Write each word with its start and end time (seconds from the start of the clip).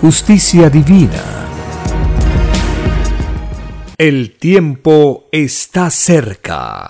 justicia 0.00 0.68
divina. 0.68 1.22
El 3.96 4.36
tiempo 4.36 5.26
está 5.32 5.90
cerca. 5.90 6.88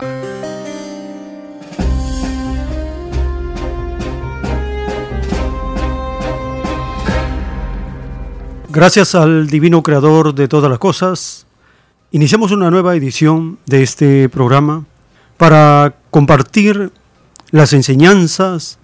Gracias 8.68 9.14
al 9.14 9.46
Divino 9.46 9.82
Creador 9.82 10.34
de 10.34 10.48
todas 10.48 10.68
las 10.68 10.78
cosas, 10.78 11.46
iniciamos 12.10 12.50
una 12.50 12.70
nueva 12.70 12.94
edición 12.94 13.58
de 13.66 13.82
este 13.82 14.28
programa 14.28 14.84
para 15.38 15.94
compartir 16.10 16.92
las 17.52 17.72
enseñanzas 17.72 18.78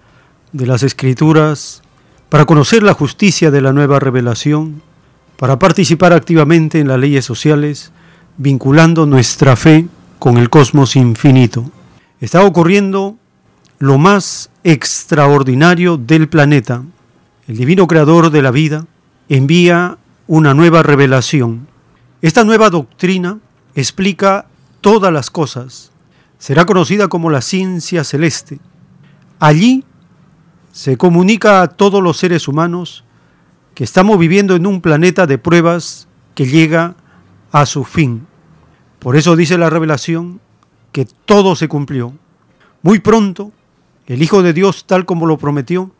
de 0.51 0.65
las 0.65 0.81
Escrituras, 0.81 1.82
para 2.33 2.45
conocer 2.45 2.81
la 2.81 2.95
justicia 2.95 3.51
de 3.51 3.61
la 3.61 3.73
nueva 3.73 3.99
revelación, 3.99 4.81
para 5.37 5.59
participar 5.59 6.13
activamente 6.13 6.79
en 6.79 6.87
las 6.87 6.97
leyes 6.97 7.23
sociales, 7.23 7.91
vinculando 8.37 9.05
nuestra 9.05 9.55
fe 9.55 9.85
con 10.17 10.37
el 10.39 10.49
cosmos 10.49 10.95
infinito. 10.95 11.69
Está 12.19 12.43
ocurriendo 12.43 13.17
lo 13.77 13.99
más 13.99 14.49
extraordinario 14.63 15.97
del 15.97 16.27
planeta. 16.27 16.81
El 17.47 17.57
divino 17.57 17.85
creador 17.85 18.31
de 18.31 18.41
la 18.41 18.49
vida 18.49 18.87
envía 19.29 19.99
una 20.25 20.55
nueva 20.55 20.81
revelación. 20.81 21.67
Esta 22.23 22.43
nueva 22.43 22.71
doctrina 22.71 23.37
explica 23.75 24.47
todas 24.81 25.13
las 25.13 25.29
cosas. 25.29 25.91
Será 26.39 26.65
conocida 26.65 27.09
como 27.09 27.29
la 27.29 27.41
ciencia 27.41 28.03
celeste. 28.03 28.57
Allí 29.37 29.83
se 30.73 30.97
comunica 30.97 31.61
a 31.61 31.67
todos 31.67 32.01
los 32.01 32.17
seres 32.17 32.47
humanos 32.47 33.05
que 33.75 33.83
estamos 33.83 34.17
viviendo 34.17 34.55
en 34.55 34.65
un 34.65 34.81
planeta 34.81 35.27
de 35.27 35.37
pruebas 35.37 36.07
que 36.33 36.47
llega 36.47 36.95
a 37.51 37.67
su 37.67 37.83
fin. 37.83 38.25
Por 38.97 39.15
eso 39.15 39.35
dice 39.35 39.59
la 39.59 39.69
revelación 39.69 40.41
que 40.91 41.05
todo 41.25 41.55
se 41.55 41.67
cumplió. 41.67 42.13
Muy 42.81 42.99
pronto, 42.99 43.51
el 44.07 44.23
Hijo 44.23 44.41
de 44.41 44.51
Dios, 44.51 44.85
tal 44.87 45.05
como 45.05 45.27
lo 45.27 45.37
prometió, 45.37 45.91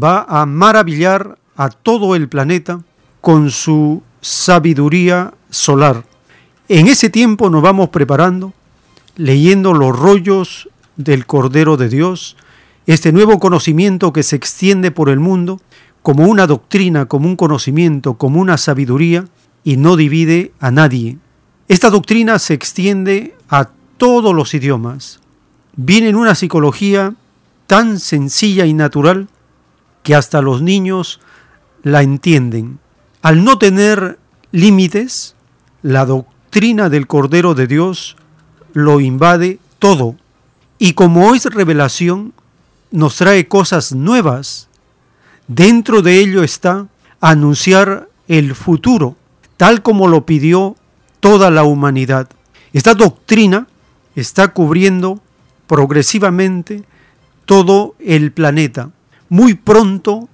va 0.00 0.24
a 0.28 0.46
maravillar 0.46 1.36
a 1.56 1.68
todo 1.68 2.14
el 2.14 2.28
planeta 2.28 2.80
con 3.20 3.50
su 3.50 4.00
sabiduría 4.20 5.34
solar. 5.50 6.04
En 6.68 6.86
ese 6.86 7.10
tiempo 7.10 7.50
nos 7.50 7.62
vamos 7.62 7.88
preparando, 7.88 8.52
leyendo 9.16 9.74
los 9.74 9.98
rollos 9.98 10.68
del 10.94 11.26
Cordero 11.26 11.76
de 11.76 11.88
Dios, 11.88 12.36
este 12.90 13.12
nuevo 13.12 13.38
conocimiento 13.38 14.12
que 14.12 14.22
se 14.22 14.36
extiende 14.36 14.90
por 14.90 15.08
el 15.08 15.20
mundo 15.20 15.60
como 16.02 16.24
una 16.24 16.46
doctrina, 16.46 17.06
como 17.06 17.28
un 17.28 17.36
conocimiento, 17.36 18.14
como 18.14 18.40
una 18.40 18.56
sabiduría, 18.56 19.26
y 19.64 19.76
no 19.76 19.96
divide 19.96 20.52
a 20.60 20.70
nadie. 20.70 21.18
Esta 21.68 21.90
doctrina 21.90 22.38
se 22.38 22.54
extiende 22.54 23.34
a 23.48 23.68
todos 23.98 24.34
los 24.34 24.54
idiomas. 24.54 25.20
Viene 25.76 26.08
en 26.08 26.16
una 26.16 26.34
psicología 26.34 27.14
tan 27.66 28.00
sencilla 28.00 28.66
y 28.66 28.74
natural 28.74 29.28
que 30.02 30.14
hasta 30.14 30.40
los 30.40 30.62
niños 30.62 31.20
la 31.82 32.02
entienden. 32.02 32.78
Al 33.22 33.44
no 33.44 33.58
tener 33.58 34.18
límites, 34.50 35.36
la 35.82 36.06
doctrina 36.06 36.88
del 36.88 37.06
Cordero 37.06 37.54
de 37.54 37.66
Dios 37.66 38.16
lo 38.72 39.00
invade 39.00 39.58
todo. 39.78 40.16
Y 40.78 40.94
como 40.94 41.34
es 41.34 41.44
revelación, 41.44 42.32
nos 42.90 43.16
trae 43.16 43.48
cosas 43.48 43.92
nuevas. 43.92 44.68
Dentro 45.48 46.02
de 46.02 46.18
ello 46.18 46.42
está 46.42 46.86
anunciar 47.20 48.08
el 48.28 48.54
futuro, 48.54 49.16
tal 49.56 49.82
como 49.82 50.08
lo 50.08 50.24
pidió 50.24 50.76
toda 51.20 51.50
la 51.50 51.64
humanidad. 51.64 52.28
Esta 52.72 52.94
doctrina 52.94 53.66
está 54.14 54.48
cubriendo 54.48 55.20
progresivamente 55.66 56.84
todo 57.44 57.94
el 57.98 58.32
planeta. 58.32 58.90
Muy 59.28 59.54
pronto 59.54 60.28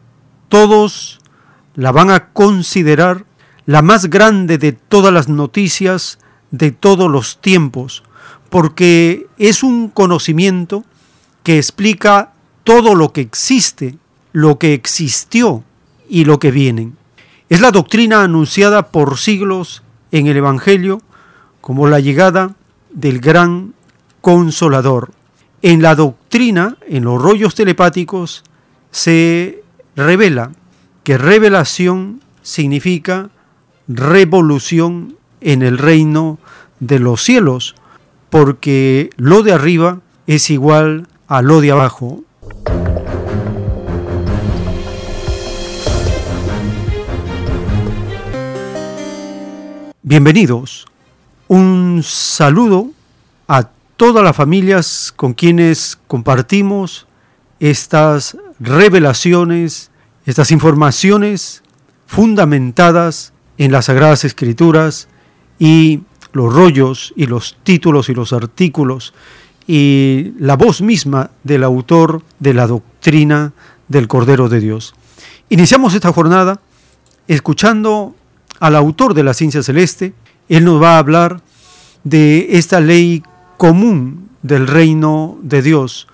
todos 0.49 1.21
la 1.75 1.93
van 1.93 2.11
a 2.11 2.29
considerar 2.29 3.25
la 3.67 3.83
más 3.83 4.07
grande 4.07 4.59
de 4.59 4.73
todas 4.73 5.13
las 5.13 5.29
noticias 5.29 6.19
de 6.51 6.71
todos 6.71 7.11
los 7.11 7.41
tiempos, 7.41 8.05
porque 8.49 9.27
es 9.39 9.63
un 9.63 9.89
conocimiento 9.89 10.85
que 11.43 11.59
explica 11.59 12.33
todo 12.67 12.97
lo 12.97 13.13
que 13.13 13.21
existe, 13.21 13.97
lo 14.33 14.59
que 14.59 14.75
existió 14.75 15.63
y 16.09 16.25
lo 16.25 16.41
que 16.41 16.51
viene. 16.51 16.91
Es 17.49 17.61
la 17.61 17.71
doctrina 17.71 18.25
anunciada 18.25 18.89
por 18.91 19.19
siglos 19.19 19.85
en 20.11 20.27
el 20.27 20.37
Evangelio 20.37 21.01
como 21.61 21.87
la 21.87 22.01
llegada 22.01 22.57
del 22.91 23.21
gran 23.21 23.73
consolador. 24.21 25.13
En 25.63 25.81
la 25.81 25.95
doctrina, 25.95 26.77
en 26.89 27.05
los 27.05 27.23
rollos 27.23 27.55
telepáticos, 27.55 28.43
se 28.91 29.63
revela 29.95 30.51
que 31.05 31.19
revelación 31.19 32.21
significa 32.43 33.31
revolución 33.87 35.17
en 35.41 35.63
el 35.63 35.79
reino 35.79 36.41
de 36.81 36.99
los 36.99 37.23
cielos, 37.23 37.77
porque 38.29 39.11
lo 39.17 39.45
de 39.45 39.53
arriba 39.53 40.01
es 40.27 40.51
igual 40.51 41.07
a 41.29 41.43
lo 41.43 41.61
de 41.61 41.71
abajo. 41.71 42.25
Bienvenidos. 50.03 50.87
Un 51.49 52.03
saludo 52.05 52.91
a 53.49 53.69
todas 53.97 54.23
las 54.23 54.37
familias 54.37 55.13
con 55.15 55.35
quienes 55.35 55.99
compartimos 56.07 57.07
estas 57.59 58.37
revelaciones 58.61 59.91
estas 60.27 60.51
informaciones 60.51 61.63
fundamentadas 62.07 63.33
en 63.59 63.73
las 63.73 63.87
Sagradas 63.87 64.25
Escrituras 64.25 65.09
y 65.59 66.03
los 66.33 66.53
rollos 66.53 67.15
y 67.17 67.27
los 67.27 67.57
títulos 67.63 68.09
y 68.09 68.15
los 68.15 68.33
artículos 68.33 69.15
y 69.67 70.33
la 70.39 70.57
voz 70.57 70.81
misma 70.81 71.31
del 71.43 71.65
autor 71.65 72.23
de 72.39 72.55
la 72.55 72.67
doctrina 72.67 73.53
del 73.89 74.09
Cordero 74.09 74.49
de 74.49 74.61
Dios. 74.61 74.95
Iniciamos 75.49 75.95
esta 75.95 76.13
jornada 76.13 76.61
escuchando 77.29 78.15
al 78.61 78.77
autor 78.77 79.15
de 79.15 79.25
la 79.25 79.35
ciencia 79.35 79.63
celeste. 79.63 80.13
Él 80.49 80.65
nos 80.65 80.81
va 80.81 80.97
a 80.97 80.99
hablar 80.99 81.41
de 82.05 82.49
esta 82.51 82.81
ley 82.81 83.23
común 83.57 84.29
del 84.43 84.67
reino 84.67 85.39
de 85.43 85.63
Dios, 85.63 86.07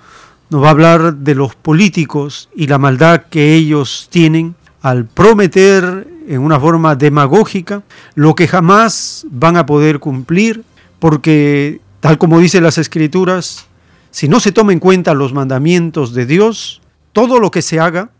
nos 0.48 0.62
va 0.62 0.68
a 0.68 0.70
hablar 0.70 1.14
de 1.16 1.34
los 1.34 1.54
políticos 1.54 2.48
y 2.54 2.66
la 2.66 2.78
maldad 2.78 3.24
que 3.28 3.54
ellos 3.54 4.08
tienen 4.10 4.54
al 4.80 5.04
prometer 5.04 6.08
en 6.26 6.40
una 6.40 6.58
forma 6.58 6.94
demagógica 6.94 7.82
lo 8.14 8.34
que 8.34 8.48
jamás 8.48 9.26
van 9.30 9.56
a 9.56 9.66
poder 9.66 9.98
cumplir, 9.98 10.64
porque 10.98 11.80
tal 12.02 12.18
como 12.18 12.40
dicen 12.40 12.64
las 12.64 12.78
escrituras, 12.78 13.66
si 14.10 14.26
no 14.26 14.40
se 14.40 14.50
toman 14.50 14.72
en 14.72 14.78
cuenta 14.80 15.14
los 15.14 15.32
mandamientos 15.32 16.12
de 16.14 16.26
Dios, 16.26 16.82
todo 17.12 17.38
lo 17.38 17.52
que 17.52 17.62
se 17.62 17.78
haga 17.78 18.10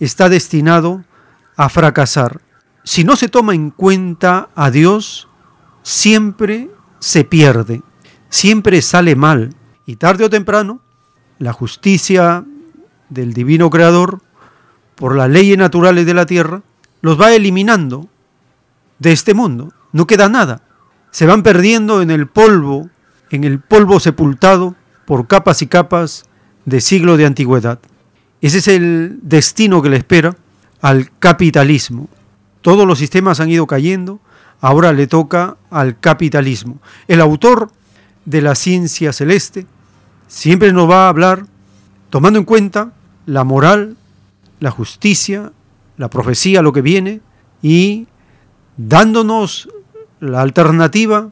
está 0.00 0.30
destinado 0.30 1.04
a 1.54 1.68
fracasar. 1.68 2.40
Si 2.84 3.04
no 3.04 3.16
se 3.16 3.28
toma 3.28 3.54
en 3.54 3.68
cuenta 3.68 4.48
a 4.54 4.70
Dios, 4.70 5.28
siempre 5.82 6.70
se 7.00 7.24
pierde, 7.24 7.82
siempre 8.30 8.80
sale 8.80 9.14
mal. 9.14 9.54
Y 9.84 9.96
tarde 9.96 10.24
o 10.24 10.30
temprano, 10.30 10.80
la 11.38 11.52
justicia 11.52 12.46
del 13.10 13.34
divino 13.34 13.68
creador, 13.68 14.22
por 14.94 15.14
las 15.14 15.28
leyes 15.28 15.58
naturales 15.58 16.06
de 16.06 16.14
la 16.14 16.24
tierra, 16.24 16.62
los 17.02 17.20
va 17.20 17.34
eliminando 17.34 18.08
de 18.98 19.12
este 19.12 19.34
mundo. 19.34 19.74
No 19.92 20.06
queda 20.06 20.30
nada. 20.30 20.62
Se 21.10 21.26
van 21.26 21.42
perdiendo 21.42 22.00
en 22.00 22.10
el 22.10 22.26
polvo, 22.26 22.88
en 23.30 23.44
el 23.44 23.60
polvo 23.60 24.00
sepultado 24.00 24.74
por 25.06 25.26
capas 25.26 25.62
y 25.62 25.66
capas 25.66 26.24
de 26.64 26.80
siglo 26.80 27.16
de 27.16 27.26
antigüedad. 27.26 27.78
Ese 28.40 28.58
es 28.58 28.68
el 28.68 29.18
destino 29.22 29.82
que 29.82 29.88
le 29.88 29.96
espera 29.96 30.36
al 30.80 31.10
capitalismo. 31.18 32.08
Todos 32.60 32.86
los 32.86 32.98
sistemas 32.98 33.40
han 33.40 33.50
ido 33.50 33.66
cayendo, 33.66 34.20
ahora 34.60 34.92
le 34.92 35.06
toca 35.06 35.56
al 35.70 35.98
capitalismo. 35.98 36.78
El 37.08 37.20
autor 37.20 37.70
de 38.24 38.42
la 38.42 38.54
ciencia 38.54 39.12
celeste 39.12 39.66
siempre 40.26 40.72
nos 40.72 40.88
va 40.88 41.06
a 41.06 41.08
hablar 41.08 41.46
tomando 42.10 42.38
en 42.38 42.44
cuenta 42.44 42.92
la 43.26 43.44
moral, 43.44 43.96
la 44.60 44.70
justicia, 44.70 45.52
la 45.96 46.10
profecía, 46.10 46.62
lo 46.62 46.72
que 46.72 46.82
viene, 46.82 47.20
y 47.62 48.06
dándonos 48.76 49.68
la 50.20 50.40
alternativa, 50.40 51.30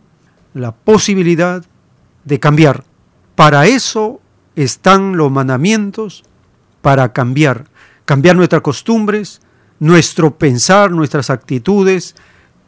la 0.55 0.73
posibilidad 0.73 1.65
de 2.27 2.39
cambiar. 2.39 2.85
Para 3.35 3.67
eso 3.67 4.21
están 4.55 5.17
los 5.17 5.31
mandamientos, 5.33 6.25
para 6.83 7.13
cambiar, 7.13 7.65
cambiar 8.05 8.37
nuestras 8.37 8.63
costumbres, 8.63 9.41
nuestro 9.79 10.37
pensar, 10.37 10.91
nuestras 10.91 11.31
actitudes, 11.31 12.15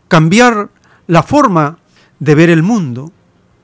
cambiar 0.09 0.71
la 1.07 1.23
forma 1.23 1.79
de 2.19 2.35
ver 2.35 2.51
el 2.51 2.63
mundo, 2.63 3.13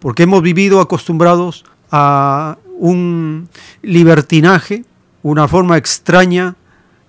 porque 0.01 0.25
hemos 0.25 0.43
vivido 0.43 0.81
acostumbrados 0.81 1.65
a 1.91 2.59
un 2.79 3.49
libertinaje, 3.83 4.85
una 5.23 5.49
forma 5.49 5.77
extraña 5.77 6.57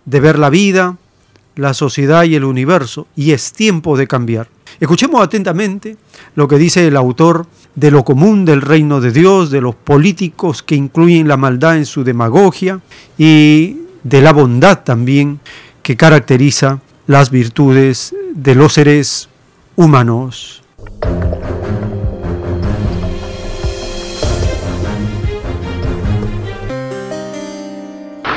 de 0.06 0.20
ver 0.20 0.38
la 0.38 0.50
vida, 0.50 0.98
la 1.56 1.74
sociedad 1.74 2.24
y 2.24 2.36
el 2.36 2.44
universo, 2.44 3.08
y 3.16 3.32
es 3.32 3.52
tiempo 3.52 3.98
de 3.98 4.08
cambiar. 4.08 4.48
Escuchemos 4.80 5.22
atentamente 5.22 5.96
lo 6.36 6.48
que 6.48 6.58
dice 6.58 6.88
el 6.88 6.98
autor 6.98 7.48
de 7.76 7.92
lo 7.92 8.04
común 8.04 8.44
del 8.44 8.62
reino 8.62 9.00
de 9.00 9.12
Dios, 9.12 9.50
de 9.50 9.62
los 9.62 9.76
políticos 9.76 10.64
que 10.64 10.76
incluyen 10.76 11.28
la 11.28 11.38
maldad 11.38 11.78
en 11.78 11.86
su 11.86 12.04
demagogia 12.04 12.82
y 13.18 13.78
de 14.04 14.22
la 14.22 14.34
bondad 14.34 14.84
también 14.84 15.40
que 15.82 15.96
caracteriza 15.96 16.80
las 17.08 17.32
virtudes 17.32 18.14
de 18.34 18.56
los 18.56 18.74
seres 18.74 19.30
humanos. 19.76 20.62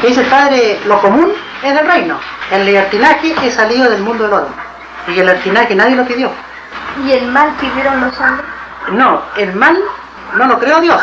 Dice 0.06 0.20
el 0.20 0.26
padre, 0.28 0.78
lo 0.86 1.00
común 1.00 1.30
es 1.64 1.74
del 1.74 1.86
reino. 1.86 2.18
El 2.52 2.64
libertinaje 2.64 3.34
es 3.44 3.54
salido 3.54 3.90
del 3.90 4.02
mundo 4.02 4.24
del 4.24 4.32
oro. 4.32 4.67
Y 5.08 5.18
el 5.18 5.26
libertinaje 5.26 5.74
nadie 5.74 5.96
lo 5.96 6.04
pidió. 6.04 6.30
¿Y 7.04 7.12
el 7.12 7.26
mal 7.26 7.50
pidieron 7.60 8.00
los 8.00 8.18
hombres? 8.20 8.46
No, 8.92 9.22
el 9.36 9.54
mal 9.54 9.78
no 10.36 10.46
lo 10.46 10.58
creó 10.58 10.80
Dios. 10.80 11.02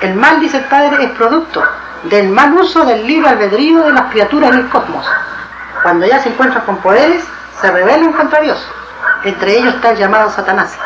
El 0.00 0.14
mal, 0.14 0.40
dice 0.40 0.58
el 0.58 0.64
padre, 0.64 1.04
es 1.04 1.10
producto 1.12 1.62
del 2.04 2.28
mal 2.30 2.52
uso 2.54 2.84
del 2.84 3.06
libre 3.06 3.28
albedrío 3.28 3.84
de 3.84 3.92
las 3.92 4.10
criaturas 4.10 4.50
en 4.50 4.58
el 4.58 4.68
cosmos. 4.68 5.06
Cuando 5.82 6.06
ya 6.06 6.20
se 6.20 6.30
encuentran 6.30 6.64
con 6.64 6.78
poderes, 6.78 7.24
se 7.60 7.70
rebelan 7.70 8.12
contra 8.12 8.40
Dios. 8.40 8.66
Entre 9.24 9.58
ellos 9.58 9.74
está 9.74 9.90
el 9.90 9.98
llamado 9.98 10.30
Satanás, 10.30 10.76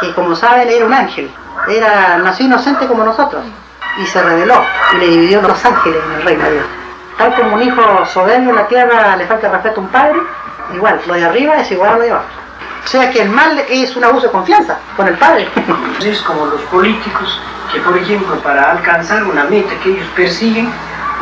que 0.00 0.14
como 0.14 0.34
saben 0.36 0.68
era 0.68 0.84
un 0.84 0.92
ángel, 0.92 1.32
era, 1.68 2.18
nació 2.18 2.46
inocente 2.46 2.86
como 2.86 3.04
nosotros, 3.04 3.42
y 3.98 4.06
se 4.06 4.22
rebeló 4.22 4.62
y 4.94 4.96
le 4.98 5.06
dividió 5.06 5.40
los 5.40 5.64
ángeles 5.64 5.98
en 6.04 6.12
el 6.12 6.22
reino 6.22 6.44
de 6.44 6.52
Dios. 6.52 6.66
Tal 7.16 7.34
como 7.34 7.54
un 7.54 7.62
hijo 7.62 8.06
soberbio 8.06 8.50
en 8.50 8.56
la 8.56 8.68
tierra 8.68 9.16
le 9.16 9.26
falta 9.26 9.48
respeto 9.48 9.80
a 9.80 9.84
un 9.84 9.88
padre, 9.88 10.20
igual, 10.74 11.00
lo 11.06 11.14
de 11.14 11.24
arriba 11.24 11.56
es 11.56 11.70
igual 11.70 11.90
a 11.90 11.96
lo 11.96 12.02
de 12.02 12.10
abajo. 12.10 12.26
O 12.84 12.88
sea 12.88 13.10
que 13.10 13.22
el 13.22 13.30
mal 13.30 13.58
es 13.68 13.96
un 13.96 14.04
abuso 14.04 14.26
de 14.26 14.32
confianza 14.32 14.78
con 14.96 15.08
el 15.08 15.14
padre. 15.14 15.48
Es 16.04 16.20
como 16.22 16.46
los 16.46 16.60
políticos 16.62 17.40
que, 17.72 17.80
por 17.80 17.96
ejemplo, 17.98 18.36
para 18.40 18.70
alcanzar 18.70 19.24
una 19.24 19.44
meta 19.44 19.72
que 19.82 19.90
ellos 19.90 20.06
persiguen, 20.14 20.70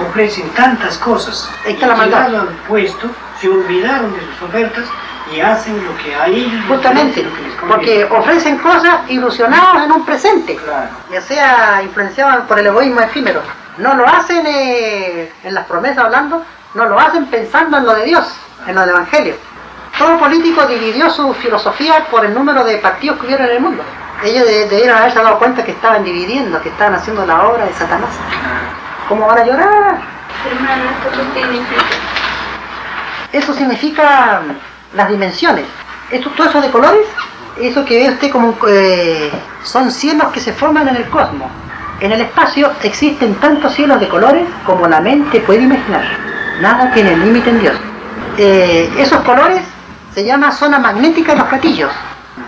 ofrecen 0.09 0.49
tantas 0.51 0.99
cosas. 0.99 1.49
Ahí 1.65 1.73
está 1.75 1.87
la 1.87 1.95
maldad. 1.97 2.35
Al 2.35 2.49
puesto, 2.69 3.09
se 3.41 3.49
olvidaron 3.49 4.13
de 4.13 4.21
sus 4.21 4.43
ofertas 4.49 4.85
y 5.35 5.41
hacen 5.41 5.83
lo 5.85 5.97
que 5.97 6.15
a 6.15 6.27
ellos 6.27 6.61
Justamente, 6.69 7.23
les 7.23 7.33
porque 7.67 8.05
ofrecen 8.05 8.59
cosas 8.59 9.09
ilusionados 9.09 9.85
en 9.85 9.93
un 9.93 10.05
presente, 10.05 10.57
Claro. 10.57 10.89
ya 11.11 11.21
sea 11.23 11.81
influenciados 11.83 12.45
por 12.47 12.59
el 12.59 12.67
egoísmo 12.67 13.01
efímero. 13.01 13.41
No 13.79 13.95
lo 13.95 14.07
hacen 14.07 14.45
eh, 14.47 15.33
en 15.43 15.55
las 15.55 15.65
promesas 15.67 16.05
hablando, 16.05 16.45
no 16.75 16.87
lo 16.87 16.99
hacen 16.99 17.27
pensando 17.27 17.77
en 17.79 17.87
lo 17.87 17.95
de 17.95 18.05
Dios, 18.05 18.25
en 18.67 18.75
lo 18.75 18.81
del 18.83 18.91
Evangelio. 18.91 19.35
Todo 19.99 20.19
político 20.19 20.67
dividió 20.67 21.09
su 21.11 21.33
filosofía 21.35 22.07
por 22.11 22.25
el 22.25 22.35
número 22.35 22.65
de 22.65 22.79
partidos 22.79 23.19
que 23.19 23.27
hubieron 23.27 23.47
en 23.47 23.53
el 23.57 23.61
mundo. 23.61 23.83
Ellos 24.25 24.45
de- 24.47 24.69
debieron 24.69 24.97
haberse 24.99 25.23
dado 25.23 25.39
cuenta 25.39 25.65
que 25.65 25.71
estaban 25.73 26.03
dividiendo, 26.05 26.61
que 26.63 26.69
estaban 26.71 26.95
haciendo 26.95 27.25
la 27.27 27.47
obra 27.47 27.65
de 27.67 27.73
Satanás. 27.75 28.11
¿Cómo 29.09 29.27
van 29.27 29.39
a 29.39 29.45
llorar? 29.45 29.99
Hermano. 30.51 30.83
Eso 33.33 33.53
significa 33.55 34.43
las 34.95 35.09
dimensiones. 35.09 35.65
Esto, 36.11 36.31
todo 36.31 36.49
eso 36.49 36.61
de 36.61 36.71
colores, 36.71 37.07
eso 37.61 37.85
que 37.85 37.99
ve 37.99 38.11
usted 38.13 38.31
como 38.31 38.57
eh, 38.69 39.31
son 39.63 39.91
cielos 39.91 40.33
que 40.33 40.41
se 40.41 40.53
forman 40.53 40.89
en 40.89 40.97
el 40.97 41.09
cosmos. 41.09 41.51
En 42.01 42.13
el 42.13 42.21
espacio 42.21 42.71
existen 42.83 43.35
tantos 43.37 43.73
cielos 43.75 44.01
de 44.01 44.09
colores 44.09 44.47
como 44.67 44.87
la 44.89 45.01
mente 45.01 45.41
puede 45.41 45.63
imaginar. 45.63 46.05
Nada 46.61 46.91
tiene 46.93 47.17
límite 47.17 47.51
en 47.51 47.61
Dios. 47.61 47.75
Eh, 48.39 48.93
esos 48.99 49.21
colores 49.23 49.63
se 50.15 50.25
llama 50.25 50.53
zona 50.53 50.79
magnética 50.79 51.33
de 51.33 51.39
los 51.39 51.49
platillos. 51.49 51.91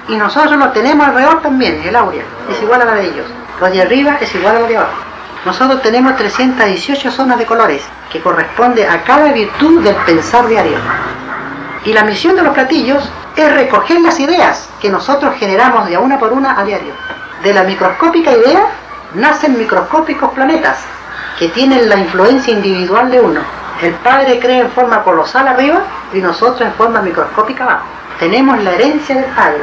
Y 0.08 0.16
nosotros 0.16 0.56
lo 0.56 0.70
tenemos 0.70 1.06
alrededor 1.06 1.42
también, 1.42 1.82
el 1.84 1.96
áurea. 1.96 2.22
Es 2.50 2.62
igual 2.62 2.82
a 2.82 2.84
la 2.84 2.94
de 2.94 3.06
ellos. 3.06 3.26
Lo 3.60 3.68
de 3.68 3.82
arriba 3.82 4.18
es 4.20 4.34
igual 4.34 4.56
a 4.56 4.60
lo 4.60 4.66
de 4.66 4.76
abajo. 4.76 4.92
Nosotros 5.44 5.82
tenemos 5.82 6.16
318 6.16 7.10
zonas 7.10 7.38
de 7.38 7.46
colores, 7.46 7.82
que 8.12 8.20
corresponde 8.20 8.86
a 8.86 9.02
cada 9.04 9.32
virtud 9.32 9.82
del 9.82 9.94
pensar 9.96 10.46
diario. 10.46 10.78
Y 11.84 11.92
la 11.92 12.02
misión 12.04 12.34
de 12.34 12.42
los 12.42 12.52
platillos 12.52 13.08
es 13.36 13.52
recoger 13.52 14.00
las 14.00 14.18
ideas 14.18 14.68
que 14.80 14.90
nosotros 14.90 15.34
generamos 15.38 15.88
de 15.88 15.98
una 15.98 16.18
por 16.18 16.32
una 16.32 16.58
a 16.58 16.64
diario. 16.64 16.92
De 17.42 17.54
la 17.54 17.62
microscópica 17.62 18.32
idea 18.32 18.66
nacen 19.14 19.56
microscópicos 19.56 20.32
planetas 20.32 20.78
que 21.38 21.48
tienen 21.48 21.88
la 21.88 21.96
influencia 21.96 22.52
individual 22.52 23.10
de 23.10 23.20
uno. 23.20 23.40
El 23.82 23.92
Padre 23.94 24.38
cree 24.40 24.60
en 24.60 24.70
forma 24.70 25.02
colosal 25.02 25.46
arriba 25.46 25.82
y 26.14 26.18
nosotros 26.18 26.62
en 26.62 26.72
forma 26.74 27.02
microscópica 27.02 27.64
abajo. 27.64 27.84
Tenemos 28.18 28.62
la 28.62 28.72
herencia 28.72 29.14
del 29.14 29.26
Padre. 29.26 29.60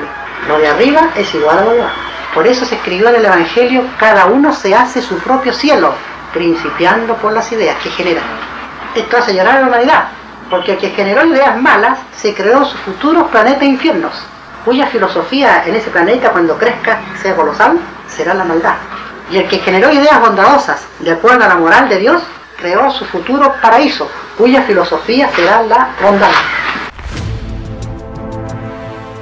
Lo 0.47 0.59
de 0.59 0.67
arriba 0.67 1.09
es 1.15 1.33
igual 1.33 1.57
a 1.57 1.63
lo 1.63 1.71
de 1.71 1.81
abajo. 1.81 1.95
Por 2.35 2.45
eso 2.45 2.63
se 2.65 2.75
escribió 2.75 3.09
en 3.09 3.15
el 3.15 3.25
Evangelio, 3.25 3.83
cada 3.99 4.25
uno 4.25 4.53
se 4.53 4.75
hace 4.75 5.01
su 5.01 5.17
propio 5.19 5.51
cielo, 5.51 5.93
principiando 6.31 7.15
por 7.15 7.33
las 7.33 7.51
ideas 7.51 7.77
que 7.81 7.89
generan. 7.89 8.23
Esto 8.93 9.17
hace 9.17 9.33
llorar 9.33 9.57
a 9.57 9.61
la 9.61 9.67
humanidad, 9.67 10.03
porque 10.49 10.73
el 10.73 10.77
que 10.77 10.89
generó 10.89 11.25
ideas 11.25 11.59
malas 11.59 11.97
se 12.15 12.35
creó 12.35 12.65
sus 12.65 12.79
futuros 12.81 13.29
planetas 13.29 13.63
e 13.63 13.65
infiernos, 13.65 14.13
cuya 14.63 14.87
filosofía 14.87 15.63
en 15.65 15.75
ese 15.75 15.89
planeta 15.89 16.31
cuando 16.31 16.57
crezca 16.57 17.01
sea 17.21 17.35
colosal, 17.35 17.79
será 18.07 18.35
la 18.35 18.43
maldad. 18.43 18.75
Y 19.31 19.37
el 19.37 19.47
que 19.47 19.59
generó 19.59 19.91
ideas 19.91 20.19
bondadosas, 20.19 20.85
de 20.99 21.11
acuerdo 21.11 21.43
a 21.43 21.47
la 21.47 21.55
moral 21.55 21.89
de 21.89 21.97
Dios, 21.97 22.21
creó 22.57 22.91
su 22.91 23.05
futuro 23.05 23.53
paraíso, 23.61 24.09
cuya 24.37 24.63
filosofía 24.63 25.29
será 25.35 25.63
la 25.63 25.95
bondad. 26.01 26.31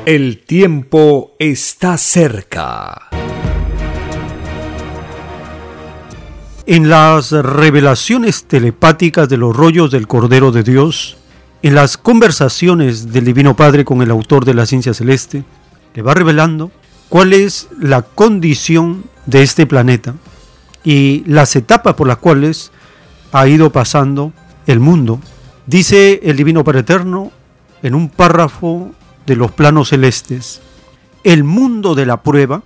El 0.06 0.40
tiempo 0.40 1.34
está 1.38 1.98
cerca. 1.98 3.10
En 6.66 6.90
las 6.90 7.32
revelaciones 7.32 8.46
telepáticas 8.46 9.30
de 9.30 9.38
los 9.38 9.56
rollos 9.56 9.92
del 9.92 10.08
Cordero 10.08 10.52
de 10.52 10.64
Dios, 10.64 11.18
en 11.64 11.76
las 11.76 11.98
conversaciones 11.98 13.12
del 13.12 13.26
Divino 13.26 13.56
Padre 13.56 13.86
con 13.86 14.02
el 14.02 14.10
autor 14.10 14.46
de 14.46 14.54
la 14.54 14.66
ciencia 14.66 14.94
celeste, 14.94 15.44
le 15.94 16.02
va 16.02 16.14
revelando 16.14 16.72
cuál 17.10 17.34
es 17.34 17.68
la 17.80 18.02
condición 18.02 19.04
de 19.26 19.44
este 19.44 19.66
planeta 19.66 20.16
y 20.84 21.24
las 21.28 21.56
etapas 21.56 21.94
por 21.94 22.08
las 22.08 22.18
cuales 22.18 22.72
ha 23.32 23.48
ido 23.48 23.72
pasando 23.72 24.34
el 24.68 24.80
mundo. 24.80 25.20
Dice 25.66 26.20
el 26.24 26.38
Divino 26.38 26.64
Padre 26.64 26.82
Eterno 26.82 27.32
en 27.82 27.96
un 27.96 28.10
párrafo 28.10 28.92
de 29.26 29.36
los 29.36 29.52
planos 29.52 29.90
celestes, 29.90 30.62
el 31.24 31.44
mundo 31.44 31.96
de 31.96 32.06
la 32.06 32.22
prueba 32.24 32.64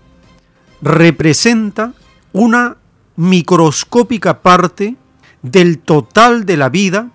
representa 0.82 1.94
una 2.34 2.78
microscópica 3.16 4.42
parte 4.42 4.96
del 5.42 5.80
total 5.80 6.46
de 6.46 6.58
la 6.58 6.70
vida 6.70 7.10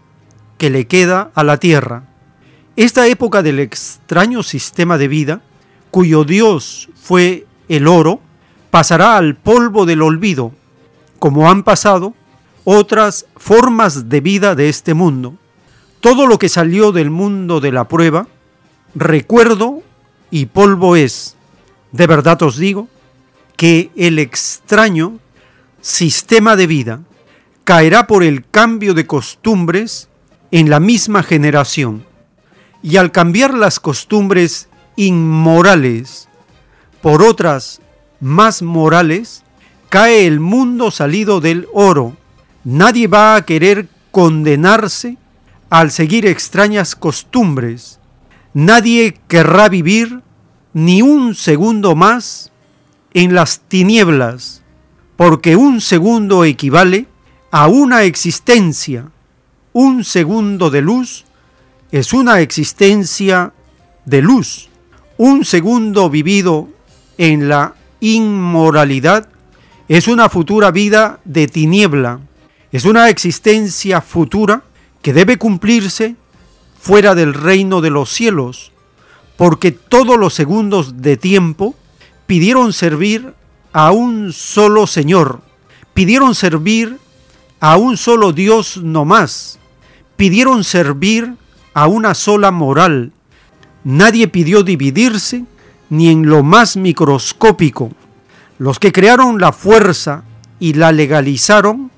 que 0.58 0.70
le 0.70 0.86
queda 0.86 1.30
a 1.34 1.42
la 1.44 1.58
Tierra. 1.58 2.04
Esta 2.76 3.06
época 3.06 3.42
del 3.42 3.58
extraño 3.58 4.42
sistema 4.42 4.98
de 4.98 5.08
vida, 5.08 5.42
cuyo 5.90 6.24
Dios 6.24 6.88
fue 6.94 7.46
el 7.68 7.88
oro, 7.88 8.20
pasará 8.70 9.16
al 9.16 9.36
polvo 9.36 9.86
del 9.86 10.02
olvido, 10.02 10.52
como 11.18 11.50
han 11.50 11.62
pasado 11.64 12.14
otras 12.72 13.26
formas 13.36 14.08
de 14.08 14.20
vida 14.20 14.54
de 14.54 14.68
este 14.68 14.94
mundo. 14.94 15.34
Todo 16.00 16.26
lo 16.26 16.38
que 16.38 16.48
salió 16.48 16.92
del 16.92 17.10
mundo 17.10 17.60
de 17.60 17.72
la 17.72 17.88
prueba, 17.88 18.28
recuerdo 18.94 19.82
y 20.30 20.46
polvo 20.46 20.94
es. 20.94 21.36
De 21.90 22.06
verdad 22.06 22.40
os 22.42 22.56
digo 22.56 22.88
que 23.56 23.90
el 23.96 24.20
extraño 24.20 25.18
sistema 25.80 26.54
de 26.54 26.68
vida 26.68 27.00
caerá 27.64 28.06
por 28.06 28.22
el 28.22 28.46
cambio 28.48 28.94
de 28.94 29.04
costumbres 29.04 30.08
en 30.52 30.70
la 30.70 30.78
misma 30.78 31.24
generación. 31.24 32.04
Y 32.84 32.98
al 32.98 33.10
cambiar 33.10 33.52
las 33.52 33.80
costumbres 33.80 34.68
inmorales 34.94 36.28
por 37.02 37.20
otras 37.22 37.80
más 38.20 38.62
morales, 38.62 39.42
cae 39.88 40.26
el 40.28 40.38
mundo 40.38 40.92
salido 40.92 41.40
del 41.40 41.66
oro. 41.72 42.16
Nadie 42.64 43.06
va 43.06 43.36
a 43.36 43.46
querer 43.46 43.88
condenarse 44.10 45.16
al 45.70 45.90
seguir 45.90 46.26
extrañas 46.26 46.94
costumbres. 46.94 48.00
Nadie 48.52 49.16
querrá 49.28 49.68
vivir 49.68 50.20
ni 50.72 51.00
un 51.00 51.34
segundo 51.34 51.94
más 51.94 52.52
en 53.14 53.34
las 53.34 53.60
tinieblas, 53.60 54.62
porque 55.16 55.56
un 55.56 55.80
segundo 55.80 56.44
equivale 56.44 57.06
a 57.50 57.66
una 57.66 58.04
existencia. 58.04 59.10
Un 59.72 60.04
segundo 60.04 60.70
de 60.70 60.82
luz 60.82 61.24
es 61.92 62.12
una 62.12 62.40
existencia 62.40 63.52
de 64.04 64.22
luz. 64.22 64.68
Un 65.16 65.44
segundo 65.44 66.10
vivido 66.10 66.68
en 67.18 67.48
la 67.48 67.74
inmoralidad 68.00 69.28
es 69.88 70.08
una 70.08 70.28
futura 70.28 70.70
vida 70.70 71.20
de 71.24 71.46
tiniebla. 71.46 72.20
Es 72.72 72.84
una 72.84 73.08
existencia 73.08 74.00
futura 74.00 74.62
que 75.02 75.12
debe 75.12 75.38
cumplirse 75.38 76.14
fuera 76.78 77.14
del 77.14 77.34
reino 77.34 77.80
de 77.80 77.90
los 77.90 78.10
cielos, 78.10 78.70
porque 79.36 79.72
todos 79.72 80.16
los 80.18 80.34
segundos 80.34 81.02
de 81.02 81.16
tiempo 81.16 81.74
pidieron 82.26 82.72
servir 82.72 83.34
a 83.72 83.90
un 83.90 84.32
solo 84.32 84.86
Señor, 84.86 85.40
pidieron 85.94 86.34
servir 86.34 86.98
a 87.58 87.76
un 87.76 87.96
solo 87.96 88.32
Dios 88.32 88.76
no 88.76 89.04
más, 89.04 89.58
pidieron 90.16 90.62
servir 90.62 91.34
a 91.74 91.88
una 91.88 92.14
sola 92.14 92.52
moral. 92.52 93.12
Nadie 93.82 94.28
pidió 94.28 94.62
dividirse 94.62 95.44
ni 95.88 96.08
en 96.08 96.26
lo 96.26 96.44
más 96.44 96.76
microscópico. 96.76 97.90
Los 98.58 98.78
que 98.78 98.92
crearon 98.92 99.40
la 99.40 99.52
fuerza 99.52 100.22
y 100.60 100.74
la 100.74 100.92
legalizaron 100.92 101.90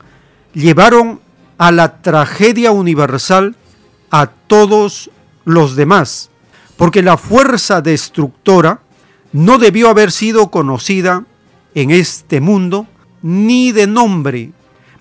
llevaron 0.53 1.21
a 1.59 1.73
la 1.73 2.03
tragedia 2.03 2.71
universal 2.71 3.57
a 4.11 4.27
todos 4.27 5.11
los 5.45 5.77
demás, 5.77 6.31
porque 6.77 7.03
la 7.03 7.17
fuerza 7.17 7.81
destructora 7.81 8.81
no 9.33 9.59
debió 9.59 9.89
haber 9.89 10.13
sido 10.13 10.51
conocida 10.51 11.25
en 11.75 11.91
este 11.91 12.41
mundo 12.41 12.87
ni 13.23 13.73
de 13.73 13.87
nombre. 13.87 14.53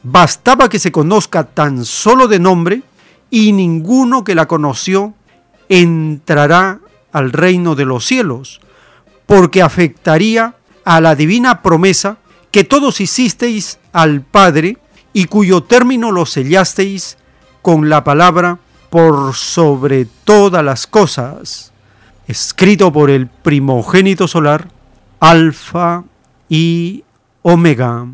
Bastaba 0.04 0.70
que 0.70 0.80
se 0.80 0.92
conozca 0.92 1.44
tan 1.44 1.86
solo 1.86 2.28
de 2.28 2.40
nombre 2.40 2.84
y 3.30 3.52
ninguno 3.52 4.24
que 4.24 4.36
la 4.36 4.48
conoció 4.48 5.14
entrará 5.70 6.80
al 7.12 7.32
reino 7.32 7.76
de 7.76 7.86
los 7.86 8.06
cielos, 8.06 8.62
porque 9.26 9.62
afectaría 9.62 10.56
a 10.86 11.02
la 11.02 11.16
divina 11.16 11.62
promesa 11.62 12.18
que 12.52 12.64
todos 12.64 13.00
hicisteis 13.00 13.80
al 13.94 14.22
Padre 14.22 14.78
y 15.14 15.26
cuyo 15.26 15.64
término 15.64 16.12
lo 16.12 16.26
sellasteis 16.26 17.18
con 17.62 17.90
la 17.90 18.04
palabra 18.04 18.60
por 18.90 19.36
sobre 19.36 20.06
todas 20.06 20.64
las 20.64 20.88
cosas, 20.88 21.72
escrito 22.28 22.92
por 22.92 23.10
el 23.10 23.28
primogénito 23.28 24.28
solar, 24.28 24.68
Alfa 25.20 26.04
y 26.50 27.04
Omega. 27.42 28.08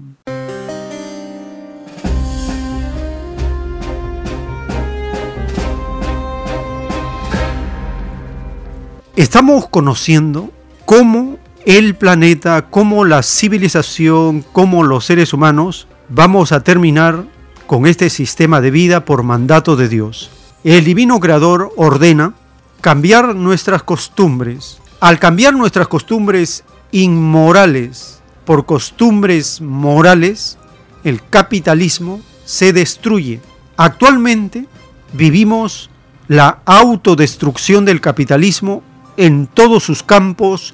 Estamos 9.16 9.68
conociendo 9.68 10.52
cómo 10.86 11.38
el 11.66 11.96
planeta, 11.96 12.68
cómo 12.70 13.04
la 13.04 13.24
civilización, 13.24 14.46
cómo 14.54 14.84
los 14.84 15.06
seres 15.06 15.34
humanos 15.34 15.87
vamos 16.10 16.52
a 16.52 16.62
terminar 16.62 17.26
con 17.66 17.86
este 17.86 18.10
sistema 18.10 18.62
de 18.62 18.72
vida 18.72 19.06
por 19.06 19.24
mandato 19.24 19.76
de 19.76 19.90
Dios. 19.90 20.30
El 20.64 20.86
divino 20.86 21.20
creador 21.20 21.72
ordena 21.76 22.34
cambiar 22.82 23.36
nuestras 23.36 23.84
costumbres. 23.84 24.80
Al 25.00 25.20
cambiar 25.20 25.54
nuestras 25.54 25.88
costumbres 25.88 26.64
inmorales 26.92 28.22
por 28.46 28.66
costumbres 28.66 29.62
morales, 29.62 30.58
el 31.04 31.22
capitalismo 31.30 32.22
se 32.46 32.74
destruye. 32.74 33.42
Actualmente 33.76 34.66
vivimos 35.14 35.90
la 36.28 36.60
autodestrucción 36.66 37.86
del 37.86 38.02
capitalismo 38.02 38.82
en 39.18 39.48
todos 39.48 39.84
sus 39.84 40.02
campos, 40.02 40.74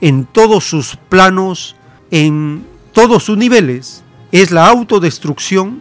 en 0.00 0.26
todos 0.26 0.64
sus 0.64 0.96
planos, 1.08 1.76
en 2.10 2.66
todos 2.92 3.24
sus 3.24 3.36
niveles. 3.36 4.03
Es 4.34 4.50
la 4.50 4.66
autodestrucción 4.66 5.80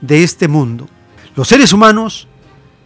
de 0.00 0.22
este 0.22 0.48
mundo. 0.48 0.88
Los 1.36 1.48
seres 1.48 1.74
humanos 1.74 2.28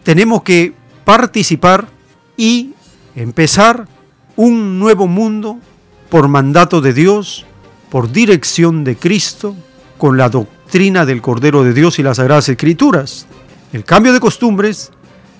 tenemos 0.03 0.43
que 0.43 0.73
participar 1.05 1.87
y 2.35 2.73
empezar 3.15 3.87
un 4.35 4.77
nuevo 4.77 5.07
mundo 5.07 5.57
por 6.09 6.27
mandato 6.27 6.81
de 6.81 6.91
Dios, 6.91 7.45
por 7.89 8.11
dirección 8.11 8.83
de 8.83 8.97
Cristo, 8.97 9.55
con 9.97 10.17
la 10.17 10.27
doctrina 10.27 11.05
del 11.05 11.21
Cordero 11.21 11.63
de 11.63 11.73
Dios 11.73 11.97
y 11.97 12.03
las 12.03 12.17
Sagradas 12.17 12.49
Escrituras. 12.49 13.25
El 13.71 13.85
cambio 13.85 14.11
de 14.11 14.19
costumbres 14.19 14.91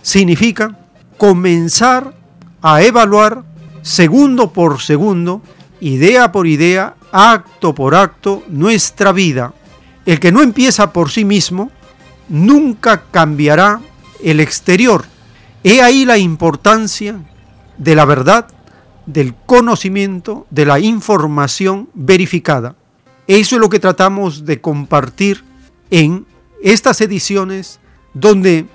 significa 0.02 0.80
comenzar 1.18 2.16
a 2.62 2.82
evaluar 2.82 3.44
segundo 3.82 4.54
por 4.54 4.80
segundo, 4.80 5.42
idea 5.82 6.32
por 6.32 6.48
idea, 6.48 6.96
acto 7.12 7.76
por 7.76 7.94
acto, 7.94 8.42
nuestra 8.48 9.12
vida. 9.12 9.54
El 10.06 10.20
que 10.20 10.32
no 10.32 10.42
empieza 10.42 10.94
por 10.94 11.10
sí 11.10 11.26
mismo, 11.26 11.72
nunca 12.30 13.04
cambiará 13.12 13.80
el 14.24 14.40
exterior. 14.40 15.06
He 15.64 15.82
ahí 15.82 16.06
la 16.06 16.18
importancia 16.18 17.20
de 17.78 17.96
la 17.96 18.06
verdad, 18.06 18.48
del 19.06 19.34
conocimiento, 19.46 20.46
de 20.50 20.66
la 20.66 20.80
información 20.80 21.90
verificada. 21.94 22.76
Eso 23.28 23.56
es 23.56 23.62
lo 23.62 23.70
que 23.70 23.80
tratamos 23.80 24.46
de 24.46 24.62
compartir 24.62 25.44
en 25.90 26.26
estas 26.62 27.02
ediciones 27.02 27.80
donde 28.14 28.68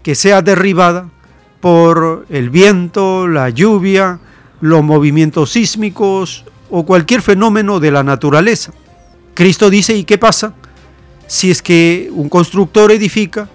que 0.03 0.15
sea 0.15 0.41
derribada 0.41 1.09
por 1.61 2.27
el 2.29 2.49
viento, 2.49 3.27
la 3.27 3.49
lluvia, 3.49 4.19
los 4.61 4.83
movimientos 4.83 5.51
sísmicos 5.51 6.45
o 6.69 6.85
cualquier 6.85 7.21
fenómeno 7.21 7.79
de 7.79 7.91
la 7.91 8.03
naturaleza. 8.03 8.73
Cristo 9.33 9.69
dice, 9.69 9.95
¿y 9.95 10.03
qué 10.03 10.17
pasa? 10.17 10.53
Si 11.27 11.49
es 11.49 11.61
que 11.61 12.09
un 12.11 12.29
constructor 12.29 12.91
edifica 12.91 13.49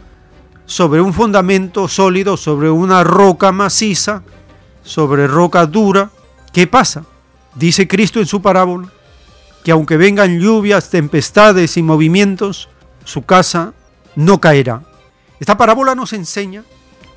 sobre 0.70 1.00
un 1.00 1.12
fundamento 1.12 1.88
sólido, 1.88 2.36
sobre 2.36 2.70
una 2.70 3.02
roca 3.02 3.50
maciza, 3.50 4.22
sobre 4.84 5.26
roca 5.26 5.66
dura, 5.66 6.12
¿qué 6.52 6.68
pasa? 6.68 7.04
Dice 7.56 7.88
Cristo 7.88 8.20
en 8.20 8.26
su 8.26 8.40
parábola, 8.40 8.88
que 9.64 9.72
aunque 9.72 9.96
vengan 9.96 10.38
lluvias, 10.38 10.88
tempestades 10.88 11.76
y 11.76 11.82
movimientos, 11.82 12.68
su 13.04 13.22
casa 13.22 13.74
no 14.14 14.40
caerá. 14.40 14.84
Esta 15.40 15.56
parábola 15.56 15.96
nos 15.96 16.12
enseña 16.12 16.62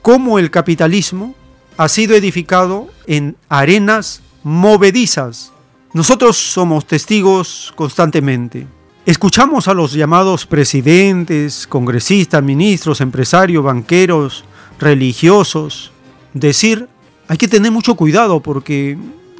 cómo 0.01 0.39
el 0.39 0.49
capitalismo 0.49 1.35
ha 1.77 1.89
sido 1.89 2.15
edificado 2.15 2.87
en 3.05 3.37
arenas 3.49 4.23
movedizas. 4.41 5.51
Nosotros 5.93 6.37
somos 6.37 6.87
testigos 6.87 7.71
constantemente. 7.75 8.65
Escuchamos 9.05 9.67
a 9.67 9.73
los 9.73 9.93
llamados 9.93 10.45
presidentes, 10.45 11.67
congresistas, 11.67 12.41
ministros, 12.41 13.01
empresarios, 13.01 13.63
banqueros, 13.63 14.45
religiosos 14.79 15.91
decir, 16.33 16.87
hay 17.27 17.37
que 17.37 17.47
tener 17.47 17.71
mucho 17.71 17.95
cuidado 17.95 18.39
porque 18.39 18.97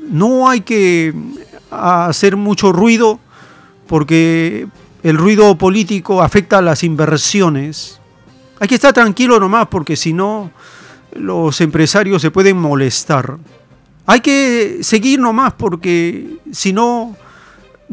no 0.09 0.49
hay 0.49 0.61
que 0.61 1.13
hacer 1.71 2.35
mucho 2.35 2.71
ruido 2.71 3.19
porque 3.87 4.67
el 5.01 5.17
ruido 5.17 5.57
político 5.57 6.21
afecta 6.21 6.59
a 6.59 6.61
las 6.61 6.83
inversiones. 6.83 7.99
Hay 8.59 8.67
que 8.67 8.75
estar 8.75 8.93
tranquilo 8.93 9.39
nomás 9.39 9.67
porque 9.67 9.95
si 9.95 10.13
no 10.13 10.51
los 11.13 11.59
empresarios 11.61 12.21
se 12.21 12.31
pueden 12.31 12.57
molestar. 12.57 13.37
Hay 14.05 14.21
que 14.21 14.79
seguir 14.81 15.19
nomás 15.19 15.53
porque 15.53 16.37
si 16.51 16.73
no 16.73 17.15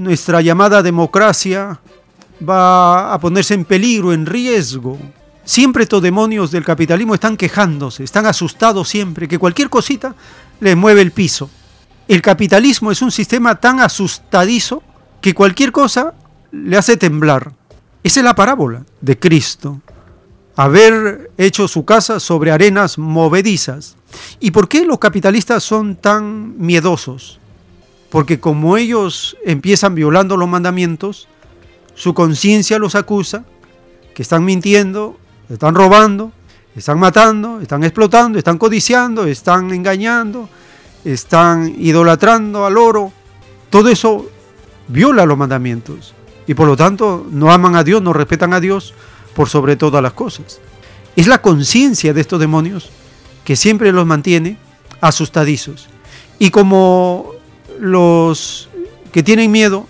nuestra 0.01 0.41
llamada 0.41 0.83
democracia 0.83 1.79
va 2.47 3.13
a 3.13 3.21
ponerse 3.21 3.55
en 3.55 3.65
peligro, 3.65 4.13
en 4.13 4.25
riesgo. 4.25 4.99
Siempre 5.45 5.83
estos 5.83 6.03
demonios 6.03 6.51
del 6.51 6.65
capitalismo 6.65 7.15
están 7.15 7.37
quejándose, 7.37 8.05
están 8.05 8.27
asustados 8.27 8.89
siempre, 8.89 9.29
que 9.29 9.39
cualquier 9.39 9.69
cosita 9.69 10.15
les 10.61 10.77
mueve 10.77 11.03
el 11.03 11.13
piso. 11.13 11.51
El 12.09 12.23
capitalismo 12.23 12.91
es 12.91 13.03
un 13.03 13.11
sistema 13.11 13.57
tan 13.57 13.81
asustadizo 13.81 14.83
que 15.21 15.35
cualquier 15.35 15.71
cosa 15.71 16.15
le 16.51 16.77
hace 16.77 16.97
temblar. 16.97 17.53
Esa 18.03 18.21
es 18.21 18.25
la 18.25 18.35
parábola 18.35 18.85
de 19.01 19.19
Cristo 19.19 19.81
haber 20.57 21.31
hecho 21.39 21.69
su 21.69 21.87
casa 21.87 22.21
sobre 22.21 22.51
arenas 22.51 22.99
movedizas. 22.99 23.97
¿Y 24.41 24.51
por 24.51 24.69
qué 24.69 24.85
los 24.85 24.99
capitalistas 24.99 25.65
son 25.65 25.97
tan 25.97 26.59
miedosos? 26.59 27.40
Porque 28.11 28.41
como 28.41 28.77
ellos 28.77 29.37
empiezan 29.45 29.95
violando 29.95 30.37
los 30.37 30.49
mandamientos, 30.49 31.29
su 31.95 32.15
conciencia 32.15 32.79
los 32.79 32.95
acusa 32.95 33.45
que 34.15 34.23
están 34.23 34.45
mintiendo, 34.45 35.17
están 35.49 35.75
robando, 35.75 36.33
están 36.75 36.99
matando, 36.99 37.61
están 37.61 37.85
explotando, 37.85 38.39
están 38.39 38.59
codiciando, 38.59 39.25
están 39.27 39.73
engañando, 39.73 40.49
están 41.05 41.75
idolatrando 41.79 42.67
al 42.67 42.77
oro. 42.77 43.13
Todo 43.71 43.89
eso 43.89 44.29
viola 44.89 45.27
los 45.27 45.39
mandamientos 45.39 46.15
y 46.47 46.55
por 46.55 46.67
lo 46.67 46.77
tanto 46.77 47.27
no 47.31 47.53
aman 47.53 47.77
a 47.77 47.85
Dios, 47.85 48.03
no 48.03 48.13
respetan 48.13 48.53
a 48.53 48.61
Dios, 48.61 48.95
por 49.35 49.49
sobre 49.49 49.77
todas 49.77 50.03
las 50.03 50.13
cosas. 50.13 50.61
Es 51.17 51.27
la 51.27 51.41
conciencia 51.41 52.13
de 52.13 52.21
estos 52.21 52.41
demonios 52.41 52.91
que 53.45 53.57
siempre 53.57 53.93
los 53.93 54.07
mantiene 54.07 54.59
asustadizos. 55.01 55.89
Y 56.39 56.51
como 56.51 57.33
los 57.81 58.69
que 59.11 59.23
tienen 59.23 59.51
miedo 59.51 59.87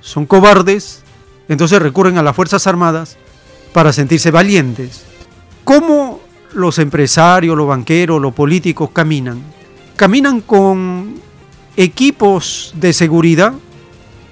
son 0.00 0.24
cobardes, 0.24 1.02
entonces 1.48 1.82
recurren 1.82 2.16
a 2.16 2.22
las 2.22 2.34
Fuerzas 2.34 2.66
Armadas 2.66 3.16
para 3.72 3.92
sentirse 3.92 4.30
valientes. 4.30 5.04
¿Cómo 5.64 6.20
los 6.54 6.78
empresarios, 6.78 7.56
los 7.56 7.66
banqueros, 7.66 8.20
los 8.20 8.32
políticos 8.32 8.90
caminan? 8.92 9.42
Caminan 9.96 10.40
con 10.40 11.16
equipos 11.76 12.72
de 12.76 12.92
seguridad, 12.92 13.52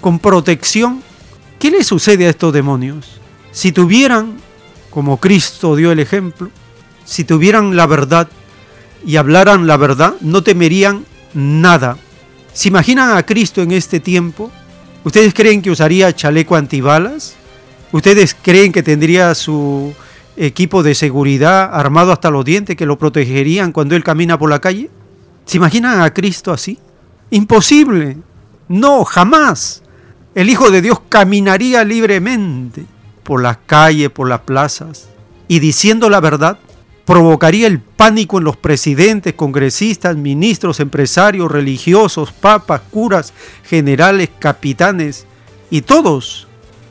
con 0.01 0.19
protección. 0.19 1.03
¿Qué 1.59 1.71
le 1.71 1.85
sucede 1.85 2.27
a 2.27 2.31
estos 2.31 2.53
demonios? 2.53 3.21
Si 3.53 3.73
tuvieran, 3.73 4.37
como 4.91 5.19
Cristo 5.19 5.77
dio 5.77 5.93
el 5.93 5.99
ejemplo, 5.99 6.51
si 7.05 7.25
tuvieran 7.25 7.77
la 7.77 7.87
verdad 7.87 8.29
y 9.05 9.17
hablaran 9.17 9.67
la 9.67 9.77
verdad, 9.77 10.15
no 10.21 10.43
temerían 10.43 11.05
nada. 11.35 11.97
¿Se 12.53 12.69
imaginan 12.69 13.17
a 13.17 13.23
Cristo 13.23 13.63
en 13.63 13.73
este 13.73 14.01
tiempo? 14.01 14.51
¿Ustedes 15.05 15.33
creen 15.33 15.63
que 15.63 15.71
usaría 15.71 16.15
chaleco 16.15 16.57
antibalas? 16.57 17.35
¿Ustedes 17.93 18.37
creen 18.41 18.73
que 18.73 18.83
tendría 18.83 19.35
su 19.35 19.95
equipo 20.37 20.83
de 20.83 20.95
seguridad 20.95 21.71
armado 21.73 22.13
hasta 22.13 22.31
los 22.31 22.45
dientes 22.45 22.77
que 22.77 22.87
lo 22.87 22.99
protegerían 22.99 23.73
cuando 23.73 23.95
él 23.95 24.05
camina 24.05 24.39
por 24.39 24.51
la 24.51 24.61
calle? 24.61 24.91
¿Se 25.45 25.57
imaginan 25.57 26.01
a 26.01 26.13
Cristo 26.13 26.53
así? 26.53 26.79
Imposible. 27.31 28.19
No, 28.69 29.05
jamás. 29.05 29.83
El 30.35 30.49
Hijo 30.49 30.71
de 30.71 30.83
Dios 30.83 31.01
caminaría 31.09 31.85
libremente 31.85 32.85
por 33.23 33.43
las 33.43 33.59
calles, 33.67 34.11
por 34.11 34.29
las 34.29 34.41
plazas, 34.41 35.09
y 35.49 35.59
diciendo 35.59 36.09
la 36.09 36.21
verdad, 36.21 36.59
provocaría 37.05 37.67
el 37.67 37.81
pánico 37.81 38.39
en 38.39 38.45
los 38.45 38.57
presidentes, 38.57 39.35
congresistas, 39.35 40.17
ministros, 40.17 40.81
empresarios, 40.81 41.51
religiosos, 41.51 42.33
papas, 42.33 42.83
curas, 42.91 43.33
generales, 43.65 44.31
capitanes 44.39 45.27
y 45.71 45.83
todos, 45.83 46.47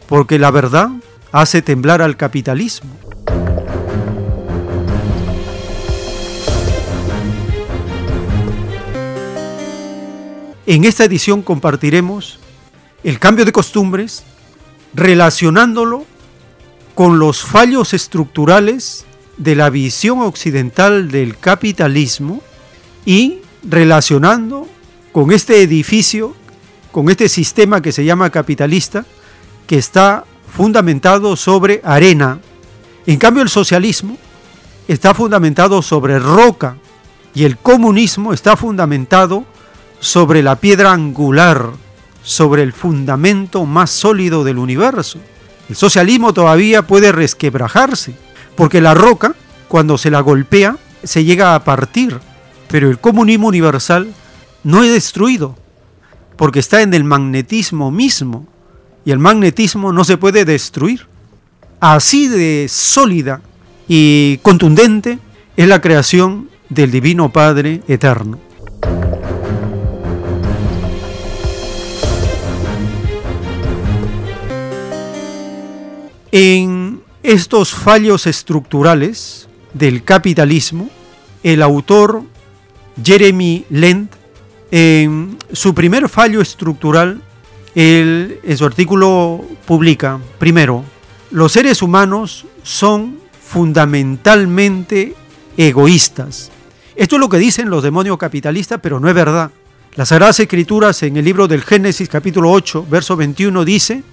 porque 0.08 0.40
la 0.40 0.52
verdad 0.52 0.90
hace 1.32 1.62
temblar 1.62 2.02
al 2.02 2.18
capitalismo. 2.18 2.90
En 10.66 10.84
esta 10.84 11.04
edición 11.04 11.42
compartiremos 11.42 12.40
el 13.04 13.18
cambio 13.18 13.44
de 13.44 13.52
costumbres 13.52 14.24
relacionándolo 14.94 16.06
con 16.94 17.18
los 17.18 17.42
fallos 17.42 17.94
estructurales 17.94 19.06
de 19.40 19.56
la 19.56 19.70
visión 19.72 20.20
occidental 20.20 21.10
del 21.10 21.38
capitalismo 21.38 22.42
y 23.06 23.40
relacionando 23.64 24.68
con 25.12 25.32
este 25.32 25.64
edificio, 25.64 26.36
con 26.92 27.10
este 27.10 27.30
sistema 27.30 27.82
que 27.82 27.92
se 27.92 28.06
llama 28.06 28.30
capitalista, 28.30 29.06
que 29.66 29.78
está 29.78 30.26
fundamentado 30.52 31.36
sobre 31.36 31.82
arena. 31.84 32.40
En 33.06 33.18
cambio 33.18 33.42
el 33.42 33.50
socialismo 33.50 34.18
está 34.88 35.14
fundamentado 35.14 35.82
sobre 35.82 36.20
roca 36.20 36.76
y 37.34 37.46
el 37.46 37.58
comunismo 37.58 38.34
está 38.34 38.58
fundamentado 38.58 39.46
sobre 40.00 40.44
la 40.44 40.58
piedra 40.58 40.92
angular, 40.92 41.72
sobre 42.24 42.64
el 42.64 42.74
fundamento 42.74 43.66
más 43.66 43.90
sólido 43.90 44.44
del 44.44 44.58
universo. 44.58 45.20
El 45.70 45.76
socialismo 45.76 46.34
todavía 46.34 46.82
puede 46.88 47.12
resquebrajarse, 47.12 48.16
porque 48.60 48.82
la 48.82 48.94
roca, 48.94 49.36
cuando 49.70 49.98
se 49.98 50.12
la 50.12 50.20
golpea, 50.20 50.76
se 51.02 51.24
llega 51.24 51.56
a 51.56 51.64
partir, 51.64 52.20
pero 52.68 52.90
el 52.90 53.00
comunismo 53.00 53.48
universal 53.48 54.14
no 54.66 54.84
es 54.84 54.92
destruido, 54.92 55.56
porque 56.36 56.60
está 56.60 56.82
en 56.82 56.94
el 56.94 57.06
magnetismo 57.06 57.90
mismo, 57.90 58.50
y 59.06 59.12
el 59.12 59.20
magnetismo 59.20 59.94
no 59.94 60.04
se 60.04 60.18
puede 60.18 60.44
destruir. 60.44 61.08
Así 61.80 62.28
de 62.28 62.68
sólida 62.70 63.40
y 63.88 64.40
contundente 64.42 65.20
es 65.56 65.68
la 65.70 65.80
creación 65.80 66.50
del 66.68 66.92
Divino 66.92 67.32
Padre 67.32 67.82
Eterno. 67.88 68.40
En 76.34 76.79
estos 77.24 77.74
fallos 77.74 78.28
estructurales 78.28 79.48
del 79.74 80.04
capitalismo, 80.04 80.90
el 81.44 81.62
autor 81.62 82.24
Jeremy 83.04 83.66
Lent, 83.70 84.12
en 84.72 85.38
su 85.52 85.74
primer 85.74 86.10
fallo 86.10 86.42
estructural, 86.42 87.22
en 87.76 88.58
su 88.58 88.66
artículo 88.66 89.44
publica, 89.66 90.20
primero, 90.38 90.84
los 91.32 91.52
seres 91.52 91.82
humanos 91.82 92.46
son 92.64 93.20
fundamentalmente 93.42 95.16
egoístas. 95.58 96.52
Esto 96.96 97.16
es 97.16 97.20
lo 97.20 97.30
que 97.30 97.38
dicen 97.38 97.70
los 97.70 97.84
demonios 97.84 98.18
capitalistas, 98.18 98.80
pero 98.82 99.00
no 99.00 99.08
es 99.08 99.16
verdad. 99.16 99.52
Las 99.96 100.10
Sagradas 100.10 100.40
Escrituras 100.40 101.02
en 101.04 101.18
el 101.18 101.26
libro 101.26 101.48
del 101.48 101.64
Génesis 101.64 102.10
capítulo 102.10 102.52
8, 102.52 102.86
verso 102.90 103.16
21 103.16 103.66
dice 103.66 104.04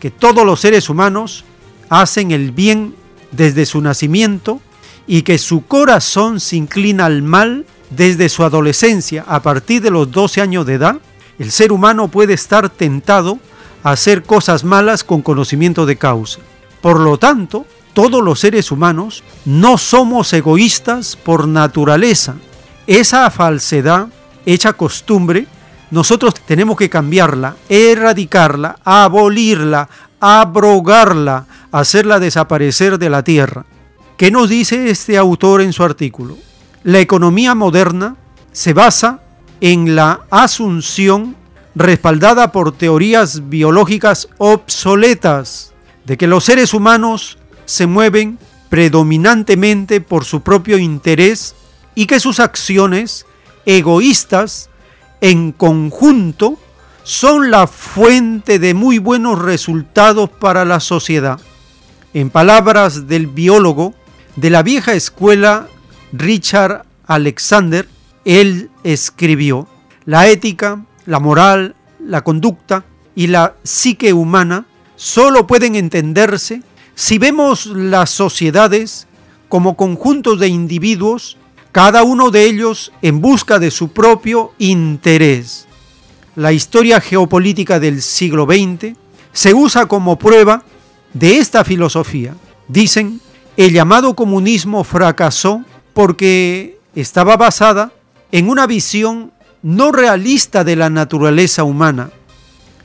que 0.00 0.10
todos 0.10 0.44
los 0.44 0.60
seres 0.60 0.90
humanos 0.90 1.44
hacen 1.92 2.30
el 2.30 2.52
bien 2.52 2.94
desde 3.32 3.66
su 3.66 3.82
nacimiento 3.82 4.62
y 5.06 5.22
que 5.22 5.36
su 5.36 5.66
corazón 5.66 6.40
se 6.40 6.56
inclina 6.56 7.04
al 7.04 7.20
mal 7.20 7.66
desde 7.90 8.30
su 8.30 8.44
adolescencia. 8.44 9.24
A 9.28 9.42
partir 9.42 9.82
de 9.82 9.90
los 9.90 10.10
12 10.10 10.40
años 10.40 10.64
de 10.64 10.74
edad, 10.74 10.96
el 11.38 11.50
ser 11.50 11.70
humano 11.70 12.08
puede 12.08 12.32
estar 12.32 12.70
tentado 12.70 13.38
a 13.82 13.90
hacer 13.90 14.22
cosas 14.22 14.64
malas 14.64 15.04
con 15.04 15.20
conocimiento 15.20 15.84
de 15.84 15.96
causa. 15.96 16.40
Por 16.80 16.98
lo 16.98 17.18
tanto, 17.18 17.66
todos 17.92 18.22
los 18.22 18.40
seres 18.40 18.72
humanos 18.72 19.22
no 19.44 19.76
somos 19.76 20.32
egoístas 20.32 21.14
por 21.14 21.46
naturaleza. 21.46 22.36
Esa 22.86 23.30
falsedad 23.30 24.08
hecha 24.46 24.72
costumbre, 24.72 25.46
nosotros 25.90 26.34
tenemos 26.46 26.78
que 26.78 26.88
cambiarla, 26.88 27.56
erradicarla, 27.68 28.78
abolirla, 28.82 29.90
abrogarla, 30.22 31.46
hacerla 31.72 32.20
desaparecer 32.20 32.98
de 32.98 33.10
la 33.10 33.24
tierra. 33.24 33.64
¿Qué 34.16 34.30
nos 34.30 34.48
dice 34.48 34.90
este 34.90 35.18
autor 35.18 35.62
en 35.62 35.72
su 35.72 35.82
artículo? 35.82 36.36
La 36.84 37.00
economía 37.00 37.54
moderna 37.54 38.16
se 38.52 38.72
basa 38.74 39.22
en 39.60 39.96
la 39.96 40.20
asunción 40.30 41.34
respaldada 41.74 42.52
por 42.52 42.72
teorías 42.72 43.48
biológicas 43.48 44.28
obsoletas 44.38 45.72
de 46.04 46.16
que 46.16 46.26
los 46.26 46.44
seres 46.44 46.74
humanos 46.74 47.38
se 47.64 47.86
mueven 47.86 48.38
predominantemente 48.68 50.00
por 50.00 50.24
su 50.24 50.42
propio 50.42 50.78
interés 50.78 51.54
y 51.94 52.06
que 52.06 52.20
sus 52.20 52.40
acciones 52.40 53.26
egoístas 53.64 54.68
en 55.20 55.52
conjunto 55.52 56.58
son 57.04 57.50
la 57.50 57.66
fuente 57.66 58.58
de 58.58 58.74
muy 58.74 58.98
buenos 58.98 59.40
resultados 59.40 60.28
para 60.28 60.64
la 60.64 60.80
sociedad. 60.80 61.40
En 62.14 62.28
palabras 62.28 63.08
del 63.08 63.26
biólogo 63.26 63.94
de 64.36 64.50
la 64.50 64.62
vieja 64.62 64.92
escuela 64.92 65.68
Richard 66.12 66.84
Alexander, 67.06 67.88
él 68.26 68.70
escribió, 68.84 69.66
la 70.04 70.28
ética, 70.28 70.84
la 71.06 71.20
moral, 71.20 71.74
la 71.98 72.22
conducta 72.22 72.84
y 73.14 73.28
la 73.28 73.54
psique 73.62 74.12
humana 74.12 74.66
solo 74.94 75.46
pueden 75.46 75.74
entenderse 75.74 76.62
si 76.94 77.16
vemos 77.16 77.64
las 77.64 78.10
sociedades 78.10 79.06
como 79.48 79.74
conjuntos 79.74 80.38
de 80.38 80.48
individuos, 80.48 81.38
cada 81.72 82.02
uno 82.02 82.30
de 82.30 82.44
ellos 82.44 82.92
en 83.00 83.22
busca 83.22 83.58
de 83.58 83.70
su 83.70 83.88
propio 83.88 84.52
interés. 84.58 85.66
La 86.36 86.52
historia 86.52 87.00
geopolítica 87.00 87.80
del 87.80 88.02
siglo 88.02 88.44
XX 88.44 88.98
se 89.32 89.54
usa 89.54 89.86
como 89.86 90.18
prueba 90.18 90.62
de 91.14 91.38
esta 91.38 91.64
filosofía. 91.64 92.34
Dicen, 92.68 93.20
el 93.56 93.72
llamado 93.72 94.14
comunismo 94.14 94.84
fracasó 94.84 95.64
porque 95.92 96.78
estaba 96.94 97.36
basada 97.36 97.92
en 98.30 98.48
una 98.48 98.66
visión 98.66 99.32
no 99.62 99.92
realista 99.92 100.64
de 100.64 100.76
la 100.76 100.90
naturaleza 100.90 101.64
humana, 101.64 102.10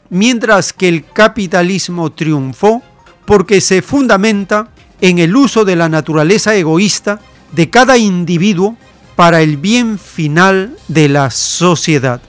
mientras 0.09 0.73
que 0.73 0.87
el 0.87 1.05
capitalismo 1.05 2.11
triunfó 2.11 2.83
porque 3.25 3.61
se 3.61 3.81
fundamenta 3.81 4.69
en 5.01 5.19
el 5.19 5.35
uso 5.35 5.65
de 5.65 5.75
la 5.75 5.89
naturaleza 5.89 6.55
egoísta 6.55 7.19
de 7.51 7.69
cada 7.69 7.97
individuo 7.97 8.77
para 9.15 9.41
el 9.41 9.57
bien 9.57 9.97
final 9.97 10.77
de 10.87 11.09
la 11.09 11.31
sociedad. 11.31 12.21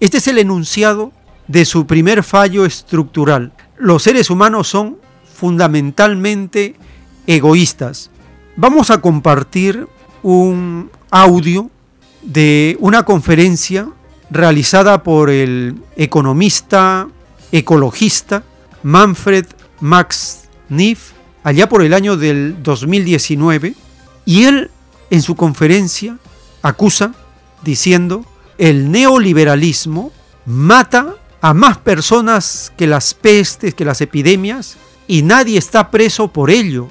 Este 0.00 0.18
es 0.18 0.28
el 0.28 0.38
enunciado 0.38 1.12
de 1.48 1.64
su 1.64 1.86
primer 1.86 2.22
fallo 2.22 2.64
estructural. 2.64 3.52
Los 3.78 4.02
seres 4.02 4.30
humanos 4.30 4.68
son 4.68 4.98
fundamentalmente 5.34 6.74
egoístas. 7.26 8.10
Vamos 8.56 8.90
a 8.90 9.00
compartir 9.00 9.88
un 10.22 10.90
audio 11.10 11.70
de 12.22 12.76
una 12.80 13.02
conferencia 13.04 13.88
realizada 14.30 15.02
por 15.02 15.30
el 15.30 15.76
economista, 15.96 17.08
ecologista 17.52 18.42
Manfred 18.82 19.46
Max 19.80 20.48
Neff 20.68 21.12
allá 21.42 21.68
por 21.68 21.82
el 21.82 21.92
año 21.94 22.16
del 22.16 22.62
2019 22.62 23.74
y 24.24 24.44
él 24.44 24.70
en 25.10 25.22
su 25.22 25.36
conferencia 25.36 26.18
acusa 26.62 27.14
diciendo 27.62 28.24
el 28.58 28.90
neoliberalismo 28.90 30.10
mata 30.46 31.14
a 31.44 31.52
más 31.52 31.76
personas 31.76 32.72
que 32.74 32.86
las 32.86 33.12
pestes, 33.12 33.74
que 33.74 33.84
las 33.84 34.00
epidemias 34.00 34.78
y 35.06 35.20
nadie 35.20 35.58
está 35.58 35.90
preso 35.90 36.28
por 36.28 36.50
ello. 36.50 36.88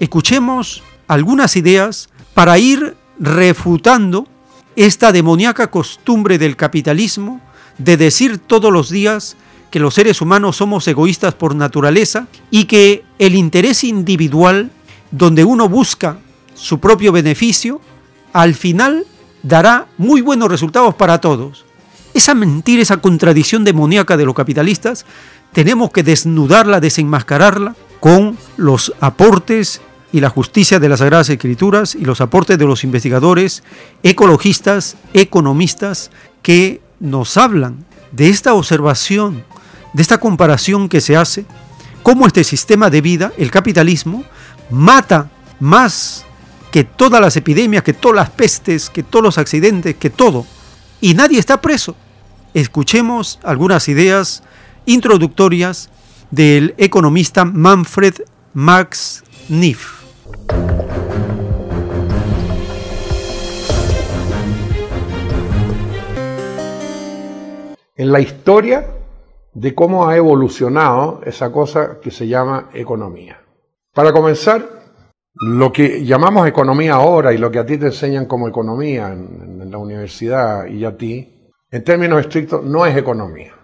Escuchemos 0.00 0.82
algunas 1.06 1.54
ideas 1.54 2.08
para 2.32 2.56
ir 2.56 2.96
refutando 3.18 4.26
esta 4.74 5.12
demoníaca 5.12 5.70
costumbre 5.70 6.38
del 6.38 6.56
capitalismo 6.56 7.42
de 7.76 7.98
decir 7.98 8.38
todos 8.38 8.72
los 8.72 8.88
días 8.88 9.36
que 9.70 9.80
los 9.80 9.92
seres 9.92 10.22
humanos 10.22 10.56
somos 10.56 10.88
egoístas 10.88 11.34
por 11.34 11.54
naturaleza 11.54 12.26
y 12.50 12.64
que 12.64 13.04
el 13.18 13.34
interés 13.34 13.84
individual, 13.84 14.70
donde 15.10 15.44
uno 15.44 15.68
busca 15.68 16.16
su 16.54 16.80
propio 16.80 17.12
beneficio, 17.12 17.82
al 18.32 18.54
final 18.54 19.04
dará 19.42 19.88
muy 19.98 20.22
buenos 20.22 20.48
resultados 20.48 20.94
para 20.94 21.20
todos. 21.20 21.66
Esa 22.14 22.34
mentira, 22.34 22.82
esa 22.82 22.98
contradicción 22.98 23.64
demoníaca 23.64 24.16
de 24.16 24.24
los 24.24 24.34
capitalistas, 24.34 25.06
tenemos 25.52 25.90
que 25.90 26.02
desnudarla, 26.02 26.80
desenmascararla 26.80 27.76
con 28.00 28.36
los 28.56 28.92
aportes 29.00 29.80
y 30.12 30.20
la 30.20 30.30
justicia 30.30 30.80
de 30.80 30.88
las 30.88 30.98
Sagradas 30.98 31.28
Escrituras 31.28 31.94
y 31.94 32.04
los 32.04 32.20
aportes 32.20 32.58
de 32.58 32.64
los 32.66 32.82
investigadores, 32.82 33.62
ecologistas, 34.02 34.96
economistas, 35.14 36.10
que 36.42 36.80
nos 36.98 37.36
hablan 37.36 37.84
de 38.12 38.28
esta 38.28 38.54
observación 38.54 39.44
de 39.92 40.02
esta 40.02 40.18
comparación 40.18 40.88
que 40.88 41.00
se 41.00 41.16
hace, 41.16 41.44
cómo 42.02 42.26
este 42.26 42.44
sistema 42.44 42.90
de 42.90 43.00
vida, 43.00 43.32
el 43.36 43.50
capitalismo, 43.50 44.24
mata 44.70 45.30
más 45.58 46.24
que 46.70 46.84
todas 46.84 47.20
las 47.20 47.36
epidemias, 47.36 47.82
que 47.82 47.92
todas 47.92 48.16
las 48.16 48.30
pestes, 48.30 48.90
que 48.90 49.02
todos 49.02 49.24
los 49.24 49.38
accidentes, 49.38 49.96
que 49.96 50.10
todo. 50.10 50.46
Y 51.00 51.14
nadie 51.14 51.38
está 51.38 51.60
preso. 51.60 51.96
Escuchemos 52.52 53.38
algunas 53.42 53.88
ideas 53.88 54.42
introductorias 54.84 55.88
del 56.30 56.74
economista 56.76 57.44
Manfred 57.44 58.14
Max 58.52 59.24
Neff. 59.48 60.04
En 67.96 68.12
la 68.12 68.20
historia 68.20 68.86
de 69.54 69.74
cómo 69.74 70.06
ha 70.08 70.16
evolucionado 70.16 71.20
esa 71.24 71.50
cosa 71.50 71.98
que 72.02 72.10
se 72.10 72.28
llama 72.28 72.68
economía. 72.74 73.40
Para 73.94 74.12
comenzar, 74.12 74.79
lo 75.34 75.72
que 75.72 76.04
llamamos 76.04 76.46
economía 76.46 76.94
ahora 76.94 77.32
y 77.32 77.38
lo 77.38 77.50
que 77.50 77.58
a 77.58 77.66
ti 77.66 77.78
te 77.78 77.86
enseñan 77.86 78.26
como 78.26 78.48
economía 78.48 79.12
en, 79.12 79.70
la 79.70 79.78
universidad 79.78 80.66
y 80.66 80.84
a 80.84 80.96
ti, 80.96 81.52
en 81.70 81.84
términos 81.84 82.20
estrictos, 82.20 82.64
no 82.64 82.84
es 82.84 82.96
economía. 82.96 83.54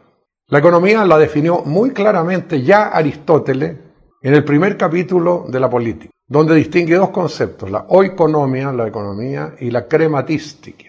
La 0.46 0.60
economía 0.60 1.04
la 1.04 1.18
definió 1.18 1.62
muy 1.64 1.90
claramente 1.90 2.62
ya 2.62 2.90
Aristóteles 2.90 3.76
en 4.22 4.34
el 4.34 4.44
primer 4.44 4.76
capítulo 4.76 5.46
de 5.48 5.58
la 5.58 5.68
política, 5.68 6.12
donde 6.28 6.54
distingue 6.54 6.94
dos 6.94 7.10
conceptos, 7.10 7.68
la 7.68 7.86
oikonomia, 7.88 8.72
la 8.72 8.86
economía, 8.86 9.54
y 9.58 9.72
la 9.72 9.88
crematística. 9.88 10.84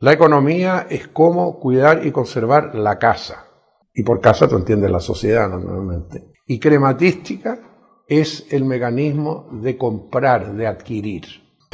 La 0.00 0.12
economía 0.12 0.86
es 0.90 1.08
cómo 1.08 1.58
cuidar 1.58 2.04
y 2.04 2.10
conservar 2.10 2.74
la 2.74 2.98
casa. 2.98 3.46
Y 3.94 4.02
por 4.02 4.20
casa 4.20 4.48
tú 4.48 4.56
entiendes 4.56 4.90
la 4.90 5.00
sociedad 5.00 5.48
normalmente. 5.48 6.32
Y 6.46 6.58
crematística 6.58 7.71
es 8.06 8.46
el 8.50 8.64
mecanismo 8.64 9.48
de 9.52 9.76
comprar, 9.76 10.54
de 10.54 10.66
adquirir. 10.66 11.24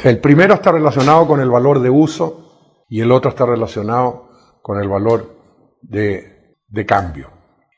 El 0.03 0.19
primero 0.19 0.53
está 0.53 0.71
relacionado 0.71 1.27
con 1.27 1.41
el 1.41 1.49
valor 1.49 1.81
de 1.81 1.89
uso 1.89 2.85
y 2.89 3.01
el 3.01 3.11
otro 3.11 3.31
está 3.31 3.45
relacionado 3.45 4.29
con 4.61 4.79
el 4.79 4.87
valor 4.87 5.35
de, 5.81 6.55
cambio. 6.87 7.31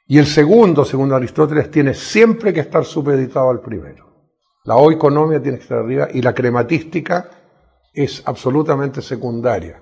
Y 0.07 0.17
el 0.17 0.25
segundo, 0.25 0.85
según 0.85 1.11
Aristóteles, 1.13 1.71
tiene 1.71 1.93
siempre 1.93 2.53
que 2.53 2.59
estar 2.59 2.85
supeditado 2.85 3.49
al 3.49 3.61
primero. 3.61 4.07
La 4.65 4.75
oikonomia 4.75 5.41
tiene 5.41 5.57
que 5.57 5.63
estar 5.63 5.79
arriba 5.79 6.09
y 6.13 6.21
la 6.21 6.33
crematística 6.33 7.29
es 7.93 8.21
absolutamente 8.25 9.01
secundaria. 9.01 9.81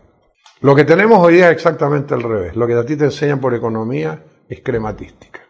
Lo 0.62 0.76
que 0.76 0.86
tenemos 0.86 1.20
hoy 1.20 1.36
día 1.36 1.48
es 1.48 1.54
exactamente 1.54 2.14
al 2.14 2.24
revés. 2.24 2.56
Lo 2.56 2.68
que 2.68 2.74
a 2.74 2.86
ti 2.86 2.96
te 2.96 3.06
enseñan 3.06 3.40
por 3.40 3.54
economía 3.54 4.24
es 4.48 4.62
crematística, 4.62 5.42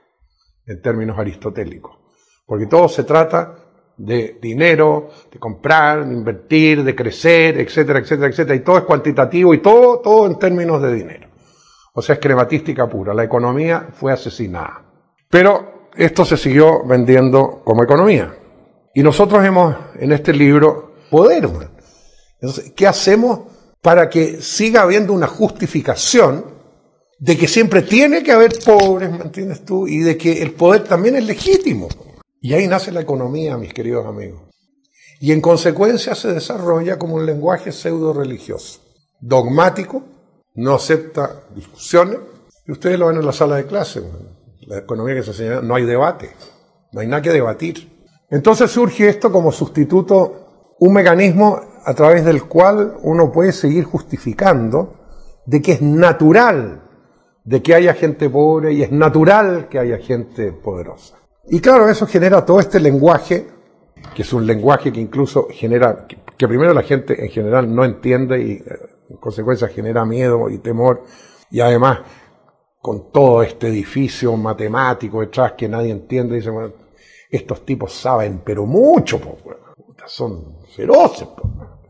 en 0.65 0.81
términos 0.81 1.19
aristotélicos. 1.19 1.98
Porque 2.49 2.65
todo 2.65 2.89
se 2.89 3.03
trata 3.03 3.57
de 3.95 4.39
dinero, 4.41 5.09
de 5.31 5.37
comprar, 5.37 6.03
de 6.03 6.15
invertir, 6.15 6.83
de 6.83 6.95
crecer, 6.95 7.59
etcétera, 7.59 7.99
etcétera, 7.99 8.27
etcétera. 8.29 8.55
Y 8.55 8.63
todo 8.63 8.79
es 8.79 8.85
cuantitativo 8.85 9.53
y 9.53 9.59
todo, 9.61 9.99
todo 9.99 10.25
en 10.25 10.39
términos 10.39 10.81
de 10.81 10.95
dinero. 10.95 11.27
O 11.93 12.01
sea, 12.01 12.15
es 12.15 12.19
crematística 12.19 12.89
pura. 12.89 13.13
La 13.13 13.23
economía 13.23 13.89
fue 13.93 14.11
asesinada. 14.11 14.83
Pero 15.29 15.89
esto 15.95 16.25
se 16.25 16.37
siguió 16.37 16.83
vendiendo 16.87 17.61
como 17.63 17.83
economía. 17.83 18.35
Y 18.95 19.03
nosotros 19.03 19.45
hemos 19.45 19.75
en 19.99 20.11
este 20.11 20.33
libro 20.33 20.95
poder. 21.11 21.47
Entonces, 22.41 22.73
¿qué 22.75 22.87
hacemos 22.87 23.41
para 23.79 24.09
que 24.09 24.41
siga 24.41 24.81
habiendo 24.81 25.13
una 25.13 25.27
justificación 25.27 26.45
de 27.19 27.37
que 27.37 27.47
siempre 27.47 27.83
tiene 27.83 28.23
que 28.23 28.31
haber 28.31 28.53
pobres, 28.65 29.11
¿me 29.11 29.25
entiendes 29.25 29.63
tú? 29.63 29.87
Y 29.87 29.99
de 29.99 30.17
que 30.17 30.41
el 30.41 30.53
poder 30.53 30.85
también 30.85 31.15
es 31.15 31.25
legítimo. 31.25 31.89
Y 32.41 32.53
ahí 32.53 32.67
nace 32.67 32.91
la 32.91 33.01
economía, 33.01 33.57
mis 33.57 33.73
queridos 33.73 34.05
amigos. 34.05 34.41
Y 35.19 35.31
en 35.31 35.41
consecuencia 35.41 36.15
se 36.15 36.33
desarrolla 36.33 36.97
como 36.97 37.15
un 37.15 37.25
lenguaje 37.25 37.71
pseudo 37.71 38.13
religioso, 38.13 38.79
dogmático, 39.19 40.03
no 40.55 40.75
acepta 40.75 41.43
discusiones. 41.53 42.19
Y 42.65 42.71
ustedes 42.71 42.97
lo 42.97 43.07
ven 43.07 43.17
en 43.17 43.25
la 43.25 43.33
sala 43.33 43.57
de 43.57 43.65
clase, 43.65 44.01
la 44.61 44.77
economía 44.77 45.15
que 45.15 45.23
se 45.23 45.31
enseña, 45.31 45.61
no 45.61 45.75
hay 45.75 45.83
debate, 45.83 46.31
no 46.93 47.01
hay 47.01 47.07
nada 47.07 47.21
que 47.21 47.31
debatir. 47.31 47.99
Entonces 48.29 48.71
surge 48.71 49.09
esto 49.09 49.31
como 49.31 49.51
sustituto, 49.51 50.75
un 50.79 50.93
mecanismo 50.93 51.59
a 51.83 51.93
través 51.93 52.23
del 52.23 52.43
cual 52.45 52.97
uno 53.01 53.31
puede 53.31 53.51
seguir 53.51 53.83
justificando 53.83 54.95
de 55.45 55.61
que 55.61 55.73
es 55.73 55.81
natural 55.81 56.83
de 57.43 57.63
que 57.63 57.73
haya 57.73 57.95
gente 57.95 58.29
pobre 58.29 58.73
y 58.73 58.83
es 58.83 58.91
natural 58.91 59.69
que 59.69 59.79
haya 59.79 59.97
gente 59.97 60.51
poderosa. 60.51 61.18
Y 61.51 61.59
claro, 61.61 61.89
eso 61.89 62.05
genera 62.05 62.45
todo 62.45 62.59
este 62.59 62.79
lenguaje, 62.79 63.47
que 64.13 64.21
es 64.21 64.33
un 64.33 64.45
lenguaje 64.45 64.91
que 64.91 64.99
incluso 64.99 65.47
genera, 65.49 66.05
que 66.37 66.47
primero 66.47 66.73
la 66.73 66.83
gente 66.83 67.23
en 67.23 67.31
general 67.31 67.73
no 67.73 67.83
entiende 67.83 68.39
y 68.41 68.51
eh, 68.51 68.63
en 69.09 69.17
consecuencia 69.17 69.67
genera 69.67 70.05
miedo 70.05 70.47
y 70.49 70.59
temor, 70.59 71.03
y 71.49 71.59
además 71.59 71.99
con 72.79 73.11
todo 73.11 73.41
este 73.41 73.67
edificio 73.67 74.37
matemático 74.37 75.21
detrás 75.21 75.53
que 75.53 75.67
nadie 75.67 75.91
entiende, 75.91 76.35
dice, 76.35 76.51
bueno, 76.51 76.73
estos 77.29 77.65
tipos 77.65 77.93
saben, 77.93 78.41
pero 78.45 78.65
mucho, 78.65 79.19
son 80.05 80.59
feroces. 80.75 81.27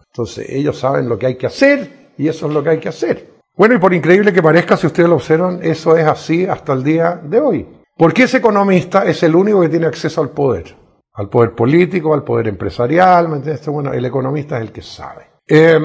Entonces 0.08 0.50
ellos 0.50 0.80
saben 0.80 1.08
lo 1.08 1.18
que 1.20 1.28
hay 1.28 1.36
que 1.36 1.48
hacer 1.48 2.12
y 2.18 2.28
eso 2.28 2.48
es 2.48 2.54
lo 2.54 2.64
que 2.64 2.70
hay 2.70 2.80
que 2.80 2.90
hacer. 2.90 3.30
Bueno, 3.56 3.76
y 3.76 3.78
por 3.78 3.94
increíble 3.94 4.34
que 4.34 4.42
parezca, 4.42 4.78
si 4.78 4.88
ustedes 4.88 5.10
lo 5.10 5.16
observan, 5.16 5.60
eso 5.62 5.98
es 5.98 6.08
así 6.08 6.46
hasta 6.46 6.74
el 6.74 6.84
día 6.84 7.20
de 7.22 7.40
hoy. 7.40 7.79
Porque 8.00 8.24
ese 8.24 8.38
economista 8.38 9.04
es 9.04 9.24
el 9.24 9.36
único 9.36 9.60
que 9.60 9.68
tiene 9.68 9.86
acceso 9.86 10.22
al 10.22 10.30
poder, 10.30 10.74
al 11.16 11.28
poder 11.28 11.54
político, 11.54 12.14
al 12.14 12.24
poder 12.24 12.48
empresarial, 12.48 13.28
¿me 13.28 13.36
entiendes? 13.36 13.68
Bueno, 13.68 13.92
el 13.92 14.06
economista 14.06 14.56
es 14.56 14.62
el 14.62 14.72
que 14.72 14.82
sabe. 14.82 15.24
Eh, 15.46 15.78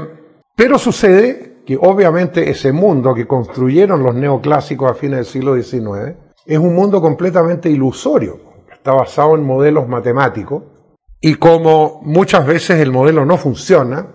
pero 0.54 0.78
sucede 0.78 1.64
que 1.66 1.76
obviamente 1.76 2.48
ese 2.48 2.70
mundo 2.70 3.12
que 3.16 3.26
construyeron 3.26 4.04
los 4.04 4.14
neoclásicos 4.14 4.92
a 4.92 4.94
fines 4.94 5.16
del 5.16 5.26
siglo 5.26 5.60
XIX 5.60 6.16
es 6.46 6.56
un 6.56 6.72
mundo 6.72 7.00
completamente 7.02 7.68
ilusorio, 7.68 8.38
está 8.72 8.92
basado 8.92 9.34
en 9.34 9.42
modelos 9.42 9.88
matemáticos 9.88 10.62
y 11.20 11.34
como 11.34 12.00
muchas 12.04 12.46
veces 12.46 12.78
el 12.78 12.92
modelo 12.92 13.26
no 13.26 13.38
funciona, 13.38 14.06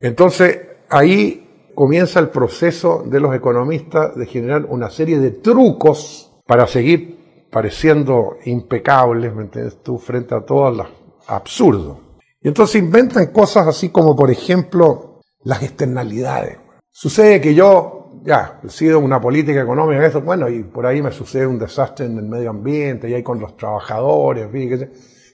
entonces 0.00 0.58
ahí 0.90 1.70
comienza 1.72 2.18
el 2.18 2.30
proceso 2.30 3.04
de 3.06 3.20
los 3.20 3.32
economistas 3.32 4.16
de 4.16 4.26
generar 4.26 4.66
una 4.68 4.90
serie 4.90 5.20
de 5.20 5.30
trucos 5.30 6.32
para 6.48 6.66
seguir 6.66 7.13
pareciendo 7.54 8.38
impecables, 8.46 9.32
¿me 9.32 9.42
entiendes 9.42 9.80
tú?, 9.80 9.96
frente 9.96 10.34
a 10.34 10.40
todo 10.40 10.72
lo 10.72 10.86
absurdo. 11.28 12.00
Y 12.42 12.48
entonces 12.48 12.82
inventan 12.82 13.28
cosas 13.28 13.68
así 13.68 13.90
como, 13.90 14.16
por 14.16 14.28
ejemplo, 14.28 15.20
las 15.44 15.62
externalidades. 15.62 16.58
Sucede 16.90 17.40
que 17.40 17.54
yo, 17.54 18.10
ya, 18.24 18.60
he 18.64 18.68
sido 18.68 18.98
una 18.98 19.20
política 19.20 19.62
económica, 19.62 20.04
eso, 20.04 20.20
bueno, 20.20 20.48
y 20.48 20.64
por 20.64 20.84
ahí 20.84 21.00
me 21.00 21.12
sucede 21.12 21.46
un 21.46 21.60
desastre 21.60 22.06
en 22.06 22.18
el 22.18 22.24
medio 22.24 22.50
ambiente, 22.50 23.08
y 23.08 23.14
ahí 23.14 23.22
con 23.22 23.38
los 23.38 23.56
trabajadores, 23.56 24.48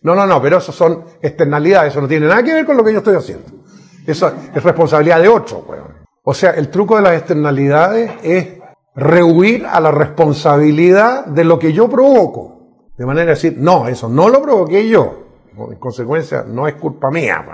No, 0.02 0.14
no, 0.14 0.26
no, 0.26 0.42
pero 0.42 0.59
eso 0.59 0.72
son 0.72 1.02
externalidades, 1.22 1.92
eso 1.92 2.02
no 2.02 2.09
tiene 2.09 2.26
nada 2.26 2.42
que 2.42 2.52
ver 2.52 2.66
con 2.66 2.76
lo 2.76 2.85
que 2.85 2.92
yo 2.92 2.98
estoy 2.98 3.16
haciendo. 3.16 3.46
Eso 4.06 4.30
es 4.54 4.62
responsabilidad 4.62 5.22
de 5.22 5.28
otro, 5.28 5.64
O 6.24 6.35
sea, 6.35 6.50
el 6.50 6.68
truco 6.68 6.96
de 6.96 7.02
las 7.02 7.14
externalidades 7.14 8.12
es 8.22 8.60
rehuir 9.01 9.67
a 9.67 9.81
la 9.81 9.91
responsabilidad 9.91 11.27
de 11.27 11.45
lo 11.45 11.59
que 11.59 11.73
yo 11.73 11.89
provoco. 11.89 12.93
De 12.97 13.07
manera 13.07 13.27
de 13.27 13.35
decir, 13.35 13.57
no, 13.59 13.89
eso 13.89 14.09
no 14.09 14.29
lo 14.29 14.43
provoqué 14.43 14.89
yo. 14.89 15.27
En 15.71 15.79
consecuencia, 15.79 16.45
no 16.47 16.69
es 16.69 16.75
culpa 16.75 17.11
mía, 17.11 17.45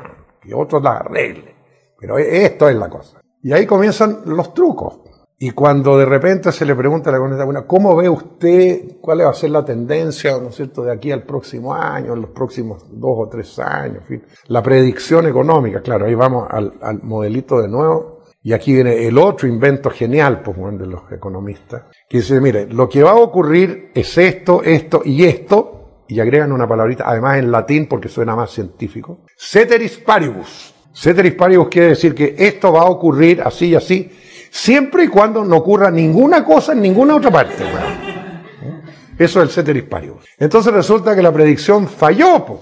que 0.40 0.54
otros 0.54 0.82
la 0.82 0.98
arregle. 0.98 1.54
Pero 1.98 2.18
e, 2.18 2.44
esto 2.44 2.68
es 2.68 2.76
la 2.76 2.88
cosa. 2.88 3.20
Y 3.42 3.52
ahí 3.52 3.64
comienzan 3.66 4.22
los 4.26 4.52
trucos. 4.52 5.00
Y 5.38 5.50
cuando 5.50 5.98
de 5.98 6.06
repente 6.06 6.50
se 6.50 6.64
le 6.64 6.74
pregunta 6.74 7.10
a 7.10 7.12
la 7.12 7.18
comunidad, 7.18 7.44
bueno, 7.44 7.66
¿cómo 7.66 7.94
ve 7.94 8.08
usted 8.08 8.96
cuál 9.02 9.20
va 9.20 9.30
a 9.30 9.34
ser 9.34 9.50
la 9.50 9.64
tendencia, 9.64 10.38
¿no 10.38 10.48
es 10.48 10.56
cierto?, 10.56 10.82
de 10.82 10.92
aquí 10.92 11.12
al 11.12 11.24
próximo 11.24 11.74
año, 11.74 12.14
en 12.14 12.22
los 12.22 12.30
próximos 12.30 12.86
dos 12.90 13.16
o 13.18 13.28
tres 13.28 13.58
años, 13.58 14.02
la 14.46 14.62
predicción 14.62 15.26
económica, 15.26 15.82
claro, 15.82 16.06
ahí 16.06 16.14
vamos 16.14 16.48
al, 16.50 17.02
modelito 17.02 17.60
de 17.60 17.68
nuevo, 17.68 18.15
y 18.46 18.52
aquí 18.52 18.72
viene 18.72 19.08
el 19.08 19.18
otro 19.18 19.48
invento 19.48 19.90
genial, 19.90 20.40
pues, 20.40 20.56
de 20.78 20.86
los 20.86 21.10
economistas, 21.10 21.82
que 22.08 22.18
dice, 22.18 22.40
mire, 22.40 22.68
lo 22.68 22.88
que 22.88 23.02
va 23.02 23.10
a 23.10 23.16
ocurrir 23.16 23.90
es 23.92 24.16
esto, 24.18 24.62
esto 24.62 25.02
y 25.04 25.24
esto, 25.24 26.04
y 26.06 26.20
agregan 26.20 26.52
una 26.52 26.68
palabrita, 26.68 27.02
además 27.08 27.38
en 27.38 27.50
latín 27.50 27.88
porque 27.88 28.08
suena 28.08 28.36
más 28.36 28.52
científico, 28.52 29.24
ceteris 29.36 29.96
paribus. 29.96 30.72
Ceteris 30.94 31.34
paribus 31.34 31.66
quiere 31.66 31.88
decir 31.88 32.14
que 32.14 32.36
esto 32.38 32.72
va 32.72 32.82
a 32.82 32.88
ocurrir 32.88 33.42
así 33.42 33.70
y 33.70 33.74
así, 33.74 34.12
siempre 34.48 35.02
y 35.02 35.08
cuando 35.08 35.44
no 35.44 35.56
ocurra 35.56 35.90
ninguna 35.90 36.44
cosa 36.44 36.72
en 36.72 36.82
ninguna 36.82 37.16
otra 37.16 37.32
parte. 37.32 37.64
Eso 39.18 39.42
es 39.42 39.48
el 39.48 39.50
ceteris 39.50 39.82
paribus. 39.82 40.24
Entonces 40.38 40.72
resulta 40.72 41.16
que 41.16 41.22
la 41.22 41.32
predicción 41.32 41.88
falló, 41.88 42.44
pues, 42.46 42.60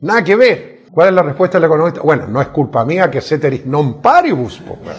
Nada 0.00 0.22
que 0.22 0.36
ver. 0.36 0.73
¿Cuál 0.94 1.08
es 1.08 1.14
la 1.14 1.22
respuesta 1.24 1.58
del 1.58 1.64
economista? 1.64 2.02
Bueno, 2.02 2.28
no 2.28 2.40
es 2.40 2.48
culpa 2.48 2.84
mía 2.84 3.10
que 3.10 3.20
ceteris 3.20 3.66
non 3.66 4.00
paribus, 4.00 4.62
pues, 4.62 4.96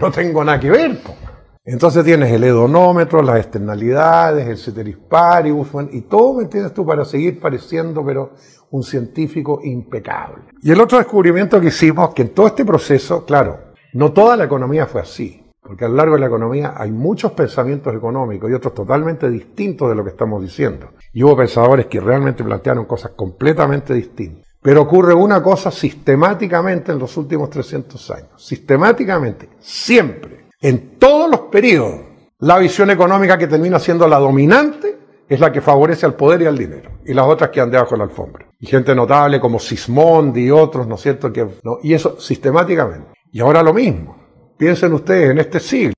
No 0.00 0.12
tengo 0.12 0.44
nada 0.44 0.60
que 0.60 0.70
ver, 0.70 1.02
pues. 1.02 1.16
Entonces 1.64 2.04
tienes 2.04 2.30
el 2.30 2.44
hedonómetro, 2.44 3.20
las 3.20 3.38
externalidades, 3.38 4.46
el 4.46 4.58
ceteris 4.58 4.96
paribus, 4.96 5.70
y 5.90 6.02
todo, 6.02 6.34
¿me 6.34 6.44
entiendes 6.44 6.72
tú? 6.72 6.86
Para 6.86 7.04
seguir 7.04 7.40
pareciendo, 7.40 8.06
pero 8.06 8.34
un 8.70 8.84
científico 8.84 9.58
impecable. 9.64 10.44
Y 10.62 10.70
el 10.70 10.80
otro 10.80 10.98
descubrimiento 10.98 11.60
que 11.60 11.66
hicimos, 11.66 12.14
que 12.14 12.22
en 12.22 12.28
todo 12.28 12.46
este 12.46 12.64
proceso, 12.64 13.24
claro, 13.24 13.72
no 13.92 14.12
toda 14.12 14.36
la 14.36 14.44
economía 14.44 14.86
fue 14.86 15.00
así, 15.00 15.45
porque 15.66 15.84
a 15.84 15.88
lo 15.88 15.96
largo 15.96 16.14
de 16.14 16.20
la 16.20 16.26
economía 16.26 16.74
hay 16.76 16.90
muchos 16.90 17.32
pensamientos 17.32 17.94
económicos 17.94 18.50
y 18.50 18.54
otros 18.54 18.74
totalmente 18.74 19.28
distintos 19.28 19.88
de 19.88 19.94
lo 19.94 20.04
que 20.04 20.10
estamos 20.10 20.42
diciendo. 20.42 20.90
Y 21.12 21.22
hubo 21.22 21.36
pensadores 21.36 21.86
que 21.86 22.00
realmente 22.00 22.44
plantearon 22.44 22.84
cosas 22.84 23.12
completamente 23.16 23.94
distintas. 23.94 24.46
Pero 24.62 24.82
ocurre 24.82 25.14
una 25.14 25.42
cosa 25.42 25.70
sistemáticamente 25.70 26.92
en 26.92 26.98
los 26.98 27.16
últimos 27.16 27.50
300 27.50 28.10
años. 28.10 28.30
Sistemáticamente, 28.36 29.50
siempre, 29.60 30.48
en 30.60 30.98
todos 30.98 31.30
los 31.30 31.40
periodos, 31.42 32.00
la 32.40 32.58
visión 32.58 32.90
económica 32.90 33.38
que 33.38 33.46
termina 33.46 33.78
siendo 33.78 34.08
la 34.08 34.18
dominante 34.18 34.98
es 35.28 35.40
la 35.40 35.50
que 35.50 35.60
favorece 35.60 36.06
al 36.06 36.14
poder 36.14 36.42
y 36.42 36.46
al 36.46 36.56
dinero, 36.56 36.90
y 37.04 37.12
las 37.14 37.26
otras 37.26 37.50
que 37.50 37.60
han 37.60 37.70
debajo 37.70 37.92
de 37.92 37.98
la 37.98 38.04
alfombra. 38.04 38.46
Y 38.60 38.66
gente 38.66 38.94
notable 38.94 39.40
como 39.40 39.58
Sismondi 39.58 40.46
y 40.46 40.50
otros, 40.50 40.86
¿no 40.86 40.94
es 40.94 41.00
cierto? 41.00 41.32
Que, 41.32 41.46
¿no? 41.62 41.78
Y 41.82 41.94
eso 41.94 42.20
sistemáticamente. 42.20 43.08
Y 43.32 43.40
ahora 43.40 43.62
lo 43.62 43.72
mismo. 43.72 44.25
Piensen 44.56 44.94
ustedes 44.94 45.30
en 45.30 45.38
este 45.38 45.60
siglo. 45.60 45.92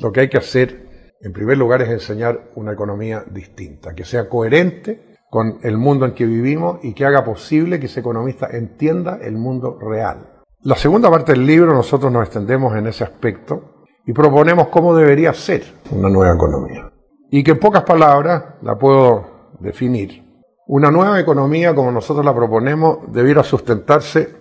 Lo 0.00 0.10
que 0.10 0.20
hay 0.20 0.28
que 0.28 0.38
hacer, 0.38 1.14
en 1.20 1.32
primer 1.32 1.58
lugar, 1.58 1.82
es 1.82 1.90
enseñar 1.90 2.50
una 2.56 2.72
economía 2.72 3.24
distinta, 3.30 3.94
que 3.94 4.04
sea 4.04 4.28
coherente 4.28 5.16
con 5.30 5.58
el 5.62 5.78
mundo 5.78 6.04
en 6.04 6.12
que 6.12 6.26
vivimos 6.26 6.80
y 6.82 6.92
que 6.92 7.04
haga 7.04 7.24
posible 7.24 7.78
que 7.78 7.86
ese 7.86 8.00
economista 8.00 8.48
entienda 8.50 9.18
el 9.22 9.36
mundo 9.36 9.78
real. 9.80 10.42
La 10.62 10.74
segunda 10.74 11.10
parte 11.10 11.32
del 11.32 11.46
libro 11.46 11.72
nosotros 11.72 12.10
nos 12.12 12.24
extendemos 12.24 12.76
en 12.76 12.86
ese 12.86 13.04
aspecto 13.04 13.86
y 14.06 14.12
proponemos 14.12 14.68
cómo 14.68 14.94
debería 14.94 15.32
ser 15.32 15.62
una 15.90 16.08
nueva 16.08 16.34
economía 16.34 16.92
y 17.30 17.42
que 17.42 17.52
en 17.52 17.58
pocas 17.58 17.84
palabras 17.84 18.56
la 18.62 18.76
puedo 18.76 19.54
definir. 19.60 20.22
Una 20.66 20.90
nueva 20.90 21.18
economía, 21.18 21.74
como 21.74 21.90
nosotros 21.90 22.24
la 22.24 22.34
proponemos, 22.34 22.98
debiera 23.12 23.42
sustentarse 23.42 24.34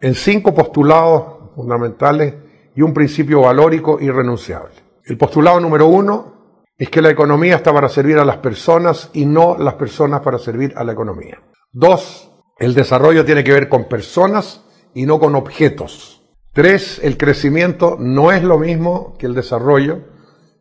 en 0.00 0.14
cinco 0.14 0.54
postulados 0.54 1.54
fundamentales 1.54 2.34
y 2.74 2.82
un 2.82 2.94
principio 2.94 3.42
valórico 3.42 3.98
irrenunciable. 4.00 4.74
El 5.04 5.16
postulado 5.18 5.60
número 5.60 5.86
uno 5.86 6.64
es 6.78 6.88
que 6.88 7.02
la 7.02 7.10
economía 7.10 7.56
está 7.56 7.72
para 7.72 7.88
servir 7.88 8.18
a 8.18 8.24
las 8.24 8.38
personas 8.38 9.10
y 9.12 9.26
no 9.26 9.56
las 9.58 9.74
personas 9.74 10.20
para 10.20 10.38
servir 10.38 10.72
a 10.76 10.84
la 10.84 10.92
economía. 10.92 11.42
Dos, 11.72 12.30
el 12.58 12.74
desarrollo 12.74 13.24
tiene 13.24 13.44
que 13.44 13.52
ver 13.52 13.68
con 13.68 13.88
personas 13.88 14.64
y 14.94 15.04
no 15.04 15.18
con 15.18 15.34
objetos. 15.34 16.22
Tres, 16.52 17.00
el 17.02 17.16
crecimiento 17.16 17.96
no 17.98 18.32
es 18.32 18.42
lo 18.42 18.58
mismo 18.58 19.14
que 19.18 19.26
el 19.26 19.34
desarrollo 19.34 20.04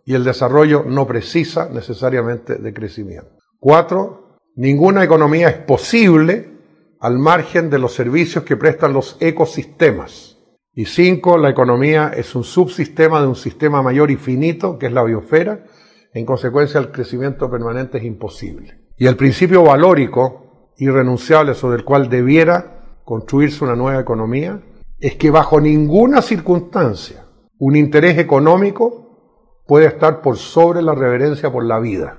y 0.05 0.13
el 0.13 0.23
desarrollo 0.23 0.83
no 0.85 1.07
precisa 1.07 1.69
necesariamente 1.71 2.55
de 2.55 2.73
crecimiento. 2.73 3.37
Cuatro, 3.59 4.37
ninguna 4.55 5.03
economía 5.03 5.49
es 5.49 5.57
posible 5.57 6.57
al 6.99 7.17
margen 7.17 7.69
de 7.69 7.79
los 7.79 7.93
servicios 7.93 8.43
que 8.43 8.57
prestan 8.57 8.93
los 8.93 9.17
ecosistemas. 9.19 10.28
Y 10.73 10.85
cinco, 10.85 11.37
la 11.37 11.49
economía 11.49 12.11
es 12.15 12.35
un 12.35 12.43
subsistema 12.43 13.21
de 13.21 13.27
un 13.27 13.35
sistema 13.35 13.81
mayor 13.81 14.11
y 14.11 14.15
finito, 14.15 14.77
que 14.77 14.85
es 14.85 14.93
la 14.93 15.03
biosfera, 15.03 15.65
en 16.13 16.25
consecuencia 16.25 16.79
el 16.79 16.91
crecimiento 16.91 17.49
permanente 17.49 17.97
es 17.97 18.03
imposible. 18.03 18.79
Y 18.97 19.07
el 19.07 19.15
principio 19.15 19.63
valórico, 19.63 20.73
irrenunciable 20.77 21.53
sobre 21.53 21.77
el 21.77 21.85
cual 21.85 22.09
debiera 22.09 22.99
construirse 23.03 23.63
una 23.63 23.75
nueva 23.75 23.99
economía, 23.99 24.61
es 24.99 25.15
que 25.15 25.31
bajo 25.31 25.59
ninguna 25.59 26.21
circunstancia 26.21 27.25
un 27.57 27.75
interés 27.75 28.17
económico 28.17 29.61
puede 29.67 29.85
estar 29.87 30.21
por 30.21 30.37
sobre 30.37 30.81
la 30.81 30.95
reverencia 30.95 31.51
por 31.51 31.65
la 31.65 31.79
vida. 31.79 32.18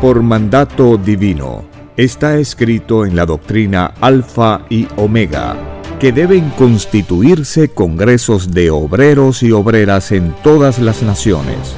Por 0.00 0.22
mandato 0.22 0.96
divino, 0.96 1.64
está 1.96 2.36
escrito 2.36 3.04
en 3.04 3.16
la 3.16 3.26
doctrina 3.26 3.94
Alfa 4.00 4.62
y 4.70 4.86
Omega 4.96 5.56
que 5.98 6.12
deben 6.12 6.50
constituirse 6.50 7.68
congresos 7.70 8.52
de 8.52 8.70
obreros 8.70 9.42
y 9.42 9.50
obreras 9.50 10.12
en 10.12 10.32
todas 10.44 10.78
las 10.78 11.02
naciones. 11.02 11.74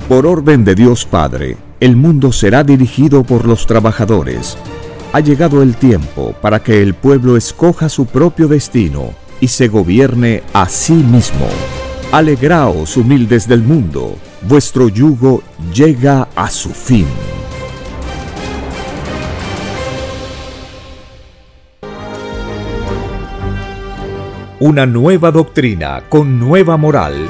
Por 0.08 0.26
orden 0.26 0.64
de 0.64 0.76
Dios 0.76 1.06
Padre, 1.06 1.58
el 1.80 1.96
mundo 1.96 2.32
será 2.32 2.64
dirigido 2.64 3.24
por 3.24 3.46
los 3.46 3.68
trabajadores. 3.68 4.58
Ha 5.14 5.20
llegado 5.20 5.62
el 5.62 5.76
tiempo 5.76 6.34
para 6.42 6.62
que 6.62 6.82
el 6.82 6.94
pueblo 6.94 7.38
escoja 7.38 7.90
su 7.90 8.06
propio 8.06 8.48
destino 8.48 9.14
y 9.40 9.48
se 9.48 9.68
gobierne 9.68 10.44
a 10.54 10.68
sí 10.68 10.94
mismo. 10.94 11.48
Alegraos, 12.12 12.98
humildes 12.98 13.48
del 13.48 13.62
mundo, 13.62 14.16
vuestro 14.42 14.90
yugo 14.90 15.44
llega 15.74 16.28
a 16.36 16.50
su 16.50 16.70
fin. 16.70 17.08
una 24.60 24.88
nueva 24.88 25.32
doctrina 25.32 26.04
con 26.10 26.40
nueva 26.40 26.78
moral, 26.78 27.30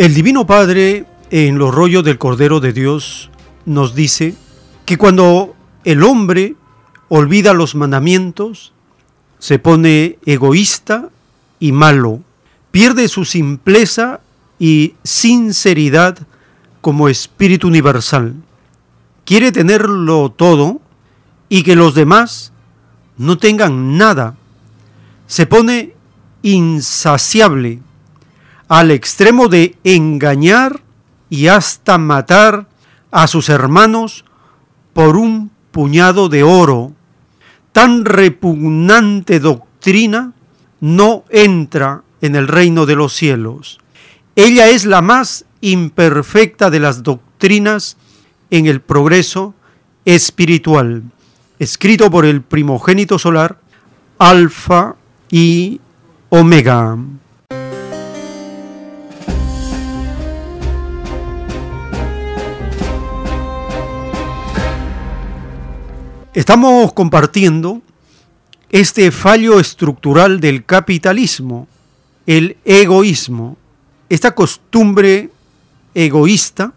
El 0.00 0.14
Divino 0.14 0.46
Padre 0.46 1.04
en 1.30 1.58
los 1.58 1.74
rollos 1.74 2.02
del 2.02 2.16
Cordero 2.16 2.58
de 2.58 2.72
Dios 2.72 3.28
nos 3.66 3.94
dice 3.94 4.34
que 4.86 4.96
cuando 4.96 5.54
el 5.84 6.02
hombre 6.04 6.54
olvida 7.10 7.52
los 7.52 7.74
mandamientos, 7.74 8.72
se 9.38 9.58
pone 9.58 10.18
egoísta 10.24 11.10
y 11.58 11.72
malo, 11.72 12.22
pierde 12.70 13.08
su 13.08 13.26
simpleza 13.26 14.20
y 14.58 14.94
sinceridad 15.04 16.16
como 16.80 17.10
espíritu 17.10 17.68
universal. 17.68 18.36
Quiere 19.26 19.52
tenerlo 19.52 20.30
todo 20.30 20.80
y 21.50 21.62
que 21.62 21.76
los 21.76 21.94
demás 21.94 22.54
no 23.18 23.36
tengan 23.36 23.98
nada. 23.98 24.34
Se 25.26 25.44
pone 25.44 25.92
insaciable 26.40 27.80
al 28.70 28.92
extremo 28.92 29.48
de 29.48 29.76
engañar 29.82 30.80
y 31.28 31.48
hasta 31.48 31.98
matar 31.98 32.68
a 33.10 33.26
sus 33.26 33.48
hermanos 33.48 34.24
por 34.92 35.16
un 35.16 35.50
puñado 35.72 36.28
de 36.28 36.44
oro. 36.44 36.92
Tan 37.72 38.04
repugnante 38.04 39.40
doctrina 39.40 40.34
no 40.80 41.24
entra 41.30 42.02
en 42.20 42.36
el 42.36 42.46
reino 42.46 42.86
de 42.86 42.94
los 42.94 43.12
cielos. 43.12 43.80
Ella 44.36 44.68
es 44.68 44.86
la 44.86 45.02
más 45.02 45.46
imperfecta 45.60 46.70
de 46.70 46.78
las 46.78 47.02
doctrinas 47.02 47.96
en 48.50 48.66
el 48.66 48.80
progreso 48.80 49.52
espiritual, 50.04 51.02
escrito 51.58 52.08
por 52.08 52.24
el 52.24 52.40
primogénito 52.40 53.18
solar, 53.18 53.58
Alfa 54.16 54.94
y 55.28 55.80
Omega. 56.28 56.96
Estamos 66.40 66.94
compartiendo 66.94 67.82
este 68.70 69.10
fallo 69.10 69.60
estructural 69.60 70.40
del 70.40 70.64
capitalismo, 70.64 71.68
el 72.24 72.56
egoísmo, 72.64 73.58
esta 74.08 74.34
costumbre 74.34 75.28
egoísta, 75.94 76.72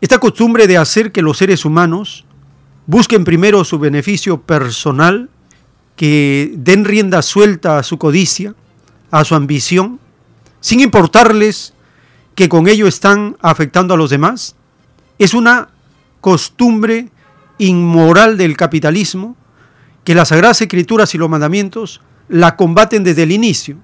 esta 0.00 0.18
costumbre 0.18 0.66
de 0.66 0.76
hacer 0.76 1.12
que 1.12 1.22
los 1.22 1.38
seres 1.38 1.64
humanos 1.64 2.24
busquen 2.86 3.22
primero 3.22 3.62
su 3.62 3.78
beneficio 3.78 4.42
personal, 4.42 5.30
que 5.94 6.52
den 6.56 6.84
rienda 6.84 7.22
suelta 7.22 7.78
a 7.78 7.84
su 7.84 7.96
codicia 7.96 8.56
a 9.12 9.24
su 9.24 9.36
ambición, 9.36 10.00
sin 10.60 10.80
importarles 10.80 11.74
que 12.34 12.48
con 12.48 12.66
ello 12.66 12.88
están 12.88 13.36
afectando 13.40 13.94
a 13.94 13.96
los 13.96 14.10
demás, 14.10 14.56
es 15.16 15.32
una 15.32 15.68
costumbre 16.20 17.08
inmoral 17.60 18.36
del 18.36 18.56
capitalismo 18.56 19.36
que 20.02 20.14
las 20.14 20.28
Sagradas 20.28 20.60
Escrituras 20.62 21.14
y 21.14 21.18
los 21.18 21.28
mandamientos 21.28 22.00
la 22.28 22.56
combaten 22.56 23.04
desde 23.04 23.24
el 23.24 23.32
inicio. 23.32 23.76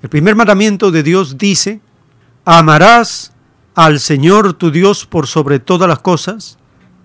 El 0.00 0.08
primer 0.08 0.36
mandamiento 0.36 0.90
de 0.90 1.02
Dios 1.02 1.36
dice, 1.36 1.80
amarás 2.44 3.32
al 3.74 3.98
Señor 3.98 4.54
tu 4.54 4.70
Dios 4.70 5.06
por 5.06 5.26
sobre 5.26 5.58
todas 5.58 5.88
las 5.88 5.98
cosas 5.98 6.58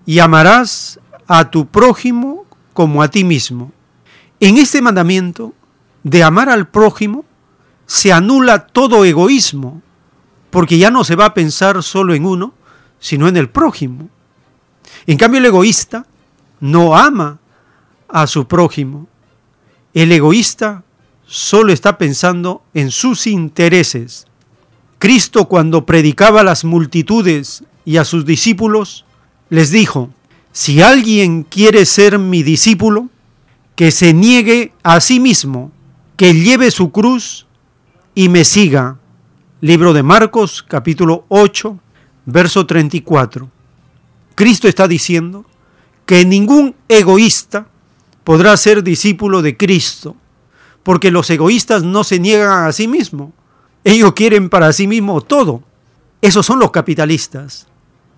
y 0.06 0.20
amarás 0.20 1.00
a 1.26 1.50
tu 1.50 1.66
prójimo 1.66 2.46
como 2.72 3.02
a 3.02 3.08
ti 3.08 3.24
mismo. 3.24 3.72
En 4.38 4.58
este 4.58 4.80
mandamiento 4.80 5.54
de 6.04 6.22
amar 6.22 6.48
al 6.48 6.68
prójimo 6.68 7.24
se 7.86 8.12
anula 8.12 8.66
todo 8.66 9.04
egoísmo, 9.04 9.82
porque 10.50 10.78
ya 10.78 10.90
no 10.90 11.02
se 11.04 11.16
va 11.16 11.26
a 11.26 11.34
pensar 11.34 11.82
solo 11.82 12.14
en 12.14 12.26
uno, 12.26 12.54
sino 13.00 13.26
en 13.26 13.36
el 13.36 13.50
prójimo. 13.50 14.08
En 15.06 15.18
cambio, 15.18 15.38
el 15.40 15.46
egoísta 15.46 16.06
no 16.62 16.96
ama 16.96 17.40
a 18.08 18.26
su 18.28 18.46
prójimo. 18.46 19.08
El 19.94 20.12
egoísta 20.12 20.84
solo 21.26 21.72
está 21.72 21.98
pensando 21.98 22.62
en 22.72 22.92
sus 22.92 23.26
intereses. 23.26 24.26
Cristo 25.00 25.48
cuando 25.48 25.84
predicaba 25.84 26.40
a 26.40 26.44
las 26.44 26.64
multitudes 26.64 27.64
y 27.84 27.96
a 27.96 28.04
sus 28.04 28.24
discípulos, 28.24 29.04
les 29.50 29.72
dijo, 29.72 30.10
si 30.52 30.80
alguien 30.80 31.42
quiere 31.42 31.84
ser 31.84 32.20
mi 32.20 32.44
discípulo, 32.44 33.08
que 33.74 33.90
se 33.90 34.14
niegue 34.14 34.72
a 34.84 35.00
sí 35.00 35.18
mismo, 35.18 35.72
que 36.16 36.32
lleve 36.32 36.70
su 36.70 36.92
cruz 36.92 37.46
y 38.14 38.28
me 38.28 38.44
siga. 38.44 38.98
Libro 39.60 39.92
de 39.92 40.04
Marcos 40.04 40.62
capítulo 40.62 41.24
8, 41.28 41.76
verso 42.26 42.66
34. 42.66 43.50
Cristo 44.36 44.68
está 44.68 44.86
diciendo 44.86 45.44
que 46.12 46.26
ningún 46.26 46.74
egoísta 46.90 47.68
podrá 48.22 48.54
ser 48.58 48.82
discípulo 48.82 49.40
de 49.40 49.56
Cristo, 49.56 50.14
porque 50.82 51.10
los 51.10 51.30
egoístas 51.30 51.84
no 51.84 52.04
se 52.04 52.20
niegan 52.20 52.66
a 52.66 52.72
sí 52.72 52.86
mismos. 52.86 53.30
Ellos 53.82 54.12
quieren 54.12 54.50
para 54.50 54.74
sí 54.74 54.86
mismos 54.86 55.26
todo. 55.26 55.62
Esos 56.20 56.44
son 56.44 56.58
los 56.58 56.70
capitalistas. 56.70 57.66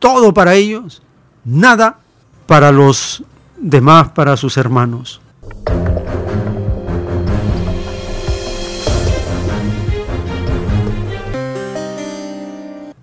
Todo 0.01 0.35
para 0.35 0.57
ellos, 0.57 1.03
nada 1.45 2.01
para 2.47 2.73
los 2.73 3.23
demás, 3.59 4.09
para 4.09 4.37
sus 4.37 4.57
hermanos. 4.57 5.21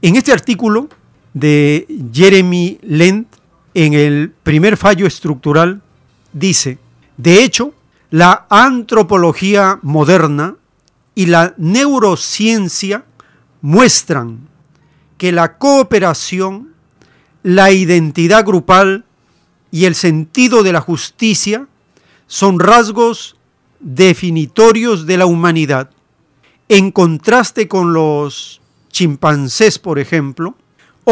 En 0.02 0.18
este 0.18 0.34
artículo 0.34 0.90
de 1.34 1.88
Jeremy 2.12 2.78
Lent, 2.82 3.41
en 3.74 3.94
el 3.94 4.34
primer 4.44 4.78
fallo 4.78 5.08
estructural, 5.08 5.82
dice, 6.34 6.78
de 7.18 7.44
hecho, 7.44 7.74
la 8.10 8.46
antropología 8.50 9.80
moderna 9.82 10.56
y 11.16 11.28
la 11.28 11.54
neurociencia 11.58 13.06
muestran 13.62 14.48
que 15.18 15.32
la 15.32 15.58
cooperación, 15.58 16.74
la 17.44 17.72
identidad 17.72 18.46
grupal 18.46 19.06
y 19.72 19.86
el 19.86 19.96
sentido 19.96 20.64
de 20.64 20.74
la 20.74 20.82
justicia 20.82 21.68
son 22.28 22.60
rasgos 22.60 23.38
definitorios 23.80 25.06
de 25.06 25.18
la 25.18 25.26
humanidad. 25.26 25.92
En 26.70 26.92
contraste 26.92 27.68
con 27.68 27.94
los 27.94 28.62
chimpancés, 28.92 29.80
por 29.80 30.00
ejemplo, 30.00 30.56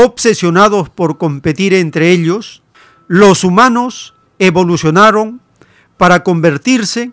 obsesionados 0.03 0.89
por 0.89 1.17
competir 1.17 1.73
entre 1.73 2.11
ellos, 2.11 2.63
los 3.07 3.43
humanos 3.43 4.13
evolucionaron 4.37 5.41
para 5.97 6.23
convertirse 6.23 7.11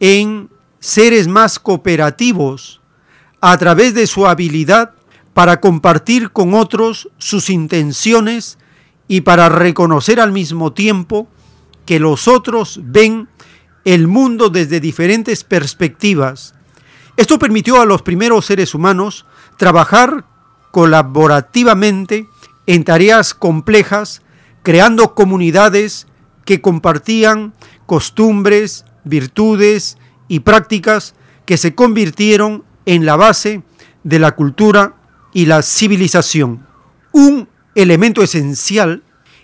en 0.00 0.48
seres 0.80 1.28
más 1.28 1.58
cooperativos 1.58 2.80
a 3.40 3.56
través 3.58 3.94
de 3.94 4.06
su 4.06 4.26
habilidad 4.26 4.92
para 5.34 5.60
compartir 5.60 6.30
con 6.30 6.54
otros 6.54 7.10
sus 7.18 7.50
intenciones 7.50 8.58
y 9.06 9.20
para 9.22 9.48
reconocer 9.48 10.20
al 10.20 10.32
mismo 10.32 10.72
tiempo 10.72 11.28
que 11.84 12.00
los 12.00 12.28
otros 12.28 12.80
ven 12.82 13.28
el 13.84 14.08
mundo 14.08 14.50
desde 14.50 14.80
diferentes 14.80 15.44
perspectivas. 15.44 16.54
Esto 17.16 17.38
permitió 17.38 17.80
a 17.80 17.86
los 17.86 18.02
primeros 18.02 18.46
seres 18.46 18.74
humanos 18.74 19.26
trabajar 19.56 20.24
colaborativamente 20.78 22.28
en 22.66 22.84
tareas 22.84 23.34
complejas, 23.34 24.22
creando 24.62 25.12
comunidades 25.16 26.06
que 26.44 26.60
compartían 26.60 27.52
costumbres, 27.86 28.84
virtudes 29.02 29.98
y 30.28 30.38
prácticas 30.38 31.16
que 31.46 31.56
se 31.56 31.74
convirtieron 31.74 32.62
en 32.86 33.06
la 33.06 33.16
base 33.16 33.64
de 34.04 34.20
la 34.20 34.36
cultura 34.36 34.94
y 35.32 35.46
la 35.46 35.62
civilización. 35.62 36.64
Un 37.10 37.48
elemento 37.74 38.22
esencial 38.22 39.02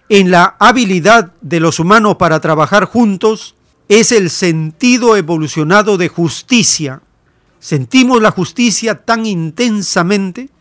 en 0.09 0.31
la 0.31 0.55
habilidad 0.61 1.33
de 1.41 1.59
los 1.59 1.81
humanos 1.81 2.15
para 2.15 2.39
trabajar 2.39 2.85
juntos 2.85 3.57
es 3.89 4.13
el 4.13 4.31
sentido 4.31 5.17
evolucionado 5.17 5.97
de 5.97 6.07
justicia. 6.07 7.03
Sentimos 7.59 8.23
la 8.23 8.31
justicia 8.31 9.05
tan 9.05 9.27
intensamente 9.27 10.54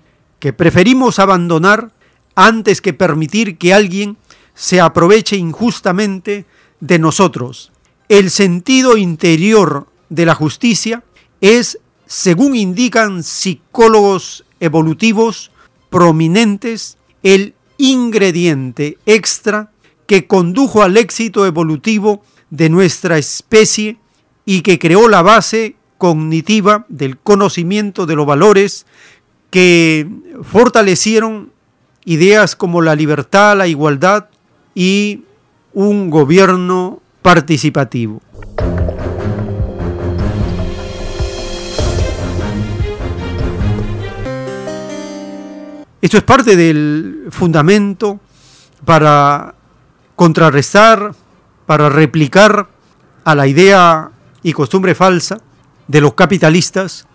que 0.44 0.52
preferimos 0.52 1.20
abandonar 1.20 1.94
antes 2.36 2.82
que 2.82 2.91
permitir 2.91 3.58
que 3.58 3.74
alguien 3.74 4.18
se 4.54 4.82
aproveche 4.82 5.38
injustamente 5.38 6.46
de 6.82 7.00
nosotros. 7.00 7.72
El 8.10 8.30
sentido 8.30 8.98
interior 8.98 9.88
de 10.10 10.26
la 10.26 10.36
justicia 10.36 11.02
es, 11.39 11.80
según 12.08 12.58
indican 12.58 13.24
psicólogos 13.24 14.44
evolutivos 14.60 15.50
prominentes, 15.89 16.98
el 17.24 17.54
ingrediente 17.78 18.98
extra 19.06 19.72
que 20.08 20.28
condujo 20.28 20.84
al 20.84 20.98
éxito 20.98 21.46
evolutivo 21.46 22.22
de 22.50 22.68
nuestra 22.68 23.18
especie 23.18 23.96
y 24.44 24.60
que 24.60 24.78
creó 24.78 25.08
la 25.08 25.22
base 25.22 25.78
cognitiva 25.98 26.86
del 26.89 27.18
conocimiento 27.18 28.06
de 28.06 28.16
los 28.18 28.26
valores 28.26 28.86
que 29.54 30.10
fortalecieron 30.41 31.51
ideas 32.06 32.56
como 32.56 32.82
la 32.82 32.95
libertad, 32.95 33.56
la 33.56 33.68
igualdad 33.68 34.30
y 34.74 35.26
un 35.74 36.10
gobierno 36.10 37.04
participativo. 37.22 38.20
Esto 46.01 46.18
es 46.18 46.24
parte 46.24 46.56
del 46.56 47.28
fundamento 47.30 48.20
para 48.84 49.54
contrarrestar, 50.16 51.14
para 51.68 51.89
replicar 51.89 52.70
a 53.24 53.36
la 53.36 53.45
idea 53.45 54.10
y 54.41 54.51
costumbre 54.51 54.95
falsa 54.95 55.38
de 55.88 56.01
los 56.01 56.16
capitalistas 56.16 57.08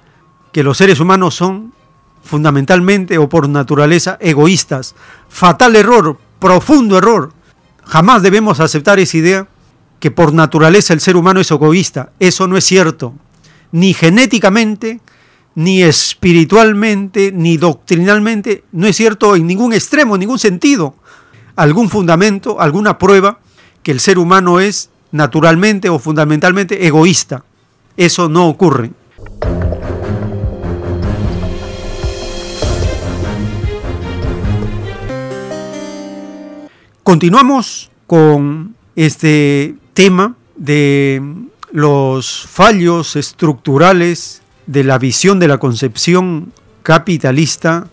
que 0.52 0.62
los 0.62 0.78
seres 0.78 1.00
humanos 1.00 1.34
son 1.34 1.76
fundamentalmente 2.28 3.16
o 3.16 3.28
por 3.28 3.48
naturaleza 3.48 4.18
egoístas. 4.20 4.94
Fatal 5.28 5.74
error, 5.74 6.18
profundo 6.38 6.98
error. 6.98 7.32
Jamás 7.84 8.22
debemos 8.22 8.60
aceptar 8.60 8.98
esa 8.98 9.16
idea 9.16 9.48
que 9.98 10.10
por 10.10 10.34
naturaleza 10.34 10.92
el 10.92 11.00
ser 11.00 11.16
humano 11.16 11.40
es 11.40 11.50
egoísta. 11.50 12.12
Eso 12.20 12.46
no 12.46 12.58
es 12.58 12.64
cierto. 12.64 13.14
Ni 13.72 13.94
genéticamente, 13.94 15.00
ni 15.54 15.82
espiritualmente, 15.82 17.32
ni 17.32 17.56
doctrinalmente, 17.56 18.64
no 18.72 18.86
es 18.86 18.96
cierto 18.96 19.34
en 19.34 19.46
ningún 19.46 19.72
extremo, 19.72 20.14
en 20.14 20.20
ningún 20.20 20.38
sentido, 20.38 20.94
algún 21.56 21.88
fundamento, 21.88 22.60
alguna 22.60 22.98
prueba 22.98 23.40
que 23.82 23.90
el 23.90 24.00
ser 24.00 24.18
humano 24.18 24.60
es 24.60 24.90
naturalmente 25.12 25.88
o 25.88 25.98
fundamentalmente 25.98 26.86
egoísta. 26.86 27.44
Eso 27.96 28.28
no 28.28 28.48
ocurre. 28.48 28.92
Continuamos 37.08 37.90
con 38.06 38.76
este 38.94 39.76
tema 39.94 40.36
de 40.56 41.22
los 41.72 42.46
fallos 42.46 43.16
estructurales 43.16 44.42
de 44.66 44.84
la 44.84 44.98
visión 44.98 45.38
de 45.38 45.48
la 45.48 45.56
concepción 45.56 46.52
capitalista 46.82 47.88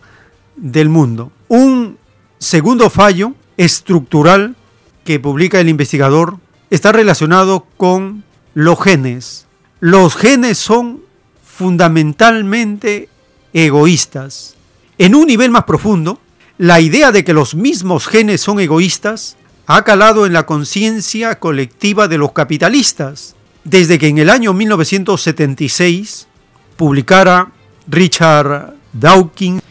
del 0.57 0.89
mundo. 0.89 1.31
Un 1.47 1.97
segundo 2.39 2.89
fallo 2.89 3.35
estructural 3.55 4.57
que 5.05 5.21
publica 5.21 5.61
el 5.61 5.69
investigador 5.69 6.37
está 6.69 6.91
relacionado 6.91 7.65
con 7.77 8.25
los 8.53 8.83
genes. 8.83 9.47
Los 9.79 10.17
genes 10.17 10.57
son 10.57 10.99
fundamentalmente 11.41 13.07
egoístas. 13.53 14.57
En 14.97 15.15
un 15.15 15.25
nivel 15.27 15.51
más 15.51 15.63
profundo, 15.63 16.19
la 16.57 16.79
idea 16.79 17.11
de 17.11 17.23
que 17.23 17.33
los 17.33 17.53
mismos 17.55 18.07
genes 18.07 18.41
son 18.41 18.59
egoístas 18.59 19.35
ha 19.67 19.83
calado 19.83 20.25
en 20.25 20.33
la 20.33 20.45
conciencia 20.45 21.39
colectiva 21.39 22.07
de 22.07 22.17
los 22.17 22.31
capitalistas, 22.31 23.35
desde 23.63 23.99
que 23.99 24.07
en 24.07 24.19
el 24.19 24.29
año 24.29 24.53
1976 24.53 26.27
publicara 26.77 27.51
Richard 27.87 28.73
Dawkins 28.93 29.61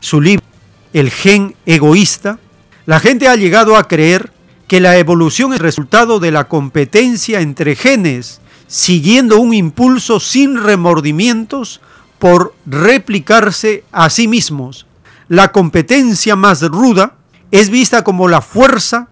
su 0.00 0.20
libro 0.20 0.44
El 0.92 1.10
gen 1.10 1.54
egoísta, 1.64 2.38
la 2.84 3.00
gente 3.00 3.28
ha 3.28 3.36
llegado 3.36 3.76
a 3.76 3.88
creer 3.88 4.30
que 4.68 4.80
la 4.80 4.98
evolución 4.98 5.54
es 5.54 5.60
resultado 5.60 6.18
de 6.18 6.32
la 6.32 6.48
competencia 6.48 7.40
entre 7.40 7.76
genes, 7.76 8.40
siguiendo 8.66 9.38
un 9.38 9.54
impulso 9.54 10.20
sin 10.20 10.62
remordimientos 10.62 11.80
por 12.18 12.54
replicarse 12.66 13.84
a 13.92 14.10
sí 14.10 14.28
mismos. 14.28 14.85
La 15.28 15.50
competencia 15.50 16.36
más 16.36 16.62
ruda 16.62 17.14
es 17.50 17.70
vista 17.70 18.04
como 18.04 18.28
la 18.28 18.40
fuerza 18.40 19.08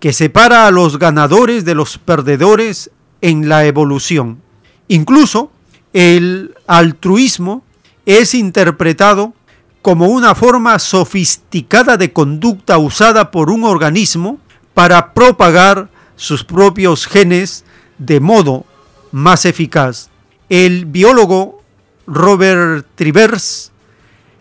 que 0.00 0.12
separa 0.12 0.66
a 0.66 0.70
los 0.70 0.98
ganadores 0.98 1.64
de 1.64 1.74
los 1.74 1.98
perdedores 1.98 2.90
en 3.20 3.48
la 3.48 3.66
evolución. 3.66 4.40
Incluso 4.86 5.50
el 5.92 6.54
altruismo 6.66 7.62
es 8.06 8.34
interpretado 8.34 9.34
como 9.82 10.08
una 10.08 10.34
forma 10.34 10.78
sofisticada 10.78 11.96
de 11.96 12.12
conducta 12.12 12.78
usada 12.78 13.30
por 13.30 13.50
un 13.50 13.64
organismo 13.64 14.38
para 14.72 15.12
propagar 15.12 15.90
sus 16.16 16.44
propios 16.44 17.06
genes 17.06 17.64
de 17.98 18.20
modo 18.20 18.64
más 19.12 19.44
eficaz. 19.44 20.08
El 20.48 20.86
biólogo 20.86 21.62
Robert 22.06 22.86
Trivers 22.94 23.72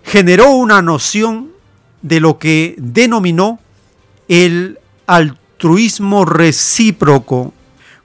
generó 0.07 0.51
una 0.51 0.81
noción 0.81 1.51
de 2.01 2.21
lo 2.21 2.39
que 2.39 2.75
denominó 2.77 3.59
el 4.29 4.79
altruismo 5.05 6.23
recíproco 6.23 7.53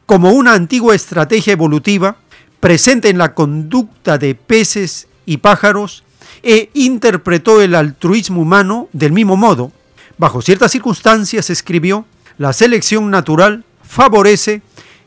como 0.04 0.32
una 0.32 0.54
antigua 0.54 0.96
estrategia 0.96 1.52
evolutiva 1.52 2.16
presente 2.58 3.08
en 3.08 3.18
la 3.18 3.34
conducta 3.34 4.18
de 4.18 4.34
peces 4.34 5.06
y 5.26 5.36
pájaros 5.36 6.02
e 6.42 6.70
interpretó 6.74 7.62
el 7.62 7.76
altruismo 7.76 8.42
humano 8.42 8.88
del 8.92 9.12
mismo 9.12 9.36
modo. 9.36 9.70
Bajo 10.18 10.42
ciertas 10.42 10.72
circunstancias, 10.72 11.50
escribió, 11.50 12.04
la 12.36 12.52
selección 12.52 13.10
natural 13.12 13.64
favorece 13.84 14.60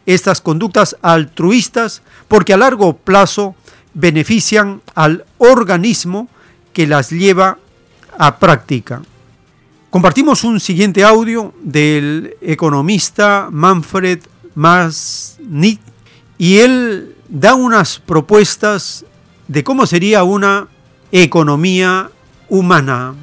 estas 0.05 0.39
conductas 0.39 0.95
altruistas 1.01 2.03
porque 2.29 2.53
a 2.53 2.57
largo 2.57 2.95
plazo 2.95 3.53
benefician 3.93 4.81
al 4.93 5.25
organismo 5.39 6.29
que 6.75 6.85
las 6.85 7.09
lleva 7.09 7.57
a 8.17 8.37
práctica. 8.37 9.01
Compartimos 9.89 10.43
un 10.43 10.59
siguiente 10.59 11.05
audio 11.05 11.53
del 11.61 12.35
economista 12.41 13.47
Manfred 13.49 14.19
Masnick 14.55 15.79
y 16.37 16.57
él 16.57 17.15
da 17.29 17.55
unas 17.55 17.99
propuestas 17.99 19.05
de 19.47 19.63
cómo 19.63 19.85
sería 19.85 20.25
una 20.25 20.67
economía 21.13 22.11
humana. 22.49 23.15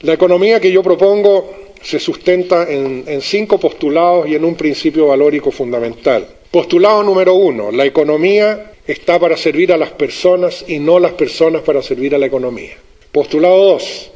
La 0.00 0.14
economía 0.14 0.58
que 0.58 0.72
yo 0.72 0.82
propongo 0.82 1.59
se 1.82 1.98
sustenta 1.98 2.70
en, 2.70 3.20
cinco 3.22 3.58
postulados 3.58 4.28
y 4.28 4.34
en 4.34 4.44
un 4.44 4.54
principio 4.54 5.06
valórico 5.06 5.50
fundamental. 5.50 6.26
Postulado 6.50 7.02
número 7.02 7.34
uno, 7.34 7.70
la 7.70 7.86
economía 7.86 8.72
está 8.86 9.18
para 9.18 9.36
servir 9.36 9.72
a 9.72 9.76
las 9.76 9.90
personas 9.90 10.64
y 10.68 10.78
no 10.78 10.98
las 10.98 11.12
personas 11.12 11.62
para 11.62 11.82
servir 11.82 12.14
a 12.14 12.18
la 12.18 12.26
economía. 12.26 12.76
Postulado 13.12 13.64
dos, 13.64 14.10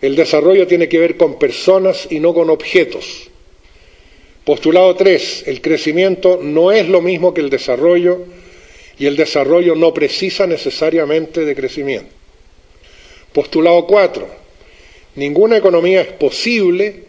el 0.00 0.16
desarrollo 0.16 0.66
tiene 0.66 0.88
que 0.88 0.98
ver 0.98 1.16
con 1.16 1.38
personas 1.38 2.06
y 2.10 2.20
no 2.20 2.34
con 2.34 2.50
objetos. 2.50 3.30
Postulado 4.44 4.94
tres, 4.96 5.44
el 5.46 5.60
crecimiento 5.60 6.38
no 6.42 6.72
es 6.72 6.88
lo 6.88 7.00
mismo 7.00 7.32
que 7.32 7.40
el 7.40 7.50
desarrollo 7.50 8.26
y 8.98 9.06
el 9.06 9.16
desarrollo 9.16 9.74
no 9.74 9.94
precisa 9.94 10.46
necesariamente 10.46 11.44
de 11.44 11.54
crecimiento. 11.54 12.10
Postulado 13.32 13.86
cuatro, 13.86 14.41
Ninguna 15.14 15.58
economía 15.58 16.00
es 16.00 16.12
posible 16.12 17.04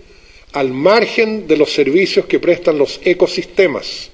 al 0.54 0.72
margen 0.72 1.48
de 1.48 1.58
los 1.58 1.72
servicios 1.72 2.26
que 2.26 2.40
prestan 2.40 2.78
los 2.78 3.00
ecosistemas. 3.04 4.12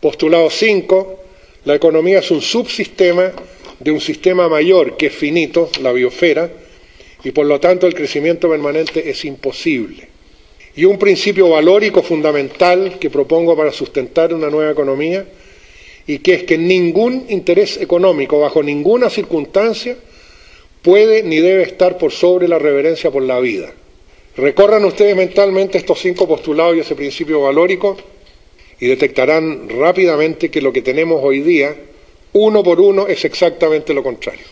Postulado 0.00 0.50
5, 0.50 1.20
la 1.64 1.74
economía 1.74 2.18
es 2.18 2.30
un 2.30 2.42
subsistema 2.42 3.32
de 3.80 3.90
un 3.90 4.00
sistema 4.00 4.48
mayor 4.48 4.96
que 4.96 5.06
es 5.06 5.14
finito, 5.14 5.70
la 5.80 5.92
biosfera, 5.92 6.50
y 7.24 7.30
por 7.30 7.46
lo 7.46 7.58
tanto 7.58 7.86
el 7.86 7.94
crecimiento 7.94 8.48
permanente 8.48 9.08
es 9.08 9.24
imposible. 9.24 10.08
Y 10.76 10.84
un 10.84 10.98
principio 10.98 11.48
valórico 11.48 12.02
fundamental 12.02 12.98
que 13.00 13.10
propongo 13.10 13.56
para 13.56 13.72
sustentar 13.72 14.32
una 14.32 14.50
nueva 14.50 14.70
economía, 14.70 15.26
y 16.06 16.18
que 16.18 16.34
es 16.34 16.44
que 16.44 16.56
ningún 16.56 17.26
interés 17.28 17.78
económico, 17.78 18.38
bajo 18.40 18.62
ninguna 18.62 19.10
circunstancia, 19.10 19.96
puede 20.82 21.22
ni 21.22 21.38
debe 21.38 21.62
estar 21.62 21.98
por 21.98 22.12
sobre 22.12 22.48
la 22.48 22.58
reverencia 22.58 23.10
por 23.10 23.22
la 23.22 23.40
vida. 23.40 23.72
Recorran 24.36 24.84
ustedes 24.84 25.16
mentalmente 25.16 25.78
estos 25.78 25.98
cinco 25.98 26.28
postulados 26.28 26.76
y 26.76 26.80
ese 26.80 26.94
principio 26.94 27.40
valórico 27.40 27.96
y 28.80 28.86
detectarán 28.86 29.68
rápidamente 29.68 30.50
que 30.50 30.62
lo 30.62 30.72
que 30.72 30.82
tenemos 30.82 31.20
hoy 31.22 31.40
día, 31.40 31.74
uno 32.32 32.62
por 32.62 32.80
uno, 32.80 33.08
es 33.08 33.24
exactamente 33.24 33.92
lo 33.92 34.02
contrario. 34.02 34.44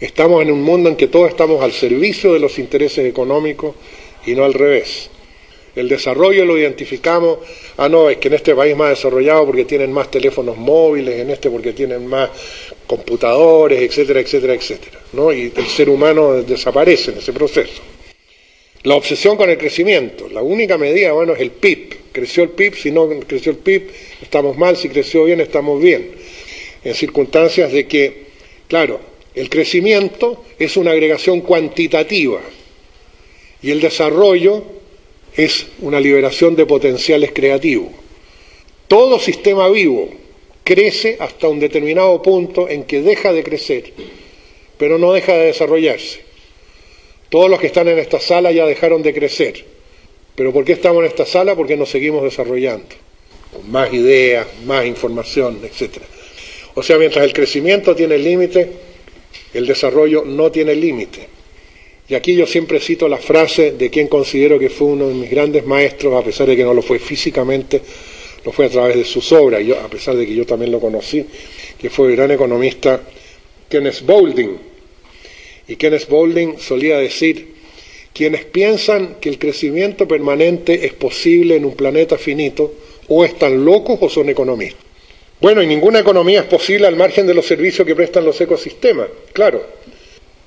Estamos 0.00 0.42
en 0.42 0.52
un 0.52 0.62
mundo 0.62 0.88
en 0.88 0.96
que 0.96 1.08
todos 1.08 1.30
estamos 1.30 1.62
al 1.62 1.72
servicio 1.72 2.32
de 2.32 2.38
los 2.38 2.58
intereses 2.58 3.04
económicos 3.06 3.74
y 4.26 4.34
no 4.34 4.44
al 4.44 4.54
revés. 4.54 5.10
El 5.76 5.88
desarrollo 5.88 6.44
lo 6.44 6.56
identificamos, 6.56 7.38
ah 7.76 7.88
no, 7.88 8.08
es 8.08 8.18
que 8.18 8.28
en 8.28 8.34
este 8.34 8.54
país 8.54 8.76
más 8.76 8.90
desarrollado 8.90 9.46
porque 9.46 9.64
tienen 9.64 9.92
más 9.92 10.10
teléfonos 10.10 10.56
móviles, 10.56 11.18
en 11.18 11.30
este 11.30 11.50
porque 11.50 11.72
tienen 11.72 12.06
más 12.06 12.30
computadores, 12.86 13.80
etcétera, 13.82 14.20
etcétera, 14.20 14.54
etcétera. 14.54 15.00
¿no? 15.12 15.32
Y 15.32 15.52
el 15.54 15.66
ser 15.66 15.88
humano 15.88 16.42
desaparece 16.42 17.10
en 17.10 17.18
ese 17.18 17.32
proceso. 17.32 17.82
La 18.84 18.94
obsesión 18.96 19.36
con 19.36 19.48
el 19.48 19.56
crecimiento, 19.56 20.28
la 20.28 20.42
única 20.42 20.76
medida, 20.76 21.12
bueno, 21.12 21.32
es 21.32 21.40
el 21.40 21.50
PIB. 21.50 21.96
Creció 22.12 22.44
el 22.44 22.50
PIB, 22.50 22.74
si 22.76 22.90
no 22.90 23.08
creció 23.26 23.52
el 23.52 23.58
PIB, 23.58 23.90
estamos 24.22 24.56
mal, 24.56 24.76
si 24.76 24.90
creció 24.90 25.24
bien, 25.24 25.40
estamos 25.40 25.82
bien. 25.82 26.10
En 26.84 26.94
circunstancias 26.94 27.72
de 27.72 27.88
que, 27.88 28.26
claro, 28.68 29.00
el 29.34 29.48
crecimiento 29.48 30.44
es 30.58 30.76
una 30.76 30.92
agregación 30.92 31.40
cuantitativa 31.40 32.40
y 33.62 33.70
el 33.70 33.80
desarrollo 33.80 34.62
es 35.36 35.66
una 35.80 36.00
liberación 36.00 36.54
de 36.56 36.66
potenciales 36.66 37.32
creativos. 37.32 37.88
Todo 38.88 39.18
sistema 39.18 39.68
vivo 39.68 40.10
crece 40.62 41.16
hasta 41.20 41.48
un 41.48 41.60
determinado 41.60 42.22
punto 42.22 42.68
en 42.68 42.84
que 42.84 43.02
deja 43.02 43.32
de 43.32 43.42
crecer, 43.42 43.92
pero 44.78 44.98
no 44.98 45.12
deja 45.12 45.34
de 45.34 45.46
desarrollarse. 45.46 46.20
Todos 47.28 47.50
los 47.50 47.60
que 47.60 47.66
están 47.66 47.88
en 47.88 47.98
esta 47.98 48.20
sala 48.20 48.52
ya 48.52 48.64
dejaron 48.66 49.02
de 49.02 49.12
crecer. 49.12 49.64
¿Pero 50.36 50.52
por 50.52 50.64
qué 50.64 50.72
estamos 50.72 51.00
en 51.02 51.08
esta 51.08 51.26
sala? 51.26 51.54
Porque 51.54 51.76
nos 51.76 51.90
seguimos 51.90 52.22
desarrollando, 52.22 52.86
con 53.52 53.70
más 53.70 53.92
ideas, 53.92 54.46
más 54.64 54.84
información, 54.84 55.60
etc. 55.62 55.98
O 56.74 56.82
sea, 56.82 56.98
mientras 56.98 57.24
el 57.24 57.32
crecimiento 57.32 57.94
tiene 57.94 58.18
límite, 58.18 58.70
el 59.52 59.66
desarrollo 59.66 60.24
no 60.24 60.50
tiene 60.50 60.74
límite. 60.74 61.33
Y 62.08 62.14
aquí 62.14 62.34
yo 62.36 62.46
siempre 62.46 62.80
cito 62.80 63.08
la 63.08 63.16
frase 63.16 63.72
de 63.72 63.88
quien 63.88 64.08
considero 64.08 64.58
que 64.58 64.68
fue 64.68 64.88
uno 64.88 65.08
de 65.08 65.14
mis 65.14 65.30
grandes 65.30 65.64
maestros, 65.64 66.14
a 66.14 66.24
pesar 66.24 66.46
de 66.46 66.56
que 66.56 66.62
no 66.62 66.74
lo 66.74 66.82
fue 66.82 66.98
físicamente, 66.98 67.80
lo 68.44 68.52
fue 68.52 68.66
a 68.66 68.68
través 68.68 68.96
de 68.96 69.04
sus 69.04 69.32
obras, 69.32 69.64
yo, 69.64 69.80
a 69.80 69.88
pesar 69.88 70.14
de 70.14 70.26
que 70.26 70.34
yo 70.34 70.44
también 70.44 70.70
lo 70.70 70.80
conocí, 70.80 71.24
que 71.78 71.88
fue 71.88 72.08
el 72.08 72.16
gran 72.16 72.30
economista 72.30 73.00
Kenneth 73.70 74.02
Boulding. 74.04 74.58
Y 75.66 75.76
Kenneth 75.76 76.08
Boulding 76.08 76.58
solía 76.58 76.98
decir, 76.98 77.54
quienes 78.12 78.44
piensan 78.44 79.16
que 79.18 79.30
el 79.30 79.38
crecimiento 79.38 80.06
permanente 80.06 80.84
es 80.84 80.92
posible 80.92 81.56
en 81.56 81.64
un 81.64 81.74
planeta 81.74 82.18
finito, 82.18 82.74
o 83.08 83.24
están 83.24 83.64
locos 83.64 83.98
o 84.02 84.10
son 84.10 84.28
economistas. 84.28 84.82
Bueno, 85.40 85.62
y 85.62 85.66
ninguna 85.66 86.00
economía 86.00 86.40
es 86.40 86.46
posible 86.46 86.86
al 86.86 86.96
margen 86.96 87.26
de 87.26 87.34
los 87.34 87.46
servicios 87.46 87.86
que 87.86 87.96
prestan 87.96 88.24
los 88.24 88.38
ecosistemas, 88.40 89.08
claro. 89.32 89.62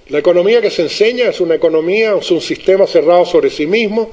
La 0.10 0.20
economía 0.20 0.62
que 0.62 0.70
se 0.70 0.84
enseña 0.84 1.30
es 1.30 1.42
una 1.42 1.56
economía, 1.56 2.16
es 2.18 2.32
un 2.32 2.40
sistema 2.40 2.88
cerrado 2.88 3.26
sobre 3.26 3.50
sí 3.50 3.68
mismo, 3.68 4.10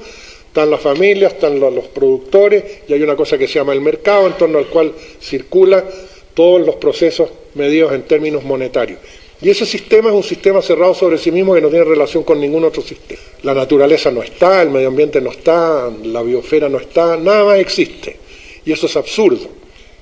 están 0.47 0.69
las 0.69 0.81
familias, 0.81 1.33
están 1.33 1.57
los, 1.59 1.87
productores 1.87 2.63
y 2.87 2.93
hay 2.93 3.01
una 3.01 3.15
cosa 3.15 3.37
que 3.37 3.47
se 3.47 3.55
llama 3.55 3.71
el 3.71 3.79
mercado 3.79 4.27
en 4.27 4.33
torno 4.33 4.57
al 4.57 4.67
cual 4.67 4.93
circula 5.21 5.85
todos 6.33 6.65
los 6.65 6.75
procesos 6.75 7.29
medidos 7.53 7.93
en 7.93 8.03
términos 8.03 8.43
monetarios. 8.43 8.99
Y 9.41 9.49
ese 9.49 9.65
sistema 9.65 10.09
es 10.09 10.15
un 10.15 10.23
sistema 10.23 10.61
cerrado 10.61 10.93
sobre 10.93 11.17
sí 11.17 11.31
mismo 11.31 11.53
que 11.53 11.61
no 11.61 11.69
tiene 11.69 11.85
relación 11.85 12.23
con 12.23 12.41
ningún 12.41 12.65
otro 12.65 12.81
sistema. 12.81 13.21
La 13.43 13.53
naturaleza 13.53 14.11
no 14.11 14.21
está, 14.21 14.61
el 14.61 14.71
medio 14.71 14.89
ambiente 14.89 15.21
no 15.21 15.31
está, 15.31 15.89
la 16.03 16.21
biosfera 16.23 16.67
no 16.67 16.79
está, 16.79 17.15
nada 17.15 17.45
más 17.45 17.59
existe. 17.59 18.17
Y 18.65 18.71
eso 18.71 18.87
es 18.87 18.95
absurdo. 18.97 19.47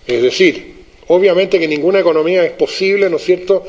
Es 0.07 0.21
decir, 0.21 0.73
obviamente 1.07 1.59
que 1.59 1.67
ninguna 1.67 1.99
economía 1.99 2.43
es 2.45 2.51
posible, 2.51 3.09
¿no 3.09 3.17
es 3.17 3.23
cierto?, 3.23 3.63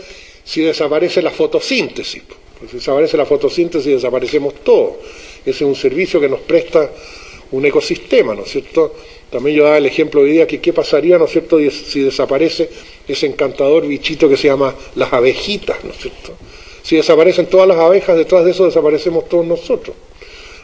si 0.45 0.61
desaparece 0.63 1.23
la 1.23 1.31
fotosíntesis. 1.31 2.23
Pues 2.59 2.71
si 2.71 2.77
desaparece 2.77 3.17
la 3.17 3.27
fotosíntesis, 3.27 3.95
desaparecemos 3.95 4.55
todo. 4.63 4.99
Ese 5.41 5.51
es 5.51 5.63
un 5.63 5.75
servicio 5.75 6.21
que 6.21 6.29
nos 6.29 6.41
presta 6.41 6.91
un 7.51 7.65
ecosistema, 7.65 8.35
¿no 8.35 8.43
es 8.43 8.51
cierto? 8.51 8.95
También 9.31 9.57
yo 9.57 9.65
daba 9.65 9.79
el 9.79 9.87
ejemplo 9.87 10.21
hoy 10.21 10.33
día 10.33 10.47
que 10.47 10.61
qué 10.61 10.73
pasaría, 10.73 11.19
¿no 11.19 11.27
es 11.27 11.33
cierto?, 11.33 11.59
si 11.71 12.01
desaparece 12.01 12.69
ese 13.07 13.27
encantador 13.27 13.87
bichito 13.87 14.29
que 14.29 14.37
se 14.37 14.49
llama 14.49 14.75
las 14.95 15.13
abejitas, 15.13 15.83
¿no 15.85 15.91
es 15.91 15.99
cierto? 15.99 16.35
Si 16.83 16.97
desaparecen 16.97 17.47
todas 17.47 17.67
las 17.67 17.79
abejas, 17.79 18.17
detrás 18.17 18.45
de 18.45 18.51
eso 18.53 18.67
desaparecemos 18.67 19.29
todos 19.29 19.47
nosotros. 19.47 19.97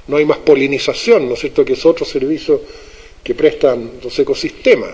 No 0.07 0.17
hay 0.17 0.25
más 0.25 0.39
polinización, 0.39 1.29
¿no 1.29 1.35
es 1.35 1.41
cierto?, 1.41 1.65
que 1.65 1.75
es 1.75 1.87
otro 1.87 2.05
servicio 2.05 2.61
que 3.23 3.35
prestan 3.35 3.93
los 4.03 4.19
ecosistemas. 4.19 4.91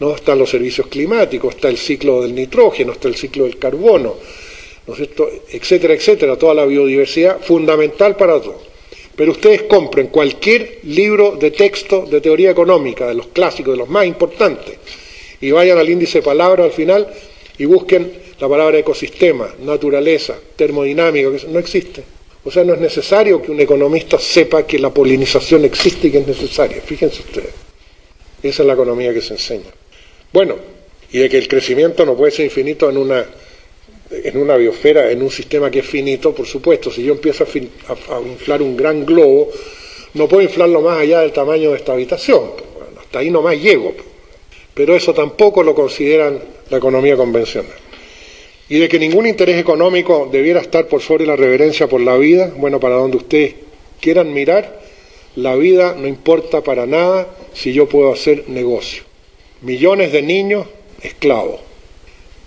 ¿No? 0.00 0.14
Están 0.14 0.38
los 0.38 0.50
servicios 0.50 0.88
climáticos, 0.88 1.54
está 1.54 1.68
el 1.68 1.76
ciclo 1.76 2.22
del 2.22 2.34
nitrógeno, 2.34 2.92
está 2.92 3.08
el 3.08 3.14
ciclo 3.14 3.44
del 3.44 3.58
carbono, 3.58 4.16
etcétera, 5.52 5.94
etcétera, 5.94 6.36
toda 6.36 6.54
la 6.54 6.64
biodiversidad 6.64 7.40
fundamental 7.40 8.16
para 8.16 8.40
todo. 8.40 8.58
Pero 9.14 9.32
ustedes 9.32 9.62
compren 9.62 10.06
cualquier 10.06 10.78
libro 10.84 11.36
de 11.36 11.50
texto 11.50 12.06
de 12.06 12.20
teoría 12.20 12.50
económica, 12.50 13.06
de 13.06 13.14
los 13.14 13.28
clásicos, 13.28 13.74
de 13.74 13.78
los 13.78 13.88
más 13.88 14.06
importantes, 14.06 14.78
y 15.40 15.50
vayan 15.50 15.78
al 15.78 15.88
índice 15.88 16.18
de 16.18 16.22
palabras 16.22 16.66
al 16.66 16.72
final 16.72 17.06
y 17.58 17.66
busquen 17.66 18.10
la 18.38 18.48
palabra 18.48 18.78
ecosistema, 18.78 19.54
naturaleza, 19.60 20.38
termodinámica, 20.56 21.30
que 21.30 21.46
no 21.48 21.58
existe. 21.58 22.02
O 22.42 22.50
sea, 22.50 22.64
no 22.64 22.72
es 22.72 22.80
necesario 22.80 23.42
que 23.42 23.50
un 23.50 23.60
economista 23.60 24.18
sepa 24.18 24.66
que 24.66 24.78
la 24.78 24.88
polinización 24.88 25.66
existe 25.66 26.08
y 26.08 26.10
que 26.10 26.18
es 26.18 26.26
necesaria. 26.26 26.80
Fíjense 26.80 27.20
ustedes. 27.20 27.52
Esa 28.42 28.62
es 28.62 28.66
la 28.66 28.72
economía 28.72 29.12
que 29.12 29.20
se 29.20 29.34
enseña. 29.34 29.70
Bueno, 30.32 30.56
y 31.12 31.18
de 31.18 31.28
que 31.28 31.38
el 31.38 31.48
crecimiento 31.48 32.06
no 32.06 32.16
puede 32.16 32.32
ser 32.32 32.44
infinito 32.44 32.88
en 32.88 32.96
una, 32.96 33.24
en 34.10 34.36
una 34.36 34.56
biosfera, 34.56 35.10
en 35.10 35.22
un 35.22 35.30
sistema 35.30 35.70
que 35.70 35.80
es 35.80 35.86
finito, 35.86 36.34
por 36.34 36.46
supuesto. 36.46 36.90
Si 36.90 37.02
yo 37.02 37.14
empiezo 37.14 37.44
a, 37.44 38.20
inflar 38.20 38.62
un 38.62 38.76
gran 38.76 39.04
globo, 39.04 39.50
no 40.14 40.28
puedo 40.28 40.42
inflarlo 40.42 40.80
más 40.80 41.00
allá 41.00 41.20
del 41.20 41.32
tamaño 41.32 41.70
de 41.70 41.76
esta 41.76 41.92
habitación. 41.92 42.52
Bueno, 42.74 43.00
hasta 43.00 43.18
ahí 43.18 43.30
nomás 43.30 43.60
llego 43.60 43.94
pero 44.80 44.96
eso 44.96 45.12
tampoco 45.12 45.62
lo 45.62 45.74
consideran 45.74 46.40
la 46.70 46.78
economía 46.78 47.14
convencional. 47.14 47.76
Y 48.68 48.78
de 48.78 48.88
que 48.88 48.98
ningún 48.98 49.26
interés 49.26 49.58
económico 49.58 50.28
debiera 50.32 50.60
estar 50.60 50.86
por 50.86 51.02
sobre 51.02 51.26
la 51.26 51.36
reverencia 51.36 51.88
por 51.88 52.00
la 52.00 52.16
vida, 52.16 52.52
bueno, 52.56 52.80
para 52.80 52.94
donde 52.94 53.18
ustedes 53.18 53.56
quieran 54.00 54.32
mirar, 54.32 54.80
la 55.36 55.54
vida 55.56 55.94
no 55.98 56.06
importa 56.06 56.62
para 56.62 56.86
nada 56.86 57.28
si 57.52 57.74
yo 57.74 57.90
puedo 57.90 58.12
hacer 58.12 58.48
negocio. 58.48 59.02
Millones 59.62 60.12
de 60.12 60.22
niños 60.22 60.66
esclavos. 61.02 61.60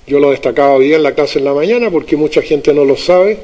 Yo 0.08 0.20
lo 0.20 0.32
destacaba 0.32 0.74
hoy 0.74 0.94
en 0.94 1.04
la 1.04 1.14
clase 1.14 1.40
en 1.40 1.46
la 1.46 1.54
mañana 1.54 1.90
porque 1.90 2.16
mucha 2.16 2.42
gente 2.42 2.74
no 2.74 2.86
lo 2.86 2.98
sabe, 2.98 3.38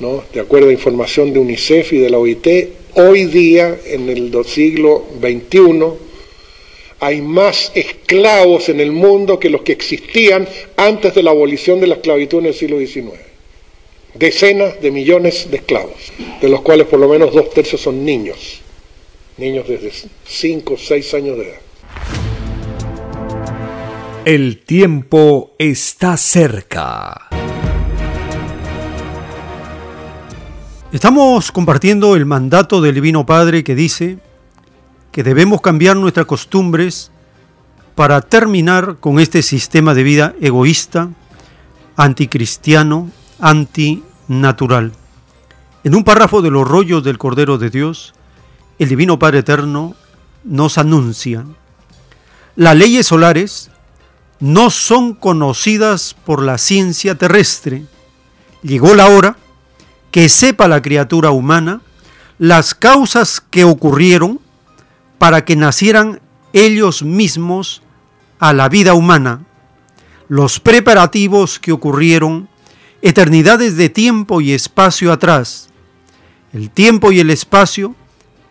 ¿no? 0.00 0.22
de 0.32 0.40
acuerdo 0.40 0.68
a 0.68 0.72
información 0.72 1.32
de 1.32 1.38
UNICEF 1.38 1.92
y 1.92 1.98
de 1.98 2.10
la 2.10 2.18
OIT, 2.18 2.46
hoy 2.94 3.24
día, 3.26 3.78
en 3.86 4.08
el 4.10 4.32
siglo 4.44 5.04
XXI, 5.20 5.82
hay 7.00 7.20
más 7.20 7.72
esclavos 7.74 8.68
en 8.68 8.80
el 8.80 8.92
mundo 8.92 9.38
que 9.38 9.50
los 9.50 9.62
que 9.62 9.72
existían 9.72 10.46
antes 10.76 11.14
de 11.14 11.22
la 11.22 11.30
abolición 11.30 11.80
de 11.80 11.86
la 11.86 11.94
esclavitud 11.94 12.40
en 12.40 12.46
el 12.46 12.54
siglo 12.54 12.78
XIX. 12.78 13.18
Decenas 14.14 14.80
de 14.82 14.90
millones 14.90 15.50
de 15.50 15.56
esclavos, 15.56 16.12
de 16.40 16.48
los 16.48 16.60
cuales 16.60 16.86
por 16.86 17.00
lo 17.00 17.08
menos 17.08 17.32
dos 17.32 17.50
tercios 17.50 17.80
son 17.80 18.04
niños, 18.04 18.60
niños 19.38 19.66
desde 19.66 19.90
5 20.26 20.74
o 20.74 20.76
6 20.76 21.14
años 21.14 21.38
de 21.38 21.44
edad. 21.44 21.60
El 24.24 24.58
tiempo 24.58 25.50
está 25.58 26.16
cerca. 26.16 27.28
Estamos 30.92 31.50
compartiendo 31.50 32.14
el 32.14 32.24
mandato 32.24 32.80
del 32.80 32.94
Divino 32.94 33.26
Padre 33.26 33.64
que 33.64 33.74
dice, 33.74 34.20
que 35.10 35.24
debemos 35.24 35.60
cambiar 35.60 35.96
nuestras 35.96 36.26
costumbres 36.26 37.10
para 37.96 38.20
terminar 38.20 38.98
con 39.00 39.18
este 39.18 39.42
sistema 39.42 39.92
de 39.92 40.04
vida 40.04 40.36
egoísta, 40.40 41.08
anticristiano, 41.96 43.10
antinatural. 43.40 44.92
En 45.82 45.96
un 45.96 46.04
párrafo 46.04 46.42
de 46.42 46.50
los 46.52 46.68
rollos 46.68 47.02
del 47.02 47.18
Cordero 47.18 47.58
de 47.58 47.70
Dios, 47.70 48.14
el 48.78 48.88
Divino 48.88 49.18
Padre 49.18 49.40
Eterno 49.40 49.96
nos 50.44 50.78
anuncia, 50.78 51.44
las 52.54 52.76
leyes 52.76 53.04
solares 53.08 53.71
no 54.42 54.70
son 54.70 55.14
conocidas 55.14 56.16
por 56.26 56.42
la 56.42 56.58
ciencia 56.58 57.14
terrestre. 57.14 57.84
Llegó 58.64 58.96
la 58.96 59.06
hora 59.06 59.36
que 60.10 60.28
sepa 60.28 60.66
la 60.66 60.82
criatura 60.82 61.30
humana 61.30 61.80
las 62.38 62.74
causas 62.74 63.40
que 63.40 63.62
ocurrieron 63.62 64.40
para 65.18 65.44
que 65.44 65.54
nacieran 65.54 66.20
ellos 66.52 67.04
mismos 67.04 67.82
a 68.40 68.52
la 68.52 68.68
vida 68.68 68.94
humana, 68.94 69.44
los 70.26 70.58
preparativos 70.58 71.60
que 71.60 71.70
ocurrieron 71.70 72.48
eternidades 73.00 73.76
de 73.76 73.90
tiempo 73.90 74.40
y 74.40 74.50
espacio 74.50 75.12
atrás. 75.12 75.68
El 76.52 76.68
tiempo 76.68 77.12
y 77.12 77.20
el 77.20 77.30
espacio 77.30 77.94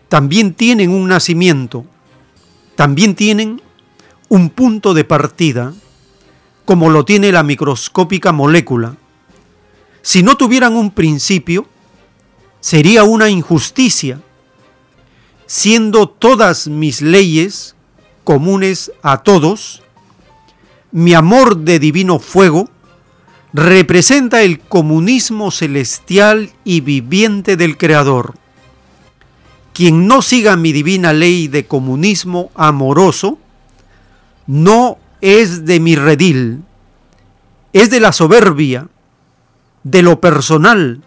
también 0.08 0.54
tienen 0.54 0.90
un 0.90 1.06
nacimiento, 1.06 1.84
también 2.76 3.14
tienen 3.14 3.60
un 4.30 4.48
punto 4.48 4.94
de 4.94 5.04
partida, 5.04 5.74
como 6.64 6.90
lo 6.90 7.04
tiene 7.04 7.32
la 7.32 7.42
microscópica 7.42 8.32
molécula. 8.32 8.96
Si 10.02 10.22
no 10.22 10.36
tuvieran 10.36 10.76
un 10.76 10.90
principio, 10.90 11.66
sería 12.60 13.04
una 13.04 13.28
injusticia 13.28 14.20
siendo 15.52 16.08
todas 16.08 16.66
mis 16.66 17.02
leyes 17.02 17.76
comunes 18.24 18.90
a 19.02 19.18
todos, 19.18 19.82
mi 20.92 21.12
amor 21.12 21.58
de 21.58 21.78
divino 21.78 22.18
fuego 22.18 22.70
representa 23.52 24.42
el 24.42 24.60
comunismo 24.60 25.50
celestial 25.50 26.50
y 26.64 26.80
viviente 26.80 27.58
del 27.58 27.76
Creador. 27.76 28.34
Quien 29.74 30.06
no 30.06 30.22
siga 30.22 30.56
mi 30.56 30.72
divina 30.72 31.12
ley 31.12 31.48
de 31.48 31.66
comunismo 31.66 32.50
amoroso, 32.54 33.36
no 34.46 34.96
es 35.22 35.64
de 35.64 35.80
mi 35.80 35.96
redil, 35.96 36.62
es 37.72 37.88
de 37.88 38.00
la 38.00 38.12
soberbia, 38.12 38.88
de 39.84 40.02
lo 40.02 40.20
personal, 40.20 41.00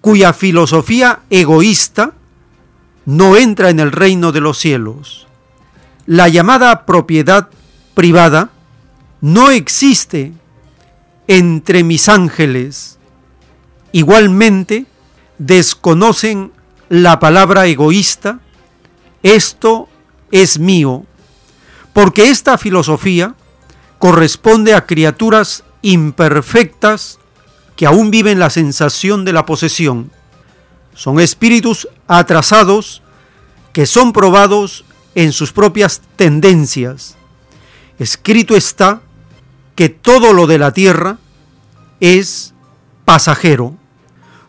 cuya 0.00 0.32
filosofía 0.32 1.20
egoísta 1.28 2.14
no 3.04 3.36
entra 3.36 3.70
en 3.70 3.80
el 3.80 3.92
reino 3.92 4.32
de 4.32 4.40
los 4.40 4.58
cielos. 4.58 5.26
La 6.06 6.28
llamada 6.28 6.86
propiedad 6.86 7.48
privada 7.94 8.50
no 9.20 9.50
existe 9.50 10.32
entre 11.26 11.82
mis 11.82 12.08
ángeles. 12.08 12.98
Igualmente, 13.90 14.86
desconocen 15.38 16.52
la 16.88 17.18
palabra 17.18 17.66
egoísta, 17.66 18.38
esto 19.24 19.88
es 20.30 20.60
mío, 20.60 21.04
porque 21.98 22.30
esta 22.30 22.58
filosofía 22.58 23.34
corresponde 23.98 24.72
a 24.72 24.86
criaturas 24.86 25.64
imperfectas 25.82 27.18
que 27.74 27.86
aún 27.86 28.12
viven 28.12 28.38
la 28.38 28.50
sensación 28.50 29.24
de 29.24 29.32
la 29.32 29.44
posesión 29.44 30.12
son 30.94 31.18
espíritus 31.18 31.88
atrasados 32.06 33.02
que 33.72 33.84
son 33.84 34.12
probados 34.12 34.84
en 35.16 35.32
sus 35.32 35.50
propias 35.50 36.00
tendencias. 36.14 37.16
Escrito 37.98 38.54
está 38.54 39.00
que 39.74 39.88
todo 39.88 40.32
lo 40.32 40.46
de 40.46 40.58
la 40.58 40.72
tierra 40.72 41.18
es 41.98 42.54
pasajero. 43.06 43.74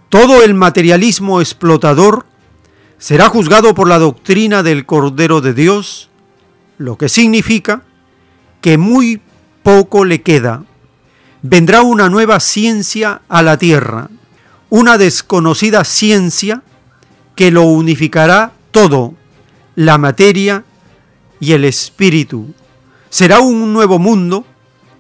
Todo 0.10 0.44
el 0.44 0.54
materialismo 0.54 1.42
explotador 1.42 2.28
será 3.00 3.28
juzgado 3.28 3.74
por 3.74 3.88
la 3.88 3.98
doctrina 3.98 4.62
del 4.62 4.86
Cordero 4.86 5.42
de 5.42 5.56
Dios, 5.56 6.09
lo 6.80 6.98
que 6.98 7.08
significa 7.08 7.84
que 8.62 8.80
muy 8.80 9.22
poco 9.62 10.04
le 10.04 10.24
queda. 10.24 10.64
Vendrá 11.44 11.84
una 11.84 12.10
nueva 12.10 12.40
ciencia 12.40 13.22
a 13.30 13.44
la 13.44 13.58
tierra 13.58 14.10
una 14.70 14.98
desconocida 14.98 15.84
ciencia 15.84 16.62
que 17.36 17.52
lo 17.52 17.64
unificará 17.64 18.52
todo, 18.72 19.16
la 19.76 19.98
materia 19.98 20.64
y 21.40 21.54
el 21.54 21.66
espíritu. 21.66 22.54
Será 23.10 23.40
un 23.40 23.74
nuevo 23.74 23.98
mundo 23.98 24.46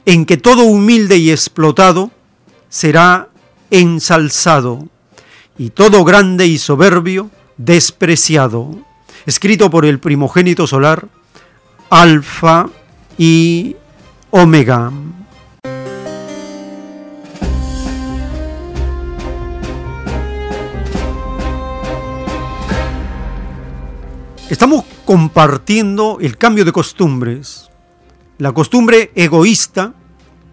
en 0.05 0.25
que 0.25 0.37
todo 0.37 0.63
humilde 0.63 1.17
y 1.17 1.31
explotado 1.31 2.11
será 2.69 3.29
ensalzado, 3.71 4.87
y 5.57 5.69
todo 5.69 6.03
grande 6.03 6.47
y 6.47 6.57
soberbio 6.57 7.29
despreciado. 7.57 8.75
Escrito 9.25 9.69
por 9.69 9.85
el 9.85 9.99
primogénito 9.99 10.65
solar, 10.65 11.07
Alfa 11.89 12.69
y 13.17 13.75
Omega. 14.29 14.91
Estamos 24.51 24.85
compartiendo 25.05 26.19
el 26.21 26.37
cambio 26.37 26.63
de 26.63 26.71
costumbres. 26.71 27.69
La 28.37 28.51
costumbre 28.51 29.11
egoísta, 29.15 29.93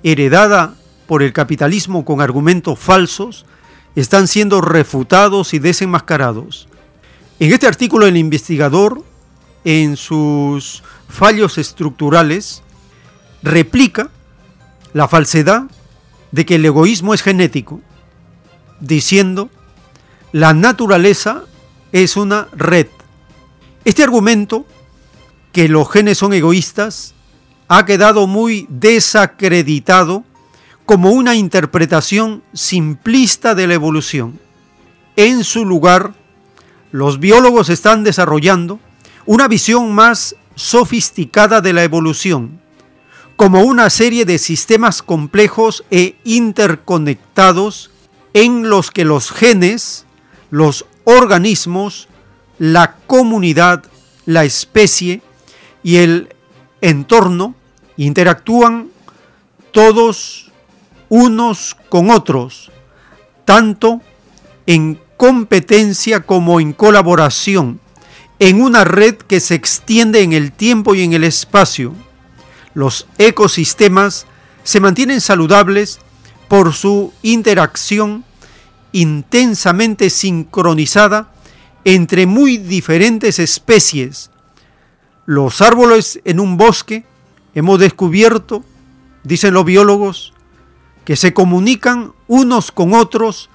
heredada 0.03 0.75
por 1.07 1.23
el 1.23 1.35
capitalismo 1.35 2.07
con 2.07 2.23
argumentos 2.23 2.79
falsos, 2.79 3.45
están 3.95 4.27
siendo 4.27 4.63
refutados 4.63 5.53
y 5.53 5.59
desenmascarados. 5.59 6.67
En 7.41 7.53
este 7.53 7.67
artículo 7.67 8.07
el 8.07 8.17
investigador, 8.17 9.03
en 9.65 9.97
sus 9.97 10.83
fallos 11.09 11.59
estructurales, 11.59 12.63
replica 13.43 14.11
la 14.93 15.09
falsedad 15.09 15.65
de 16.33 16.47
que 16.47 16.57
el 16.57 16.65
egoísmo 16.65 17.15
es 17.15 17.23
genético, 17.23 17.81
diciendo, 18.81 19.51
la 20.33 20.53
naturaleza 20.53 21.45
es 21.93 22.17
una 22.17 22.49
red 22.53 22.89
este 23.87 24.03
argumento, 24.03 24.67
que 25.53 25.69
los 25.69 25.89
genes 25.89 26.19
son 26.19 26.33
egoístas, 26.33 27.15
ha 27.69 27.87
quedado 27.87 28.27
muy 28.27 28.67
desacreditado 28.69 30.25
como 30.85 31.13
una 31.13 31.37
interpretación 31.37 32.43
simplista 32.53 33.55
de 33.55 33.69
la 33.69 33.75
evolución. 33.75 34.41
En 35.15 35.45
su 35.45 35.65
lugar, 35.65 36.15
los 36.91 37.21
biólogos 37.21 37.69
están 37.69 38.03
desarrollando 38.03 38.81
una 39.25 39.47
visión 39.47 39.95
más 39.95 40.35
sofisticada 40.57 41.61
de 41.61 41.73
la 41.73 41.85
evolución, 41.85 42.61
como 43.37 43.63
una 43.63 43.91
serie 43.91 44.25
de 44.25 44.39
sistemas 44.39 45.03
complejos 45.03 45.85
e 45.91 46.17
interconectados 46.25 47.91
en 48.33 48.69
los 48.69 48.91
que 48.91 49.05
los 49.05 49.31
genes, 49.31 50.07
los 50.51 50.87
organismos, 51.05 52.09
la 52.59 52.97
comunidad, 53.07 53.85
la 54.25 54.45
especie 54.45 55.23
y 55.83 55.97
el 55.97 56.35
entorno 56.81 57.55
interactúan 57.97 58.89
todos 59.71 60.51
unos 61.09 61.77
con 61.89 62.11
otros, 62.11 62.73
tanto 63.45 64.01
en 64.67 65.01
competencia 65.17 66.21
como 66.21 66.61
en 66.61 66.73
colaboración, 66.73 67.81
en 68.39 68.61
una 68.61 68.85
red 68.85 69.15
que 69.15 69.41
se 69.41 69.55
extiende 69.55 70.23
en 70.23 70.33
el 70.33 70.53
tiempo 70.53 70.95
y 70.95 71.03
en 71.03 71.13
el 71.13 71.25
espacio. 71.25 71.95
Los 72.75 73.07
ecosistemas 73.19 74.27
se 74.63 74.81
mantienen 74.81 75.21
saludables 75.21 76.01
por 76.49 76.75
su 76.75 77.13
interacción 77.23 78.25
intensamente 78.93 80.11
sincronizada 80.11 81.33
entre 81.85 82.27
muy 82.27 82.59
diferentes 82.59 83.39
especies. 83.39 84.31
Los 85.25 85.63
árboles 85.63 86.21
en 86.25 86.41
un 86.41 86.57
bosque 86.57 87.05
hemos 87.55 87.79
descubierto, 87.79 88.65
dicen 89.25 89.55
los 89.55 89.65
biólogos, 89.65 90.33
que 91.05 91.17
se 91.17 91.33
comunican 91.33 92.13
unos 92.27 92.73
con 92.73 92.93
otros 92.93 93.49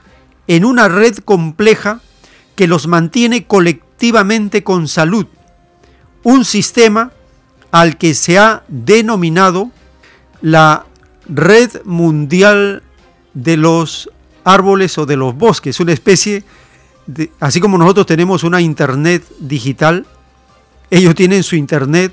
en 0.47 0.65
una 0.65 0.87
red 0.87 1.17
compleja 1.17 2.01
que 2.55 2.67
los 2.67 2.87
mantiene 2.87 3.45
colectivamente 3.45 3.90
con 4.63 4.87
salud. 4.87 5.27
Un 6.23 6.45
sistema 6.45 7.11
al 7.71 7.97
que 7.97 8.13
se 8.13 8.37
ha 8.37 8.63
denominado 8.67 9.71
la 10.41 10.85
Red 11.27 11.83
Mundial 11.85 12.83
de 13.33 13.57
los 13.57 14.09
Árboles 14.43 14.97
o 14.97 15.05
de 15.05 15.15
los 15.17 15.35
Bosques, 15.35 15.79
una 15.79 15.93
especie 15.93 16.43
así 17.39 17.59
como 17.59 17.77
nosotros 17.77 18.05
tenemos 18.05 18.43
una 18.43 18.61
internet 18.61 19.23
digital, 19.39 20.05
ellos 20.89 21.15
tienen 21.15 21.43
su 21.43 21.55
internet 21.55 22.11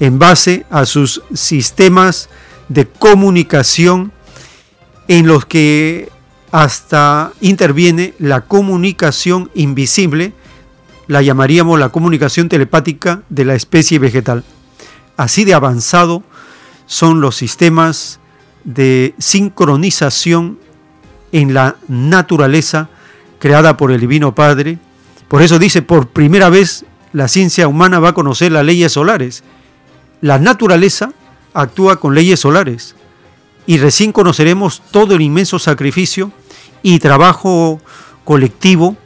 en 0.00 0.18
base 0.18 0.64
a 0.70 0.86
sus 0.86 1.22
sistemas 1.34 2.28
de 2.68 2.86
comunicación 2.86 4.12
en 5.08 5.26
los 5.26 5.46
que 5.46 6.10
hasta 6.50 7.32
interviene 7.40 8.14
la 8.18 8.42
comunicación 8.42 9.50
invisible, 9.54 10.32
la 11.08 11.22
llamaríamos 11.22 11.80
la 11.80 11.88
comunicación 11.88 12.48
telepática 12.48 13.22
de 13.30 13.44
la 13.44 13.54
especie 13.54 13.98
vegetal. 13.98 14.44
Así 15.16 15.44
de 15.44 15.54
avanzado 15.54 16.22
son 16.86 17.20
los 17.20 17.34
sistemas 17.34 18.20
de 18.62 19.14
sincronización 19.18 20.58
en 21.32 21.54
la 21.54 21.76
naturaleza 21.88 22.88
creada 23.38 23.76
por 23.76 23.90
el 23.90 24.00
Divino 24.00 24.34
Padre. 24.34 24.78
Por 25.28 25.42
eso 25.42 25.58
dice, 25.58 25.82
por 25.82 26.08
primera 26.08 26.50
vez 26.50 26.84
la 27.12 27.28
ciencia 27.28 27.68
humana 27.68 27.98
va 27.98 28.10
a 28.10 28.14
conocer 28.14 28.52
las 28.52 28.64
leyes 28.64 28.92
solares. 28.92 29.42
La 30.20 30.38
naturaleza 30.38 31.12
actúa 31.54 32.00
con 32.00 32.14
leyes 32.14 32.40
solares 32.40 32.94
y 33.66 33.78
recién 33.78 34.12
conoceremos 34.12 34.82
todo 34.90 35.14
el 35.14 35.22
inmenso 35.22 35.58
sacrificio 35.58 36.32
y 36.82 36.98
trabajo 36.98 37.80
colectivo 38.24 38.96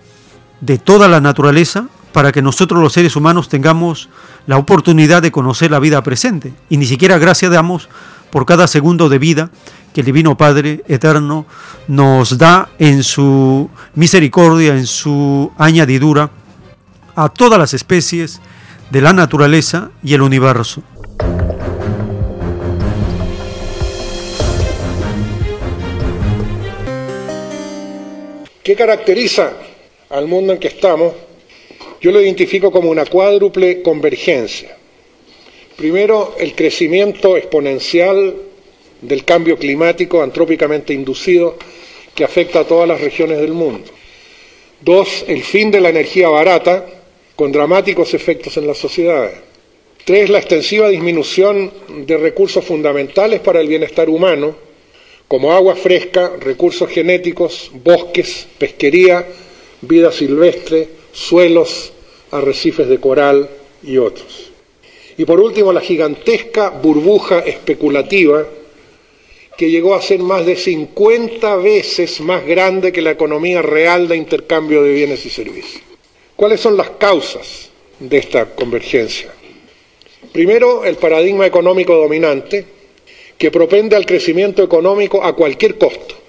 de 0.62 0.78
toda 0.78 1.08
la 1.08 1.20
naturaleza 1.20 1.88
para 2.12 2.32
que 2.32 2.40
nosotros 2.40 2.80
los 2.80 2.92
seres 2.92 3.16
humanos 3.16 3.48
tengamos 3.48 4.08
la 4.46 4.56
oportunidad 4.56 5.20
de 5.20 5.32
conocer 5.32 5.70
la 5.70 5.80
vida 5.80 6.02
presente. 6.02 6.54
Y 6.70 6.76
ni 6.76 6.86
siquiera 6.86 7.18
gracias 7.18 7.50
damos 7.50 7.88
por 8.30 8.46
cada 8.46 8.66
segundo 8.66 9.08
de 9.08 9.18
vida 9.18 9.50
que 9.92 10.00
el 10.00 10.06
Divino 10.06 10.36
Padre 10.36 10.82
Eterno 10.88 11.46
nos 11.88 12.38
da 12.38 12.70
en 12.78 13.02
su 13.02 13.68
misericordia, 13.94 14.74
en 14.74 14.86
su 14.86 15.52
añadidura 15.58 16.30
a 17.14 17.28
todas 17.28 17.58
las 17.58 17.74
especies 17.74 18.40
de 18.90 19.00
la 19.00 19.12
naturaleza 19.12 19.90
y 20.02 20.14
el 20.14 20.22
universo. 20.22 20.82
¿Qué 28.62 28.76
caracteriza 28.76 29.50
al 30.12 30.28
mundo 30.28 30.52
en 30.52 30.58
que 30.58 30.68
estamos? 30.68 31.14
Yo 32.00 32.12
lo 32.12 32.20
identifico 32.20 32.70
como 32.70 32.90
una 32.90 33.06
cuádruple 33.06 33.82
convergencia. 33.82 34.76
Primero, 35.76 36.36
el 36.38 36.54
crecimiento 36.54 37.36
exponencial 37.36 38.36
del 39.00 39.24
cambio 39.24 39.56
climático 39.56 40.22
antrópicamente 40.22 40.92
inducido 40.92 41.56
que 42.14 42.24
afecta 42.24 42.60
a 42.60 42.64
todas 42.64 42.86
las 42.86 43.00
regiones 43.00 43.38
del 43.38 43.52
mundo. 43.52 43.90
Dos, 44.82 45.24
el 45.28 45.42
fin 45.42 45.70
de 45.70 45.80
la 45.80 45.88
energía 45.88 46.28
barata 46.28 46.86
con 47.34 47.50
dramáticos 47.50 48.12
efectos 48.12 48.56
en 48.58 48.66
las 48.66 48.76
sociedades. 48.76 49.38
Tres, 50.04 50.28
la 50.28 50.38
extensiva 50.38 50.88
disminución 50.88 51.72
de 52.04 52.16
recursos 52.18 52.64
fundamentales 52.64 53.40
para 53.40 53.60
el 53.60 53.68
bienestar 53.68 54.10
humano, 54.10 54.56
como 55.26 55.52
agua 55.52 55.74
fresca, 55.74 56.32
recursos 56.38 56.90
genéticos, 56.90 57.70
bosques, 57.72 58.46
pesquería, 58.58 59.24
vida 59.82 60.12
silvestre, 60.12 60.88
suelos, 61.12 61.92
arrecifes 62.30 62.88
de 62.88 62.98
coral 62.98 63.48
y 63.82 63.98
otros. 63.98 64.50
Y 65.18 65.24
por 65.24 65.40
último, 65.40 65.72
la 65.72 65.80
gigantesca 65.80 66.70
burbuja 66.70 67.40
especulativa 67.40 68.46
que 69.56 69.70
llegó 69.70 69.94
a 69.94 70.00
ser 70.02 70.20
más 70.20 70.46
de 70.46 70.56
50 70.56 71.56
veces 71.56 72.20
más 72.20 72.46
grande 72.46 72.90
que 72.90 73.02
la 73.02 73.10
economía 73.10 73.60
real 73.60 74.08
de 74.08 74.16
intercambio 74.16 74.82
de 74.82 74.94
bienes 74.94 75.26
y 75.26 75.30
servicios. 75.30 75.82
¿Cuáles 76.34 76.60
son 76.60 76.76
las 76.76 76.90
causas 76.90 77.68
de 77.98 78.16
esta 78.16 78.46
convergencia? 78.54 79.30
Primero, 80.32 80.84
el 80.84 80.96
paradigma 80.96 81.46
económico 81.46 81.94
dominante, 81.94 82.64
que 83.36 83.50
propende 83.50 83.96
al 83.96 84.06
crecimiento 84.06 84.62
económico 84.62 85.22
a 85.22 85.34
cualquier 85.34 85.76
costo 85.76 86.21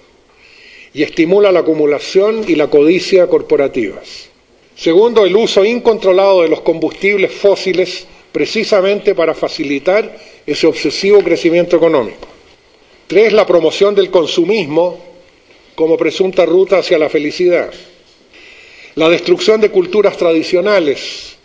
y 0.94 1.02
estimula 1.02 1.50
la 1.50 1.60
acumulación 1.60 2.44
y 2.46 2.54
la 2.54 2.68
codicia 2.68 3.26
corporativas. 3.26 4.30
Segundo, 4.76 5.26
el 5.26 5.34
uso 5.34 5.64
incontrolado 5.64 6.42
de 6.42 6.48
los 6.48 6.60
combustibles 6.60 7.32
fósiles 7.32 8.06
precisamente 8.30 9.14
para 9.14 9.34
facilitar 9.34 10.16
ese 10.46 10.66
obsesivo 10.66 11.22
crecimiento 11.22 11.76
económico. 11.76 12.28
Tres, 13.08 13.32
la 13.32 13.46
promoción 13.46 13.94
del 13.94 14.10
consumismo 14.10 14.98
como 15.74 15.96
presunta 15.96 16.46
ruta 16.46 16.78
hacia 16.78 16.98
la 16.98 17.08
felicidad. 17.08 17.72
La 18.94 19.08
destrucción 19.08 19.60
de 19.60 19.70
culturas 19.70 20.16
tradicionales 20.16 21.36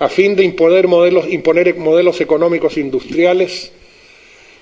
a 0.00 0.08
fin 0.08 0.34
de 0.34 0.42
imponer 0.42 0.88
modelos, 0.88 1.32
imponer 1.32 1.76
modelos 1.76 2.20
económicos 2.20 2.76
industriales 2.76 3.70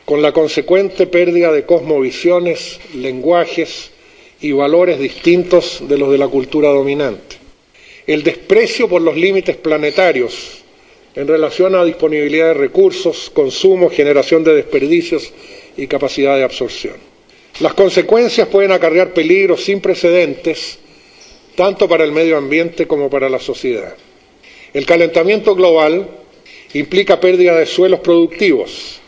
con 0.05 0.21
la 0.21 0.33
consecuente 0.33 1.07
pérdida 1.07 1.53
de 1.53 1.65
cosmovisiones, 1.65 2.79
lenguajes 2.95 3.92
y 4.43 4.53
valores 4.53 4.99
distintos 4.99 5.83
de 5.89 5.97
los 5.97 6.11
de 6.11 6.19
la 6.19 6.29
cultura 6.29 6.69
dominante. 6.69 7.37
El 8.07 8.23
desprecio 8.23 8.89
por 8.89 9.01
los 9.01 9.17
límites 9.17 9.57
planetarios 9.57 10.59
en 11.15 11.29
relación 11.29 11.75
a 11.75 11.85
disponibilidad 11.85 12.49
de 12.49 12.55
recursos, 12.55 13.31
consumo, 13.31 13.89
generación 13.89 14.43
de 14.43 14.55
desperdicios 14.55 15.33
y 15.77 15.87
capacidad 15.87 16.37
de 16.37 16.45
absorción. 16.45 16.97
Las 17.61 17.75
consecuencias 17.75 18.49
pueden 18.49 18.73
acarrear 18.73 19.15
peligros 19.15 19.65
sin 19.65 19.81
precedentes 19.81 20.79
tanto 21.55 21.89
para 21.89 22.05
el 22.05 22.13
medio 22.13 22.37
ambiente 22.37 22.87
como 22.87 23.11
para 23.11 23.29
la 23.29 23.39
sociedad. 23.39 23.95
El 24.73 24.87
calentamiento 24.87 25.55
global 25.55 26.09
implica 26.73 27.21
pérdida 27.21 27.57
de 27.57 27.67
suelos 27.67 28.01
productivos, 28.01 29.01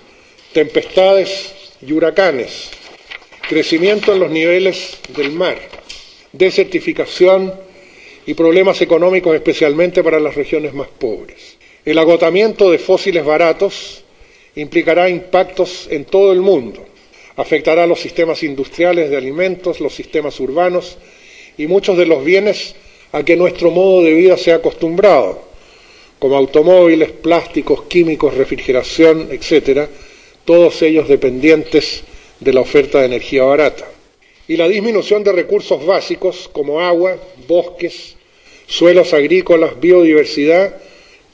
tempestades 0.52 1.54
y 1.80 1.92
huracanes, 1.92 2.70
crecimiento 3.48 4.12
en 4.12 4.20
los 4.20 4.30
niveles 4.30 4.98
del 5.16 5.30
mar, 5.32 5.58
desertificación 6.32 7.52
y 8.26 8.34
problemas 8.34 8.80
económicos 8.80 9.34
especialmente 9.34 10.02
para 10.02 10.20
las 10.20 10.34
regiones 10.34 10.72
más 10.74 10.88
pobres. 10.88 11.56
El 11.84 11.98
agotamiento 11.98 12.70
de 12.70 12.78
fósiles 12.78 13.24
baratos 13.24 14.02
implicará 14.56 15.08
impactos 15.08 15.88
en 15.90 16.04
todo 16.06 16.32
el 16.32 16.40
mundo, 16.40 16.84
afectará 17.36 17.86
los 17.86 18.00
sistemas 18.00 18.42
industriales 18.42 19.10
de 19.10 19.16
alimentos, 19.16 19.80
los 19.80 19.94
sistemas 19.94 20.40
urbanos 20.40 20.96
y 21.58 21.66
muchos 21.66 21.98
de 21.98 22.06
los 22.06 22.24
bienes 22.24 22.74
a 23.12 23.22
que 23.22 23.36
nuestro 23.36 23.70
modo 23.70 24.02
de 24.02 24.14
vida 24.14 24.36
se 24.36 24.52
ha 24.52 24.56
acostumbrado, 24.56 25.42
como 26.18 26.36
automóviles, 26.36 27.10
plásticos, 27.10 27.82
químicos, 27.82 28.34
refrigeración, 28.34 29.28
etcétera, 29.30 29.88
todos 30.44 30.80
ellos 30.82 31.08
dependientes 31.08 32.04
de 32.44 32.52
la 32.52 32.60
oferta 32.60 33.00
de 33.00 33.06
energía 33.06 33.42
barata. 33.44 33.88
Y 34.46 34.56
la 34.58 34.68
disminución 34.68 35.24
de 35.24 35.32
recursos 35.32 35.84
básicos 35.84 36.50
como 36.52 36.80
agua, 36.80 37.16
bosques, 37.48 38.14
suelos 38.66 39.14
agrícolas, 39.14 39.80
biodiversidad, 39.80 40.76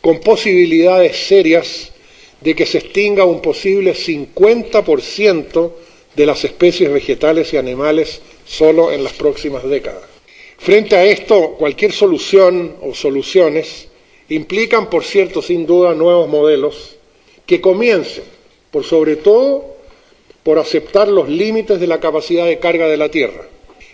con 0.00 0.20
posibilidades 0.20 1.16
serias 1.16 1.90
de 2.40 2.54
que 2.54 2.64
se 2.64 2.78
extinga 2.78 3.24
un 3.24 3.42
posible 3.42 3.94
50% 3.94 5.72
de 6.14 6.26
las 6.26 6.44
especies 6.44 6.92
vegetales 6.92 7.52
y 7.52 7.56
animales 7.56 8.20
solo 8.46 8.92
en 8.92 9.04
las 9.04 9.12
próximas 9.12 9.64
décadas. 9.64 10.02
Frente 10.58 10.94
a 10.96 11.04
esto, 11.04 11.56
cualquier 11.58 11.92
solución 11.92 12.76
o 12.82 12.94
soluciones 12.94 13.88
implican, 14.28 14.88
por 14.88 15.04
cierto, 15.04 15.42
sin 15.42 15.66
duda, 15.66 15.94
nuevos 15.94 16.28
modelos 16.28 16.96
que 17.46 17.61
comiencen, 17.61 18.24
por 18.70 18.84
sobre 18.84 19.16
todo, 19.16 19.79
por 20.43 20.59
aceptar 20.59 21.09
los 21.09 21.28
límites 21.28 21.80
de 21.80 21.86
la 21.86 22.01
capacidad 22.01 22.47
de 22.47 22.59
carga 22.59 22.88
de 22.88 22.97
la 22.97 23.11
Tierra 23.11 23.43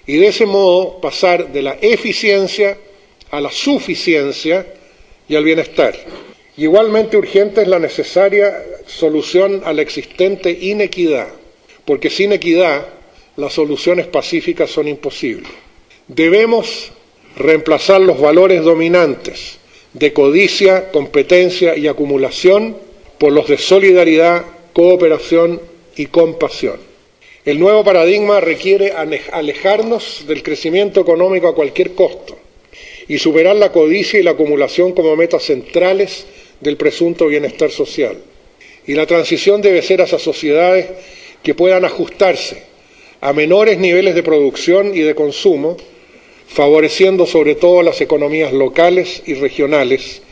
y 0.07 0.17
de 0.19 0.29
ese 0.29 0.47
modo 0.47 1.01
pasar 1.01 1.53
de 1.53 1.63
la 1.63 1.77
eficiencia 1.81 2.79
a 3.31 3.41
la 3.41 3.51
suficiencia 3.51 4.67
y 5.29 5.35
al 5.35 5.45
bienestar. 5.45 5.97
Igualmente 6.57 7.17
urgente 7.17 7.63
es 7.63 7.69
la 7.69 7.79
necesaria 7.79 8.65
solución 8.87 9.63
a 9.65 9.73
la 9.73 9.83
existente 9.83 10.51
inequidad, 10.51 11.29
porque 11.85 12.09
sin 12.09 12.33
equidad 12.33 12.87
las 13.37 13.53
soluciones 13.53 14.07
pacíficas 14.07 14.71
son 14.71 14.89
imposibles. 14.89 15.51
Debemos 16.09 16.93
reemplazar 17.37 18.01
los 18.01 18.21
valores 18.21 18.63
dominantes 18.63 19.59
de 19.93 20.13
codicia, 20.13 20.91
competencia 20.91 21.77
y 21.77 21.89
acumulación 21.89 22.77
por 23.19 23.33
los 23.33 23.49
de 23.49 23.59
solidaridad, 23.59 24.45
cooperación 24.73 25.61
y 25.97 26.07
compasión. 26.07 26.79
El 27.45 27.59
nuevo 27.59 27.85
paradigma 27.85 28.41
requiere 28.41 28.93
alejarnos 28.93 30.25
del 30.27 30.43
crecimiento 30.43 31.01
económico 31.01 31.49
a 31.49 31.55
cualquier 31.55 31.93
costo 31.93 32.37
y 33.09 33.19
superar 33.19 33.57
la 33.57 33.73
codicia 33.73 34.19
y 34.19 34.23
la 34.23 34.33
acumulación 34.33 34.93
como 34.93 35.15
metas 35.15 35.45
centrales 35.45 36.27
del 36.61 36.77
presunto 36.77 37.27
bienestar 37.27 37.71
social. 37.71 38.17
Y 38.87 38.95
la 38.95 39.07
transición 39.07 39.63
debe 39.63 39.83
ser 39.83 40.03
hacia 40.03 40.19
sociedades 40.19 40.87
que 41.43 41.55
puedan 41.55 41.85
ajustarse 41.85 42.65
a 43.21 43.33
menores 43.33 43.79
niveles 43.79 44.15
de 44.15 44.23
producción 44.23 44.97
y 44.97 45.01
de 45.01 45.15
consumo, 45.15 45.77
favoreciendo 46.49 47.27
sobre 47.27 47.55
todo 47.55 47.83
las 47.83 48.01
economías 48.01 48.53
locales 48.53 49.23
y 49.27 49.35
regionales, 49.35 50.23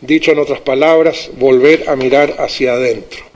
dicho 0.00 0.32
en 0.32 0.38
otras 0.38 0.60
palabras, 0.60 1.30
volver 1.36 1.88
a 1.88 1.96
mirar 1.96 2.36
hacia 2.38 2.74
adentro. 2.74 3.29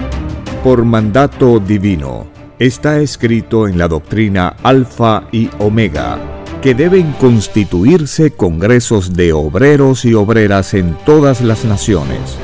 Por 0.63 0.85
mandato 0.85 1.59
divino, 1.59 2.27
está 2.59 2.99
escrito 2.99 3.67
en 3.67 3.77
la 3.77 3.87
doctrina 3.87 4.55
Alfa 4.61 5.23
y 5.31 5.49
Omega 5.57 6.19
que 6.61 6.75
deben 6.75 7.13
constituirse 7.13 8.31
congresos 8.31 9.13
de 9.13 9.33
obreros 9.33 10.05
y 10.05 10.13
obreras 10.13 10.75
en 10.75 10.95
todas 11.03 11.41
las 11.41 11.65
naciones. 11.65 12.37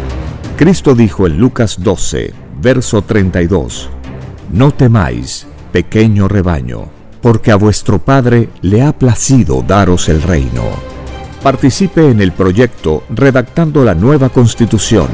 Cristo 0.57 0.95
dijo 0.95 1.27
en 1.27 1.37
Lucas 1.37 1.77
12, 1.79 2.33
verso 2.59 3.03
32, 3.03 3.89
no 4.51 4.71
temáis, 4.71 5.45
pequeño 5.71 6.27
rebaño, 6.27 6.85
porque 7.21 7.51
a 7.51 7.55
vuestro 7.55 7.99
Padre 7.99 8.49
le 8.61 8.81
ha 8.81 8.97
placido 8.97 9.61
daros 9.61 10.09
el 10.09 10.23
reino. 10.23 10.63
Participe 11.43 12.09
en 12.09 12.19
el 12.19 12.31
proyecto 12.31 13.03
redactando 13.09 13.83
la 13.83 13.93
nueva 13.93 14.29
constitución. 14.29 15.07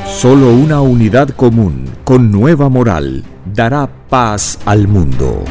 Solo 0.06 0.54
una 0.54 0.82
unidad 0.82 1.30
común 1.30 1.86
con 2.04 2.30
nueva 2.30 2.68
moral 2.68 3.24
dará 3.54 3.90
paz 4.10 4.60
al 4.66 4.90
mundo. 4.90 5.46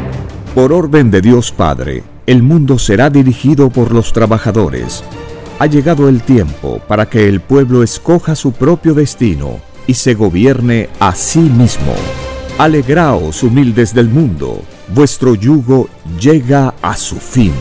Por 0.54 0.74
orden 0.74 1.10
de 1.10 1.22
Dios 1.22 1.52
Padre, 1.52 2.02
el 2.26 2.42
mundo 2.42 2.78
será 2.78 3.10
dirigido 3.10 3.70
por 3.70 3.92
los 3.92 4.12
trabajadores. 4.12 5.04
Ha 5.58 5.66
llegado 5.66 6.08
el 6.08 6.22
tiempo 6.22 6.80
para 6.88 7.08
que 7.08 7.28
el 7.28 7.40
pueblo 7.40 7.82
escoja 7.82 8.34
su 8.34 8.52
propio 8.52 8.94
destino 8.94 9.60
y 9.86 9.94
se 9.94 10.14
gobierne 10.14 10.88
a 11.00 11.14
sí 11.14 11.40
mismo. 11.40 11.94
Alegraos, 12.58 13.42
humildes 13.42 13.94
del 13.94 14.08
mundo, 14.08 14.62
vuestro 14.88 15.34
yugo 15.34 15.88
llega 16.18 16.74
a 16.80 16.96
su 16.96 17.16
fin. 17.16 17.52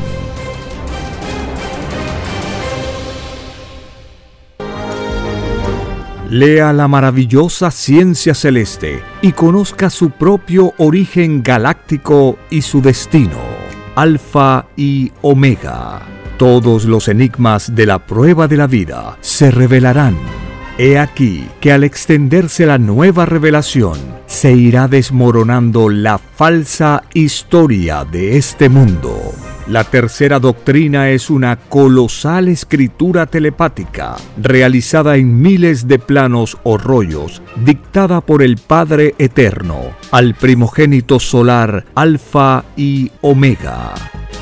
Lea 6.30 6.74
la 6.74 6.88
maravillosa 6.88 7.70
ciencia 7.70 8.34
celeste 8.34 9.04
y 9.22 9.34
conozca 9.34 9.92
su 9.92 10.10
propio 10.10 10.74
origen 10.78 11.44
galáctico 11.44 12.40
y 12.50 12.64
su 12.64 12.82
destino. 12.82 13.53
Alfa 13.96 14.66
y 14.76 15.12
Omega. 15.22 16.02
Todos 16.38 16.86
los 16.86 17.08
enigmas 17.08 17.76
de 17.76 17.86
la 17.86 18.00
prueba 18.00 18.48
de 18.48 18.58
la 18.58 18.66
vida 18.66 19.18
se 19.22 19.52
revelarán. 19.52 20.43
He 20.80 20.98
aquí 20.98 21.48
que 21.62 21.72
al 21.72 21.84
extenderse 21.84 22.66
la 22.66 22.80
nueva 22.80 23.28
revelación, 23.28 24.00
se 24.26 24.54
irá 24.54 24.88
desmoronando 24.88 25.88
la 25.88 26.18
falsa 26.18 27.04
historia 27.14 28.06
de 28.06 28.38
este 28.38 28.70
mundo. 28.70 29.20
La 29.68 29.84
tercera 29.84 30.40
doctrina 30.40 31.12
es 31.12 31.30
una 31.30 31.58
colosal 31.58 32.48
escritura 32.48 33.28
telepática, 33.28 34.16
realizada 34.42 35.16
en 35.16 35.42
miles 35.42 35.88
de 35.88 36.00
planos 36.00 36.58
o 36.64 36.80
rollos, 36.80 37.44
dictada 37.64 38.22
por 38.22 38.42
el 38.42 38.58
Padre 38.58 39.14
Eterno, 39.20 39.80
al 40.12 40.34
primogénito 40.34 41.20
solar 41.20 41.86
Alfa 41.94 42.66
y 42.76 43.12
Omega. 43.22 43.94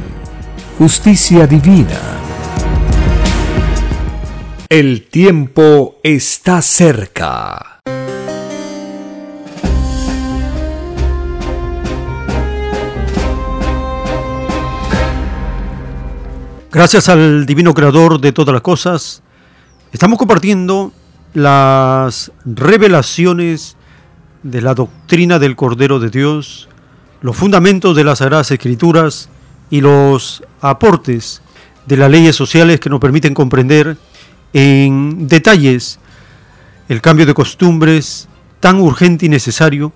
justicia 0.77 1.47
divina. 1.47 1.99
El 4.69 5.07
tiempo 5.07 5.97
está 6.03 6.61
cerca. 6.61 7.79
Gracias 16.71 17.09
al 17.09 17.45
Divino 17.45 17.73
Creador 17.73 18.21
de 18.21 18.31
todas 18.31 18.53
las 18.53 18.61
cosas, 18.61 19.23
estamos 19.91 20.17
compartiendo 20.17 20.93
las 21.33 22.31
revelaciones 22.45 23.75
de 24.43 24.61
la 24.61 24.73
doctrina 24.73 25.37
del 25.37 25.55
Cordero 25.55 25.99
de 25.99 26.09
Dios 26.09 26.69
los 27.21 27.37
fundamentos 27.37 27.95
de 27.95 28.03
las 28.03 28.17
Sagradas 28.19 28.49
Escrituras 28.51 29.29
y 29.71 29.81
los 29.81 30.43
aportes 30.61 31.41
de 31.87 31.97
las 31.97 32.11
leyes 32.11 32.35
sociales 32.35 32.79
que 32.79 32.89
nos 32.89 32.99
permiten 32.99 33.33
comprender 33.33 33.97
en 34.53 35.27
detalles 35.27 35.99
el 36.89 37.01
cambio 37.01 37.25
de 37.25 37.33
costumbres 37.33 38.27
tan 38.59 38.79
urgente 38.79 39.25
y 39.25 39.29
necesario 39.29 39.91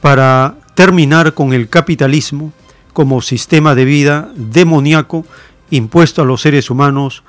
para 0.00 0.56
terminar 0.74 1.32
con 1.32 1.52
el 1.52 1.68
capitalismo 1.68 2.52
como 2.92 3.22
sistema 3.22 3.74
de 3.74 3.84
vida 3.84 4.30
demoníaco 4.34 5.24
impuesto 5.70 6.22
a 6.22 6.24
los 6.24 6.40
seres 6.42 6.68
humanos 6.68 7.22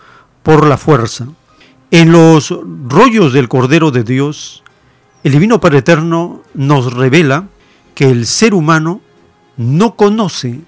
por 0.44 0.66
la 0.66 0.78
fuerza. 0.78 1.28
En 1.92 2.12
los 2.12 2.54
rollos 2.88 3.34
del 3.34 3.48
Cordero 3.48 3.92
de 3.92 4.04
Dios, 4.04 4.64
el 5.24 5.34
Divino 5.34 5.60
Padre 5.60 5.80
Eterno 5.80 6.42
nos 6.54 6.94
revela 6.94 7.48
que 7.94 8.10
el 8.10 8.26
ser 8.26 8.54
humano 8.54 9.02
no 9.58 9.96
conoce 9.96 10.62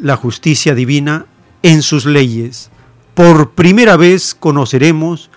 la 0.00 0.16
justicia 0.16 0.74
divina 0.74 1.26
en 1.62 1.82
sus 1.82 2.06
leyes. 2.06 2.70
Por 3.14 3.50
primera 3.50 3.96
vez 3.96 4.34
conoceremos 4.34 5.30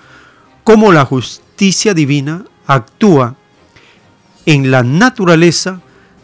cómo 0.64 0.92
la 0.92 1.06
justicia 1.06 1.94
divina 1.94 2.46
actúa 2.68 3.36
en 4.46 4.72
la 4.72 4.84
naturaleza 4.84 5.82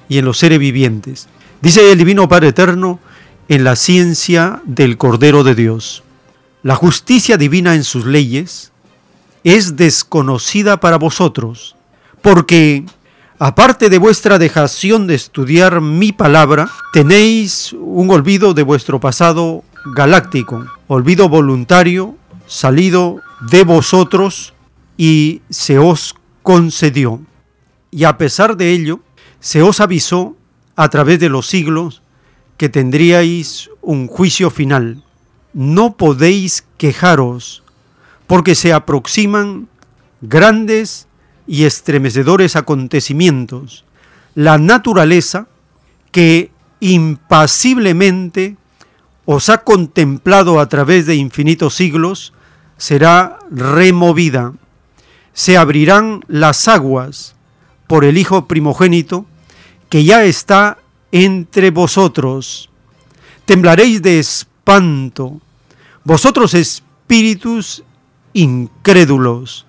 y 0.10 0.18
en 0.18 0.26
los 0.26 0.38
seres 0.38 0.60
vivientes. 0.60 1.28
Dice 1.62 1.92
el 1.92 1.98
Divino 1.98 2.28
Padre 2.28 2.50
Eterno 2.50 3.00
en 3.48 3.64
la 3.64 3.76
ciencia 3.76 4.62
del 4.66 4.98
Cordero 4.98 5.44
de 5.44 5.56
Dios. 5.56 6.04
La 6.64 6.76
justicia 6.76 7.38
divina 7.38 7.76
en 7.76 7.84
sus 7.84 8.06
leyes 8.06 8.72
es 9.44 9.76
desconocida 9.76 10.80
para 10.80 10.98
vosotros, 10.98 11.76
porque 12.22 12.86
aparte 13.40 13.90
de 13.90 13.98
vuestra 13.98 14.38
dejación 14.38 15.08
de 15.08 15.16
estudiar 15.16 15.82
mi 15.82 16.12
palabra, 16.12 16.70
tenéis 16.94 17.74
un 17.74 18.10
olvido 18.12 18.54
de 18.54 18.64
vuestro 18.64 19.00
pasado 19.00 19.64
galáctico, 19.94 20.66
olvido 20.88 21.30
voluntario 21.30 22.16
salido 22.48 23.22
de 23.52 23.64
vosotros 23.64 24.54
y 24.98 25.42
se 25.50 25.80
os 25.80 26.16
concedió. 26.44 27.22
Y 27.92 28.04
a 28.04 28.18
pesar 28.18 28.58
de 28.58 28.72
ello, 28.72 29.00
se 29.40 29.62
os 29.62 29.80
avisó 29.80 30.36
a 30.76 30.90
través 30.90 31.20
de 31.20 31.30
los 31.30 31.48
siglos 31.48 32.02
que 32.58 32.70
tendríais 32.70 33.70
un 33.82 34.08
juicio 34.08 34.50
final. 34.50 35.04
No 35.54 35.96
podéis 35.98 36.66
quejaros, 36.78 37.64
porque 38.28 38.56
se 38.56 38.74
aproximan 38.74 39.68
grandes 40.22 41.08
y 41.48 41.66
estremecedores 41.66 42.56
acontecimientos. 42.56 43.86
La 44.34 44.58
naturaleza 44.58 45.48
que 46.12 46.52
impasiblemente 46.80 48.58
os 49.26 49.50
ha 49.50 49.60
contemplado 49.60 50.60
a 50.60 50.70
través 50.70 51.06
de 51.06 51.16
infinitos 51.16 51.74
siglos 51.76 52.34
será 52.78 53.39
removida. 53.50 54.54
Se 55.34 55.58
abrirán 55.58 56.24
las 56.28 56.68
aguas 56.68 57.36
por 57.88 58.06
el 58.06 58.18
Hijo 58.18 58.48
primogénito 58.48 59.26
que 59.89 60.04
ya 60.04 60.24
está 60.24 60.78
entre 61.12 61.72
vosotros. 61.72 62.70
Temblaréis 63.46 64.02
de 64.02 64.20
espanto, 64.20 65.41
vosotros 66.04 66.54
espíritus 66.54 67.84
incrédulos. 68.34 69.66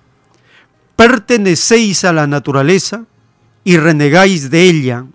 Pertenecéis 0.97 2.03
a 2.03 2.11
la 2.11 2.27
naturaleza 2.27 3.05
y 3.63 3.77
renegáis 3.77 4.49
de 4.49 4.63
ella. 4.63 5.05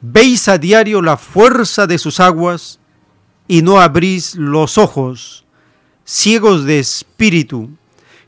Veis 0.00 0.48
a 0.48 0.58
diario 0.58 1.00
la 1.00 1.16
fuerza 1.16 1.86
de 1.86 1.98
sus 1.98 2.18
aguas 2.18 2.80
y 3.46 3.62
no 3.62 3.80
abrís 3.80 4.34
los 4.34 4.76
ojos, 4.76 5.44
ciegos 6.04 6.64
de 6.64 6.80
espíritu, 6.80 7.70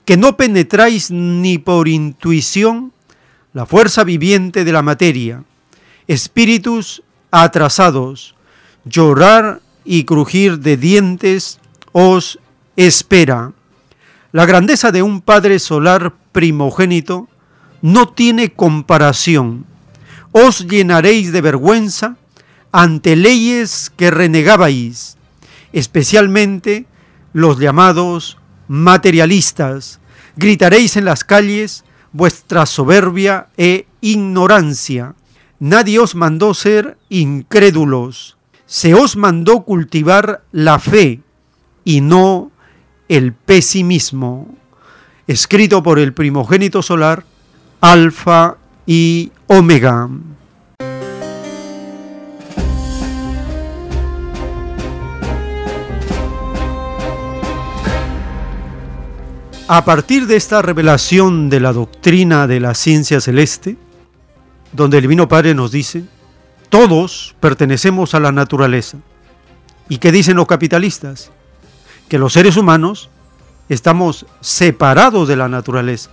que 0.05 0.17
no 0.17 0.37
penetráis 0.37 1.11
ni 1.11 1.59
por 1.59 1.89
intuición 1.89 2.93
la 3.53 3.67
fuerza 3.67 4.05
viviente 4.05 4.65
de 4.65 4.73
la 4.73 4.83
materia 4.83 5.43
espíritus 6.07 7.03
atrasados, 7.31 8.35
llorar 8.85 9.61
y 9.85 10.05
crujir 10.05 10.61
de 10.61 10.77
dientes 10.77 11.59
os 11.93 12.39
espera. 12.77 13.53
La 14.33 14.47
grandeza 14.47 14.93
de 14.93 15.03
un 15.03 15.21
Padre 15.21 15.59
solar 15.59 16.15
primogénito 16.33 17.29
no 17.83 18.09
tiene 18.09 18.53
comparación. 18.53 19.67
Os 20.33 20.67
llenaréis 20.67 21.33
de 21.33 21.41
vergüenza 21.41 22.17
ante 22.73 23.17
leyes 23.17 23.91
que 23.97 24.11
renegabais, 24.11 25.17
especialmente 25.73 26.87
los 27.33 27.59
llamados 27.59 28.39
materialistas. 28.69 30.01
Gritaréis 30.37 30.97
en 30.97 31.05
las 31.05 31.25
calles 31.25 31.85
vuestra 32.13 32.67
soberbia 32.67 33.49
e 33.57 33.87
ignorancia 34.01 35.15
Nadie 35.59 35.99
os 36.01 36.15
mandó 36.15 36.53
ser 36.53 36.99
incrédulos, 37.09 38.37
se 38.67 38.93
os 38.93 39.17
mandó 39.17 39.63
cultivar 39.63 40.45
la 40.53 40.79
fe 40.79 41.23
y 41.83 42.03
no 42.03 42.51
el 43.09 43.33
pesimismo. 43.33 44.49
Escrito 45.27 45.83
por 45.83 45.99
el 45.99 46.13
primogénito 46.13 46.83
solar, 46.83 47.25
Alfa 47.81 48.57
y 48.87 49.33
Omega. 49.47 50.09
A 59.69 59.85
partir 59.85 60.29
de 60.29 60.37
esta 60.37 60.63
revelación 60.63 61.51
de 61.51 61.59
la 61.59 61.73
doctrina 61.73 62.47
de 62.47 62.61
la 62.61 62.75
ciencia 62.75 63.21
celeste, 63.21 63.77
donde 64.73 64.99
el 64.99 65.03
Divino 65.03 65.27
Padre 65.27 65.57
nos 65.57 65.73
dice, 65.73 66.05
todos 66.69 67.35
pertenecemos 67.41 68.15
a 68.15 68.21
la 68.21 68.31
naturaleza. 68.31 68.99
¿Y 69.89 69.99
qué 69.99 70.13
dicen 70.13 70.37
los 70.37 70.47
capitalistas? 70.47 71.33
Que 72.09 72.19
los 72.19 72.33
seres 72.33 72.57
humanos 72.57 73.11
estamos 73.69 74.27
separados 74.41 75.29
de 75.29 75.37
la 75.37 75.49
naturaleza. 75.49 76.11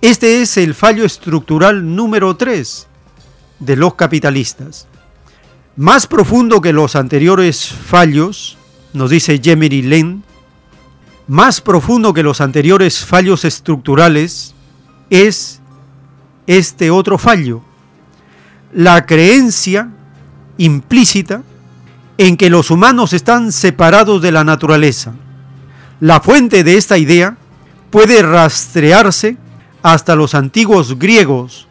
Este 0.00 0.42
es 0.42 0.56
el 0.56 0.74
fallo 0.74 1.04
estructural 1.04 1.96
número 1.96 2.36
3 2.36 2.86
de 3.58 3.76
los 3.76 3.94
capitalistas. 3.94 4.86
Más 5.76 6.06
profundo 6.06 6.60
que 6.60 6.72
los 6.72 6.96
anteriores 6.96 7.68
fallos, 7.68 8.56
nos 8.92 9.10
dice 9.10 9.40
Jemery 9.42 9.82
Len, 9.82 10.22
más 11.26 11.60
profundo 11.60 12.14
que 12.14 12.22
los 12.22 12.40
anteriores 12.40 13.04
fallos 13.04 13.44
estructurales 13.44 14.54
es 15.10 15.60
este 16.46 16.90
otro 16.90 17.18
fallo, 17.18 17.60
la 18.72 19.04
creencia 19.04 19.90
implícita 20.56 21.42
en 22.18 22.36
que 22.36 22.50
los 22.50 22.70
humanos 22.70 23.12
están 23.12 23.52
separados 23.52 24.20
de 24.20 24.32
la 24.32 24.44
naturaleza. 24.44 25.14
La 26.00 26.20
fuente 26.20 26.64
de 26.64 26.76
esta 26.76 26.98
idea 26.98 27.38
puede 27.90 28.22
rastrearse 28.22 29.36
hasta 29.82 30.16
los 30.16 30.34
antiguos 30.34 30.98
griegos. 30.98 31.68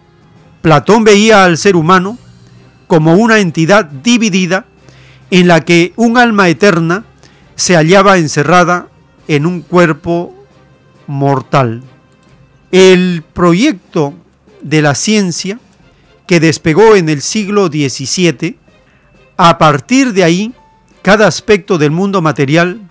Platón 0.62 1.04
veía 1.04 1.44
al 1.44 1.58
ser 1.58 1.76
humano 1.76 2.18
como 2.88 3.16
una 3.16 3.40
entidad 3.40 3.86
dividida 3.86 4.66
en 5.30 5.48
la 5.48 5.62
que 5.62 5.94
un 5.98 6.18
alma 6.18 6.48
eterna 6.48 7.04
se 7.56 7.76
hallaba 7.76 8.18
encerrada 8.18 8.88
en 9.28 9.46
un 9.46 9.62
cuerpo 9.62 10.34
mortal. 11.08 11.84
El 12.72 13.24
proyecto 13.34 14.14
de 14.62 14.82
la 14.82 14.96
ciencia 14.96 15.60
que 16.26 16.40
despegó 16.40 16.96
en 16.96 17.10
el 17.10 17.22
siglo 17.22 17.68
XVII, 17.68 18.58
a 19.38 19.58
partir 19.58 20.14
de 20.14 20.24
ahí, 20.24 20.54
cada 21.04 21.28
aspecto 21.28 21.78
del 21.78 21.92
mundo 21.92 22.22
material, 22.22 22.90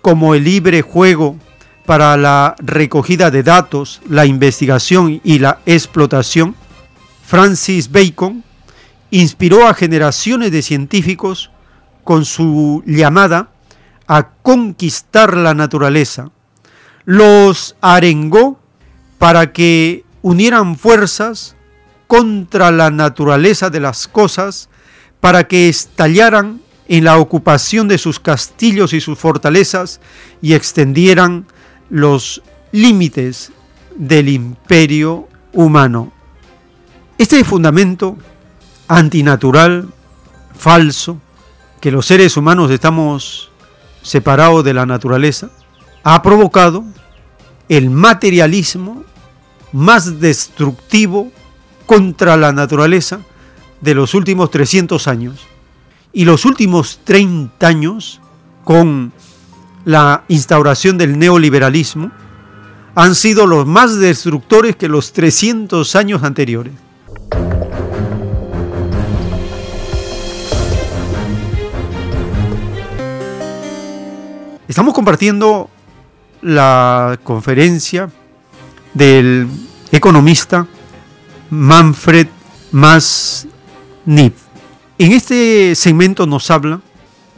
como 0.00 0.34
el 0.34 0.44
libre 0.44 0.82
juego 0.82 1.36
para 1.84 2.16
la 2.16 2.54
recogida 2.58 3.30
de 3.30 3.42
datos, 3.42 4.00
la 4.08 4.24
investigación 4.24 5.20
y 5.24 5.40
la 5.40 5.58
explotación, 5.66 6.54
Francis 7.26 7.90
Bacon 7.90 8.44
inspiró 9.10 9.66
a 9.66 9.74
generaciones 9.74 10.52
de 10.52 10.62
científicos 10.62 11.50
con 12.04 12.24
su 12.24 12.82
llamada 12.86 13.50
a 14.06 14.28
conquistar 14.42 15.36
la 15.36 15.54
naturaleza. 15.54 16.30
Los 17.04 17.76
arengó 17.80 18.60
para 19.18 19.52
que 19.52 20.04
unieran 20.22 20.76
fuerzas 20.76 21.56
contra 22.06 22.70
la 22.70 22.90
naturaleza 22.90 23.70
de 23.70 23.80
las 23.80 24.08
cosas 24.08 24.68
para 25.20 25.46
que 25.46 25.68
estallaran 25.68 26.60
en 26.88 27.04
la 27.04 27.18
ocupación 27.18 27.86
de 27.88 27.98
sus 27.98 28.18
castillos 28.18 28.92
y 28.92 29.00
sus 29.00 29.18
fortalezas 29.18 30.00
y 30.42 30.54
extendieran 30.54 31.46
los 31.88 32.42
límites 32.72 33.52
del 33.96 34.28
imperio 34.28 35.28
humano. 35.52 36.12
Este 37.18 37.44
fundamento 37.44 38.16
antinatural, 38.88 39.88
falso, 40.58 41.20
que 41.80 41.90
los 41.90 42.06
seres 42.06 42.36
humanos 42.36 42.70
estamos 42.70 43.50
separados 44.02 44.64
de 44.64 44.74
la 44.74 44.86
naturaleza, 44.86 45.50
ha 46.02 46.22
provocado 46.22 46.84
el 47.68 47.90
materialismo 47.90 49.04
más 49.72 50.18
destructivo 50.18 51.30
contra 51.86 52.36
la 52.36 52.52
naturaleza 52.52 53.20
de 53.80 53.94
los 53.94 54.14
últimos 54.14 54.50
300 54.50 55.08
años. 55.08 55.46
Y 56.12 56.24
los 56.24 56.44
últimos 56.44 57.00
30 57.04 57.66
años, 57.66 58.20
con 58.64 59.12
la 59.84 60.24
instauración 60.28 60.98
del 60.98 61.18
neoliberalismo, 61.18 62.10
han 62.94 63.14
sido 63.14 63.46
los 63.46 63.66
más 63.66 63.98
destructores 63.98 64.76
que 64.76 64.88
los 64.88 65.12
300 65.12 65.96
años 65.96 66.22
anteriores. 66.22 66.72
Estamos 74.68 74.94
compartiendo 74.94 75.68
la 76.42 77.18
conferencia 77.24 78.08
del 78.94 79.48
economista 79.90 80.66
Manfred 81.50 82.28
Masnip. 84.10 84.34
En 84.98 85.12
este 85.12 85.74
segmento 85.76 86.26
nos 86.26 86.50
habla 86.50 86.80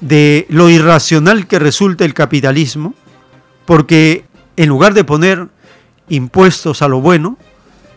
de 0.01 0.47
lo 0.49 0.70
irracional 0.70 1.47
que 1.47 1.59
resulta 1.59 2.05
el 2.07 2.15
capitalismo, 2.15 2.94
porque 3.66 4.24
en 4.57 4.70
lugar 4.70 4.94
de 4.94 5.05
poner 5.05 5.49
impuestos 6.09 6.81
a 6.81 6.89
lo 6.89 7.01
bueno, 7.01 7.36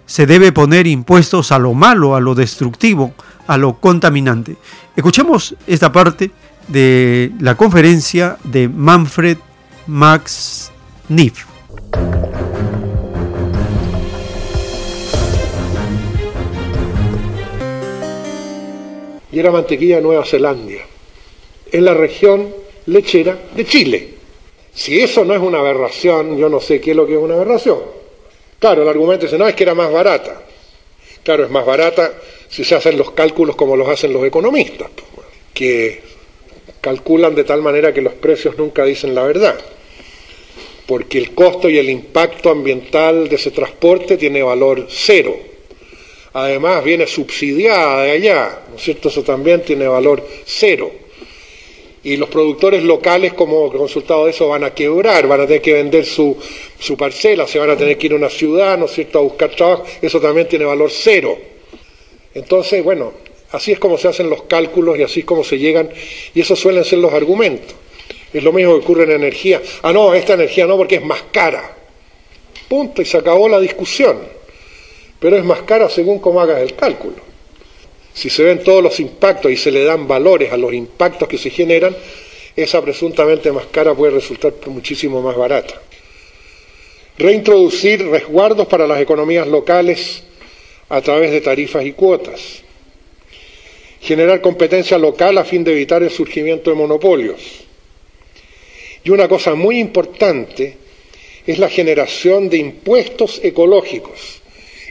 se 0.05 0.27
debe 0.27 0.51
poner 0.51 0.87
impuestos 0.87 1.51
a 1.51 1.57
lo 1.57 1.73
malo, 1.73 2.15
a 2.15 2.19
lo 2.19 2.35
destructivo, 2.35 3.13
a 3.47 3.57
lo 3.57 3.79
contaminante. 3.79 4.57
Escuchemos 4.95 5.55
esta 5.65 5.91
parte 5.91 6.31
de 6.67 7.31
la 7.39 7.55
conferencia 7.55 8.37
de 8.43 8.67
Manfred 8.67 9.37
Max 9.87 10.71
Niff. 11.07 11.45
Y 19.35 19.39
era 19.39 19.51
mantequilla 19.51 19.97
de 19.97 20.01
Nueva 20.01 20.23
Zelanda, 20.23 20.79
en 21.69 21.83
la 21.83 21.93
región 21.93 22.55
lechera 22.85 23.37
de 23.53 23.65
Chile. 23.65 24.07
Si 24.73 24.97
eso 25.01 25.25
no 25.25 25.35
es 25.35 25.41
una 25.41 25.59
aberración, 25.59 26.37
yo 26.37 26.47
no 26.47 26.61
sé 26.61 26.79
qué 26.79 26.91
es 26.91 26.95
lo 26.95 27.05
que 27.05 27.15
es 27.15 27.19
una 27.19 27.35
aberración. 27.35 27.79
Claro, 28.59 28.83
el 28.83 28.87
argumento 28.87 29.25
dice, 29.25 29.37
no, 29.37 29.45
es 29.45 29.53
que 29.53 29.63
era 29.63 29.75
más 29.75 29.91
barata. 29.91 30.41
Claro, 31.21 31.43
es 31.43 31.51
más 31.51 31.65
barata 31.65 32.13
si 32.47 32.63
se 32.63 32.75
hacen 32.75 32.97
los 32.97 33.11
cálculos 33.11 33.57
como 33.57 33.75
los 33.75 33.89
hacen 33.89 34.13
los 34.13 34.23
economistas, 34.23 34.89
que 35.53 36.01
calculan 36.79 37.35
de 37.35 37.43
tal 37.43 37.61
manera 37.61 37.93
que 37.93 38.01
los 38.01 38.13
precios 38.13 38.57
nunca 38.57 38.85
dicen 38.85 39.13
la 39.13 39.23
verdad, 39.23 39.59
porque 40.85 41.17
el 41.17 41.35
costo 41.35 41.67
y 41.67 41.77
el 41.77 41.89
impacto 41.89 42.51
ambiental 42.51 43.27
de 43.27 43.35
ese 43.35 43.51
transporte 43.51 44.15
tiene 44.15 44.41
valor 44.41 44.85
cero. 44.87 45.35
Además 46.35 46.83
viene 46.83 47.07
subsidiada 47.07 48.03
de 48.03 48.11
allá, 48.11 48.59
¿no 48.69 48.75
es 48.75 48.83
cierto? 48.83 49.09
Eso 49.09 49.23
también 49.23 49.63
tiene 49.63 49.87
valor 49.87 50.25
cero. 50.45 50.91
Y 52.03 52.17
los 52.17 52.29
productores 52.29 52.83
locales, 52.83 53.33
como 53.33 53.71
resultado 53.71 54.25
de 54.25 54.31
eso, 54.31 54.49
van 54.49 54.63
a 54.63 54.73
quebrar, 54.73 55.27
van 55.27 55.41
a 55.41 55.47
tener 55.47 55.61
que 55.61 55.73
vender 55.73 56.05
su, 56.05 56.37
su 56.77 56.95
parcela, 56.95 57.47
se 57.47 57.57
van 57.57 57.71
a 57.71 57.77
tener 57.77 57.97
que 57.97 58.07
ir 58.07 58.13
a 58.13 58.17
una 58.17 58.29
ciudad, 58.29 58.77
¿no 58.77 58.85
es 58.85 58.91
cierto?, 58.91 59.19
a 59.19 59.21
buscar 59.23 59.49
trabajo, 59.55 59.85
eso 60.01 60.21
también 60.21 60.47
tiene 60.47 60.65
valor 60.65 60.91
cero. 60.91 61.35
Entonces, 62.33 62.83
bueno, 62.83 63.13
Así 63.55 63.71
es 63.71 63.79
como 63.79 63.97
se 63.97 64.09
hacen 64.09 64.29
los 64.29 64.43
cálculos 64.43 64.99
y 64.99 65.03
así 65.03 65.21
es 65.21 65.25
como 65.25 65.41
se 65.41 65.57
llegan, 65.57 65.89
y 66.33 66.41
esos 66.41 66.59
suelen 66.59 66.83
ser 66.83 66.99
los 66.99 67.13
argumentos. 67.13 67.73
Es 68.33 68.43
lo 68.43 68.51
mismo 68.51 68.73
que 68.73 68.83
ocurre 68.83 69.03
en 69.05 69.11
energía. 69.11 69.61
Ah, 69.81 69.93
no, 69.93 70.13
esta 70.13 70.33
energía 70.33 70.67
no 70.67 70.75
porque 70.75 70.95
es 70.95 71.05
más 71.05 71.23
cara. 71.31 71.73
Punto, 72.67 73.01
y 73.01 73.05
se 73.05 73.17
acabó 73.17 73.47
la 73.47 73.59
discusión. 73.61 74.34
Pero 75.25 75.37
es 75.37 75.43
más 75.43 75.63
cara 75.63 75.89
según 75.89 76.19
cómo 76.19 76.39
hagas 76.39 76.61
el 76.61 76.75
cálculo. 76.75 77.15
Si 78.13 78.29
se 78.29 78.43
ven 78.43 78.63
todos 78.63 78.83
los 78.83 78.99
impactos 78.99 79.51
y 79.51 79.57
se 79.57 79.71
le 79.71 79.83
dan 79.83 80.07
valores 80.07 80.53
a 80.53 80.57
los 80.57 80.71
impactos 80.71 81.27
que 81.27 81.39
se 81.39 81.49
generan, 81.49 81.97
esa 82.55 82.79
presuntamente 82.83 83.51
más 83.51 83.65
cara 83.71 83.95
puede 83.95 84.11
resultar 84.11 84.53
muchísimo 84.67 85.23
más 85.23 85.35
barata. 85.35 85.81
Reintroducir 87.17 88.07
resguardos 88.07 88.67
para 88.67 88.85
las 88.85 89.01
economías 89.01 89.47
locales 89.47 90.21
a 90.89 91.01
través 91.01 91.31
de 91.31 91.41
tarifas 91.41 91.83
y 91.83 91.93
cuotas 91.93 92.61
generar 93.99 94.41
competencia 94.41 94.99
local 94.99 95.39
a 95.39 95.43
fin 95.43 95.63
de 95.63 95.71
evitar 95.71 96.03
el 96.03 96.11
surgimiento 96.11 96.69
de 96.69 96.75
monopolios. 96.75 97.41
Y 99.03 99.09
una 99.09 99.27
cosa 99.27 99.55
muy 99.55 99.79
importante 99.79 100.77
es 101.47 101.57
la 101.57 101.67
generación 101.67 102.47
de 102.47 102.57
impuestos 102.57 103.41
ecológicos, 103.43 104.34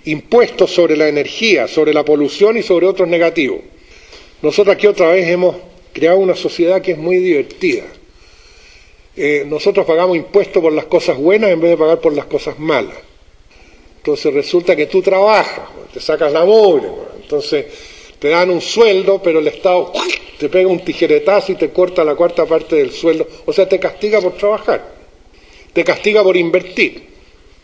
impuestos 0.05 0.71
sobre 0.71 0.97
la 0.97 1.09
energía, 1.09 1.67
sobre 1.67 1.95
la 1.95 2.05
polución 2.05 2.57
y 2.57 2.63
sobre 2.63 2.87
otros 2.87 3.09
negativos. 3.09 3.61
Nosotros 4.43 4.75
aquí 4.75 4.87
otra 4.87 5.09
vez 5.09 5.27
hemos 5.29 5.57
creado 5.93 6.19
una 6.19 6.35
sociedad 6.35 6.83
que 6.83 6.93
es 6.93 6.99
muy 6.99 7.17
divertida. 7.17 7.85
Eh, 9.17 9.45
nosotros 9.47 9.87
pagamos 9.87 10.17
impuestos 10.17 10.61
por 10.61 10.73
las 10.73 10.87
cosas 10.87 11.17
buenas 11.17 11.51
en 11.51 11.61
vez 11.61 11.71
de 11.71 11.77
pagar 11.77 12.01
por 12.01 12.13
las 12.15 12.27
cosas 12.27 12.59
malas. 12.59 12.97
Entonces 13.99 14.35
resulta 14.35 14.77
que 14.77 14.87
tú 14.87 15.01
trabajas, 15.01 15.69
te 15.93 16.01
sacas 16.01 16.31
la 16.33 16.45
mugre, 16.45 16.89
entonces 17.23 17.67
te 18.19 18.29
dan 18.29 18.51
un 18.51 18.61
sueldo, 18.61 19.23
pero 19.23 19.39
el 19.39 19.49
Estado 19.49 19.93
te 20.39 20.49
pega 20.49 20.69
un 20.69 20.81
tijeretazo 20.81 21.53
y 21.53 21.55
te 21.55 21.71
corta 21.71 22.05
la 22.05 22.15
cuarta 22.15 22.45
parte 22.45 22.77
del 22.77 22.93
sueldo. 22.93 23.27
O 23.47 23.53
sea, 23.53 23.67
te 23.69 23.79
castiga 23.79 24.21
por 24.21 24.37
trabajar, 24.37 24.85
te 25.73 25.85
castiga 25.85 26.23
por 26.23 26.37
invertir, 26.37 27.14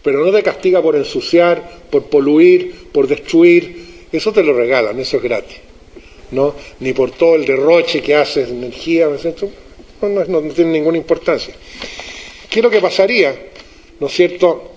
pero 0.02 0.24
no 0.24 0.32
te 0.32 0.43
castiga 0.43 0.82
por 0.82 0.97
ensuciar, 0.97 1.82
por 1.90 2.05
poluir, 2.05 2.89
por 2.93 3.06
destruir. 3.06 4.06
Eso 4.12 4.32
te 4.32 4.43
lo 4.43 4.52
regalan, 4.52 4.98
eso 4.98 5.18
es 5.18 5.22
gratis. 5.22 5.59
¿no? 6.31 6.55
Ni 6.81 6.93
por 6.93 7.10
todo 7.10 7.35
el 7.35 7.44
derroche 7.44 8.02
que 8.02 8.14
haces 8.14 8.48
de 8.48 8.56
energía, 8.56 9.09
no, 9.09 10.09
no, 10.09 10.24
no 10.24 10.52
tiene 10.52 10.72
ninguna 10.72 10.98
importancia. 10.98 11.55
¿Qué 12.48 12.60
es 12.60 12.62
lo 12.62 12.70
que 12.70 12.81
pasaría, 12.81 13.35
no 14.01 14.06
es 14.06 14.12
cierto, 14.12 14.72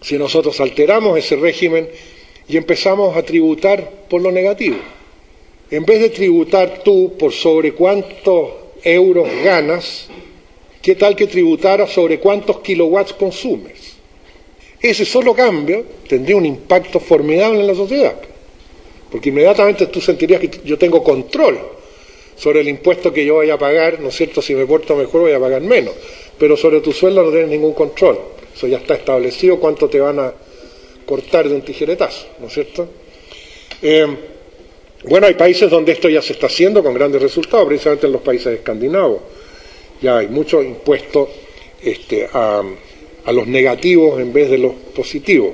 si 0.00 0.18
nosotros 0.18 0.60
alteramos 0.60 1.18
ese 1.18 1.36
régimen 1.36 1.88
y 2.48 2.56
empezamos 2.56 3.16
a 3.16 3.22
tributar 3.22 4.06
por 4.08 4.20
lo 4.22 4.30
negativo? 4.30 4.76
en 5.70 5.84
vez 5.84 6.00
de 6.00 6.10
tributar 6.10 6.82
tú 6.82 7.14
por 7.18 7.32
sobre 7.32 7.72
cuántos 7.72 8.50
euros 8.82 9.28
ganas, 9.44 10.08
¿qué 10.80 10.94
tal 10.94 11.14
que 11.14 11.26
tributara 11.26 11.86
sobre 11.86 12.18
cuántos 12.18 12.60
kilowatts 12.60 13.12
consumes? 13.12 13.77
Ese 14.80 15.04
solo 15.04 15.34
cambio 15.34 15.84
tendría 16.08 16.36
un 16.36 16.46
impacto 16.46 17.00
formidable 17.00 17.60
en 17.60 17.66
la 17.66 17.74
sociedad, 17.74 18.14
porque 19.10 19.30
inmediatamente 19.30 19.86
tú 19.86 20.00
sentirías 20.00 20.40
que 20.40 20.50
yo 20.64 20.78
tengo 20.78 21.02
control 21.02 21.58
sobre 22.36 22.60
el 22.60 22.68
impuesto 22.68 23.12
que 23.12 23.24
yo 23.24 23.36
vaya 23.36 23.54
a 23.54 23.58
pagar, 23.58 23.98
¿no 23.98 24.08
es 24.08 24.16
cierto? 24.16 24.40
Si 24.40 24.54
me 24.54 24.64
porto 24.66 24.94
mejor 24.94 25.22
voy 25.22 25.32
a 25.32 25.40
pagar 25.40 25.62
menos, 25.62 25.94
pero 26.38 26.56
sobre 26.56 26.80
tu 26.80 26.92
sueldo 26.92 27.24
no 27.24 27.30
tienes 27.30 27.48
ningún 27.48 27.74
control. 27.74 28.18
Eso 28.54 28.68
ya 28.68 28.78
está 28.78 28.94
establecido 28.94 29.58
cuánto 29.58 29.88
te 29.88 29.98
van 29.98 30.20
a 30.20 30.32
cortar 31.04 31.48
de 31.48 31.54
un 31.56 31.62
tijeretazo, 31.62 32.26
¿no 32.38 32.46
es 32.46 32.52
cierto? 32.52 32.88
Eh, 33.82 34.06
bueno, 35.04 35.26
hay 35.26 35.34
países 35.34 35.70
donde 35.70 35.92
esto 35.92 36.08
ya 36.08 36.22
se 36.22 36.32
está 36.32 36.46
haciendo 36.46 36.82
con 36.82 36.94
grandes 36.94 37.22
resultados, 37.22 37.66
precisamente 37.66 38.06
en 38.06 38.12
los 38.12 38.22
países 38.22 38.58
escandinavos. 38.58 39.20
Ya 40.00 40.18
hay 40.18 40.28
mucho 40.28 40.62
impuesto 40.62 41.28
este, 41.82 42.28
a, 42.32 42.62
los 43.32 43.46
negativos 43.46 44.20
en 44.20 44.32
vez 44.32 44.50
de 44.50 44.58
los 44.58 44.72
positivos. 44.94 45.52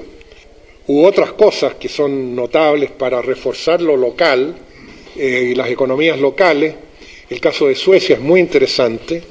U 0.87 1.05
otras 1.05 1.33
cosas 1.33 1.75
que 1.75 1.89
son 1.89 2.35
notables 2.35 2.91
para 2.91 3.23
reforzar 3.23 3.81
lo 3.81 3.97
local 3.97 4.55
eh, 5.17 5.49
y 5.51 5.55
las 5.55 5.71
economías 5.71 6.19
locales. 6.19 6.75
El 7.31 7.41
caso 7.41 7.69
de 7.69 7.75
Suecia 7.75 8.17
es 8.17 8.21
muy 8.21 8.41
interesante. 8.41 9.23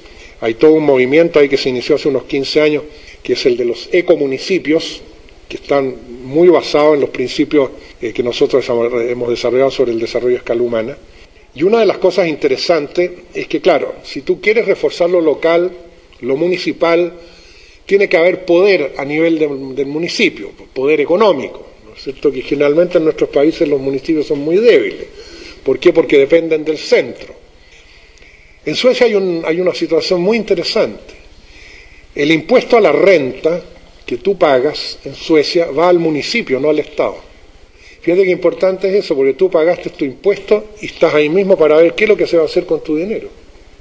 Hay 0.41 0.55
todo 0.55 0.73
un 0.73 0.85
movimiento 0.85 1.39
ahí 1.39 1.47
que 1.47 1.57
se 1.57 1.69
inició 1.69 1.95
hace 1.95 2.09
unos 2.09 2.23
15 2.23 2.61
años, 2.61 2.83
que 3.21 3.33
es 3.33 3.45
el 3.45 3.55
de 3.55 3.65
los 3.65 3.87
ecomunicipios, 3.91 5.01
que 5.47 5.57
están 5.57 5.95
muy 6.23 6.47
basados 6.47 6.95
en 6.95 7.01
los 7.01 7.11
principios 7.11 7.69
eh, 8.01 8.11
que 8.11 8.23
nosotros 8.23 8.67
hemos 8.67 9.29
desarrollado 9.29 9.69
sobre 9.69 9.91
el 9.91 9.99
desarrollo 9.99 10.35
a 10.35 10.39
escala 10.39 10.61
humana. 10.61 10.97
Y 11.55 11.61
una 11.63 11.79
de 11.79 11.85
las 11.85 11.99
cosas 11.99 12.27
interesantes 12.27 13.11
es 13.33 13.47
que, 13.47 13.61
claro, 13.61 13.93
si 14.03 14.21
tú 14.21 14.41
quieres 14.41 14.65
reforzar 14.65 15.09
lo 15.09 15.21
local, 15.21 15.71
lo 16.21 16.35
municipal, 16.35 17.13
tiene 17.85 18.07
que 18.07 18.17
haber 18.17 18.45
poder 18.45 18.93
a 18.97 19.05
nivel 19.05 19.39
del 19.39 19.85
municipio, 19.85 20.51
poder 20.73 21.01
económico, 21.01 21.65
¿no 21.85 21.95
es 21.95 22.03
cierto? 22.03 22.31
Que 22.31 22.41
generalmente 22.41 22.97
en 22.97 23.03
nuestros 23.03 23.29
países 23.29 23.67
los 23.67 23.79
municipios 23.79 24.27
son 24.27 24.39
muy 24.39 24.57
débiles. 24.57 25.07
¿Por 25.63 25.79
qué? 25.79 25.93
Porque 25.93 26.17
dependen 26.17 26.63
del 26.63 26.77
centro. 26.77 27.33
En 28.65 28.75
Suecia 28.75 29.05
hay, 29.05 29.13
hay 29.45 29.59
una 29.59 29.73
situación 29.73 30.21
muy 30.21 30.37
interesante. 30.37 31.13
El 32.15 32.31
impuesto 32.31 32.77
a 32.77 32.81
la 32.81 32.91
renta 32.91 33.61
que 34.05 34.17
tú 34.17 34.37
pagas 34.37 34.99
en 35.03 35.15
Suecia 35.15 35.71
va 35.71 35.89
al 35.89 35.99
municipio, 35.99 36.59
no 36.59 36.69
al 36.69 36.79
Estado. 36.79 37.17
Fíjate 38.01 38.23
qué 38.23 38.31
importante 38.31 38.89
es 38.89 39.05
eso, 39.05 39.15
porque 39.15 39.33
tú 39.33 39.49
pagaste 39.49 39.89
tu 39.89 40.03
impuesto 40.03 40.71
y 40.81 40.87
estás 40.87 41.13
ahí 41.13 41.29
mismo 41.29 41.57
para 41.57 41.77
ver 41.77 41.93
qué 41.95 42.03
es 42.03 42.09
lo 42.09 42.17
que 42.17 42.27
se 42.27 42.35
va 42.35 42.43
a 42.43 42.47
hacer 42.47 42.65
con 42.65 42.83
tu 42.83 42.97
dinero. 42.97 43.29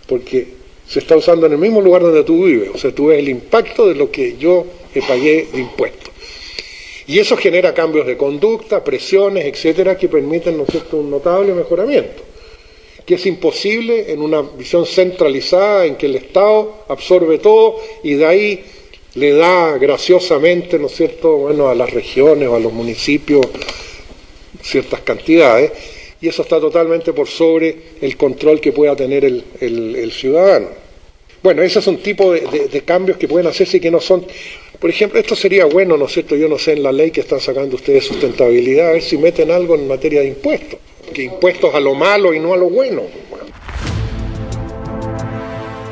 Porque 0.07 0.62
se 0.87 0.99
está 0.99 1.17
usando 1.17 1.47
en 1.47 1.53
el 1.53 1.59
mismo 1.59 1.81
lugar 1.81 2.03
donde 2.03 2.25
tú 2.25 2.45
vives. 2.45 2.71
O 2.75 2.79
sea, 2.79 2.95
tú 2.95 3.07
ves 3.07 3.19
el 3.19 3.29
impacto 3.29 3.89
de 3.89 3.95
lo 3.95 4.11
que 4.11 4.37
yo 4.37 4.67
pagué 5.01 5.49
de 5.53 5.61
impuestos. 5.61 6.11
Y 7.07 7.19
eso 7.19 7.37
genera 7.37 7.75
cambios 7.75 8.07
de 8.07 8.17
conducta, 8.17 8.85
presiones, 8.85 9.47
etcétera, 9.47 9.97
que 9.97 10.09
permiten, 10.09 10.57
¿no 10.57 10.67
cierto?, 10.67 10.99
un 10.99 11.11
notable 11.11 11.53
mejoramiento. 11.53 12.23
Que 13.05 13.15
es 13.15 13.27
imposible 13.27 14.13
en 14.13 14.23
una 14.23 14.43
visión 14.43 14.87
centralizada 14.87 15.87
en 15.87 15.97
que 15.97 16.07
el 16.07 16.17
Estado 16.17 16.85
absorbe 16.89 17.39
todo 17.39 17.77
y 18.05 18.15
de 18.15 18.27
ahí 18.27 18.65
le 19.15 19.33
da 19.33 19.77
graciosamente, 19.79 20.79
¿no 20.79 20.87
es 20.87 20.95
cierto?, 20.95 21.37
bueno, 21.37 21.69
a 21.69 21.75
las 21.75 21.91
regiones 21.91 22.49
o 22.49 22.57
a 22.57 22.61
los 22.61 22.73
municipios 22.73 23.47
ciertas 24.63 25.01
cantidades, 25.01 25.73
y 26.23 26.29
eso 26.29 26.43
está 26.43 26.61
totalmente 26.61 27.13
por 27.13 27.27
sobre 27.27 27.77
el 28.01 28.17
control 28.17 28.61
que 28.61 28.71
pueda 28.71 28.95
tener 28.95 29.25
el, 29.25 30.13
ciudadano. 30.13 30.69
Bueno, 31.43 31.63
esos 31.63 31.85
son 31.85 31.97
tipos 31.97 32.41
de, 32.41 32.69
de, 32.69 32.81
cambios 32.83 33.19
que 33.19 33.27
pueden 33.27 33.49
hacerse 33.49 33.79
y 33.79 33.81
que 33.81 33.91
no 33.91 34.01
son... 34.01 34.25
Por 34.79 34.89
ejemplo, 34.89 35.19
esto 35.19 35.35
sería 35.35 35.65
bueno, 35.65 35.97
¿no 35.97 36.07
es 36.07 36.13
cierto? 36.13 36.37
Yo 36.37 36.49
no 36.49 36.59
sé 36.59 36.75
en 36.75 36.85
la 36.85 36.93
ley 36.93 37.11
que 37.11 37.21
están 37.21 37.41
sacando 37.41 37.75
ustedes 37.75 38.05
sustentabilidad, 38.05 38.91
a 38.91 38.93
ver 38.93 39.03
si 39.03 39.19
meten 39.19 39.51
algo 39.51 39.75
en 39.75 39.89
materia 39.89 40.21
de 40.21 40.29
impuestos, 40.29 40.79
que 41.13 41.25
impuestos 41.25 41.75
a 41.75 41.81
lo 41.81 41.95
malo 41.95 42.33
y 42.33 42.39
no 42.39 42.55
a 42.55 42.57
lo 42.57 42.71
bueno. 42.71 43.03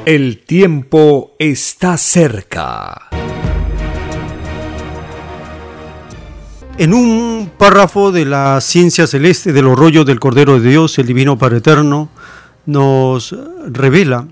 El 0.06 0.38
tiempo 0.44 1.34
está 1.38 1.96
cerca. 1.96 3.09
En 6.80 6.94
un 6.94 7.52
párrafo 7.58 8.10
de 8.10 8.24
la 8.24 8.58
ciencia 8.62 9.06
celeste 9.06 9.52
de 9.52 9.60
los 9.60 9.78
rollos 9.78 10.06
del 10.06 10.18
Cordero 10.18 10.58
de 10.58 10.70
Dios, 10.70 10.98
el 10.98 11.06
Divino 11.06 11.36
Padre 11.36 11.58
Eterno, 11.58 12.08
nos 12.64 13.36
revela 13.70 14.26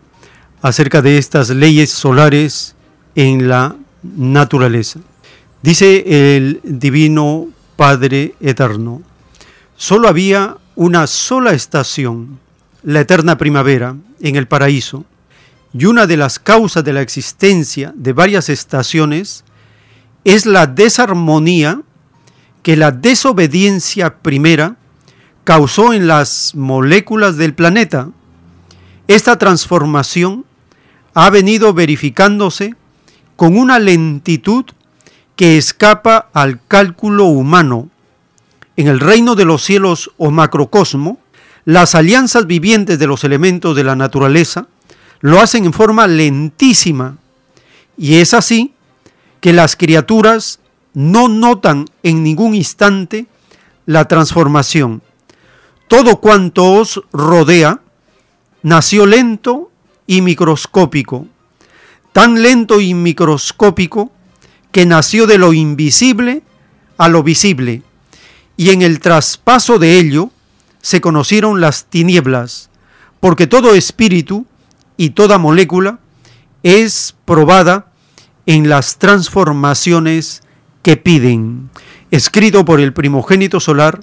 acerca 0.63 1.03
de 1.03 1.19
estas 1.19 1.51
leyes 1.51 1.91
solares 1.91 2.75
en 3.15 3.49
la 3.49 3.77
naturaleza. 4.03 5.01
Dice 5.61 6.37
el 6.37 6.61
Divino 6.65 7.49
Padre 7.77 8.35
Eterno, 8.41 9.03
solo 9.77 10.09
había 10.09 10.57
una 10.75 11.07
sola 11.07 11.53
estación, 11.53 12.39
la 12.83 13.01
eterna 13.01 13.37
primavera, 13.37 13.95
en 14.23 14.37
el 14.37 14.49
paraíso, 14.49 15.05
y 15.75 15.85
una 15.85 16.07
de 16.07 16.17
las 16.17 16.39
causas 16.39 16.83
de 16.83 16.95
la 16.95 17.03
existencia 17.03 17.93
de 17.95 18.15
varias 18.15 18.49
estaciones 18.49 19.45
es 20.25 20.47
la 20.47 20.67
desarmonía 20.67 21.83
que 22.69 22.77
la 22.77 22.91
desobediencia 22.91 24.19
primera 24.19 24.77
causó 25.45 25.95
en 25.95 26.07
las 26.07 26.55
moléculas 26.55 27.39
del 27.39 27.55
planeta. 27.55 28.11
Esta 29.07 29.39
transformación 29.39 30.45
ha 31.15 31.31
venido 31.31 31.73
verificándose 31.73 32.75
con 33.37 33.57
una 33.57 33.79
lentitud 33.79 34.67
que 35.35 35.57
escapa 35.57 36.29
al 36.35 36.61
cálculo 36.69 37.25
humano. 37.25 37.89
En 38.77 38.87
el 38.87 39.01
reino 39.01 39.35
de 39.35 39.47
los 39.47 39.65
cielos 39.65 40.11
o 40.19 40.31
macrocosmo, 40.31 41.19
las 41.65 41.95
alianzas 41.95 42.47
vivientes 42.47 42.99
de 42.99 43.07
los 43.07 43.25
elementos 43.25 43.77
de 43.77 43.85
la 43.85 43.97
naturaleza 43.97 44.67
lo 45.21 45.41
hacen 45.41 45.65
en 45.65 45.73
forma 45.73 46.07
lentísima. 46.07 47.17
Y 47.97 48.17
es 48.17 48.35
así 48.35 48.75
que 49.41 49.55
las 49.55 49.75
criaturas 49.75 50.61
no 50.95 51.29
notan 51.29 51.87
en 52.03 52.23
ningún 52.23 52.55
instante 52.55 53.27
la 53.87 54.07
transformación. 54.07 55.03
Todo 55.89 56.21
cuanto 56.21 56.73
os 56.73 57.03
rodea 57.13 57.81
nació 58.63 59.07
lento 59.07 59.71
y 60.07 60.21
microscópico, 60.23 61.27
tan 62.13 62.43
lento 62.43 62.81
y 62.81 62.95
microscópico 62.95 64.13
que 64.73 64.87
nació 64.87 65.27
de 65.27 65.39
lo 65.39 65.53
invisible 65.53 66.43
a 66.99 67.09
lo 67.09 67.23
visible, 67.23 67.83
y 68.57 68.71
en 68.71 68.83
el 68.83 69.01
traspaso 69.01 69.79
de 69.79 69.99
ello 69.99 70.31
se 70.83 71.01
conocieron 71.01 71.61
las 71.61 71.87
tinieblas, 71.87 72.71
porque 73.21 73.47
todo 73.47 73.75
espíritu 73.75 74.47
y 74.97 75.11
toda 75.11 75.39
molécula 75.39 76.01
es 76.63 77.15
probada 77.25 77.93
en 78.47 78.69
las 78.69 78.99
transformaciones 78.99 80.43
que 80.83 80.97
piden, 80.97 81.71
escrito 82.11 82.65
por 82.65 82.81
el 82.81 82.93
primogénito 82.93 83.61
solar, 83.61 84.01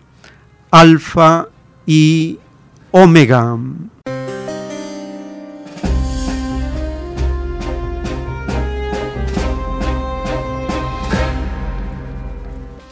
Alfa 0.72 1.48
y 1.86 2.40
Omega. 2.92 3.58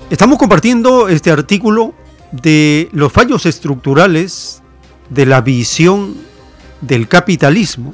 Estamos 0.10 0.38
compartiendo 0.38 1.10
este 1.10 1.32
artículo 1.32 1.96
de 2.32 2.88
los 2.92 3.12
fallos 3.12 3.48
estructurales 3.48 4.62
de 5.10 5.26
la 5.26 5.42
visión 5.42 6.16
del 6.82 7.08
capitalismo. 7.08 7.94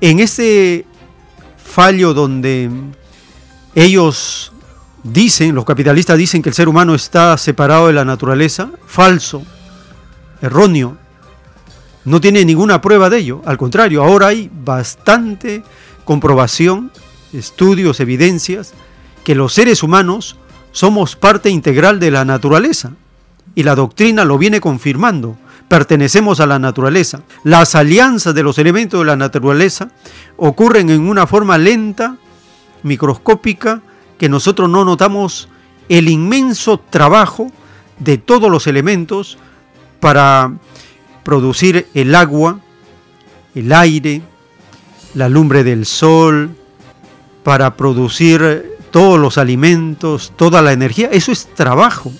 En 0.00 0.18
ese 0.18 0.84
fallo 1.56 2.12
donde 2.12 2.70
ellos 3.74 4.52
dicen, 5.12 5.54
los 5.54 5.64
capitalistas 5.64 6.18
dicen 6.18 6.42
que 6.42 6.48
el 6.48 6.54
ser 6.54 6.68
humano 6.68 6.94
está 6.94 7.36
separado 7.38 7.86
de 7.86 7.92
la 7.92 8.04
naturaleza, 8.04 8.70
falso, 8.86 9.42
erróneo. 10.40 10.96
No 12.04 12.20
tiene 12.20 12.44
ninguna 12.44 12.80
prueba 12.80 13.10
de 13.10 13.18
ello. 13.18 13.42
Al 13.44 13.58
contrario, 13.58 14.02
ahora 14.02 14.28
hay 14.28 14.50
bastante 14.52 15.62
comprobación, 16.04 16.92
estudios, 17.32 18.00
evidencias, 18.00 18.74
que 19.24 19.34
los 19.34 19.52
seres 19.52 19.82
humanos 19.82 20.36
somos 20.72 21.16
parte 21.16 21.50
integral 21.50 21.98
de 21.98 22.10
la 22.10 22.24
naturaleza. 22.24 22.92
Y 23.54 23.62
la 23.62 23.74
doctrina 23.74 24.24
lo 24.24 24.38
viene 24.38 24.60
confirmando. 24.60 25.36
Pertenecemos 25.68 26.38
a 26.38 26.46
la 26.46 26.58
naturaleza. 26.58 27.22
Las 27.42 27.74
alianzas 27.74 28.34
de 28.34 28.42
los 28.42 28.58
elementos 28.58 29.00
de 29.00 29.06
la 29.06 29.16
naturaleza 29.16 29.90
ocurren 30.36 30.90
en 30.90 31.00
una 31.08 31.26
forma 31.26 31.58
lenta, 31.58 32.18
microscópica, 32.82 33.82
que 34.18 34.28
nosotros 34.28 34.68
no 34.68 34.84
notamos 34.84 35.48
el 35.88 36.08
inmenso 36.08 36.78
trabajo 36.78 37.50
de 37.98 38.18
todos 38.18 38.50
los 38.50 38.66
elementos 38.66 39.38
para 40.00 40.52
producir 41.22 41.86
el 41.94 42.14
agua, 42.14 42.60
el 43.54 43.72
aire, 43.72 44.22
la 45.14 45.28
lumbre 45.28 45.64
del 45.64 45.86
sol, 45.86 46.50
para 47.42 47.76
producir 47.76 48.76
todos 48.90 49.18
los 49.18 49.38
alimentos, 49.38 50.32
toda 50.36 50.62
la 50.62 50.72
energía. 50.72 51.08
Eso 51.12 51.32
es 51.32 51.46
trabajo 51.54 52.12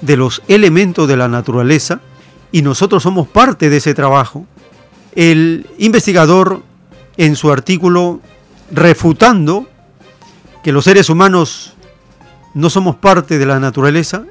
de 0.00 0.16
los 0.16 0.42
elementos 0.48 1.08
de 1.08 1.16
la 1.16 1.28
naturaleza 1.28 2.00
y 2.52 2.62
nosotros 2.62 3.02
somos 3.02 3.28
parte 3.28 3.70
de 3.70 3.78
ese 3.78 3.94
trabajo. 3.94 4.46
El 5.14 5.66
investigador 5.78 6.62
en 7.16 7.34
su 7.34 7.50
artículo 7.50 8.20
refutando 8.70 9.68
que 10.62 10.72
los 10.72 10.84
seres 10.84 11.10
humanos 11.10 11.74
no 12.54 12.70
somos 12.70 12.96
parte 12.96 13.38
de 13.38 13.46
la 13.46 13.60
naturaleza, 13.60 14.24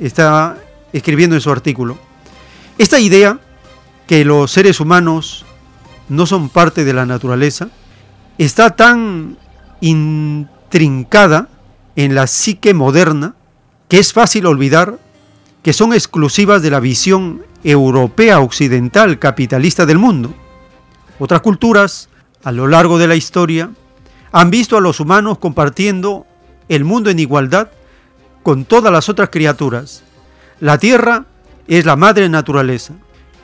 está 0.00 0.56
escribiendo 0.92 1.36
en 1.36 1.42
su 1.42 1.50
artículo. 1.50 1.98
Esta 2.78 2.98
idea 2.98 3.38
que 4.06 4.24
los 4.24 4.50
seres 4.50 4.80
humanos 4.80 5.44
no 6.08 6.26
son 6.26 6.48
parte 6.48 6.84
de 6.84 6.92
la 6.92 7.06
naturaleza 7.06 7.68
está 8.38 8.70
tan 8.70 9.36
intrincada 9.80 11.48
en 11.96 12.14
la 12.14 12.26
psique 12.26 12.74
moderna 12.74 13.34
que 13.88 13.98
es 13.98 14.12
fácil 14.12 14.46
olvidar 14.46 14.98
que 15.62 15.72
son 15.72 15.92
exclusivas 15.92 16.62
de 16.62 16.70
la 16.70 16.80
visión 16.80 17.42
europea 17.62 18.40
occidental 18.40 19.18
capitalista 19.18 19.86
del 19.86 19.98
mundo. 19.98 20.34
Otras 21.18 21.40
culturas, 21.40 22.08
a 22.42 22.52
lo 22.52 22.66
largo 22.66 22.98
de 22.98 23.08
la 23.08 23.14
historia, 23.14 23.70
han 24.34 24.50
visto 24.50 24.76
a 24.76 24.80
los 24.80 24.98
humanos 24.98 25.38
compartiendo 25.38 26.26
el 26.68 26.82
mundo 26.82 27.08
en 27.08 27.20
igualdad 27.20 27.68
con 28.42 28.64
todas 28.64 28.92
las 28.92 29.08
otras 29.08 29.28
criaturas. 29.30 30.02
La 30.58 30.76
tierra 30.78 31.26
es 31.68 31.86
la 31.86 31.94
madre 31.94 32.28
naturaleza, 32.28 32.94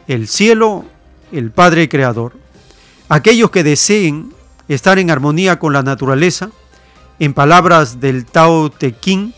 el 0.08 0.26
cielo 0.26 0.84
el 1.30 1.52
Padre 1.52 1.88
Creador. 1.88 2.32
Aquellos 3.08 3.52
que 3.52 3.62
deseen 3.62 4.32
estar 4.66 4.98
en 4.98 5.12
armonía 5.12 5.60
con 5.60 5.72
la 5.72 5.84
naturaleza, 5.84 6.50
en 7.20 7.34
palabras 7.34 8.00
del 8.00 8.26
Tao 8.26 8.68
Te 8.68 8.92
Ching, 8.98 9.32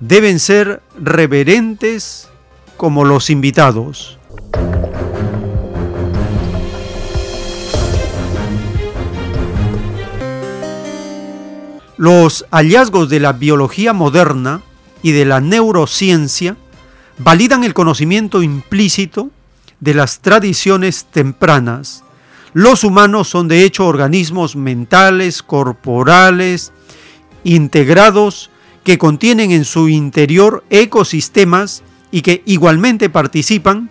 deben 0.00 0.38
ser 0.38 0.80
reverentes 0.98 2.30
como 2.78 3.04
los 3.04 3.28
invitados. 3.28 4.18
Los 11.98 12.46
hallazgos 12.52 13.08
de 13.08 13.18
la 13.18 13.32
biología 13.32 13.92
moderna 13.92 14.62
y 15.02 15.10
de 15.10 15.24
la 15.24 15.40
neurociencia 15.40 16.56
validan 17.18 17.64
el 17.64 17.74
conocimiento 17.74 18.40
implícito 18.40 19.30
de 19.80 19.94
las 19.94 20.20
tradiciones 20.20 21.06
tempranas. 21.10 22.04
Los 22.52 22.84
humanos 22.84 23.28
son 23.28 23.48
de 23.48 23.64
hecho 23.64 23.84
organismos 23.84 24.54
mentales, 24.54 25.42
corporales, 25.42 26.72
integrados, 27.42 28.50
que 28.84 28.96
contienen 28.96 29.50
en 29.50 29.64
su 29.64 29.88
interior 29.88 30.64
ecosistemas 30.70 31.82
y 32.12 32.22
que 32.22 32.42
igualmente 32.46 33.10
participan 33.10 33.90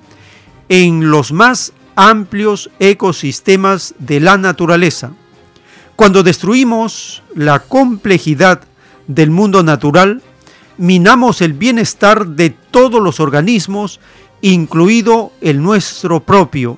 en 0.69 1.11
los 1.11 1.33
más 1.33 1.73
amplios 1.97 2.69
ecosistemas 2.79 3.95
de 3.99 4.21
la 4.21 4.37
naturaleza. 4.37 5.11
Cuando 5.97 6.21
destruimos 6.21 7.23
la 7.33 7.57
complejidad 7.57 8.61
del 9.07 9.31
mundo 9.31 9.63
natural, 9.63 10.21
minamos 10.77 11.41
el 11.41 11.53
bienestar 11.53 12.27
de 12.27 12.51
todos 12.51 13.01
los 13.01 13.19
organismos, 13.19 13.99
incluido 14.41 15.31
el 15.41 15.59
nuestro 15.63 16.19
propio. 16.19 16.77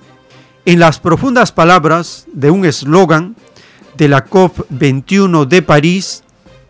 En 0.64 0.80
las 0.80 1.00
profundas 1.00 1.52
palabras 1.52 2.28
de 2.32 2.50
un 2.50 2.64
eslogan 2.64 3.36
de 3.98 4.08
la 4.08 4.26
COP21 4.26 5.46
de 5.48 5.62
París, 5.64 6.24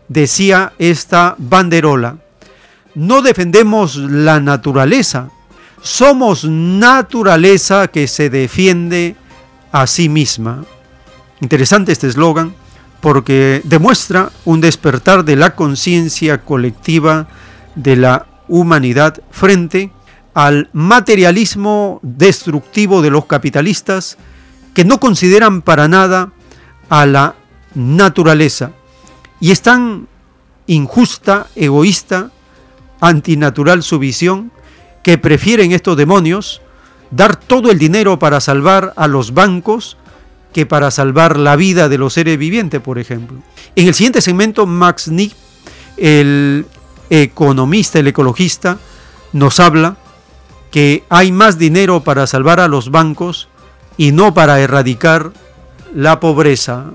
decía 0.08 0.72
esta 0.80 1.36
banderola, 1.38 2.18
no 2.96 3.22
defendemos 3.22 3.94
la 3.94 4.40
naturaleza, 4.40 5.30
somos 5.82 6.44
naturaleza 6.44 7.86
que 7.86 8.08
se 8.08 8.28
defiende 8.28 9.14
a 9.70 9.86
sí 9.86 10.08
misma. 10.08 10.64
Interesante 11.40 11.92
este 11.92 12.06
eslogan 12.06 12.54
porque 13.00 13.62
demuestra 13.64 14.30
un 14.44 14.60
despertar 14.60 15.24
de 15.24 15.36
la 15.36 15.54
conciencia 15.54 16.42
colectiva 16.42 17.28
de 17.74 17.96
la 17.96 18.26
humanidad 18.48 19.22
frente 19.30 19.90
al 20.34 20.68
materialismo 20.72 21.98
destructivo 22.02 23.00
de 23.00 23.10
los 23.10 23.24
capitalistas 23.24 24.18
que 24.74 24.84
no 24.84 25.00
consideran 25.00 25.62
para 25.62 25.88
nada 25.88 26.32
a 26.88 27.06
la 27.06 27.34
naturaleza 27.74 28.72
y 29.40 29.50
es 29.50 29.62
tan 29.62 30.08
injusta, 30.66 31.46
egoísta, 31.56 32.30
antinatural 33.00 33.82
su 33.82 33.98
visión 33.98 34.52
que 35.02 35.16
prefieren 35.16 35.72
estos 35.72 35.96
demonios 35.96 36.60
dar 37.10 37.36
todo 37.36 37.70
el 37.70 37.78
dinero 37.78 38.18
para 38.18 38.40
salvar 38.40 38.92
a 38.96 39.08
los 39.08 39.32
bancos 39.32 39.96
que 40.52 40.66
para 40.66 40.90
salvar 40.90 41.38
la 41.38 41.56
vida 41.56 41.88
de 41.88 41.98
los 41.98 42.14
seres 42.14 42.38
vivientes, 42.38 42.80
por 42.80 42.98
ejemplo. 42.98 43.38
En 43.76 43.86
el 43.86 43.94
siguiente 43.94 44.20
segmento, 44.20 44.66
Max 44.66 45.08
Nick, 45.08 45.32
el 45.96 46.66
economista, 47.08 47.98
el 47.98 48.08
ecologista, 48.08 48.78
nos 49.32 49.60
habla 49.60 49.96
que 50.70 51.04
hay 51.08 51.32
más 51.32 51.58
dinero 51.58 52.00
para 52.02 52.26
salvar 52.26 52.60
a 52.60 52.68
los 52.68 52.90
bancos 52.90 53.48
y 53.96 54.12
no 54.12 54.34
para 54.34 54.60
erradicar 54.60 55.32
la 55.94 56.20
pobreza. 56.20 56.92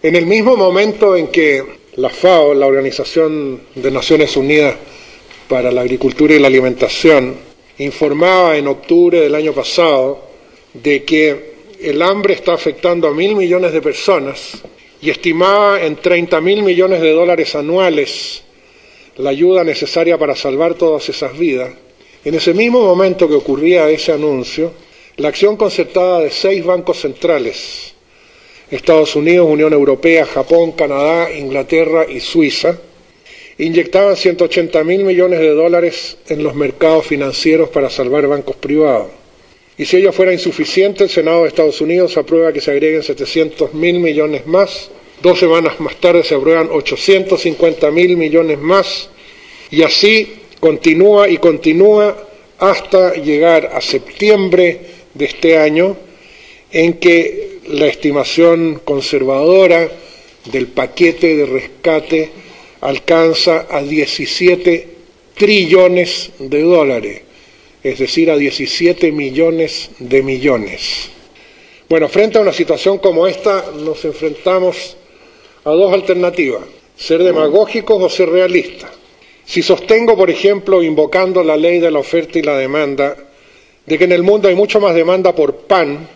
En 0.00 0.14
el 0.14 0.26
mismo 0.26 0.56
momento 0.56 1.16
en 1.16 1.28
que 1.28 1.78
la 1.96 2.08
FAO, 2.08 2.54
la 2.54 2.66
Organización 2.66 3.60
de 3.74 3.90
Naciones 3.90 4.36
Unidas 4.36 4.76
para 5.48 5.72
la 5.72 5.80
Agricultura 5.80 6.34
y 6.34 6.38
la 6.38 6.48
Alimentación, 6.48 7.36
informaba 7.78 8.56
en 8.56 8.68
octubre 8.68 9.20
del 9.20 9.34
año 9.34 9.52
pasado 9.52 10.20
de 10.74 11.04
que 11.04 11.54
el 11.80 12.02
hambre 12.02 12.34
está 12.34 12.54
afectando 12.54 13.08
a 13.08 13.14
mil 13.14 13.34
millones 13.34 13.72
de 13.72 13.80
personas 13.80 14.58
y 15.00 15.10
estimaba 15.10 15.80
en 15.82 15.96
30 15.96 16.40
mil 16.40 16.62
millones 16.62 17.00
de 17.00 17.12
dólares 17.12 17.54
anuales 17.54 18.42
la 19.16 19.30
ayuda 19.30 19.64
necesaria 19.64 20.18
para 20.18 20.36
salvar 20.36 20.74
todas 20.74 21.08
esas 21.08 21.36
vidas, 21.36 21.70
en 22.24 22.34
ese 22.34 22.54
mismo 22.54 22.80
momento 22.80 23.28
que 23.28 23.34
ocurría 23.34 23.88
ese 23.90 24.12
anuncio, 24.12 24.72
la 25.16 25.28
acción 25.28 25.56
concertada 25.56 26.20
de 26.20 26.30
seis 26.30 26.64
bancos 26.64 27.00
centrales 27.00 27.94
Estados 28.70 29.16
Unidos, 29.16 29.48
Unión 29.48 29.72
Europea, 29.72 30.26
Japón, 30.26 30.72
Canadá, 30.72 31.32
Inglaterra 31.32 32.04
y 32.06 32.20
Suiza, 32.20 32.78
inyectaban 33.58 34.16
180 34.16 34.84
mil 34.84 35.04
millones 35.04 35.40
de 35.40 35.50
dólares 35.50 36.16
en 36.28 36.42
los 36.42 36.54
mercados 36.54 37.06
financieros 37.06 37.68
para 37.68 37.90
salvar 37.90 38.26
bancos 38.26 38.56
privados. 38.56 39.08
Y 39.76 39.84
si 39.84 39.96
ello 39.96 40.12
fuera 40.12 40.32
insuficiente, 40.32 41.04
el 41.04 41.10
Senado 41.10 41.42
de 41.42 41.48
Estados 41.48 41.80
Unidos 41.80 42.16
aprueba 42.16 42.52
que 42.52 42.60
se 42.60 42.70
agreguen 42.70 43.02
700 43.02 43.74
mil 43.74 44.00
millones 44.00 44.46
más. 44.46 44.90
Dos 45.22 45.38
semanas 45.38 45.78
más 45.80 45.96
tarde 45.96 46.22
se 46.24 46.34
aprueban 46.34 46.68
850 46.70 47.90
mil 47.90 48.16
millones 48.16 48.58
más. 48.58 49.08
Y 49.70 49.82
así 49.82 50.34
continúa 50.60 51.28
y 51.28 51.38
continúa 51.38 52.16
hasta 52.58 53.14
llegar 53.14 53.70
a 53.72 53.80
septiembre 53.80 54.80
de 55.14 55.24
este 55.24 55.58
año, 55.58 55.96
en 56.72 56.94
que 56.94 57.58
la 57.68 57.86
estimación 57.86 58.80
conservadora 58.84 59.88
del 60.44 60.68
paquete 60.68 61.36
de 61.36 61.46
rescate 61.46 62.30
alcanza 62.80 63.66
a 63.70 63.82
17 63.82 64.88
trillones 65.34 66.30
de 66.38 66.62
dólares, 66.62 67.22
es 67.82 67.98
decir, 67.98 68.30
a 68.30 68.36
17 68.36 69.12
millones 69.12 69.90
de 69.98 70.22
millones. 70.22 71.10
Bueno, 71.88 72.08
frente 72.08 72.38
a 72.38 72.42
una 72.42 72.52
situación 72.52 72.98
como 72.98 73.26
esta 73.26 73.72
nos 73.76 74.04
enfrentamos 74.04 74.96
a 75.64 75.70
dos 75.70 75.92
alternativas, 75.92 76.62
ser 76.96 77.22
demagógicos 77.22 78.02
o 78.02 78.08
ser 78.08 78.28
realistas. 78.28 78.90
Si 79.44 79.62
sostengo, 79.62 80.16
por 80.16 80.28
ejemplo, 80.28 80.82
invocando 80.82 81.42
la 81.42 81.56
ley 81.56 81.78
de 81.78 81.90
la 81.90 82.00
oferta 82.00 82.38
y 82.38 82.42
la 82.42 82.58
demanda, 82.58 83.16
de 83.86 83.96
que 83.96 84.04
en 84.04 84.12
el 84.12 84.22
mundo 84.22 84.48
hay 84.48 84.54
mucho 84.54 84.80
más 84.80 84.94
demanda 84.94 85.34
por 85.34 85.56
pan 85.60 86.06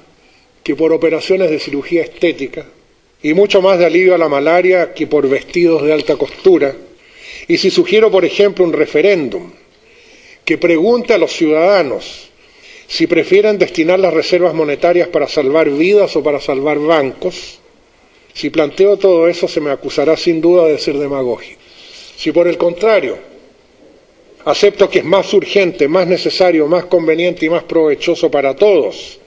que 0.62 0.76
por 0.76 0.92
operaciones 0.92 1.50
de 1.50 1.58
cirugía 1.58 2.02
estética 2.02 2.66
y 3.22 3.34
mucho 3.34 3.62
más 3.62 3.78
de 3.78 3.86
alivio 3.86 4.14
a 4.14 4.18
la 4.18 4.28
malaria 4.28 4.92
que 4.92 5.06
por 5.06 5.28
vestidos 5.28 5.82
de 5.82 5.92
alta 5.92 6.16
costura. 6.16 6.74
Y 7.46 7.56
si 7.58 7.70
sugiero, 7.70 8.10
por 8.10 8.24
ejemplo, 8.24 8.64
un 8.64 8.72
referéndum 8.72 9.50
que 10.44 10.58
pregunte 10.58 11.14
a 11.14 11.18
los 11.18 11.32
ciudadanos 11.32 12.28
si 12.88 13.06
prefieren 13.06 13.58
destinar 13.58 14.00
las 14.00 14.12
reservas 14.12 14.54
monetarias 14.54 15.08
para 15.08 15.28
salvar 15.28 15.70
vidas 15.70 16.14
o 16.16 16.22
para 16.22 16.40
salvar 16.40 16.78
bancos, 16.78 17.60
si 18.34 18.50
planteo 18.50 18.96
todo 18.96 19.28
eso 19.28 19.48
se 19.48 19.60
me 19.60 19.70
acusará 19.70 20.16
sin 20.16 20.40
duda 20.40 20.66
de 20.66 20.78
ser 20.78 20.98
demagógico. 20.98 21.60
Si 22.16 22.32
por 22.32 22.48
el 22.48 22.58
contrario 22.58 23.18
acepto 24.44 24.90
que 24.90 24.98
es 24.98 25.04
más 25.04 25.32
urgente, 25.32 25.86
más 25.86 26.06
necesario, 26.06 26.66
más 26.66 26.86
conveniente 26.86 27.46
y 27.46 27.50
más 27.50 27.62
provechoso 27.62 28.30
para 28.30 28.56
todos 28.56 29.20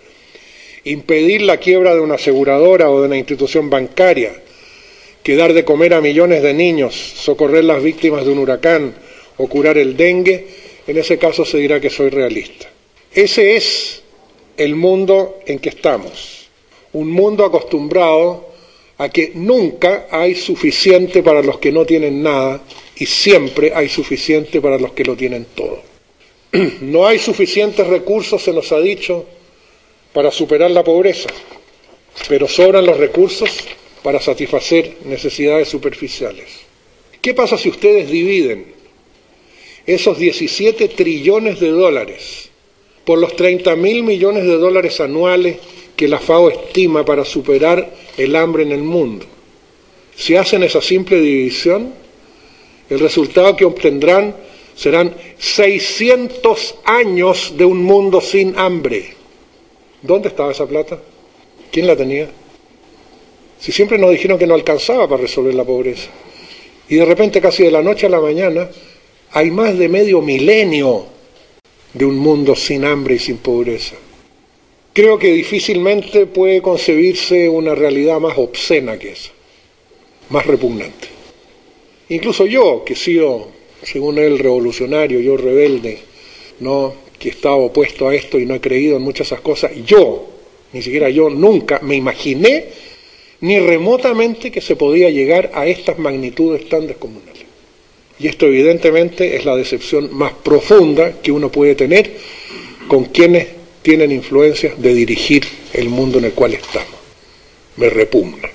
impedir 0.85 1.41
la 1.41 1.57
quiebra 1.57 1.93
de 1.93 2.01
una 2.01 2.15
aseguradora 2.15 2.89
o 2.89 3.01
de 3.01 3.07
una 3.07 3.17
institución 3.17 3.69
bancaria, 3.69 4.31
que 5.23 5.35
dar 5.35 5.53
de 5.53 5.65
comer 5.65 5.93
a 5.95 6.01
millones 6.01 6.43
de 6.43 6.53
niños, 6.53 6.95
socorrer 6.95 7.63
las 7.63 7.81
víctimas 7.83 8.25
de 8.25 8.31
un 8.31 8.39
huracán 8.39 8.93
o 9.37 9.47
curar 9.47 9.77
el 9.77 9.97
dengue, 9.97 10.47
en 10.87 10.97
ese 10.97 11.17
caso 11.17 11.43
se 11.43 11.57
dirá 11.57 11.79
que 11.79 11.89
soy 11.89 12.09
realista. 12.09 12.69
Ese 13.11 13.55
es 13.55 14.03
el 14.57 14.75
mundo 14.75 15.39
en 15.47 15.57
que 15.59 15.69
estamos, 15.69 16.47
un 16.93 17.09
mundo 17.09 17.43
acostumbrado 17.43 18.53
a 18.97 19.09
que 19.09 19.31
nunca 19.33 20.07
hay 20.11 20.35
suficiente 20.35 21.23
para 21.23 21.41
los 21.41 21.57
que 21.57 21.71
no 21.71 21.85
tienen 21.85 22.21
nada 22.21 22.61
y 22.95 23.07
siempre 23.07 23.73
hay 23.73 23.89
suficiente 23.89 24.61
para 24.61 24.77
los 24.77 24.93
que 24.93 25.03
lo 25.03 25.15
tienen 25.15 25.47
todo. 25.55 25.81
No 26.81 27.05
hay 27.05 27.19
suficientes 27.19 27.85
recursos, 27.87 28.43
se 28.43 28.53
nos 28.53 28.71
ha 28.71 28.79
dicho, 28.79 29.25
para 30.15 30.31
superar 30.31 30.71
la 30.71 30.81
pobreza, 30.81 31.27
pero 32.29 32.47
sobran 32.47 32.85
los 32.85 32.95
recursos 32.95 33.49
para 34.01 34.21
satisfacer 34.21 34.99
necesidades 35.03 35.67
superficiales. 35.67 36.45
¿Qué 37.21 37.33
pasa 37.33 37.57
si 37.57 37.67
ustedes 37.67 38.09
dividen 38.09 38.65
esos 39.85 40.17
17 40.17 40.87
trillones 40.87 41.59
de 41.59 41.67
dólares 41.67 42.49
por 43.03 43.19
los 43.19 43.35
30 43.35 43.75
mil 43.75 44.03
millones 44.03 44.45
de 44.45 44.55
dólares 44.55 45.01
anuales 45.01 45.57
que 45.97 46.07
la 46.07 46.19
FAO 46.19 46.49
estima 46.49 47.03
para 47.03 47.25
superar 47.25 47.93
el 48.17 48.37
hambre 48.37 48.63
en 48.63 48.71
el 48.71 48.83
mundo? 48.83 49.25
Si 50.15 50.37
hacen 50.37 50.63
esa 50.63 50.81
simple 50.81 51.19
división, 51.19 51.93
el 52.89 53.01
resultado 53.01 53.57
que 53.57 53.65
obtendrán 53.65 54.33
serán 54.77 55.13
600 55.37 56.75
años 56.85 57.55
de 57.57 57.65
un 57.65 57.83
mundo 57.83 58.21
sin 58.21 58.57
hambre. 58.57 59.14
¿Dónde 60.05 60.29
estaba 60.29 60.51
esa 60.51 60.67
plata? 60.67 60.99
¿Quién 61.71 61.87
la 61.87 61.95
tenía? 61.95 62.29
Si 63.59 63.71
siempre 63.71 63.97
nos 63.97 64.11
dijeron 64.11 64.37
que 64.37 64.45
no 64.45 64.53
alcanzaba 64.53 65.07
para 65.07 65.23
resolver 65.23 65.55
la 65.55 65.63
pobreza. 65.63 66.09
Y 66.87 66.95
de 66.95 67.05
repente, 67.05 67.41
casi 67.41 67.63
de 67.63 67.71
la 67.71 67.81
noche 67.81 68.05
a 68.05 68.09
la 68.09 68.21
mañana, 68.21 68.69
hay 69.31 69.49
más 69.49 69.77
de 69.77 69.89
medio 69.89 70.21
milenio 70.21 71.07
de 71.93 72.05
un 72.05 72.17
mundo 72.17 72.55
sin 72.55 72.85
hambre 72.85 73.15
y 73.15 73.19
sin 73.19 73.37
pobreza. 73.37 73.95
Creo 74.93 75.17
que 75.17 75.31
difícilmente 75.31 76.27
puede 76.27 76.61
concebirse 76.61 77.49
una 77.49 77.73
realidad 77.73 78.19
más 78.19 78.37
obscena 78.37 78.99
que 78.99 79.13
esa, 79.13 79.31
más 80.29 80.45
repugnante. 80.45 81.07
Incluso 82.09 82.45
yo, 82.45 82.83
que 82.85 82.93
he 82.93 82.95
sido, 82.95 83.47
según 83.81 84.19
él, 84.19 84.37
revolucionario, 84.37 85.19
yo 85.19 85.35
rebelde, 85.35 85.99
no 86.59 87.04
que 87.25 87.31
estaba 87.31 87.55
opuesto 87.55 88.07
a 88.07 88.13
esto 88.13 88.37
y 88.37 88.45
no 88.45 88.53
he 88.53 88.61
creído 88.61 88.97
en 88.97 89.01
muchas 89.01 89.25
esas 89.25 89.41
cosas, 89.41 89.71
yo, 89.83 90.27
ni 90.73 90.83
siquiera 90.83 91.09
yo, 91.09 91.27
nunca 91.27 91.79
me 91.81 91.95
imaginé 91.95 92.65
ni 93.41 93.59
remotamente 93.59 94.51
que 94.51 94.61
se 94.61 94.75
podía 94.75 95.09
llegar 95.09 95.49
a 95.55 95.65
estas 95.65 95.97
magnitudes 95.97 96.69
tan 96.69 96.85
descomunales. 96.85 97.45
Y 98.19 98.27
esto 98.27 98.45
evidentemente 98.45 99.35
es 99.35 99.43
la 99.43 99.55
decepción 99.55 100.15
más 100.15 100.33
profunda 100.33 101.19
que 101.19 101.31
uno 101.31 101.51
puede 101.51 101.73
tener 101.73 102.11
con 102.87 103.05
quienes 103.05 103.47
tienen 103.81 104.11
influencia 104.11 104.75
de 104.77 104.93
dirigir 104.93 105.45
el 105.73 105.89
mundo 105.89 106.19
en 106.19 106.25
el 106.25 106.33
cual 106.33 106.53
estamos. 106.53 106.99
Me 107.77 107.89
repugna. 107.89 108.51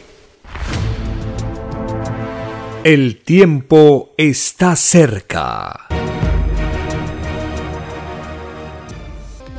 El 2.85 3.17
tiempo 3.17 4.15
está 4.17 4.77
cerca. 4.77 5.89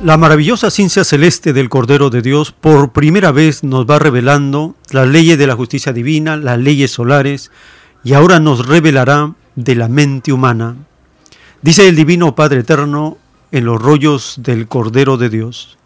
La 0.02 0.16
maravillosa 0.16 0.72
ciencia 0.72 1.04
celeste 1.04 1.52
del 1.52 1.68
Cordero 1.68 2.10
de 2.10 2.22
Dios 2.22 2.50
por 2.50 2.90
primera 2.90 3.30
vez 3.30 3.62
nos 3.62 3.86
va 3.86 4.00
revelando 4.00 4.74
las 4.90 5.06
leyes 5.06 5.38
de 5.38 5.46
la 5.46 5.54
justicia 5.54 5.92
divina, 5.92 6.36
las 6.36 6.58
leyes 6.58 6.90
solares, 6.90 7.52
y 8.02 8.14
ahora 8.14 8.40
nos 8.40 8.66
revelará 8.66 9.32
de 9.54 9.76
la 9.76 9.86
mente 9.86 10.32
humana. 10.32 10.74
Dice 11.60 11.86
el 11.86 11.94
Divino 11.94 12.34
Padre 12.34 12.60
Eterno 12.60 13.16
en 13.52 13.64
los 13.64 13.80
rollos 13.80 14.34
del 14.38 14.66
Cordero 14.66 15.18
de 15.18 15.30
Dios. 15.30 15.78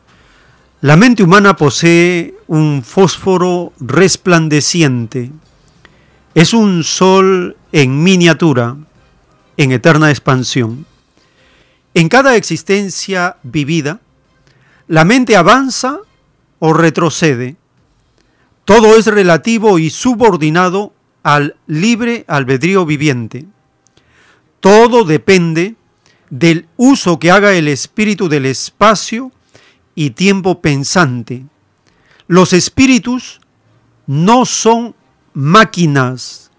La 0.80 0.96
mente 0.96 1.22
humana 1.22 1.54
posee 1.54 2.36
un 2.46 2.82
fósforo 2.82 3.74
resplandeciente. 3.80 5.30
Es 6.34 6.54
un 6.54 6.84
sol 6.84 7.58
en 7.70 8.02
miniatura, 8.02 8.78
en 9.58 9.72
eterna 9.72 10.08
expansión. 10.08 10.86
En 11.92 12.08
cada 12.08 12.36
existencia 12.36 13.36
vivida, 13.42 14.00
la 14.88 15.04
mente 15.04 15.36
avanza 15.36 15.98
o 16.58 16.72
retrocede. 16.72 17.56
Todo 18.64 18.96
es 18.96 19.06
relativo 19.06 19.78
y 19.78 19.90
subordinado 19.90 20.92
al 21.22 21.56
libre 21.66 22.24
albedrío 22.28 22.86
viviente. 22.86 23.46
Todo 24.60 25.04
depende 25.04 25.76
del 26.30 26.66
uso 26.76 27.18
que 27.18 27.30
haga 27.30 27.52
el 27.52 27.68
espíritu 27.68 28.28
del 28.28 28.46
espacio 28.46 29.32
y 29.94 30.10
tiempo 30.10 30.60
pensante. 30.60 31.44
Los 32.26 32.52
espíritus 32.52 33.40
no 34.06 34.44
son 34.44 34.94
máquinas, 35.32 36.50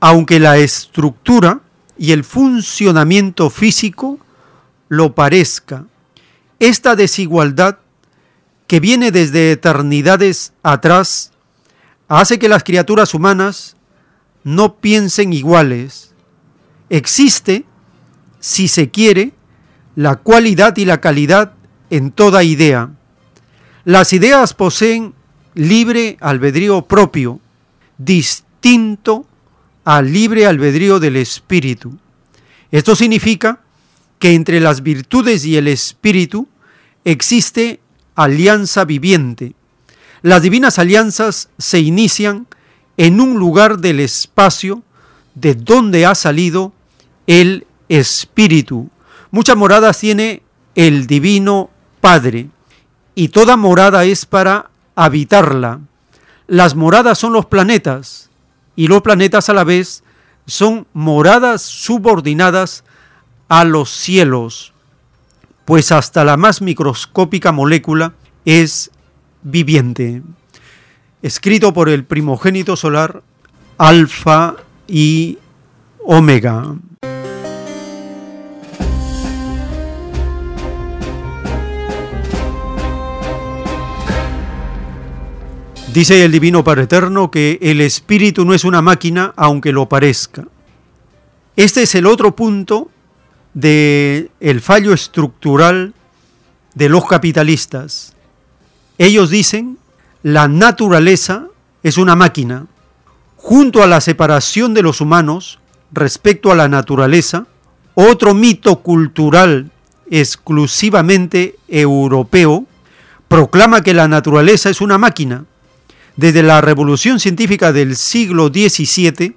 aunque 0.00 0.40
la 0.40 0.58
estructura 0.58 1.60
y 1.96 2.12
el 2.12 2.24
funcionamiento 2.24 3.50
físico 3.50 4.18
lo 4.88 5.14
parezca. 5.14 5.84
Esta 6.60 6.96
desigualdad 6.96 7.78
que 8.66 8.80
viene 8.80 9.10
desde 9.10 9.52
eternidades 9.52 10.52
atrás 10.62 11.32
hace 12.08 12.38
que 12.38 12.48
las 12.48 12.64
criaturas 12.64 13.14
humanas 13.14 13.76
no 14.44 14.76
piensen 14.76 15.32
iguales. 15.32 16.14
Existe, 16.90 17.64
si 18.40 18.68
se 18.68 18.90
quiere, 18.90 19.32
la 19.94 20.16
cualidad 20.16 20.76
y 20.76 20.84
la 20.84 21.00
calidad 21.00 21.52
en 21.90 22.10
toda 22.10 22.42
idea. 22.44 22.90
Las 23.84 24.12
ideas 24.12 24.54
poseen 24.54 25.14
libre 25.54 26.16
albedrío 26.20 26.82
propio, 26.82 27.40
distinto 27.96 29.26
al 29.84 30.12
libre 30.12 30.46
albedrío 30.46 31.00
del 31.00 31.16
espíritu. 31.16 31.98
Esto 32.70 32.94
significa 32.94 33.60
que 34.18 34.34
entre 34.34 34.60
las 34.60 34.82
virtudes 34.82 35.44
y 35.44 35.56
el 35.56 35.68
espíritu 35.68 36.48
existe 37.04 37.80
alianza 38.14 38.84
viviente. 38.84 39.54
Las 40.22 40.42
divinas 40.42 40.78
alianzas 40.78 41.48
se 41.58 41.80
inician 41.80 42.46
en 42.96 43.20
un 43.20 43.38
lugar 43.38 43.78
del 43.78 44.00
espacio 44.00 44.82
de 45.34 45.54
donde 45.54 46.04
ha 46.04 46.14
salido 46.14 46.72
el 47.26 47.66
espíritu. 47.88 48.90
Muchas 49.30 49.56
moradas 49.56 49.98
tiene 49.98 50.42
el 50.74 51.06
divino 51.06 51.70
Padre 52.00 52.48
y 53.14 53.28
toda 53.28 53.56
morada 53.56 54.04
es 54.04 54.26
para 54.26 54.70
habitarla. 54.94 55.80
Las 56.46 56.74
moradas 56.74 57.18
son 57.18 57.32
los 57.32 57.46
planetas 57.46 58.30
y 58.74 58.88
los 58.88 59.02
planetas 59.02 59.48
a 59.48 59.54
la 59.54 59.64
vez 59.64 60.02
son 60.46 60.86
moradas 60.92 61.62
subordinadas 61.62 62.84
a 63.48 63.64
los 63.64 63.90
cielos, 63.90 64.72
pues 65.64 65.92
hasta 65.92 66.24
la 66.24 66.36
más 66.36 66.62
microscópica 66.62 67.52
molécula 67.52 68.14
es 68.44 68.90
viviente. 69.42 70.22
Escrito 71.22 71.72
por 71.72 71.88
el 71.88 72.04
primogénito 72.04 72.76
solar, 72.76 73.22
Alfa 73.78 74.56
y 74.86 75.38
Omega. 76.04 76.76
Dice 85.92 86.24
el 86.24 86.30
Divino 86.30 86.62
Padre 86.62 86.82
Eterno 86.84 87.30
que 87.30 87.58
el 87.60 87.80
espíritu 87.80 88.44
no 88.44 88.54
es 88.54 88.64
una 88.64 88.82
máquina, 88.82 89.32
aunque 89.36 89.72
lo 89.72 89.88
parezca. 89.88 90.46
Este 91.56 91.82
es 91.82 91.94
el 91.94 92.06
otro 92.06 92.36
punto 92.36 92.90
del 93.58 94.30
el 94.38 94.60
fallo 94.60 94.92
estructural 94.92 95.92
de 96.74 96.88
los 96.88 97.06
capitalistas. 97.06 98.14
Ellos 98.98 99.30
dicen, 99.30 99.78
la 100.22 100.46
naturaleza 100.46 101.46
es 101.82 101.98
una 101.98 102.14
máquina. 102.14 102.66
Junto 103.36 103.82
a 103.82 103.88
la 103.88 104.00
separación 104.00 104.74
de 104.74 104.82
los 104.82 105.00
humanos 105.00 105.58
respecto 105.90 106.52
a 106.52 106.54
la 106.54 106.68
naturaleza, 106.68 107.46
otro 107.94 108.32
mito 108.32 108.80
cultural 108.80 109.72
exclusivamente 110.08 111.56
europeo 111.66 112.64
proclama 113.26 113.80
que 113.80 113.92
la 113.92 114.06
naturaleza 114.06 114.70
es 114.70 114.80
una 114.80 114.98
máquina. 114.98 115.46
Desde 116.16 116.44
la 116.44 116.60
revolución 116.60 117.18
científica 117.18 117.72
del 117.72 117.96
siglo 117.96 118.48
XVII, 118.48 119.34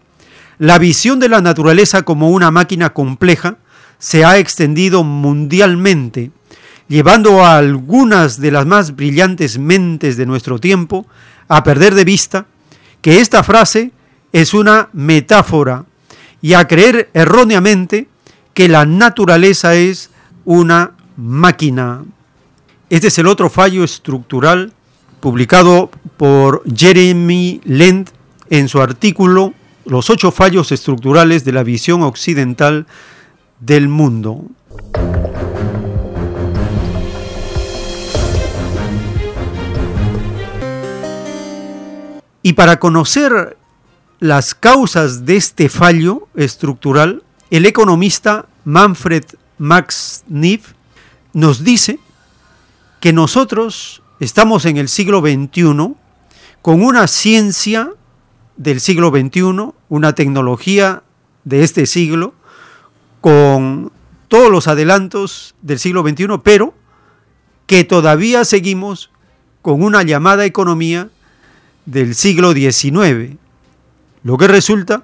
la 0.60 0.78
visión 0.78 1.20
de 1.20 1.30
la 1.30 1.42
naturaleza 1.42 2.04
como 2.04 2.30
una 2.30 2.52
máquina 2.52 2.92
compleja 2.92 3.58
se 4.02 4.26
ha 4.26 4.40
extendido 4.40 5.04
mundialmente, 5.04 6.32
llevando 6.88 7.46
a 7.46 7.58
algunas 7.58 8.42
de 8.42 8.50
las 8.50 8.66
más 8.66 8.96
brillantes 8.96 9.60
mentes 9.60 10.18
de 10.18 10.26
nuestro 10.26 10.58
tiempo 10.58 11.06
a 11.48 11.64
perder 11.64 11.94
de 11.94 12.04
vista 12.04 12.48
que 13.02 13.22
esta 13.22 13.44
frase 13.44 13.92
es 14.34 14.56
una 14.56 14.90
metáfora 14.92 15.86
y 16.42 16.54
a 16.54 16.68
creer 16.68 17.12
erróneamente 17.14 18.08
que 18.56 18.68
la 18.68 18.88
naturaleza 18.88 19.76
es 19.76 20.10
una 20.46 20.94
máquina. 21.16 22.04
Este 22.90 23.10
es 23.10 23.20
el 23.20 23.28
otro 23.28 23.52
fallo 23.52 23.84
estructural 23.84 24.74
publicado 25.20 25.92
por 26.18 26.64
Jeremy 26.76 27.62
Lent 27.66 28.10
en 28.50 28.68
su 28.68 28.82
artículo 28.82 29.54
Los 29.86 30.10
ocho 30.10 30.32
fallos 30.32 30.72
estructurales 30.72 31.46
de 31.46 31.52
la 31.52 31.64
visión 31.64 32.02
occidental 32.02 32.88
del 33.62 33.88
mundo. 33.88 34.44
Y 42.44 42.54
para 42.54 42.80
conocer 42.80 43.56
las 44.20 44.56
causas 44.56 45.26
de 45.26 45.38
este 45.38 45.70
fallo 45.70 46.28
estructural, 46.36 47.24
el 47.52 47.66
economista 47.66 48.48
Manfred 48.66 49.26
Max 49.58 50.24
Neff 50.28 50.74
nos 51.34 51.64
dice 51.64 52.00
que 53.00 53.14
nosotros 53.14 54.02
estamos 54.20 54.66
en 54.66 54.78
el 54.78 54.90
siglo 54.90 55.22
XXI 55.22 55.94
con 56.62 56.84
una 56.84 57.08
ciencia 57.08 57.92
del 58.58 58.80
siglo 58.80 59.10
XXI, 59.10 59.74
una 59.90 60.14
tecnología 60.14 61.04
de 61.44 61.64
este 61.64 61.86
siglo, 61.86 62.34
con 63.22 63.92
todos 64.28 64.52
los 64.52 64.68
adelantos 64.68 65.56
del 65.62 65.80
siglo 65.80 66.02
XXI, 66.02 66.28
pero 66.44 66.74
que 67.68 67.84
todavía 67.84 68.44
seguimos 68.44 69.12
con 69.62 69.84
una 69.84 70.04
llamada 70.04 70.46
economía 70.46 71.10
del 71.86 72.16
siglo 72.16 72.54
XIX, 72.54 73.38
lo 74.24 74.38
que 74.38 74.48
resulta 74.48 75.04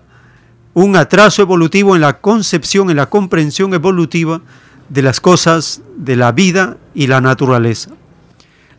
un 0.73 0.95
atraso 0.95 1.41
evolutivo 1.41 1.95
en 1.95 2.01
la 2.01 2.19
concepción, 2.19 2.89
en 2.89 2.97
la 2.97 3.09
comprensión 3.09 3.73
evolutiva 3.73 4.41
de 4.89 5.01
las 5.01 5.19
cosas 5.19 5.81
de 5.95 6.15
la 6.15 6.31
vida 6.31 6.77
y 6.93 7.07
la 7.07 7.21
naturaleza. 7.21 7.91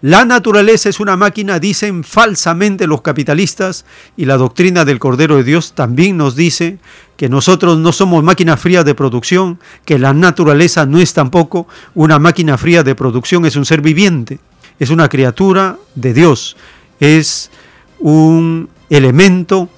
La 0.00 0.24
naturaleza 0.24 0.88
es 0.88 1.00
una 1.00 1.16
máquina, 1.16 1.58
dicen 1.58 2.04
falsamente 2.04 2.86
los 2.86 3.02
capitalistas, 3.02 3.84
y 4.16 4.26
la 4.26 4.36
doctrina 4.36 4.84
del 4.84 4.98
Cordero 4.98 5.36
de 5.36 5.44
Dios 5.44 5.72
también 5.74 6.16
nos 6.16 6.36
dice 6.36 6.78
que 7.16 7.28
nosotros 7.28 7.78
no 7.78 7.92
somos 7.92 8.22
máquinas 8.22 8.60
frías 8.60 8.84
de 8.84 8.94
producción, 8.94 9.58
que 9.84 9.98
la 9.98 10.12
naturaleza 10.12 10.86
no 10.86 11.00
es 11.00 11.14
tampoco 11.14 11.66
una 11.94 12.18
máquina 12.18 12.56
fría 12.56 12.84
de 12.84 12.94
producción, 12.94 13.44
es 13.44 13.56
un 13.56 13.64
ser 13.64 13.80
viviente, 13.80 14.38
es 14.78 14.90
una 14.90 15.08
criatura 15.08 15.76
de 15.96 16.14
Dios, 16.14 16.56
es 17.00 17.50
un 17.98 18.68
elemento 18.90 19.68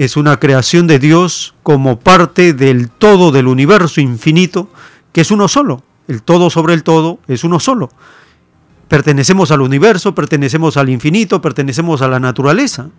es 0.00 0.16
una 0.16 0.40
creación 0.40 0.86
de 0.86 0.98
Dios 0.98 1.52
como 1.62 2.00
parte 2.00 2.54
del 2.54 2.88
todo 2.88 3.32
del 3.32 3.46
universo 3.46 4.00
infinito, 4.00 4.70
que 5.12 5.20
es 5.20 5.30
uno 5.30 5.46
solo. 5.46 5.82
El 6.08 6.22
todo 6.22 6.48
sobre 6.48 6.72
el 6.72 6.84
todo 6.84 7.18
es 7.28 7.44
uno 7.44 7.60
solo. 7.60 7.90
Pertenecemos 8.90 9.52
al 9.52 9.60
universo, 9.60 10.16
pertenecemos 10.16 10.76
al 10.76 10.88
infinito, 10.88 11.40
pertenecemos 11.40 12.02
a 12.02 12.08
la 12.08 12.18
naturaleza. 12.18 12.90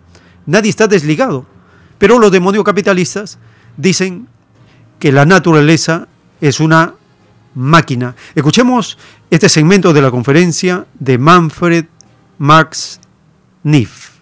Nadie 0.46 0.70
está 0.70 0.86
desligado. 0.86 1.44
Pero 1.98 2.18
los 2.18 2.32
demonios 2.32 2.64
capitalistas 2.64 3.38
dicen 3.76 4.26
que 4.98 5.12
la 5.12 5.26
naturaleza 5.26 6.08
es 6.40 6.60
una 6.60 6.94
máquina. 7.54 8.16
Escuchemos 8.34 8.96
este 9.30 9.50
segmento 9.50 9.92
de 9.92 10.00
la 10.00 10.10
conferencia 10.10 10.86
de 10.98 11.18
Manfred 11.18 11.84
Max 12.38 12.98
Niff. 13.62 14.12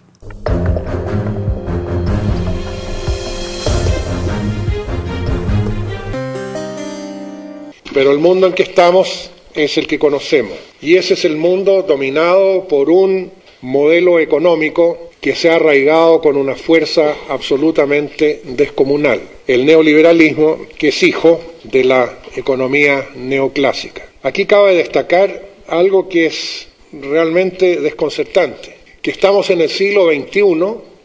Pero 7.93 8.11
el 8.11 8.19
mundo 8.19 8.47
en 8.47 8.53
que 8.53 8.63
estamos 8.63 9.31
es 9.55 9.77
el 9.77 9.87
que 9.87 9.99
conocemos. 9.99 10.57
Y 10.81 10.95
ese 10.95 11.13
es 11.13 11.25
el 11.25 11.37
mundo 11.37 11.83
dominado 11.83 12.67
por 12.67 12.89
un 12.89 13.31
modelo 13.61 14.19
económico 14.19 15.11
que 15.21 15.35
se 15.35 15.49
ha 15.49 15.55
arraigado 15.55 16.19
con 16.19 16.35
una 16.35 16.55
fuerza 16.55 17.15
absolutamente 17.29 18.41
descomunal. 18.43 19.21
El 19.47 19.65
neoliberalismo, 19.65 20.65
que 20.77 20.87
es 20.87 21.03
hijo 21.03 21.39
de 21.63 21.83
la 21.83 22.19
economía 22.35 23.09
neoclásica. 23.15 24.07
Aquí 24.23 24.45
cabe 24.45 24.75
destacar 24.75 25.49
algo 25.67 26.09
que 26.09 26.25
es 26.25 26.67
realmente 26.91 27.79
desconcertante, 27.79 28.75
que 29.01 29.11
estamos 29.11 29.49
en 29.51 29.61
el 29.61 29.69
siglo 29.69 30.11
XXI 30.11 30.43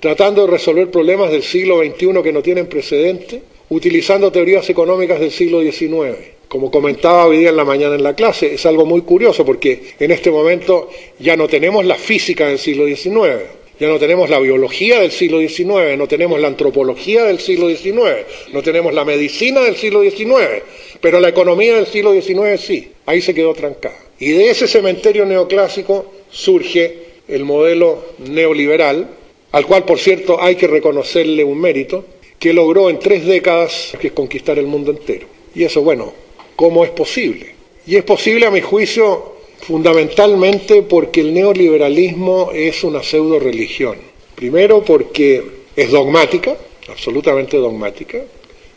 tratando 0.00 0.46
de 0.46 0.52
resolver 0.52 0.90
problemas 0.90 1.30
del 1.30 1.42
siglo 1.42 1.82
XXI 1.82 2.22
que 2.22 2.32
no 2.32 2.42
tienen 2.42 2.66
precedente, 2.66 3.42
utilizando 3.68 4.32
teorías 4.32 4.68
económicas 4.70 5.20
del 5.20 5.30
siglo 5.30 5.60
XIX 5.60 6.35
como 6.48 6.70
comentaba 6.70 7.26
hoy 7.26 7.38
día 7.38 7.50
en 7.50 7.56
la 7.56 7.64
mañana 7.64 7.94
en 7.94 8.02
la 8.02 8.14
clase, 8.14 8.54
es 8.54 8.66
algo 8.66 8.86
muy 8.86 9.02
curioso 9.02 9.44
porque 9.44 9.94
en 9.98 10.10
este 10.10 10.30
momento 10.30 10.90
ya 11.18 11.36
no 11.36 11.48
tenemos 11.48 11.84
la 11.84 11.96
física 11.96 12.46
del 12.46 12.58
siglo 12.58 12.86
XIX, 12.86 13.42
ya 13.78 13.88
no 13.88 13.98
tenemos 13.98 14.30
la 14.30 14.38
biología 14.38 15.00
del 15.00 15.10
siglo 15.10 15.40
XIX, 15.40 15.98
no 15.98 16.08
tenemos 16.08 16.40
la 16.40 16.48
antropología 16.48 17.24
del 17.24 17.40
siglo 17.40 17.68
XIX, 17.68 18.24
no 18.52 18.62
tenemos 18.62 18.94
la 18.94 19.04
medicina 19.04 19.60
del 19.60 19.76
siglo 19.76 20.02
XIX, 20.02 20.62
pero 21.00 21.20
la 21.20 21.28
economía 21.28 21.76
del 21.76 21.86
siglo 21.86 22.12
XIX 22.12 22.60
sí, 22.60 22.92
ahí 23.04 23.20
se 23.20 23.34
quedó 23.34 23.52
trancada. 23.52 23.96
Y 24.18 24.30
de 24.30 24.50
ese 24.50 24.66
cementerio 24.66 25.26
neoclásico 25.26 26.10
surge 26.30 27.06
el 27.28 27.44
modelo 27.44 28.04
neoliberal, 28.18 29.10
al 29.52 29.66
cual 29.66 29.84
por 29.84 29.98
cierto 29.98 30.40
hay 30.40 30.54
que 30.54 30.68
reconocerle 30.68 31.44
un 31.44 31.60
mérito, 31.60 32.04
que 32.38 32.52
logró 32.52 32.90
en 32.90 32.98
tres 32.98 33.26
décadas 33.26 33.92
conquistar 34.14 34.58
el 34.58 34.66
mundo 34.66 34.90
entero. 34.90 35.26
Y 35.54 35.64
eso, 35.64 35.82
bueno, 35.82 36.12
¿cómo 36.56 36.84
es 36.84 36.90
posible? 36.90 37.54
Y 37.86 37.96
es 37.96 38.02
posible, 38.02 38.46
a 38.46 38.50
mi 38.50 38.60
juicio, 38.62 39.36
fundamentalmente 39.60 40.82
porque 40.82 41.20
el 41.20 41.32
neoliberalismo 41.32 42.50
es 42.52 42.82
una 42.82 43.02
pseudo 43.02 43.38
religión. 43.38 43.96
Primero 44.34 44.82
porque 44.82 45.42
es 45.76 45.90
dogmática, 45.90 46.56
absolutamente 46.88 47.56
dogmática, 47.56 48.22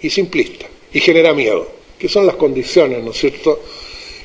y 0.01 0.09
simplista, 0.09 0.67
y 0.93 0.99
genera 0.99 1.33
miedo, 1.33 1.67
que 1.97 2.07
son 2.07 2.25
las 2.25 2.35
condiciones, 2.35 3.03
¿no 3.03 3.11
es 3.11 3.17
cierto?, 3.17 3.59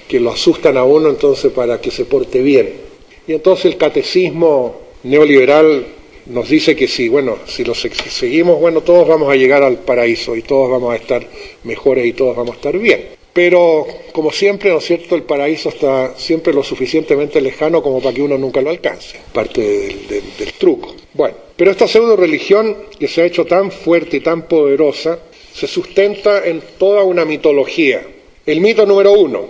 que 0.08 0.20
lo 0.20 0.30
asustan 0.30 0.76
a 0.76 0.84
uno 0.84 1.08
entonces 1.08 1.50
para 1.50 1.80
que 1.80 1.90
se 1.90 2.04
porte 2.04 2.42
bien. 2.42 2.72
Y 3.26 3.32
entonces 3.32 3.64
el 3.64 3.78
catecismo 3.78 4.80
neoliberal 5.02 5.86
nos 6.26 6.48
dice 6.48 6.76
que 6.76 6.88
sí, 6.88 7.08
bueno, 7.08 7.38
si 7.46 7.64
lo 7.64 7.74
seguimos, 7.74 8.60
bueno, 8.60 8.82
todos 8.82 9.08
vamos 9.08 9.30
a 9.30 9.36
llegar 9.36 9.62
al 9.62 9.78
paraíso 9.78 10.36
y 10.36 10.42
todos 10.42 10.70
vamos 10.70 10.92
a 10.92 10.96
estar 10.96 11.26
mejores 11.64 12.04
y 12.06 12.12
todos 12.12 12.36
vamos 12.36 12.52
a 12.52 12.56
estar 12.56 12.78
bien. 12.78 13.23
Pero, 13.34 13.84
como 14.12 14.30
siempre, 14.30 14.70
¿no 14.70 14.78
es 14.78 14.84
cierto?, 14.84 15.16
el 15.16 15.24
paraíso 15.24 15.68
está 15.68 16.16
siempre 16.16 16.54
lo 16.54 16.62
suficientemente 16.62 17.40
lejano 17.40 17.82
como 17.82 18.00
para 18.00 18.14
que 18.14 18.22
uno 18.22 18.38
nunca 18.38 18.60
lo 18.60 18.70
alcance, 18.70 19.18
parte 19.32 19.60
del, 20.08 20.52
truco. 20.56 20.94
Bueno, 21.12 21.34
pero 21.56 21.72
esta 21.72 21.88
pseudo 21.88 22.14
religión 22.14 22.76
que 22.96 23.08
se 23.08 23.22
ha 23.22 23.26
hecho 23.26 23.44
tan 23.44 23.72
fuerte 23.72 24.18
y 24.18 24.20
tan 24.20 24.42
poderosa 24.42 25.18
se 25.52 25.66
sustenta 25.66 26.46
en 26.46 26.62
toda 26.78 27.02
una 27.02 27.24
mitología. 27.24 28.06
El 28.46 28.60
mito 28.60 28.86
número 28.86 29.10
uno, 29.12 29.46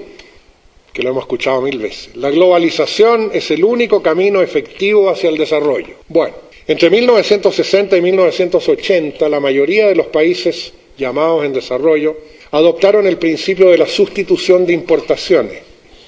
que 0.90 1.02
lo 1.02 1.11
hemos 1.11 1.24
escuchado 1.24 1.61
mil 1.61 1.78
veces, 1.78 2.16
la 2.16 2.31
globalización 2.31 3.32
es 3.35 3.51
el 3.51 3.62
único 3.65 4.02
camino 4.02 4.40
efectivo 4.40 5.11
hacia 5.11 5.28
el 5.28 5.36
desarrollo. 5.36 5.97
Bueno, 6.09 6.35
entre 6.66 6.89
1960 6.89 7.98
y 7.98 8.01
1980 8.01 9.28
la 9.28 9.40
mayoría 9.40 9.89
de 9.89 9.94
los 9.94 10.06
países 10.06 10.73
llamados 10.97 11.44
en 11.44 11.52
desarrollo 11.52 12.16
adoptaron 12.55 13.05
el 13.09 13.18
principio 13.18 13.68
de 13.68 13.78
la 13.78 13.86
sustitución 13.89 14.64
de 14.64 14.72
importaciones. 14.72 15.59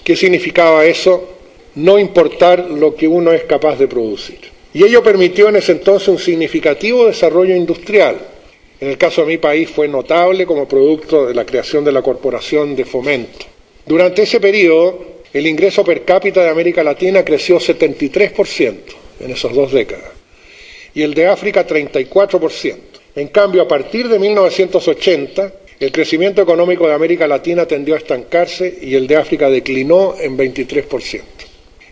¿Qué 0.05 0.15
significaba 0.15 0.87
eso? 0.87 1.29
No 1.75 1.99
importar 1.99 2.71
lo 2.71 2.95
que 2.95 3.09
uno 3.09 3.33
es 3.33 3.43
capaz 3.43 3.77
de 3.81 3.89
producir. 3.89 4.39
Y 4.73 4.85
ello 4.85 5.03
permitió 5.03 5.49
en 5.49 5.57
ese 5.57 5.73
entonces 5.73 6.07
un 6.07 6.21
significativo 6.21 7.07
desarrollo 7.07 7.57
industrial. 7.57 8.17
En 8.79 8.89
el 8.89 8.97
caso 8.97 9.23
de 9.23 9.27
mi 9.27 9.39
país 9.39 9.69
fue 9.69 9.89
notable 9.89 10.47
como 10.47 10.69
producto 10.69 11.27
de 11.27 11.35
la 11.35 11.45
creación 11.45 11.85
de 11.85 11.91
la 11.91 12.03
Corporación 12.03 12.77
de 12.77 12.85
Fomento. 12.85 13.45
Durante 13.85 14.23
ese 14.23 14.39
periodo, 14.39 15.23
el 15.33 15.49
ingreso 15.49 15.83
per 15.85 16.05
cápita 16.05 16.45
de 16.45 16.51
América 16.51 16.85
Latina 16.85 17.25
creció 17.25 17.59
73% 17.59 18.75
en 19.19 19.31
esas 19.33 19.53
dos 19.53 19.73
décadas 19.73 20.13
y 20.95 21.03
el 21.03 21.13
de 21.13 21.27
África 21.27 21.67
34%. 21.67 22.77
En 23.17 23.29
cambio, 23.29 23.63
a 23.63 23.69
partir 23.69 24.09
de 24.09 24.21
1980, 24.21 25.53
el 25.79 25.93
crecimiento 25.93 26.41
económico 26.41 26.87
de 26.87 26.95
América 26.95 27.27
Latina 27.27 27.67
tendió 27.67 27.95
a 27.95 27.99
estancarse 27.99 28.79
y 28.81 28.95
el 28.95 29.07
de 29.07 29.17
África 29.17 29.51
declinó 29.51 30.15
en 30.19 30.37
23%. 30.37 31.23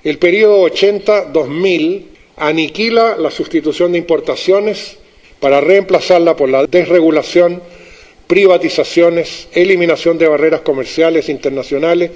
El 0.03 0.19
periodo 0.19 0.67
80-2000 0.69 2.03
aniquila 2.37 3.17
la 3.19 3.31
sustitución 3.31 3.93
de 3.93 3.99
importaciones 3.99 4.97
para 5.39 5.61
reemplazarla 5.61 6.35
por 6.35 6.49
la 6.49 6.67
desregulación, 6.67 7.63
privatizaciones, 8.27 9.49
eliminación 9.53 10.17
de 10.17 10.29
barreras 10.29 10.63
comerciales 10.63 11.29
internacionales 11.29 12.11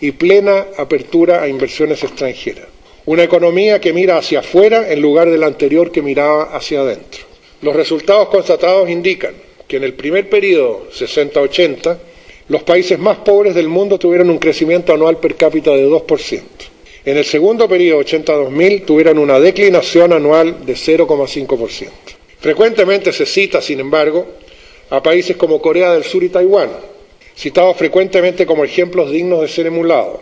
y 0.00 0.12
plena 0.12 0.66
apertura 0.76 1.42
a 1.42 1.48
inversiones 1.48 2.04
extranjeras. 2.04 2.66
Una 3.06 3.24
economía 3.24 3.80
que 3.80 3.92
mira 3.92 4.18
hacia 4.18 4.40
afuera 4.40 4.92
en 4.92 5.02
lugar 5.02 5.30
de 5.30 5.38
la 5.38 5.46
anterior 5.46 5.90
que 5.90 6.02
miraba 6.02 6.56
hacia 6.56 6.80
adentro. 6.80 7.22
Los 7.62 7.74
resultados 7.74 8.28
constatados 8.28 8.88
indican 8.88 9.47
que 9.68 9.76
en 9.76 9.84
el 9.84 9.92
primer 9.94 10.28
periodo, 10.30 10.88
60-80, 10.90 11.98
los 12.48 12.62
países 12.62 12.98
más 12.98 13.18
pobres 13.18 13.54
del 13.54 13.68
mundo 13.68 13.98
tuvieron 13.98 14.30
un 14.30 14.38
crecimiento 14.38 14.94
anual 14.94 15.18
per 15.18 15.36
cápita 15.36 15.70
de 15.72 15.86
2%. 15.86 16.42
En 17.04 17.16
el 17.16 17.24
segundo 17.24 17.68
periodo, 17.68 18.00
80-2000, 18.00 18.84
tuvieron 18.86 19.18
una 19.18 19.38
declinación 19.38 20.14
anual 20.14 20.64
de 20.64 20.72
0,5%. 20.74 21.88
Frecuentemente 22.40 23.12
se 23.12 23.26
cita, 23.26 23.60
sin 23.60 23.80
embargo, 23.80 24.26
a 24.90 25.02
países 25.02 25.36
como 25.36 25.60
Corea 25.60 25.92
del 25.92 26.04
Sur 26.04 26.24
y 26.24 26.30
Taiwán, 26.30 26.70
citados 27.36 27.76
frecuentemente 27.76 28.46
como 28.46 28.64
ejemplos 28.64 29.10
dignos 29.10 29.42
de 29.42 29.48
ser 29.48 29.66
emulados. 29.66 30.20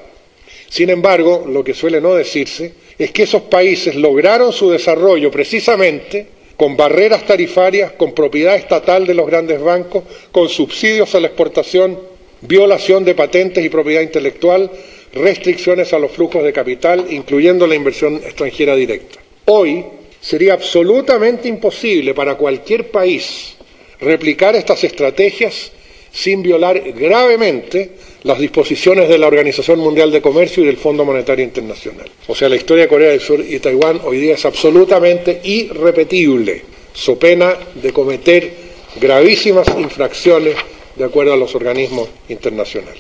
Sin 0.69 0.91
embargo, 0.91 1.45
lo 1.49 1.63
que 1.63 1.75
suele 1.75 2.01
no 2.01 2.15
decirse 2.15 2.73
es 2.99 3.13
que 3.13 3.23
esos 3.23 3.43
países 3.43 3.95
lograron 3.95 4.53
su 4.53 4.71
desarrollo 4.71 5.31
precisamente 5.31 6.36
con 6.57 6.77
barreras 6.77 7.27
tarifarias, 7.27 7.93
con 7.93 8.13
propiedad 8.13 8.57
estatal 8.57 9.07
de 9.07 9.15
los 9.15 9.27
grandes 9.27 9.61
bancos, 9.61 10.05
con 10.33 10.49
subsidios 10.49 11.15
a 11.15 11.21
la 11.21 11.29
exportación, 11.29 11.99
violación 12.41 13.05
de 13.05 13.15
patentes 13.15 13.65
y 13.65 13.69
propiedad 13.69 14.03
intelectual, 14.03 14.71
restricciones 15.13 15.93
a 15.93 15.99
los 15.99 16.13
flujos 16.13 16.43
de 16.43 16.53
capital, 16.53 17.07
incluyendo 17.11 17.67
la 17.67 17.75
inversión 17.75 18.17
extranjera 18.17 18.75
directa. 18.75 19.21
Hoy 19.47 19.85
sería 20.21 20.55
absolutamente 20.55 21.49
imposible 21.49 22.15
para 22.15 22.37
cualquier 22.37 22.91
país 22.91 23.55
replicar 24.01 24.57
estas 24.57 24.83
estrategias 24.85 25.73
sin 26.13 26.43
violar 26.43 26.81
gravemente 26.93 27.91
las 28.27 28.41
disposiciones 28.41 29.09
de 29.09 29.19
la 29.19 29.29
Organización 29.29 29.79
Mundial 29.79 30.11
de 30.11 30.21
Comercio 30.21 30.65
y 30.65 30.67
del 30.67 30.79
Fondo 30.79 31.05
Monetario 31.05 31.45
Internacional. 31.45 32.11
O 32.27 32.35
sea, 32.35 32.49
la 32.49 32.57
historia 32.57 32.83
de 32.83 32.89
Corea 32.89 33.11
del 33.11 33.21
Sur 33.21 33.41
y 33.41 33.61
Taiwán 33.61 34.01
hoy 34.03 34.19
día 34.19 34.35
es 34.35 34.45
absolutamente 34.45 35.41
irrepetible, 35.45 36.65
so 36.93 37.17
pena 37.17 37.55
de 37.81 37.93
cometer 37.93 38.53
gravísimas 39.01 39.69
infracciones 39.79 40.57
de 40.97 41.05
acuerdo 41.05 41.35
a 41.35 41.37
los 41.37 41.55
organismos 41.55 42.09
internacionales. 42.29 42.99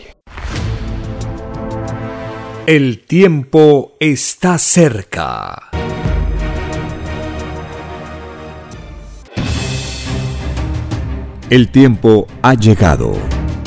El 2.66 3.04
tiempo 3.04 3.96
está 3.98 4.58
cerca. 4.58 5.70
El 11.50 11.70
tiempo 11.72 12.28
ha 12.42 12.54
llegado. 12.54 13.35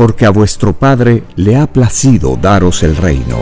porque 0.00 0.24
a 0.24 0.30
vuestro 0.30 0.72
Padre 0.72 1.24
le 1.36 1.56
ha 1.56 1.70
placido 1.70 2.38
daros 2.40 2.82
el 2.84 2.96
reino. 2.96 3.36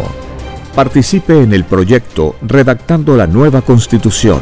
Participe 0.75 1.41
en 1.41 1.53
el 1.53 1.63
proyecto 1.63 2.35
redactando 2.43 3.17
la 3.17 3.29
nueva 3.29 3.63
constitución. 3.63 4.41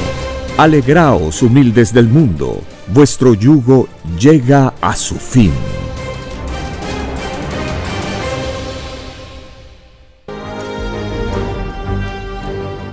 Alegraos, 0.59 1.43
humildes 1.43 1.95
del 1.95 2.09
mundo, 2.09 2.61
vuestro 2.89 3.33
yugo 3.33 3.89
llega 4.19 4.75
a 4.83 4.95
su 4.95 5.15
fin. 5.15 5.53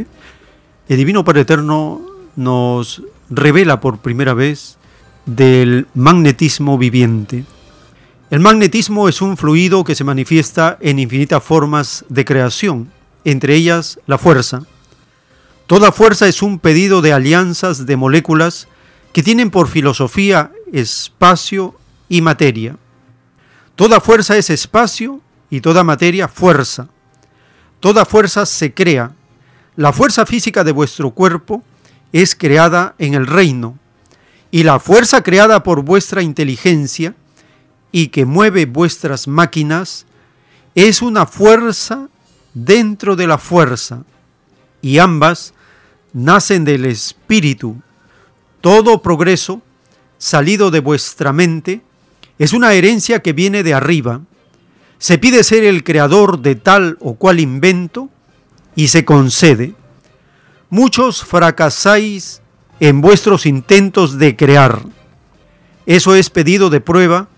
el 0.88 0.96
Divino 0.96 1.22
Padre 1.22 1.42
Eterno 1.42 2.00
nos 2.34 3.04
revela 3.30 3.80
por 3.80 3.98
primera 3.98 4.34
vez 4.34 4.78
del 5.26 5.86
magnetismo 5.94 6.76
viviente. 6.76 7.44
El 8.30 8.40
magnetismo 8.40 9.08
es 9.08 9.22
un 9.22 9.36
fluido 9.36 9.84
que 9.84 9.94
se 9.94 10.02
manifiesta 10.02 10.76
en 10.80 10.98
infinitas 10.98 11.40
formas 11.40 12.04
de 12.08 12.24
creación, 12.24 12.90
entre 13.24 13.54
ellas 13.54 14.00
la 14.08 14.18
fuerza. 14.18 14.62
Toda 15.68 15.92
fuerza 15.92 16.26
es 16.26 16.42
un 16.42 16.58
pedido 16.58 17.00
de 17.00 17.12
alianzas 17.12 17.86
de 17.86 17.96
moléculas 17.96 18.66
que 19.14 19.22
tienen 19.22 19.52
por 19.52 19.68
filosofía 19.68 20.50
espacio 20.72 21.78
y 22.08 22.20
materia. 22.20 22.76
Toda 23.76 24.00
fuerza 24.00 24.36
es 24.36 24.50
espacio 24.50 25.20
y 25.48 25.60
toda 25.60 25.84
materia 25.84 26.26
fuerza. 26.26 26.88
Toda 27.78 28.06
fuerza 28.06 28.44
se 28.44 28.74
crea. 28.74 29.12
La 29.76 29.92
fuerza 29.92 30.26
física 30.26 30.64
de 30.64 30.72
vuestro 30.72 31.12
cuerpo 31.12 31.62
es 32.12 32.34
creada 32.34 32.96
en 32.98 33.14
el 33.14 33.28
reino 33.28 33.78
y 34.50 34.64
la 34.64 34.80
fuerza 34.80 35.22
creada 35.22 35.62
por 35.62 35.82
vuestra 35.82 36.20
inteligencia 36.20 37.14
y 37.92 38.08
que 38.08 38.24
mueve 38.24 38.66
vuestras 38.66 39.28
máquinas 39.28 40.06
es 40.74 41.02
una 41.02 41.26
fuerza 41.26 42.08
dentro 42.52 43.14
de 43.14 43.28
la 43.28 43.38
fuerza 43.38 44.02
y 44.82 44.98
ambas 44.98 45.54
nacen 46.12 46.64
del 46.64 46.84
espíritu 46.86 47.80
todo 48.64 49.02
progreso 49.02 49.60
salido 50.16 50.70
de 50.70 50.80
vuestra 50.80 51.34
mente 51.34 51.82
es 52.38 52.54
una 52.54 52.72
herencia 52.72 53.20
que 53.20 53.34
viene 53.34 53.62
de 53.62 53.74
arriba. 53.74 54.22
Se 54.96 55.18
pide 55.18 55.44
ser 55.44 55.64
el 55.64 55.84
creador 55.84 56.38
de 56.38 56.54
tal 56.54 56.96
o 57.00 57.16
cual 57.16 57.40
invento 57.40 58.08
y 58.74 58.88
se 58.88 59.04
concede. 59.04 59.74
Muchos 60.70 61.26
fracasáis 61.26 62.40
en 62.80 63.02
vuestros 63.02 63.44
intentos 63.44 64.16
de 64.16 64.34
crear. 64.34 64.80
Eso 65.84 66.14
es 66.14 66.30
pedido 66.30 66.70
de 66.70 66.80
prueba 66.80 67.28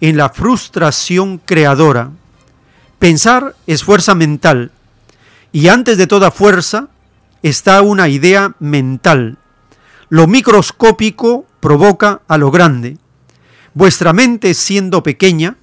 en 0.00 0.16
la 0.16 0.30
frustración 0.30 1.38
creadora. 1.38 2.10
Pensar 2.98 3.54
es 3.68 3.84
fuerza 3.84 4.16
mental 4.16 4.72
y 5.52 5.68
antes 5.68 5.96
de 5.96 6.08
toda 6.08 6.32
fuerza 6.32 6.88
está 7.40 7.82
una 7.82 8.08
idea 8.08 8.56
mental 8.58 9.38
lo 10.12 10.26
microscópico 10.26 11.46
provoca 11.58 12.20
a 12.28 12.36
lo 12.36 12.50
grande. 12.50 12.98
Vuestra 13.72 14.12
mente, 14.12 14.52
siendo 14.52 15.02
pequeña, 15.02 15.56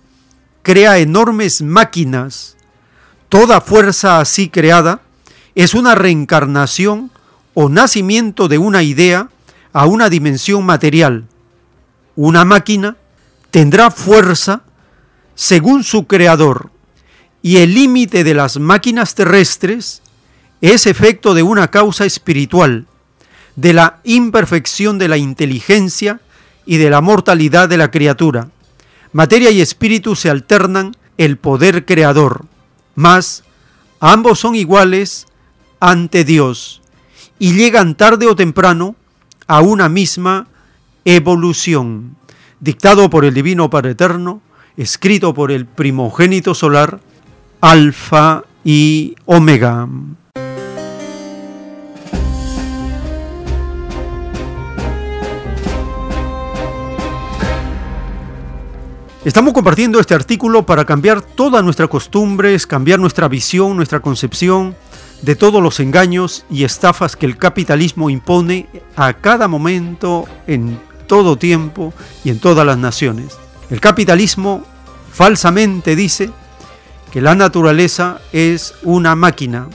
crea 0.64 0.98
enormes 0.98 1.62
máquinas. 1.62 2.58
Toda 3.30 3.62
fuerza 3.62 4.20
así 4.20 4.50
creada 4.50 5.02
es 5.54 5.76
una 5.76 5.94
reencarnación 5.94 7.12
o 7.54 7.70
nacimiento 7.70 8.48
de 8.48 8.58
una 8.58 8.82
idea 8.82 9.30
a 9.72 9.86
una 9.86 10.10
dimensión 10.10 10.66
material. 10.66 11.28
Una 12.16 12.44
máquina 12.44 12.98
tendrá 13.52 13.92
fuerza 13.92 14.64
según 15.36 15.84
su 15.84 16.08
creador 16.08 16.72
y 17.44 17.58
el 17.58 17.76
límite 17.76 18.24
de 18.24 18.34
las 18.34 18.58
máquinas 18.58 19.14
terrestres 19.14 20.02
es 20.60 20.88
efecto 20.88 21.36
de 21.36 21.44
una 21.44 21.70
causa 21.70 22.06
espiritual 22.06 22.88
de 23.60 23.74
la 23.74 24.00
imperfección 24.06 24.98
de 24.98 25.10
la 25.10 25.18
inteligencia 25.18 26.22
y 26.66 26.78
de 26.78 26.90
la 26.90 27.02
mortalidad 27.02 27.68
de 27.68 27.78
la 27.78 27.92
criatura. 27.92 28.50
Materia 29.12 29.52
y 29.52 29.60
espíritu 29.60 30.16
se 30.16 30.30
alternan 30.30 30.96
el 31.18 31.38
poder 31.38 31.86
creador, 31.86 32.46
mas 32.96 33.44
ambos 34.00 34.40
son 34.40 34.56
iguales 34.56 35.28
ante 35.82 36.24
Dios 36.24 36.82
y 37.38 37.54
llegan 37.54 37.96
tarde 37.96 38.28
o 38.28 38.36
temprano 38.36 38.96
a 39.46 39.60
una 39.60 39.90
misma 39.90 40.48
evolución, 41.04 42.16
dictado 42.62 43.10
por 43.10 43.26
el 43.26 43.34
Divino 43.34 43.70
Padre 43.70 43.92
Eterno, 43.92 44.42
escrito 44.78 45.34
por 45.34 45.52
el 45.52 45.66
primogénito 45.66 46.54
solar, 46.54 47.02
Alfa 47.60 48.44
y 48.64 49.16
Omega. 49.26 49.90
Estamos 59.26 59.54
compartiendo 59.54 60.00
este 60.00 60.16
artículo 60.16 60.66
para 60.66 60.86
cambiar 60.86 61.22
todas 61.22 61.62
nuestras 61.62 61.90
costumbres, 61.90 62.66
cambiar 62.66 63.00
nuestra 63.00 63.28
visión, 63.28 63.76
nuestra 63.76 64.00
concepción 64.00 64.78
de 65.22 65.36
todos 65.36 65.62
los 65.62 65.82
engaños 65.82 66.46
y 66.50 66.64
estafas 66.64 67.18
que 67.18 67.26
el 67.26 67.38
capitalismo 67.38 68.10
impone 68.10 68.68
a 68.96 69.12
cada 69.12 69.50
momento, 69.50 70.26
en 70.48 70.80
todo 71.06 71.36
tiempo 71.38 71.94
y 72.24 72.30
en 72.30 72.40
todas 72.40 72.66
las 72.66 72.78
naciones. 72.78 73.38
El 73.70 73.82
capitalismo 73.82 74.64
falsamente 75.12 75.98
dice 75.98 76.30
que 77.12 77.20
la 77.20 77.36
naturaleza 77.36 78.22
es 78.32 78.74
una 78.84 79.16
máquina. 79.16 79.68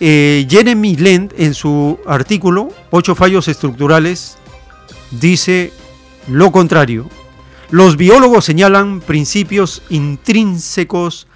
Eh, 0.00 0.46
Jeremy 0.48 0.96
Lent 0.96 1.34
en 1.36 1.54
su 1.54 2.00
artículo 2.06 2.70
Ocho 2.90 3.14
fallos 3.14 3.48
estructurales 3.48 4.38
dice 5.10 5.74
lo 6.26 6.50
contrario. 6.50 7.06
Los 7.72 7.96
biólogos 7.96 8.44
señalan 8.44 9.00
principios 9.00 9.82
intrínsecos 9.88 11.26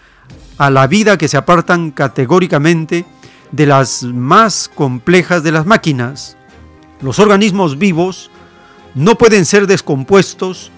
a 0.59 0.69
la 0.69 0.87
vida 0.87 1.17
que 1.17 1.29
se 1.29 1.39
apartan 1.39 1.91
categóricamente 1.91 3.07
de 3.53 3.65
las 3.65 4.03
más 4.03 4.71
complejas 4.75 5.43
de 5.43 5.53
las 5.53 5.65
máquinas. 5.65 6.37
Los 7.01 7.21
organismos 7.21 7.79
vivos 7.79 8.31
no 8.95 9.17
pueden 9.17 9.47
ser 9.47 9.67
descompuestos 9.67 10.71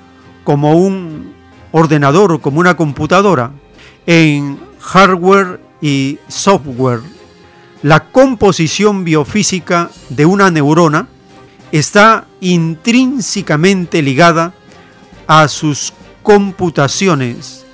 como 0.44 0.74
un 0.74 1.35
ordenador 1.72 2.30
o 2.30 2.40
como 2.40 2.60
una 2.60 2.76
computadora 2.76 3.51
en 4.06 4.60
hardware 4.78 5.60
y 5.80 6.20
software. 6.28 7.01
La 7.82 8.05
composición 8.10 9.02
biofísica 9.02 9.90
de 10.09 10.24
una 10.24 10.52
neurona 10.52 11.09
está 11.72 12.28
intrínsecamente 12.40 14.02
ligada 14.02 14.55
a 15.28 15.46
sus 15.46 15.92
computaciones. 16.24 17.64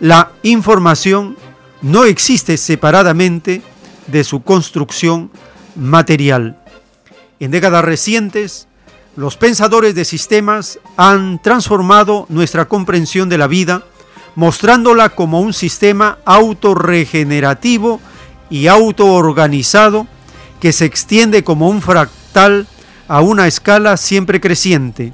La 0.00 0.32
información 0.42 1.36
no 1.80 2.04
existe 2.04 2.56
separadamente 2.56 3.62
de 4.08 4.24
su 4.24 4.42
construcción 4.42 5.30
material. 5.76 6.58
En 7.38 7.52
décadas 7.52 7.84
recientes, 7.84 8.66
los 9.14 9.36
pensadores 9.36 9.94
de 9.94 10.04
sistemas 10.04 10.78
han 10.96 11.40
transformado 11.40 12.26
nuestra 12.28 12.66
comprensión 12.66 13.28
de 13.28 13.38
la 13.38 13.46
vida, 13.46 13.84
mostrándola 14.34 15.10
como 15.10 15.40
un 15.40 15.52
sistema 15.52 16.18
autorregenerativo 16.24 18.00
y 18.48 18.66
autoorganizado 18.68 20.06
que 20.60 20.72
se 20.72 20.86
extiende 20.86 21.44
como 21.44 21.68
un 21.68 21.82
fractal 21.82 22.66
a 23.08 23.20
una 23.20 23.46
escala 23.46 23.96
siempre 23.96 24.40
creciente, 24.40 25.12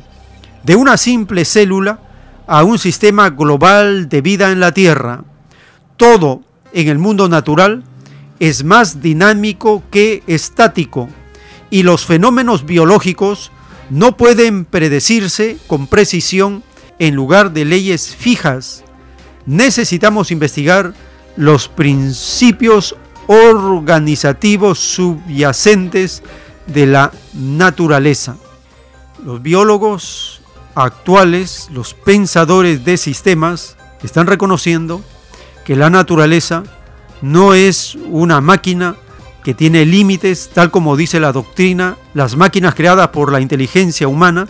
de 0.68 0.76
una 0.76 0.98
simple 0.98 1.46
célula 1.46 1.98
a 2.46 2.62
un 2.62 2.78
sistema 2.78 3.30
global 3.30 4.10
de 4.10 4.20
vida 4.20 4.52
en 4.52 4.60
la 4.60 4.72
Tierra. 4.72 5.24
Todo 5.96 6.42
en 6.74 6.88
el 6.88 6.98
mundo 6.98 7.26
natural 7.26 7.84
es 8.38 8.64
más 8.64 9.00
dinámico 9.00 9.82
que 9.90 10.22
estático 10.26 11.08
y 11.70 11.84
los 11.84 12.04
fenómenos 12.04 12.66
biológicos 12.66 13.50
no 13.88 14.18
pueden 14.18 14.66
predecirse 14.66 15.56
con 15.68 15.86
precisión 15.86 16.62
en 16.98 17.14
lugar 17.14 17.52
de 17.52 17.64
leyes 17.64 18.14
fijas. 18.14 18.84
Necesitamos 19.46 20.30
investigar 20.30 20.92
los 21.36 21.68
principios 21.68 22.94
organizativos 23.26 24.78
subyacentes 24.78 26.22
de 26.66 26.84
la 26.84 27.10
naturaleza. 27.32 28.36
Los 29.24 29.40
biólogos 29.40 30.37
actuales, 30.84 31.68
los 31.72 31.94
pensadores 31.94 32.84
de 32.84 32.96
sistemas, 32.96 33.76
están 34.02 34.26
reconociendo 34.26 35.02
que 35.64 35.76
la 35.76 35.90
naturaleza 35.90 36.62
no 37.20 37.54
es 37.54 37.96
una 38.06 38.40
máquina 38.40 38.96
que 39.42 39.54
tiene 39.54 39.84
límites, 39.84 40.50
tal 40.52 40.70
como 40.70 40.96
dice 40.96 41.20
la 41.20 41.32
doctrina. 41.32 41.96
Las 42.14 42.36
máquinas 42.36 42.74
creadas 42.74 43.08
por 43.08 43.32
la 43.32 43.40
inteligencia 43.40 44.08
humana 44.08 44.46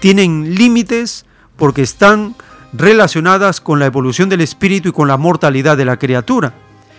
tienen 0.00 0.54
límites 0.54 1.24
porque 1.56 1.82
están 1.82 2.34
relacionadas 2.72 3.60
con 3.60 3.78
la 3.78 3.86
evolución 3.86 4.28
del 4.28 4.40
espíritu 4.40 4.88
y 4.88 4.92
con 4.92 5.08
la 5.08 5.16
mortalidad 5.16 5.76
de 5.76 5.84
la 5.84 5.98
criatura. 5.98 6.54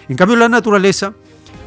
En 0.08 0.16
cambio, 0.16 0.38
la 0.38 0.50
naturaleza 0.50 1.14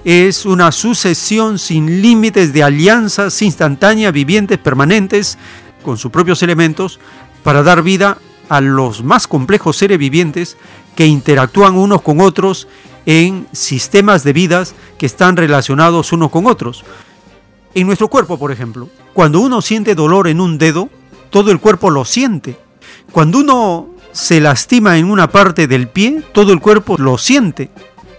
es 0.04 0.44
una 0.44 0.70
sucesión 0.70 1.58
sin 1.58 2.02
límites 2.02 2.52
de 2.52 2.62
alianzas 2.62 3.40
instantáneas, 3.40 4.12
vivientes, 4.12 4.58
permanentes, 4.58 5.38
con 5.84 5.98
sus 5.98 6.10
propios 6.10 6.42
elementos, 6.42 6.98
para 7.44 7.62
dar 7.62 7.82
vida 7.82 8.18
a 8.48 8.60
los 8.60 9.04
más 9.04 9.28
complejos 9.28 9.76
seres 9.76 9.98
vivientes 9.98 10.56
que 10.96 11.06
interactúan 11.06 11.76
unos 11.76 12.02
con 12.02 12.20
otros 12.20 12.66
en 13.06 13.46
sistemas 13.52 14.24
de 14.24 14.32
vidas 14.32 14.74
que 14.98 15.06
están 15.06 15.36
relacionados 15.36 16.12
unos 16.12 16.30
con 16.30 16.46
otros. 16.46 16.84
En 17.74 17.86
nuestro 17.86 18.08
cuerpo, 18.08 18.38
por 18.38 18.52
ejemplo, 18.52 18.88
cuando 19.12 19.40
uno 19.40 19.60
siente 19.60 19.94
dolor 19.94 20.28
en 20.28 20.40
un 20.40 20.58
dedo, 20.58 20.88
todo 21.30 21.50
el 21.50 21.60
cuerpo 21.60 21.90
lo 21.90 22.04
siente. 22.04 22.56
Cuando 23.12 23.38
uno 23.38 23.88
se 24.12 24.40
lastima 24.40 24.96
en 24.96 25.10
una 25.10 25.28
parte 25.28 25.66
del 25.66 25.88
pie, 25.88 26.22
todo 26.32 26.52
el 26.52 26.60
cuerpo 26.60 26.96
lo 26.98 27.18
siente. 27.18 27.70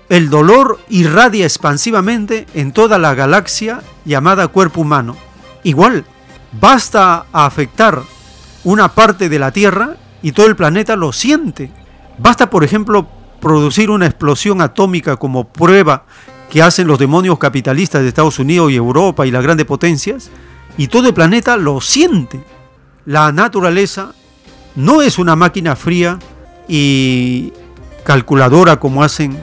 El 0.09 0.29
dolor 0.29 0.79
irradia 0.89 1.45
expansivamente 1.45 2.45
en 2.53 2.73
toda 2.73 2.99
la 2.99 3.15
galaxia 3.15 3.81
llamada 4.03 4.49
cuerpo 4.49 4.81
humano. 4.81 5.15
Igual, 5.63 6.05
basta 6.59 7.25
afectar 7.31 8.01
una 8.63 8.89
parte 8.89 9.29
de 9.29 9.39
la 9.39 9.51
Tierra 9.51 9.95
y 10.21 10.31
todo 10.31 10.47
el 10.47 10.55
planeta 10.55 10.95
lo 10.95 11.13
siente. 11.13 11.71
Basta, 12.17 12.49
por 12.49 12.63
ejemplo, 12.63 13.07
producir 13.39 13.89
una 13.89 14.05
explosión 14.05 14.61
atómica 14.61 15.17
como 15.17 15.45
prueba 15.45 16.05
que 16.49 16.61
hacen 16.61 16.87
los 16.87 16.99
demonios 16.99 17.37
capitalistas 17.37 18.01
de 18.01 18.07
Estados 18.07 18.39
Unidos 18.39 18.71
y 18.71 18.75
Europa 18.75 19.25
y 19.25 19.31
las 19.31 19.43
grandes 19.43 19.65
potencias, 19.65 20.29
y 20.77 20.87
todo 20.87 21.07
el 21.07 21.13
planeta 21.13 21.57
lo 21.57 21.81
siente. 21.81 22.43
La 23.05 23.31
naturaleza 23.31 24.13
no 24.75 25.01
es 25.01 25.17
una 25.17 25.35
máquina 25.35 25.75
fría 25.75 26.19
y 26.67 27.53
calculadora 28.03 28.79
como 28.79 29.03
hacen 29.03 29.37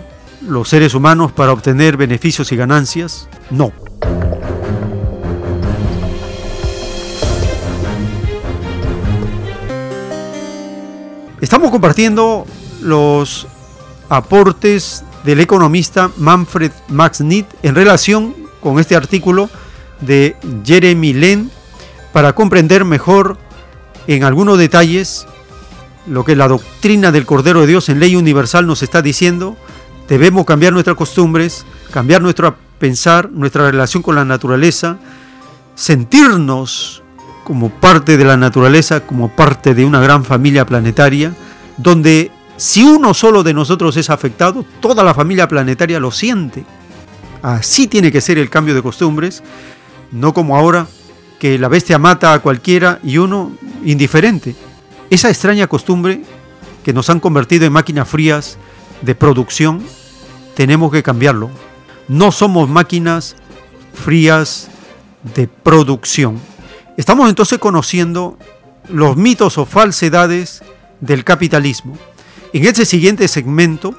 los 0.46 0.68
seres 0.68 0.94
humanos 0.94 1.32
para 1.32 1.52
obtener 1.52 1.96
beneficios 1.96 2.50
y 2.52 2.56
ganancias, 2.56 3.28
no. 3.50 3.72
Estamos 11.42 11.72
compartiendo 11.72 12.46
los 12.82 13.48
aportes 14.08 15.02
del 15.24 15.40
economista 15.40 16.08
Manfred 16.16 16.70
Max 16.86 17.20
en 17.20 17.74
relación 17.74 18.32
con 18.60 18.78
este 18.78 18.94
artículo 18.94 19.50
de 20.00 20.36
Jeremy 20.64 21.12
Len 21.12 21.50
para 22.12 22.32
comprender 22.36 22.84
mejor 22.84 23.38
en 24.06 24.22
algunos 24.22 24.56
detalles 24.56 25.26
lo 26.06 26.24
que 26.24 26.36
la 26.36 26.46
doctrina 26.46 27.10
del 27.10 27.26
Cordero 27.26 27.62
de 27.62 27.66
Dios 27.66 27.88
en 27.88 27.98
ley 27.98 28.14
universal 28.14 28.64
nos 28.64 28.84
está 28.84 29.02
diciendo. 29.02 29.56
Debemos 30.08 30.46
cambiar 30.46 30.72
nuestras 30.72 30.96
costumbres, 30.96 31.66
cambiar 31.90 32.22
nuestro 32.22 32.54
pensar, 32.78 33.28
nuestra 33.32 33.68
relación 33.68 34.04
con 34.04 34.14
la 34.14 34.24
naturaleza, 34.24 34.96
sentirnos 35.74 37.01
como 37.52 37.68
parte 37.68 38.16
de 38.16 38.24
la 38.24 38.38
naturaleza, 38.38 39.00
como 39.00 39.28
parte 39.28 39.74
de 39.74 39.84
una 39.84 40.00
gran 40.00 40.24
familia 40.24 40.64
planetaria, 40.64 41.34
donde 41.76 42.30
si 42.56 42.82
uno 42.82 43.12
solo 43.12 43.42
de 43.42 43.52
nosotros 43.52 43.94
es 43.98 44.08
afectado, 44.08 44.64
toda 44.80 45.04
la 45.04 45.12
familia 45.12 45.48
planetaria 45.48 46.00
lo 46.00 46.10
siente. 46.10 46.64
Así 47.42 47.88
tiene 47.88 48.10
que 48.10 48.22
ser 48.22 48.38
el 48.38 48.48
cambio 48.48 48.74
de 48.74 48.80
costumbres, 48.80 49.42
no 50.12 50.32
como 50.32 50.56
ahora 50.56 50.86
que 51.38 51.58
la 51.58 51.68
bestia 51.68 51.98
mata 51.98 52.32
a 52.32 52.38
cualquiera 52.38 53.00
y 53.04 53.18
uno 53.18 53.52
indiferente. 53.84 54.56
Esa 55.10 55.28
extraña 55.28 55.66
costumbre 55.66 56.22
que 56.82 56.94
nos 56.94 57.10
han 57.10 57.20
convertido 57.20 57.66
en 57.66 57.74
máquinas 57.74 58.08
frías 58.08 58.56
de 59.02 59.14
producción, 59.14 59.82
tenemos 60.54 60.90
que 60.90 61.02
cambiarlo. 61.02 61.50
No 62.08 62.32
somos 62.32 62.66
máquinas 62.70 63.36
frías 63.92 64.70
de 65.34 65.48
producción. 65.48 66.40
Estamos 66.96 67.30
entonces 67.30 67.58
conociendo 67.58 68.36
los 68.88 69.16
mitos 69.16 69.56
o 69.56 69.64
falsedades 69.64 70.62
del 71.00 71.24
capitalismo. 71.24 71.96
En 72.52 72.66
este 72.66 72.84
siguiente 72.84 73.28
segmento, 73.28 73.94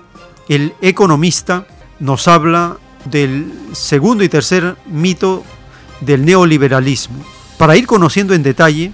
el 0.48 0.74
economista 0.80 1.66
nos 2.00 2.28
habla 2.28 2.78
del 3.06 3.52
segundo 3.72 4.24
y 4.24 4.30
tercer 4.30 4.76
mito 4.86 5.44
del 6.02 6.24
neoliberalismo, 6.24 7.24
para 7.58 7.76
ir 7.76 7.88
conociendo 7.88 8.36
en 8.36 8.44
detalle 8.44 8.92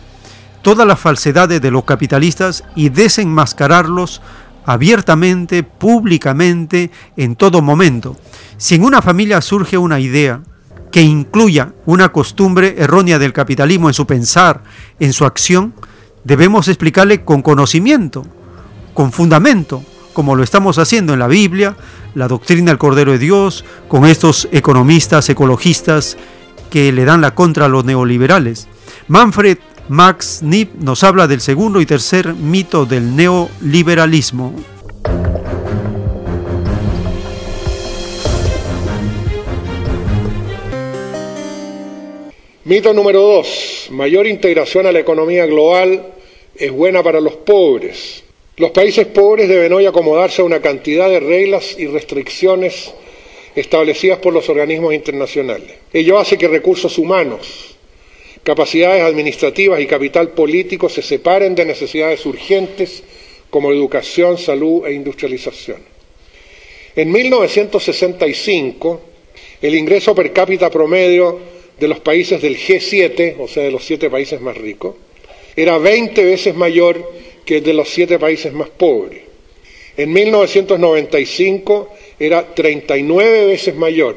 todas 0.61 0.87
las 0.87 0.99
falsedades 0.99 1.61
de 1.61 1.71
los 1.71 1.83
capitalistas 1.83 2.63
y 2.75 2.89
desenmascararlos 2.89 4.21
abiertamente, 4.65 5.63
públicamente, 5.63 6.89
en 7.17 7.35
todo 7.35 7.61
momento. 7.61 8.15
Si 8.57 8.75
en 8.75 8.85
una 8.85 9.01
familia 9.01 9.41
surge 9.41 9.77
una 9.77 9.99
idea 9.99 10.41
que 10.91 11.01
incluya 11.01 11.73
una 11.85 12.11
costumbre 12.11 12.75
errónea 12.77 13.19
del 13.19 13.33
capitalismo 13.33 13.89
en 13.89 13.93
su 13.93 14.07
pensar, 14.07 14.63
en 14.99 15.13
su 15.13 15.25
acción, 15.25 15.73
debemos 16.23 16.67
explicarle 16.67 17.23
con 17.23 17.41
conocimiento 17.41 18.25
con 18.99 19.13
fundamento, 19.13 19.81
como 20.11 20.35
lo 20.35 20.43
estamos 20.43 20.77
haciendo 20.77 21.13
en 21.13 21.19
la 21.19 21.27
Biblia, 21.27 21.77
la 22.15 22.27
doctrina 22.27 22.71
del 22.71 22.77
Cordero 22.77 23.13
de 23.13 23.17
Dios, 23.17 23.63
con 23.87 24.05
estos 24.05 24.49
economistas 24.51 25.29
ecologistas 25.29 26.17
que 26.69 26.91
le 26.91 27.05
dan 27.05 27.21
la 27.21 27.33
contra 27.33 27.67
a 27.67 27.69
los 27.69 27.85
neoliberales. 27.85 28.67
Manfred 29.07 29.57
Max 29.87 30.41
Nip 30.43 30.73
nos 30.81 31.05
habla 31.05 31.27
del 31.27 31.39
segundo 31.39 31.79
y 31.79 31.85
tercer 31.85 32.33
mito 32.33 32.85
del 32.85 33.15
neoliberalismo. 33.15 34.53
Mito 42.69 42.93
número 42.93 43.21
dos, 43.21 43.87
mayor 43.89 44.27
integración 44.27 44.85
a 44.85 44.91
la 44.91 44.99
economía 44.99 45.47
global 45.47 46.13
es 46.55 46.69
buena 46.69 47.01
para 47.01 47.19
los 47.19 47.37
pobres. 47.37 48.23
Los 48.57 48.69
países 48.69 49.07
pobres 49.07 49.49
deben 49.49 49.73
hoy 49.73 49.87
acomodarse 49.87 50.43
a 50.43 50.45
una 50.45 50.61
cantidad 50.61 51.09
de 51.09 51.19
reglas 51.19 51.75
y 51.79 51.87
restricciones 51.87 52.93
establecidas 53.55 54.19
por 54.19 54.35
los 54.35 54.49
organismos 54.49 54.93
internacionales. 54.93 55.77
Ello 55.91 56.19
hace 56.19 56.37
que 56.37 56.47
recursos 56.47 56.99
humanos, 56.99 57.75
capacidades 58.43 59.01
administrativas 59.01 59.81
y 59.81 59.87
capital 59.87 60.29
político 60.33 60.89
se 60.89 61.01
separen 61.01 61.55
de 61.55 61.65
necesidades 61.65 62.23
urgentes 62.27 63.01
como 63.49 63.71
educación, 63.71 64.37
salud 64.37 64.85
e 64.85 64.93
industrialización. 64.93 65.81
En 66.95 67.11
1965, 67.11 69.01
el 69.59 69.73
ingreso 69.73 70.13
per 70.13 70.31
cápita 70.31 70.69
promedio 70.69 71.57
de 71.79 71.87
los 71.87 71.99
países 71.99 72.41
del 72.41 72.57
G7, 72.57 73.35
o 73.39 73.47
sea, 73.47 73.63
de 73.63 73.71
los 73.71 73.85
siete 73.85 74.09
países 74.09 74.41
más 74.41 74.57
ricos, 74.57 74.95
era 75.55 75.77
20 75.77 76.23
veces 76.23 76.55
mayor 76.55 77.11
que 77.45 77.57
el 77.57 77.63
de 77.63 77.73
los 77.73 77.89
siete 77.89 78.19
países 78.19 78.53
más 78.53 78.69
pobres. 78.69 79.23
En 79.97 80.13
1995 80.13 81.89
era 82.19 82.53
39 82.53 83.45
veces 83.45 83.75
mayor 83.75 84.15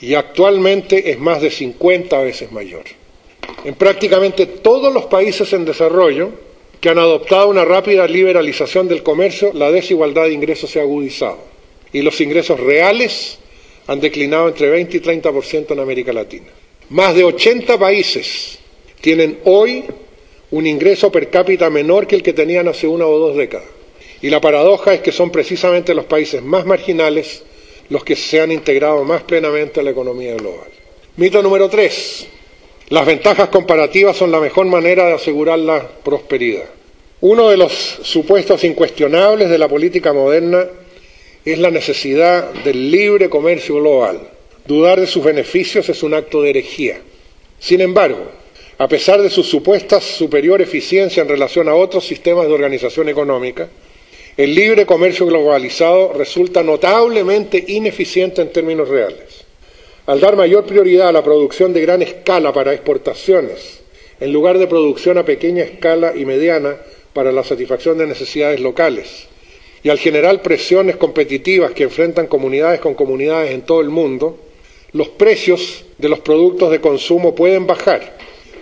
y 0.00 0.14
actualmente 0.14 1.10
es 1.10 1.18
más 1.18 1.40
de 1.40 1.50
50 1.50 2.18
veces 2.22 2.50
mayor. 2.50 2.82
En 3.64 3.74
prácticamente 3.74 4.46
todos 4.46 4.92
los 4.92 5.04
países 5.06 5.52
en 5.52 5.64
desarrollo 5.64 6.30
que 6.80 6.88
han 6.88 6.98
adoptado 6.98 7.48
una 7.48 7.64
rápida 7.64 8.06
liberalización 8.06 8.88
del 8.88 9.02
comercio, 9.02 9.52
la 9.54 9.70
desigualdad 9.70 10.24
de 10.24 10.32
ingresos 10.32 10.70
se 10.70 10.80
ha 10.80 10.82
agudizado 10.82 11.38
y 11.92 12.02
los 12.02 12.20
ingresos 12.20 12.58
reales 12.60 13.38
han 13.86 14.00
declinado 14.00 14.48
entre 14.48 14.70
20 14.70 14.96
y 14.96 15.00
30% 15.00 15.72
en 15.72 15.80
América 15.80 16.12
Latina. 16.12 16.46
Más 16.90 17.14
de 17.14 17.24
80 17.24 17.78
países 17.78 18.58
tienen 19.00 19.38
hoy 19.44 19.84
un 20.50 20.66
ingreso 20.66 21.10
per 21.10 21.30
cápita 21.30 21.68
menor 21.70 22.06
que 22.06 22.16
el 22.16 22.22
que 22.22 22.32
tenían 22.32 22.68
hace 22.68 22.86
una 22.86 23.06
o 23.06 23.18
dos 23.18 23.36
décadas. 23.36 23.68
Y 24.22 24.30
la 24.30 24.40
paradoja 24.40 24.94
es 24.94 25.00
que 25.00 25.12
son 25.12 25.30
precisamente 25.30 25.94
los 25.94 26.06
países 26.06 26.42
más 26.42 26.64
marginales 26.64 27.42
los 27.90 28.04
que 28.04 28.16
se 28.16 28.40
han 28.40 28.50
integrado 28.50 29.04
más 29.04 29.22
plenamente 29.22 29.80
a 29.80 29.82
la 29.82 29.90
economía 29.90 30.34
global. 30.34 30.68
Mito 31.16 31.42
número 31.42 31.68
tres. 31.68 32.26
Las 32.88 33.06
ventajas 33.06 33.48
comparativas 33.48 34.16
son 34.16 34.30
la 34.30 34.40
mejor 34.40 34.66
manera 34.66 35.06
de 35.06 35.14
asegurar 35.14 35.58
la 35.58 35.86
prosperidad. 35.86 36.64
Uno 37.20 37.48
de 37.48 37.56
los 37.56 37.72
supuestos 37.72 38.64
incuestionables 38.64 39.48
de 39.48 39.58
la 39.58 39.68
política 39.68 40.12
moderna 40.12 40.66
es 41.44 41.58
la 41.58 41.70
necesidad 41.70 42.52
del 42.64 42.90
libre 42.90 43.28
comercio 43.28 43.76
global. 43.76 44.20
Dudar 44.66 44.98
de 44.98 45.06
sus 45.06 45.22
beneficios 45.22 45.88
es 45.88 46.02
un 46.02 46.14
acto 46.14 46.40
de 46.40 46.50
herejía. 46.50 47.00
Sin 47.58 47.82
embargo, 47.82 48.30
a 48.78 48.88
pesar 48.88 49.20
de 49.20 49.30
su 49.30 49.42
supuesta 49.42 50.00
superior 50.00 50.62
eficiencia 50.62 51.22
en 51.22 51.28
relación 51.28 51.68
a 51.68 51.74
otros 51.74 52.06
sistemas 52.06 52.46
de 52.46 52.54
organización 52.54 53.08
económica, 53.08 53.68
el 54.36 54.54
libre 54.54 54.86
comercio 54.86 55.26
globalizado 55.26 56.12
resulta 56.14 56.62
notablemente 56.62 57.62
ineficiente 57.68 58.42
en 58.42 58.50
términos 58.50 58.88
reales. 58.88 59.44
Al 60.06 60.20
dar 60.20 60.36
mayor 60.36 60.64
prioridad 60.64 61.08
a 61.08 61.12
la 61.12 61.22
producción 61.22 61.72
de 61.72 61.82
gran 61.82 62.02
escala 62.02 62.52
para 62.52 62.72
exportaciones, 62.72 63.80
en 64.18 64.32
lugar 64.32 64.58
de 64.58 64.66
producción 64.66 65.18
a 65.18 65.24
pequeña 65.24 65.62
escala 65.62 66.14
y 66.16 66.24
mediana 66.24 66.76
para 67.12 67.32
la 67.32 67.44
satisfacción 67.44 67.98
de 67.98 68.06
necesidades 68.06 68.60
locales, 68.60 69.28
y 69.84 69.90
al 69.90 69.98
generar 69.98 70.40
presiones 70.40 70.96
competitivas 70.96 71.72
que 71.72 71.84
enfrentan 71.84 72.26
comunidades 72.26 72.80
con 72.80 72.94
comunidades 72.94 73.52
en 73.52 73.62
todo 73.62 73.82
el 73.82 73.90
mundo, 73.90 74.38
los 74.92 75.10
precios 75.10 75.84
de 75.98 76.08
los 76.08 76.20
productos 76.20 76.70
de 76.70 76.80
consumo 76.80 77.34
pueden 77.34 77.66
bajar, 77.66 78.16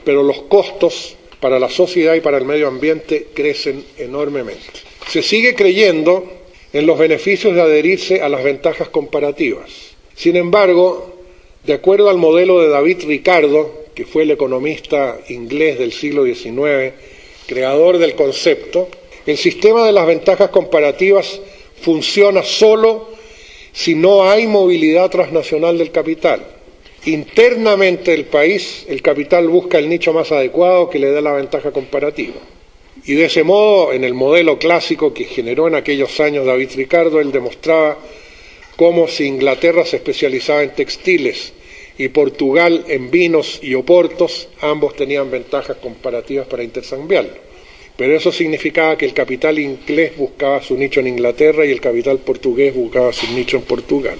pero 0.04 0.24
los 0.24 0.42
costos 0.42 1.16
para 1.38 1.60
la 1.60 1.70
sociedad 1.70 2.14
y 2.14 2.20
para 2.20 2.38
el 2.38 2.44
medio 2.44 2.66
ambiente 2.66 3.28
crecen 3.34 3.84
enormemente. 3.98 4.80
Se 5.08 5.22
sigue 5.22 5.54
creyendo 5.54 6.24
en 6.72 6.86
los 6.86 6.98
beneficios 6.98 7.54
de 7.54 7.62
adherirse 7.62 8.20
a 8.20 8.28
las 8.28 8.42
ventajas 8.42 8.88
comparativas. 8.88 9.70
Sin 10.16 10.34
embargo, 10.34 11.20
de 11.64 11.74
acuerdo 11.74 12.10
al 12.10 12.16
modelo 12.16 12.60
de 12.60 12.68
David 12.68 13.04
Ricardo, 13.06 13.84
que 13.94 14.06
fue 14.06 14.24
el 14.24 14.32
economista 14.32 15.20
inglés 15.28 15.78
del 15.78 15.92
siglo 15.92 16.24
XIX, 16.24 16.94
creador 17.46 17.98
del 17.98 18.16
concepto, 18.16 18.88
el 19.26 19.36
sistema 19.36 19.86
de 19.86 19.92
las 19.92 20.06
ventajas 20.06 20.50
comparativas 20.50 21.40
funciona 21.80 22.42
solo 22.42 23.08
si 23.72 23.94
no 23.94 24.28
hay 24.28 24.46
movilidad 24.46 25.10
transnacional 25.10 25.78
del 25.78 25.92
capital. 25.92 26.44
Internamente 27.04 28.14
el 28.14 28.26
país, 28.26 28.84
el 28.88 29.00
capital 29.00 29.48
busca 29.48 29.78
el 29.78 29.88
nicho 29.88 30.12
más 30.12 30.30
adecuado 30.32 30.90
que 30.90 30.98
le 30.98 31.10
dé 31.10 31.20
la 31.20 31.32
ventaja 31.32 31.70
comparativa. 31.70 32.34
Y 33.04 33.14
de 33.14 33.24
ese 33.24 33.42
modo, 33.42 33.92
en 33.92 34.04
el 34.04 34.14
modelo 34.14 34.58
clásico 34.58 35.14
que 35.14 35.24
generó 35.24 35.66
en 35.66 35.74
aquellos 35.74 36.20
años 36.20 36.46
David 36.46 36.70
Ricardo, 36.76 37.20
él 37.20 37.32
demostraba 37.32 37.98
cómo 38.76 39.08
si 39.08 39.24
Inglaterra 39.24 39.84
se 39.84 39.96
especializaba 39.96 40.62
en 40.62 40.74
textiles 40.74 41.52
y 41.96 42.08
Portugal 42.08 42.84
en 42.88 43.10
vinos 43.10 43.60
y 43.62 43.74
oportos, 43.74 44.48
ambos 44.60 44.94
tenían 44.94 45.30
ventajas 45.30 45.76
comparativas 45.78 46.46
para 46.46 46.62
intercambiarlo 46.62 47.51
pero 48.02 48.16
eso 48.16 48.32
significaba 48.32 48.98
que 48.98 49.04
el 49.04 49.14
capital 49.14 49.60
inglés 49.60 50.16
buscaba 50.16 50.60
su 50.60 50.76
nicho 50.76 50.98
en 50.98 51.06
Inglaterra 51.06 51.64
y 51.64 51.70
el 51.70 51.80
capital 51.80 52.18
portugués 52.18 52.74
buscaba 52.74 53.12
su 53.12 53.32
nicho 53.32 53.58
en 53.58 53.62
Portugal. 53.62 54.18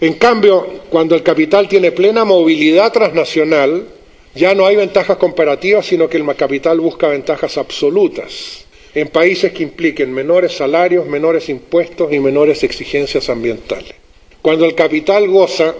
En 0.00 0.14
cambio, 0.14 0.80
cuando 0.90 1.14
el 1.14 1.22
capital 1.22 1.68
tiene 1.68 1.92
plena 1.92 2.24
movilidad 2.24 2.92
transnacional, 2.92 3.86
ya 4.34 4.52
no 4.56 4.66
hay 4.66 4.74
ventajas 4.74 5.16
comparativas, 5.16 5.86
sino 5.86 6.08
que 6.08 6.16
el 6.16 6.26
capital 6.34 6.80
busca 6.80 7.06
ventajas 7.06 7.56
absolutas 7.56 8.66
en 8.96 9.06
países 9.06 9.52
que 9.52 9.62
impliquen 9.62 10.12
menores 10.12 10.50
salarios, 10.50 11.06
menores 11.06 11.48
impuestos 11.48 12.12
y 12.12 12.18
menores 12.18 12.64
exigencias 12.64 13.30
ambientales. 13.30 13.94
Cuando 14.42 14.64
el 14.64 14.74
capital 14.74 15.28
goza 15.28 15.72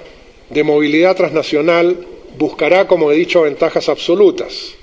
de 0.50 0.62
movilidad 0.62 1.16
transnacional, 1.16 1.98
buscará, 2.38 2.86
como 2.86 3.10
he 3.10 3.16
dicho, 3.16 3.42
ventajas 3.42 3.88
absolutas, 3.88 4.76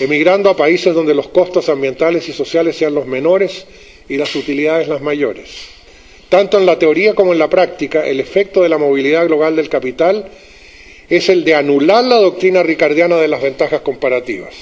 emigrando 0.00 0.50
a 0.50 0.56
países 0.56 0.94
donde 0.94 1.14
los 1.14 1.28
costos 1.28 1.68
ambientales 1.68 2.28
y 2.28 2.32
sociales 2.32 2.76
sean 2.76 2.94
los 2.94 3.06
menores 3.06 3.66
y 4.08 4.16
las 4.16 4.34
utilidades 4.34 4.88
las 4.88 5.00
mayores. 5.00 5.50
Tanto 6.28 6.58
en 6.58 6.66
la 6.66 6.78
teoría 6.78 7.14
como 7.14 7.32
en 7.32 7.38
la 7.38 7.48
práctica, 7.48 8.06
el 8.06 8.20
efecto 8.20 8.62
de 8.62 8.68
la 8.68 8.78
movilidad 8.78 9.26
global 9.26 9.56
del 9.56 9.68
capital 9.68 10.28
es 11.08 11.28
el 11.28 11.44
de 11.44 11.54
anular 11.54 12.04
la 12.04 12.16
doctrina 12.16 12.62
ricardiana 12.62 13.16
de 13.16 13.28
las 13.28 13.42
ventajas 13.42 13.80
comparativas. 13.82 14.54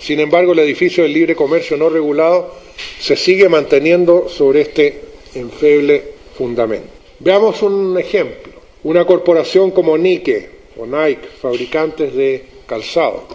Sin 0.00 0.20
embargo, 0.20 0.52
el 0.52 0.58
edificio 0.60 1.02
del 1.02 1.12
libre 1.12 1.36
comercio 1.36 1.76
no 1.76 1.88
regulado 1.90 2.54
se 2.98 3.14
sigue 3.14 3.48
manteniendo 3.48 4.28
sobre 4.28 4.62
este 4.62 5.00
enfeble 5.34 6.02
fundamento. 6.36 6.88
Veamos 7.18 7.62
un 7.62 7.98
ejemplo. 7.98 8.52
Una 8.84 9.04
corporación 9.04 9.70
como 9.70 9.96
Nike 9.96 10.48
o 10.76 10.86
Nike, 10.86 11.28
fabricantes 11.40 12.14
de 12.14 12.44
calzado, 12.66 13.28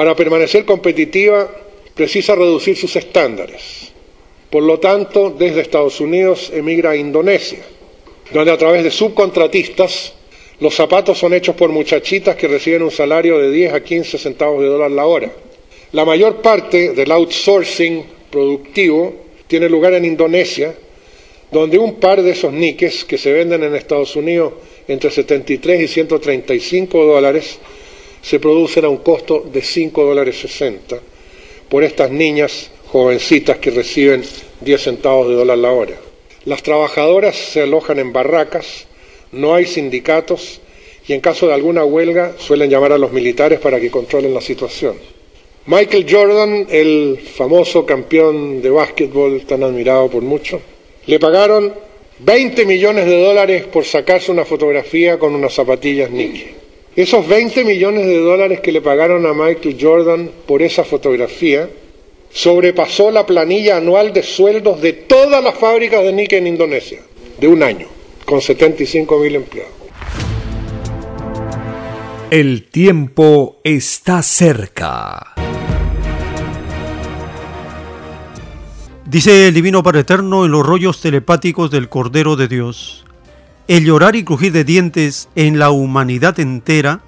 para 0.00 0.16
permanecer 0.16 0.64
competitiva 0.64 1.50
precisa 1.94 2.34
reducir 2.34 2.74
sus 2.74 2.96
estándares. 2.96 3.92
Por 4.48 4.62
lo 4.62 4.80
tanto, 4.80 5.28
desde 5.28 5.60
Estados 5.60 6.00
Unidos 6.00 6.50
emigra 6.54 6.92
a 6.92 6.96
Indonesia, 6.96 7.58
donde 8.32 8.50
a 8.50 8.56
través 8.56 8.82
de 8.82 8.90
subcontratistas 8.90 10.14
los 10.58 10.74
zapatos 10.74 11.18
son 11.18 11.34
hechos 11.34 11.54
por 11.54 11.68
muchachitas 11.68 12.34
que 12.36 12.48
reciben 12.48 12.82
un 12.82 12.90
salario 12.90 13.36
de 13.36 13.50
10 13.50 13.74
a 13.74 13.84
15 13.84 14.16
centavos 14.16 14.62
de 14.62 14.68
dólar 14.68 14.90
la 14.90 15.04
hora. 15.04 15.30
La 15.92 16.06
mayor 16.06 16.36
parte 16.36 16.94
del 16.94 17.12
outsourcing 17.12 18.02
productivo 18.30 19.12
tiene 19.48 19.68
lugar 19.68 19.92
en 19.92 20.06
Indonesia, 20.06 20.74
donde 21.52 21.76
un 21.76 21.96
par 21.96 22.22
de 22.22 22.30
esos 22.30 22.54
niques 22.54 23.04
que 23.04 23.18
se 23.18 23.34
venden 23.34 23.64
en 23.64 23.74
Estados 23.74 24.16
Unidos 24.16 24.54
entre 24.88 25.10
73 25.10 25.82
y 25.82 25.88
135 25.88 27.04
dólares 27.04 27.58
se 28.22 28.40
producen 28.40 28.84
a 28.84 28.88
un 28.88 28.98
costo 28.98 29.40
de 29.52 29.62
5 29.62 30.04
dólares 30.04 30.40
60 30.40 30.98
por 31.68 31.84
estas 31.84 32.10
niñas 32.10 32.70
jovencitas 32.88 33.58
que 33.58 33.70
reciben 33.70 34.22
10 34.60 34.82
centavos 34.82 35.28
de 35.28 35.34
dólar 35.34 35.58
la 35.58 35.72
hora. 35.72 35.94
Las 36.44 36.62
trabajadoras 36.62 37.36
se 37.36 37.62
alojan 37.62 37.98
en 37.98 38.12
barracas, 38.12 38.86
no 39.32 39.54
hay 39.54 39.66
sindicatos 39.66 40.60
y 41.06 41.12
en 41.12 41.20
caso 41.20 41.46
de 41.46 41.54
alguna 41.54 41.84
huelga 41.84 42.34
suelen 42.38 42.70
llamar 42.70 42.92
a 42.92 42.98
los 42.98 43.12
militares 43.12 43.60
para 43.60 43.80
que 43.80 43.90
controlen 43.90 44.34
la 44.34 44.40
situación. 44.40 44.96
Michael 45.66 46.06
Jordan, 46.08 46.66
el 46.70 47.18
famoso 47.18 47.84
campeón 47.84 48.62
de 48.62 48.70
básquetbol 48.70 49.42
tan 49.42 49.62
admirado 49.62 50.08
por 50.08 50.22
muchos, 50.22 50.60
le 51.06 51.18
pagaron 51.20 51.72
20 52.18 52.64
millones 52.64 53.06
de 53.06 53.22
dólares 53.22 53.64
por 53.66 53.84
sacarse 53.84 54.32
una 54.32 54.44
fotografía 54.44 55.18
con 55.18 55.34
unas 55.34 55.54
zapatillas 55.54 56.10
Nike. 56.10 56.59
Esos 56.96 57.28
20 57.28 57.64
millones 57.64 58.04
de 58.04 58.18
dólares 58.18 58.60
que 58.60 58.72
le 58.72 58.80
pagaron 58.80 59.24
a 59.24 59.32
Michael 59.32 59.78
Jordan 59.80 60.30
por 60.46 60.60
esa 60.60 60.82
fotografía 60.82 61.68
sobrepasó 62.32 63.12
la 63.12 63.26
planilla 63.26 63.76
anual 63.76 64.12
de 64.12 64.24
sueldos 64.24 64.80
de 64.80 64.92
todas 64.92 65.42
las 65.42 65.54
fábricas 65.54 66.02
de 66.02 66.12
Nike 66.12 66.38
en 66.38 66.48
Indonesia, 66.48 67.00
de 67.38 67.46
un 67.46 67.62
año, 67.62 67.86
con 68.24 68.40
75 68.40 69.18
mil 69.18 69.36
empleados. 69.36 69.72
El 72.30 72.68
tiempo 72.68 73.60
está 73.62 74.22
cerca. 74.22 75.34
Dice 79.04 79.48
el 79.48 79.54
Divino 79.54 79.82
Padre 79.82 80.00
Eterno 80.00 80.44
en 80.44 80.52
los 80.52 80.64
rollos 80.64 81.00
telepáticos 81.00 81.70
del 81.70 81.88
Cordero 81.88 82.36
de 82.36 82.46
Dios. 82.46 83.04
El 83.70 83.84
llorar 83.84 84.16
y 84.16 84.24
crujir 84.24 84.50
de 84.50 84.64
dientes 84.64 85.28
en 85.36 85.60
la 85.60 85.70
humanidad 85.70 86.40
entera 86.40 87.02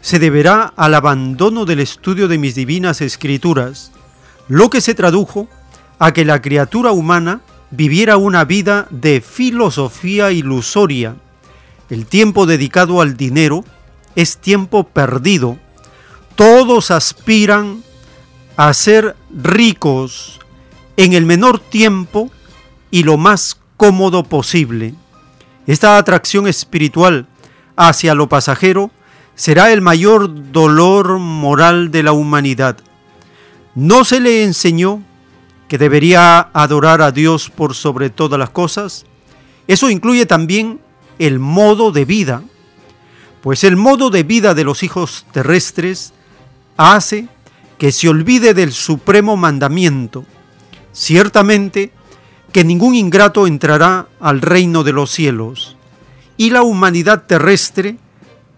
se 0.00 0.18
deberá 0.18 0.72
al 0.74 0.94
abandono 0.94 1.64
del 1.64 1.78
estudio 1.78 2.26
de 2.26 2.38
mis 2.38 2.56
divinas 2.56 3.00
escrituras, 3.00 3.92
lo 4.48 4.68
que 4.68 4.80
se 4.80 4.96
tradujo 4.96 5.46
a 6.00 6.12
que 6.12 6.24
la 6.24 6.42
criatura 6.42 6.90
humana 6.90 7.40
viviera 7.70 8.16
una 8.16 8.44
vida 8.44 8.88
de 8.90 9.20
filosofía 9.20 10.32
ilusoria. 10.32 11.14
El 11.88 12.06
tiempo 12.06 12.46
dedicado 12.46 13.00
al 13.00 13.16
dinero 13.16 13.64
es 14.16 14.38
tiempo 14.38 14.82
perdido. 14.82 15.56
Todos 16.34 16.90
aspiran 16.90 17.84
a 18.56 18.74
ser 18.74 19.14
ricos, 19.30 20.40
en 20.96 21.12
el 21.12 21.26
menor 21.26 21.60
tiempo 21.60 22.28
y 22.90 23.04
lo 23.04 23.18
más 23.18 23.60
cómodo 23.76 24.24
posible. 24.24 24.96
Esta 25.66 25.96
atracción 25.96 26.46
espiritual 26.46 27.26
hacia 27.76 28.14
lo 28.14 28.28
pasajero 28.28 28.90
será 29.34 29.72
el 29.72 29.80
mayor 29.80 30.52
dolor 30.52 31.18
moral 31.18 31.90
de 31.90 32.02
la 32.02 32.12
humanidad. 32.12 32.76
¿No 33.74 34.04
se 34.04 34.20
le 34.20 34.44
enseñó 34.44 35.02
que 35.68 35.78
debería 35.78 36.50
adorar 36.52 37.00
a 37.00 37.12
Dios 37.12 37.48
por 37.48 37.74
sobre 37.74 38.10
todas 38.10 38.38
las 38.38 38.50
cosas? 38.50 39.06
Eso 39.66 39.88
incluye 39.88 40.26
también 40.26 40.80
el 41.18 41.38
modo 41.38 41.92
de 41.92 42.04
vida, 42.04 42.42
pues 43.40 43.64
el 43.64 43.76
modo 43.76 44.10
de 44.10 44.22
vida 44.22 44.54
de 44.54 44.64
los 44.64 44.82
hijos 44.82 45.26
terrestres 45.32 46.12
hace 46.76 47.28
que 47.78 47.92
se 47.92 48.08
olvide 48.08 48.54
del 48.54 48.72
supremo 48.72 49.36
mandamiento, 49.36 50.24
Ciertamente 50.92 51.90
que 52.52 52.64
ningún 52.64 52.94
ingrato 52.94 53.46
entrará 53.46 54.06
al 54.20 54.40
reino 54.40 54.84
de 54.84 54.92
los 54.92 55.10
cielos, 55.10 55.76
y 56.36 56.50
la 56.50 56.62
humanidad 56.62 57.24
terrestre 57.26 57.96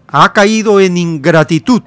ha 0.07 0.33
caído 0.33 0.79
en 0.79 0.97
ingratitud, 0.97 1.81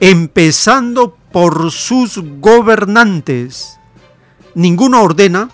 empezando 0.00 1.16
por 1.32 1.70
sus 1.70 2.20
gobernantes. 2.40 3.78
Ninguno 4.54 5.02
ordena 5.02 5.50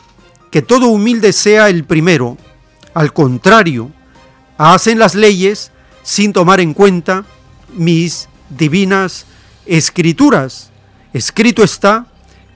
que 0.50 0.62
todo 0.62 0.86
humilde 0.86 1.32
sea 1.32 1.68
el 1.68 1.84
primero, 1.84 2.38
al 2.94 3.12
contrario, 3.12 3.90
hacen 4.56 4.98
las 4.98 5.14
leyes 5.14 5.72
sin 6.02 6.32
tomar 6.32 6.60
en 6.60 6.72
cuenta 6.72 7.24
mis 7.74 8.28
divinas 8.48 9.26
escrituras. 9.66 10.70
Escrito 11.12 11.62
está 11.62 12.06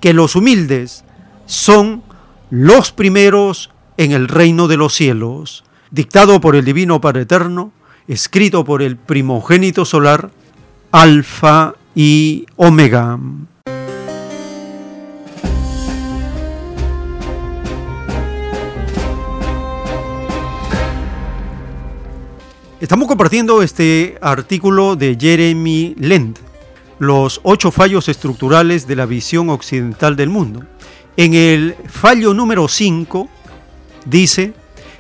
que 0.01 0.15
los 0.15 0.37
humildes 0.37 1.05
son 1.47 2.03
los 2.51 2.91
primeros 2.91 3.71
en 3.97 4.11
el 4.11 4.27
reino 4.27 4.67
de 4.67 4.77
los 4.77 4.93
cielos, 4.95 5.65
dictado 5.93 6.41
por 6.41 6.57
el 6.57 6.65
Divino 6.65 7.01
Padre 7.01 7.23
Eterno, 7.23 7.73
escrito 8.09 8.65
por 8.65 8.83
el 8.83 8.97
primogénito 8.97 9.85
solar, 9.85 10.31
Alfa 10.91 11.75
y 11.95 12.47
Omega. 12.57 13.19
Estamos 22.81 23.07
compartiendo 23.07 23.63
este 23.63 24.19
artículo 24.23 24.97
de 24.97 25.17
Jeremy 25.21 25.95
Lend, 25.99 26.39
los 26.99 27.41
ocho 27.45 27.71
fallos 27.71 28.09
estructurales 28.09 28.89
de 28.89 28.97
la 28.97 29.07
visión 29.07 29.51
occidental 29.51 30.17
del 30.17 30.31
mundo. 30.31 30.65
En 31.21 31.35
el 31.35 31.77
fallo 31.87 32.33
número 32.33 32.67
5 32.67 33.29
dice, 34.07 34.55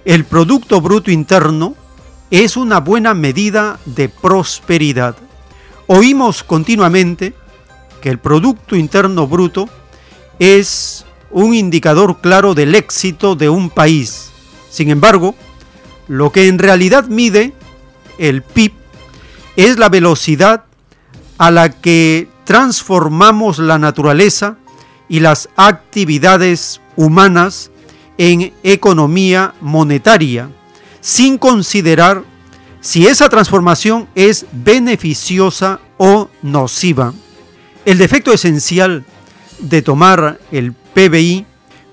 el 0.05 0.27
Producto 0.27 0.83
Bruto 0.83 1.11
Interno 1.11 1.75
es 2.31 2.59
una 2.59 2.79
buena 2.81 3.15
medida 3.15 3.79
de 3.87 4.11
prosperidad. 4.11 5.17
Oímos 5.87 6.43
continuamente 6.43 7.33
que 8.03 8.11
el 8.11 8.19
Producto 8.19 8.77
Interno 8.77 9.29
Bruto 9.29 9.71
es 10.39 11.07
un 11.31 11.55
indicador 11.55 12.21
claro 12.21 12.53
del 12.53 12.75
éxito 12.75 13.35
de 13.35 13.49
un 13.49 13.71
país. 13.71 14.31
Sin 14.69 14.91
embargo, 14.91 15.35
lo 16.07 16.33
que 16.33 16.49
en 16.49 16.59
realidad 16.59 17.07
mide 17.07 17.55
el 18.19 18.43
PIB 18.43 18.75
es 19.57 19.79
la 19.79 19.89
velocidad 19.89 20.65
a 21.39 21.51
la 21.51 21.71
que 21.71 22.29
transformamos 22.45 23.59
la 23.59 23.79
naturaleza 23.79 24.59
y 25.11 25.21
las 25.21 25.51
actividades 25.57 26.81
humanas 26.97 27.71
en 28.17 28.55
economía 28.63 29.55
monetaria, 29.61 30.49
sin 31.01 31.37
considerar 31.37 32.23
si 32.81 33.07
esa 33.07 33.29
transformación 33.29 34.09
es 34.15 34.47
beneficiosa 34.53 35.81
o 35.99 36.31
nociva. 36.43 37.13
El 37.85 37.99
defecto 37.99 38.33
esencial 38.33 39.05
de 39.59 39.83
tomar 39.83 40.39
el 40.53 40.73
PBI 40.73 41.45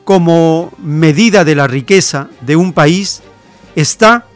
como 0.03 0.72
medida 0.77 1.44
de 1.44 1.56
la 1.56 1.68
riqueza 1.68 2.30
de 2.41 2.56
un 2.56 2.72
país 2.72 3.23
está 3.76 4.27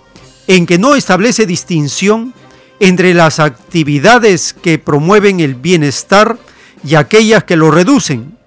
en 0.48 0.66
que 0.66 0.80
no 0.80 0.96
establece 0.96 1.46
distinción 1.46 2.34
entre 2.80 3.14
las 3.14 3.40
actividades 3.40 4.54
que 4.54 4.80
promueven 4.80 5.40
el 5.40 5.54
bienestar 5.54 6.40
y 6.84 6.96
aquellas 6.96 7.44
que 7.44 7.56
lo 7.56 7.70
reducen. 7.70 8.41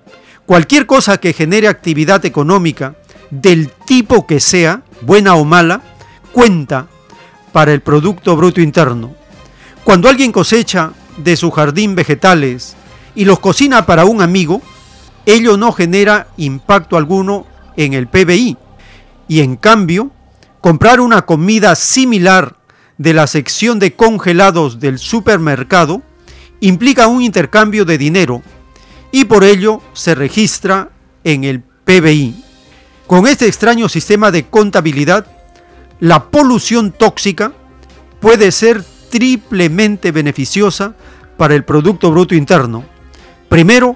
Cualquier 0.46 0.84
cosa 0.84 1.18
que 1.18 1.32
genere 1.32 1.68
actividad 1.68 2.24
económica 2.26 2.96
del 3.30 3.70
tipo 3.70 4.26
que 4.26 4.40
sea, 4.40 4.82
buena 5.00 5.36
o 5.36 5.44
mala, 5.44 5.82
cuenta 6.32 6.86
para 7.52 7.72
el 7.72 7.80
Producto 7.80 8.36
Bruto 8.36 8.60
Interno. 8.60 9.14
Cuando 9.84 10.08
alguien 10.08 10.32
cosecha 10.32 10.92
de 11.16 11.36
su 11.36 11.50
jardín 11.50 11.94
vegetales 11.94 12.76
y 13.14 13.24
los 13.24 13.38
cocina 13.40 13.86
para 13.86 14.04
un 14.04 14.20
amigo, 14.20 14.60
ello 15.24 15.56
no 15.56 15.72
genera 15.72 16.28
impacto 16.36 16.98
alguno 16.98 17.46
en 17.76 17.94
el 17.94 18.06
PBI. 18.06 18.58
Y 19.28 19.40
en 19.40 19.56
cambio, 19.56 20.10
comprar 20.60 21.00
una 21.00 21.22
comida 21.22 21.74
similar 21.74 22.56
de 22.98 23.14
la 23.14 23.26
sección 23.26 23.78
de 23.78 23.94
congelados 23.94 24.78
del 24.78 24.98
supermercado 24.98 26.02
implica 26.60 27.06
un 27.06 27.22
intercambio 27.22 27.84
de 27.86 27.96
dinero 27.96 28.42
y 29.14 29.26
por 29.26 29.44
ello 29.44 29.80
se 29.92 30.16
registra 30.16 30.90
en 31.22 31.44
el 31.44 31.60
PBI. 31.60 32.34
Con 33.06 33.28
este 33.28 33.46
extraño 33.46 33.88
sistema 33.88 34.32
de 34.32 34.46
contabilidad, 34.46 35.24
la 36.00 36.32
polución 36.32 36.90
tóxica 36.90 37.52
puede 38.18 38.50
ser 38.50 38.82
triplemente 39.10 40.10
beneficiosa 40.10 40.96
para 41.36 41.54
el 41.54 41.62
Producto 41.62 42.10
Bruto 42.10 42.34
Interno. 42.34 42.84
Primero, 43.48 43.94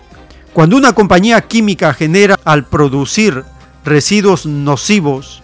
cuando 0.52 0.76
una 0.76 0.92
compañía 0.92 1.40
química 1.40 1.92
genera 1.94 2.38
al 2.44 2.66
producir 2.66 3.42
residuos 3.84 4.46
nocivos. 4.46 5.42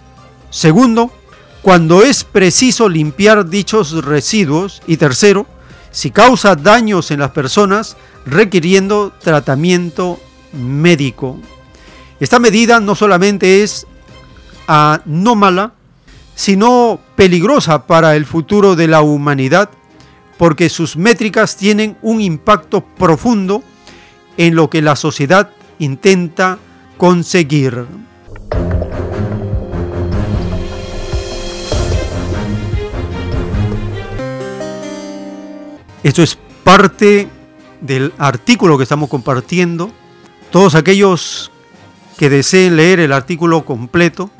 Segundo, 0.50 1.10
cuando 1.62 2.04
es 2.04 2.22
preciso 2.22 2.88
limpiar 2.88 3.50
dichos 3.50 4.04
residuos. 4.04 4.82
Y 4.86 4.98
tercero, 4.98 5.48
si 5.94 6.10
causa 6.10 6.56
daños 6.56 7.12
en 7.12 7.20
las 7.20 7.30
personas 7.30 7.96
requiriendo 8.26 9.12
tratamiento 9.22 10.18
médico. 10.52 11.38
Esta 12.18 12.40
medida 12.40 12.80
no 12.80 12.96
solamente 12.96 13.62
es 13.62 13.86
anómala, 14.66 15.72
sino 16.34 16.98
peligrosa 17.14 17.86
para 17.86 18.16
el 18.16 18.26
futuro 18.26 18.74
de 18.74 18.88
la 18.88 19.02
humanidad, 19.02 19.70
porque 20.36 20.68
sus 20.68 20.96
métricas 20.96 21.56
tienen 21.56 21.96
un 22.02 22.20
impacto 22.20 22.80
profundo 22.80 23.62
en 24.36 24.56
lo 24.56 24.68
que 24.68 24.82
la 24.82 24.96
sociedad 24.96 25.50
intenta 25.78 26.58
conseguir. 26.96 27.86
Esto 36.04 36.22
es 36.22 36.38
parte 36.62 37.26
del 37.80 38.12
artículo 38.18 38.76
que 38.76 38.82
estamos 38.82 39.08
compartiendo. 39.08 39.90
Todos 40.52 40.74
aquellos 40.74 41.50
que 42.18 42.28
deseen 42.28 42.76
leer 42.76 43.00
el 43.00 43.10
artículo 43.10 43.64
completo, 43.64 44.30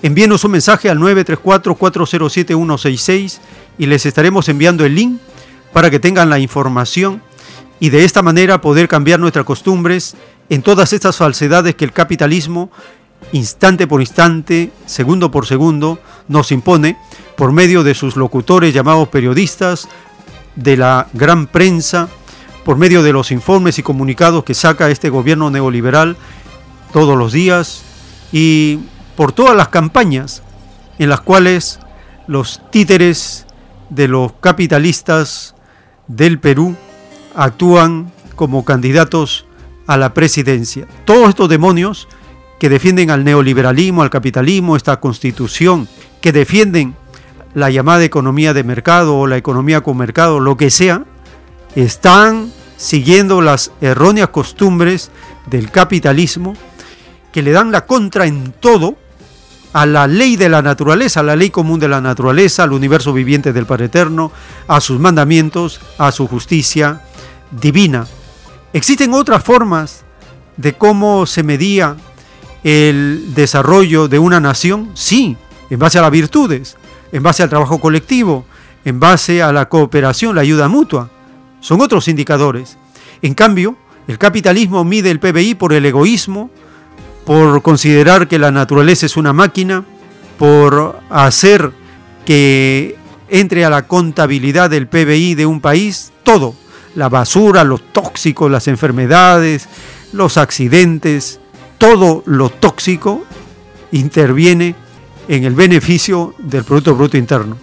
envíenos 0.00 0.44
un 0.44 0.52
mensaje 0.52 0.88
al 0.88 0.98
934-407-166 0.98 3.38
y 3.76 3.84
les 3.84 4.06
estaremos 4.06 4.48
enviando 4.48 4.86
el 4.86 4.94
link 4.94 5.20
para 5.74 5.90
que 5.90 6.00
tengan 6.00 6.30
la 6.30 6.38
información 6.38 7.20
y 7.80 7.90
de 7.90 8.04
esta 8.04 8.22
manera 8.22 8.62
poder 8.62 8.88
cambiar 8.88 9.20
nuestras 9.20 9.44
costumbres 9.44 10.16
en 10.48 10.62
todas 10.62 10.94
estas 10.94 11.18
falsedades 11.18 11.74
que 11.74 11.84
el 11.84 11.92
capitalismo, 11.92 12.70
instante 13.32 13.86
por 13.86 14.00
instante, 14.00 14.72
segundo 14.86 15.30
por 15.30 15.46
segundo, 15.46 15.98
nos 16.28 16.50
impone 16.50 16.96
por 17.36 17.52
medio 17.52 17.84
de 17.84 17.94
sus 17.94 18.16
locutores 18.16 18.72
llamados 18.72 19.08
periodistas, 19.08 19.86
de 20.56 20.76
la 20.76 21.08
gran 21.12 21.46
prensa, 21.46 22.08
por 22.64 22.76
medio 22.76 23.02
de 23.02 23.12
los 23.12 23.30
informes 23.30 23.78
y 23.78 23.82
comunicados 23.82 24.44
que 24.44 24.54
saca 24.54 24.90
este 24.90 25.08
gobierno 25.08 25.50
neoliberal 25.50 26.16
todos 26.92 27.16
los 27.16 27.32
días 27.32 27.82
y 28.32 28.80
por 29.16 29.32
todas 29.32 29.56
las 29.56 29.68
campañas 29.68 30.42
en 30.98 31.08
las 31.08 31.20
cuales 31.20 31.80
los 32.26 32.60
títeres 32.70 33.46
de 33.88 34.08
los 34.08 34.32
capitalistas 34.40 35.54
del 36.06 36.38
Perú 36.38 36.76
actúan 37.34 38.12
como 38.36 38.64
candidatos 38.64 39.46
a 39.86 39.96
la 39.96 40.14
presidencia. 40.14 40.86
Todos 41.04 41.30
estos 41.30 41.48
demonios 41.48 42.08
que 42.58 42.68
defienden 42.68 43.10
al 43.10 43.24
neoliberalismo, 43.24 44.02
al 44.02 44.10
capitalismo, 44.10 44.76
esta 44.76 45.00
constitución, 45.00 45.88
que 46.20 46.32
defienden 46.32 46.94
la 47.54 47.70
llamada 47.70 48.04
economía 48.04 48.54
de 48.54 48.64
mercado 48.64 49.16
o 49.16 49.26
la 49.26 49.36
economía 49.36 49.80
con 49.80 49.96
mercado, 49.96 50.40
lo 50.40 50.56
que 50.56 50.70
sea, 50.70 51.04
están 51.74 52.52
siguiendo 52.76 53.42
las 53.42 53.72
erróneas 53.80 54.28
costumbres 54.28 55.10
del 55.46 55.70
capitalismo 55.70 56.54
que 57.32 57.42
le 57.42 57.52
dan 57.52 57.70
la 57.70 57.86
contra 57.86 58.26
en 58.26 58.52
todo 58.52 58.96
a 59.72 59.86
la 59.86 60.06
ley 60.06 60.36
de 60.36 60.48
la 60.48 60.62
naturaleza, 60.62 61.20
a 61.20 61.22
la 61.22 61.36
ley 61.36 61.50
común 61.50 61.78
de 61.78 61.88
la 61.88 62.00
naturaleza, 62.00 62.64
al 62.64 62.72
universo 62.72 63.12
viviente 63.12 63.52
del 63.52 63.66
Padre 63.66 63.86
Eterno, 63.86 64.32
a 64.66 64.80
sus 64.80 64.98
mandamientos, 64.98 65.80
a 65.98 66.10
su 66.10 66.26
justicia 66.26 67.02
divina. 67.50 68.06
Existen 68.72 69.14
otras 69.14 69.44
formas 69.44 70.04
de 70.56 70.72
cómo 70.72 71.26
se 71.26 71.42
medía 71.42 71.96
el 72.64 73.32
desarrollo 73.34 74.08
de 74.08 74.18
una 74.18 74.40
nación, 74.40 74.90
sí, 74.94 75.36
en 75.70 75.78
base 75.78 75.98
a 75.98 76.02
las 76.02 76.10
virtudes, 76.10 76.76
en 77.12 77.22
base 77.22 77.42
al 77.42 77.48
trabajo 77.48 77.80
colectivo, 77.80 78.44
en 78.84 79.00
base 79.00 79.42
a 79.42 79.52
la 79.52 79.68
cooperación, 79.68 80.34
la 80.34 80.42
ayuda 80.42 80.68
mutua. 80.68 81.10
Son 81.60 81.80
otros 81.80 82.08
indicadores. 82.08 82.78
En 83.22 83.34
cambio, 83.34 83.76
el 84.08 84.18
capitalismo 84.18 84.84
mide 84.84 85.10
el 85.10 85.20
PBI 85.20 85.54
por 85.54 85.72
el 85.72 85.84
egoísmo, 85.86 86.50
por 87.24 87.62
considerar 87.62 88.28
que 88.28 88.38
la 88.38 88.50
naturaleza 88.50 89.06
es 89.06 89.16
una 89.16 89.32
máquina, 89.32 89.84
por 90.38 90.98
hacer 91.10 91.72
que 92.24 92.96
entre 93.28 93.64
a 93.64 93.70
la 93.70 93.86
contabilidad 93.86 94.70
del 94.70 94.88
PBI 94.88 95.34
de 95.34 95.46
un 95.46 95.60
país 95.60 96.12
todo, 96.22 96.54
la 96.94 97.08
basura, 97.08 97.62
los 97.62 97.92
tóxicos, 97.92 98.50
las 98.50 98.66
enfermedades, 98.66 99.68
los 100.12 100.36
accidentes, 100.36 101.40
todo 101.78 102.22
lo 102.26 102.50
tóxico 102.50 103.24
interviene 103.92 104.74
en 105.30 105.44
el 105.44 105.54
beneficio 105.54 106.34
del 106.38 106.64
Producto 106.64 106.96
Bruto 106.96 107.16
Interno. 107.16 107.56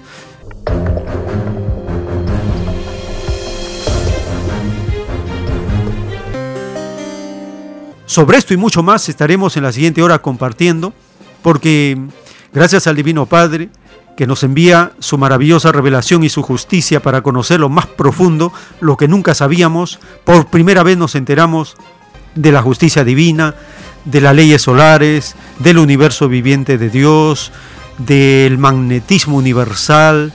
Sobre 8.06 8.38
esto 8.38 8.54
y 8.54 8.58
mucho 8.58 8.84
más 8.84 9.10
estaremos 9.10 9.58
en 9.58 9.64
la 9.64 9.74
siguiente 9.74 10.02
hora 10.02 10.20
compartiendo, 10.20 10.94
porque 11.42 11.98
gracias 12.54 12.88
al 12.88 12.96
Divino 12.96 13.26
Padre, 13.26 13.68
que 14.16 14.28
nos 14.28 14.44
envía 14.44 14.94
su 15.00 15.18
maravillosa 15.18 15.74
revelación 15.74 16.24
y 16.24 16.30
su 16.30 16.44
justicia 16.44 17.02
para 17.02 17.22
conocer 17.22 17.60
lo 17.60 17.68
más 17.68 17.86
profundo, 17.86 18.54
lo 18.80 18.96
que 18.96 19.10
nunca 19.10 19.36
sabíamos, 19.36 20.00
por 20.24 20.48
primera 20.48 20.84
vez 20.84 20.98
nos 20.98 21.16
enteramos 21.16 21.76
de 22.34 22.54
la 22.54 22.62
justicia 22.62 23.04
divina, 23.04 23.56
de 24.06 24.22
las 24.22 24.34
leyes 24.34 24.62
solares, 24.62 25.36
del 25.60 25.78
universo 25.78 26.30
viviente 26.30 26.78
de 26.78 26.90
Dios, 26.90 27.52
del 27.98 28.58
magnetismo 28.58 29.38
universal, 29.38 30.34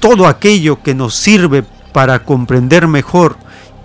todo 0.00 0.26
aquello 0.26 0.82
que 0.82 0.94
nos 0.94 1.14
sirve 1.14 1.64
para 1.92 2.24
comprender 2.24 2.88
mejor 2.88 3.36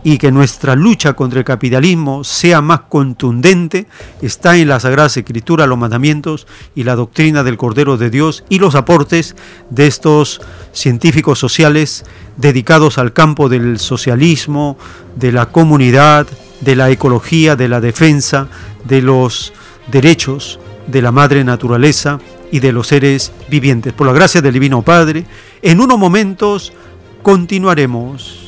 y 0.04 0.18
que 0.18 0.32
nuestra 0.32 0.76
lucha 0.76 1.14
contra 1.14 1.40
el 1.40 1.46
capitalismo 1.46 2.24
sea 2.24 2.62
más 2.62 2.82
contundente 2.90 3.88
está 4.22 4.58
en 4.58 4.70
la 4.70 4.80
Sagrada 4.80 5.08
Escritura, 5.08 5.68
los 5.68 5.78
mandamientos 5.78 6.48
y 6.74 6.84
la 6.84 6.96
doctrina 6.96 7.44
del 7.44 7.58
Cordero 7.58 7.98
de 7.98 8.10
Dios 8.10 8.44
y 8.50 8.60
los 8.60 8.76
aportes 8.76 9.36
de 9.70 9.88
estos 9.88 10.42
científicos 10.72 11.40
sociales 11.40 12.06
dedicados 12.38 12.98
al 12.98 13.14
campo 13.14 13.50
del 13.50 13.78
socialismo, 13.78 14.78
de 15.16 15.32
la 15.32 15.48
comunidad, 15.48 16.28
de 16.62 16.76
la 16.76 16.90
ecología, 16.90 17.56
de 17.56 17.68
la 17.68 17.82
defensa 17.82 18.48
de 18.86 19.02
los 19.02 19.54
derechos 19.92 20.60
de 20.90 21.02
la 21.02 21.12
madre 21.12 21.44
naturaleza 21.44 22.20
y 22.52 22.60
de 22.60 22.72
los 22.72 22.88
seres 22.88 23.32
vivientes. 23.50 23.94
Por 23.94 24.08
la 24.08 24.14
gracia 24.14 24.42
del 24.42 24.54
Divino 24.54 24.82
Padre, 24.82 25.26
en 25.62 25.80
unos 25.80 25.98
momentos 25.98 26.74
continuaremos. 27.22 28.46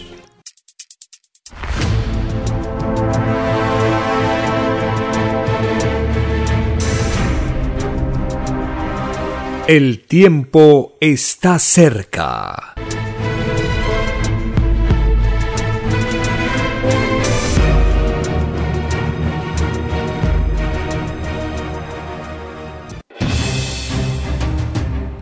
El 9.67 10.03
tiempo 10.05 10.97
está 10.99 11.57
cerca. 11.59 12.73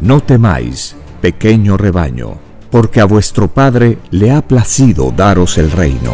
No 0.00 0.20
temáis, 0.20 0.96
pequeño 1.20 1.76
rebaño, 1.76 2.34
porque 2.70 3.00
a 3.00 3.04
vuestro 3.04 3.48
Padre 3.48 3.98
le 4.10 4.30
ha 4.30 4.42
placido 4.42 5.12
daros 5.16 5.58
el 5.58 5.70
reino. 5.70 6.12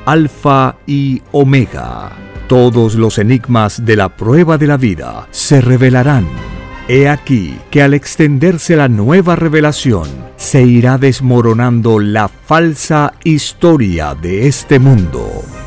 Alfa 0.03 0.75
y 0.85 1.21
Omega. 1.31 2.11
Todos 2.49 2.95
los 2.95 3.17
enigmas 3.17 3.85
de 3.85 3.95
la 3.95 4.09
prueba 4.09 4.57
de 4.57 4.67
la 4.67 4.75
vida 4.75 5.25
se 5.31 5.61
revelarán. 5.61 6.27
He 6.89 7.07
aquí 7.07 7.57
que 7.71 7.81
al 7.81 7.93
extenderse 7.93 8.75
la 8.75 8.89
nueva 8.89 9.37
revelación, 9.37 10.09
se 10.35 10.63
irá 10.63 10.97
desmoronando 10.97 11.97
la 11.97 12.27
falsa 12.27 13.13
historia 13.23 14.15
de 14.15 14.47
este 14.47 14.79
mundo. 14.79 15.45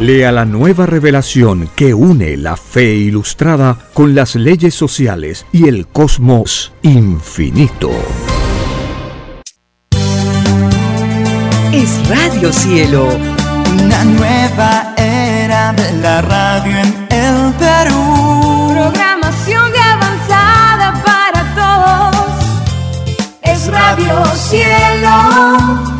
Lea 0.00 0.32
la 0.32 0.46
nueva 0.46 0.86
revelación 0.86 1.68
que 1.76 1.92
une 1.92 2.38
la 2.38 2.56
fe 2.56 2.94
ilustrada 2.94 3.76
con 3.92 4.14
las 4.14 4.34
leyes 4.34 4.74
sociales 4.74 5.44
y 5.52 5.68
el 5.68 5.86
cosmos 5.88 6.72
infinito. 6.80 7.90
Es 11.70 12.08
Radio 12.08 12.50
Cielo. 12.50 13.08
Una 13.74 14.04
nueva 14.04 14.94
era 14.96 15.74
de 15.74 15.92
la 15.98 16.22
radio 16.22 16.78
en 16.78 17.06
el 17.10 17.52
Perú. 17.58 18.68
Programación 18.72 19.70
de 19.70 19.78
avanzada 19.80 21.02
para 21.04 22.10
todos. 22.10 22.42
Es 23.42 23.66
Radio 23.66 24.24
Cielo. 24.48 25.99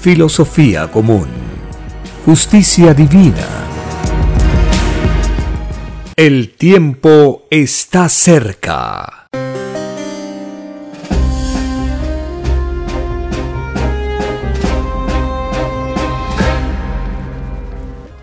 filosofía 0.00 0.90
común, 0.90 1.26
justicia 2.24 2.94
divina. 2.94 3.46
El 6.14 6.50
tiempo 6.50 7.46
está 7.50 8.08
cerca. 8.08 9.26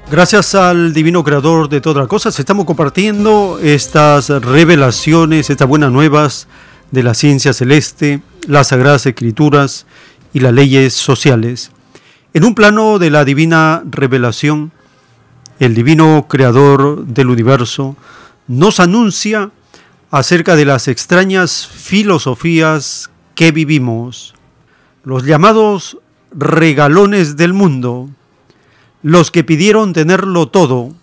Gracias 0.10 0.56
al 0.56 0.94
divino 0.94 1.24
creador 1.24 1.68
de 1.68 1.82
todas 1.82 1.98
las 1.98 2.08
cosas, 2.08 2.40
estamos 2.40 2.66
compartiendo 2.66 3.60
estas 3.62 4.30
revelaciones, 4.30 5.50
estas 5.50 5.68
buenas 5.68 5.92
nuevas 5.92 6.48
de 6.92 7.04
la 7.04 7.14
ciencia 7.14 7.52
celeste, 7.52 8.22
las 8.48 8.68
sagradas 8.68 9.06
escrituras 9.06 9.86
y 10.36 10.41
las 10.41 10.53
leyes 10.53 10.94
sociales. 10.94 11.72
En 12.34 12.44
un 12.44 12.56
plano 12.56 12.99
de 12.99 13.10
la 13.10 13.24
divina 13.24 13.82
revelación, 13.90 14.74
el 15.60 15.74
divino 15.74 16.28
creador 16.28 17.06
del 17.06 17.30
universo 17.30 17.95
nos 18.45 18.82
anuncia 18.82 19.52
acerca 20.12 20.57
de 20.57 20.66
las 20.66 20.90
extrañas 20.90 21.66
filosofías 21.66 23.10
que 23.34 23.53
vivimos, 23.53 24.36
los 25.06 25.24
llamados 25.24 25.99
regalones 26.34 27.38
del 27.38 27.53
mundo, 27.53 28.10
los 29.03 29.32
que 29.32 29.45
pidieron 29.45 29.94
tenerlo 29.94 30.49
todo, 30.49 30.94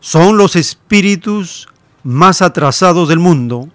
son 0.00 0.38
los 0.38 0.56
espíritus 0.56 1.68
más 2.02 2.40
atrasados 2.40 3.10
del 3.10 3.18
mundo, 3.18 3.68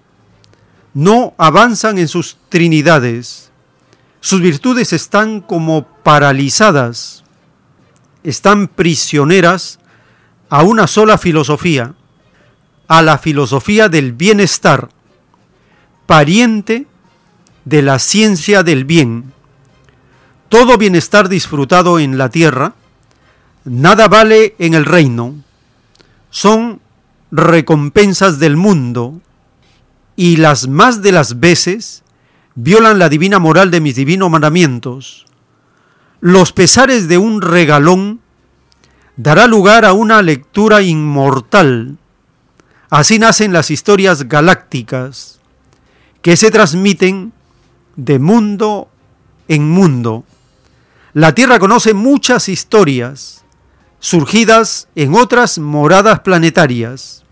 no 0.95 1.35
avanzan 1.37 1.99
en 1.99 2.07
sus 2.07 2.37
trinidades, 2.49 3.46
sus 4.19 4.41
virtudes 4.41 4.93
están 4.93 5.41
como 5.41 5.87
paralizadas, 6.03 7.23
están 8.23 8.67
prisioneras 8.67 9.79
a 10.49 10.63
una 10.63 10.87
sola 10.87 11.17
filosofía, 11.17 11.93
a 12.87 13.01
la 13.01 13.17
filosofía 13.17 13.89
del 13.89 14.13
bienestar, 14.13 14.89
pariente 16.05 16.87
de 17.65 17.81
la 17.81 17.99
ciencia 17.99 18.63
del 18.63 18.85
bien. 18.85 19.33
Todo 20.49 20.77
bienestar 20.77 21.27
disfrutado 21.27 21.99
en 21.99 22.17
la 22.17 22.29
tierra, 22.29 22.73
nada 23.65 24.07
vale 24.07 24.55
en 24.59 24.73
el 24.73 24.85
reino, 24.85 25.35
son 26.29 26.79
recompensas 27.31 28.39
del 28.39 28.55
mundo 28.55 29.19
y 30.15 30.37
las 30.37 30.67
más 30.67 31.01
de 31.01 31.11
las 31.11 31.39
veces 31.39 32.03
violan 32.57 32.97
la 32.97 33.07
divina 33.07 33.37
moral 33.37 33.69
de 33.69 33.81
mis 33.81 33.95
divinos 33.95 34.31
mandamientos. 34.31 35.25
los 36.19 36.51
pesares 36.51 37.07
de 37.07 37.19
un 37.19 37.41
regalón 37.41 38.19
dará 39.15 39.45
lugar 39.45 39.85
a 39.85 39.93
una 39.93 40.23
lectura 40.23 40.81
inmortal. 40.81 41.97
Así 42.89 43.19
nacen 43.19 43.53
las 43.53 43.69
historias 43.69 44.27
galácticas 44.27 45.39
que 46.23 46.35
se 46.35 46.49
transmiten 46.49 47.33
de 47.95 48.17
mundo 48.17 48.89
en 49.47 49.69
mundo. 49.69 50.23
La 51.13 51.35
Tierra 51.35 51.59
conoce 51.59 51.93
muchas 51.93 52.49
historias 52.49 53.45
surgidas 53.99 54.87
en 54.95 55.13
otras 55.13 55.59
moradas 55.59 56.21
planetarias. 56.21 57.23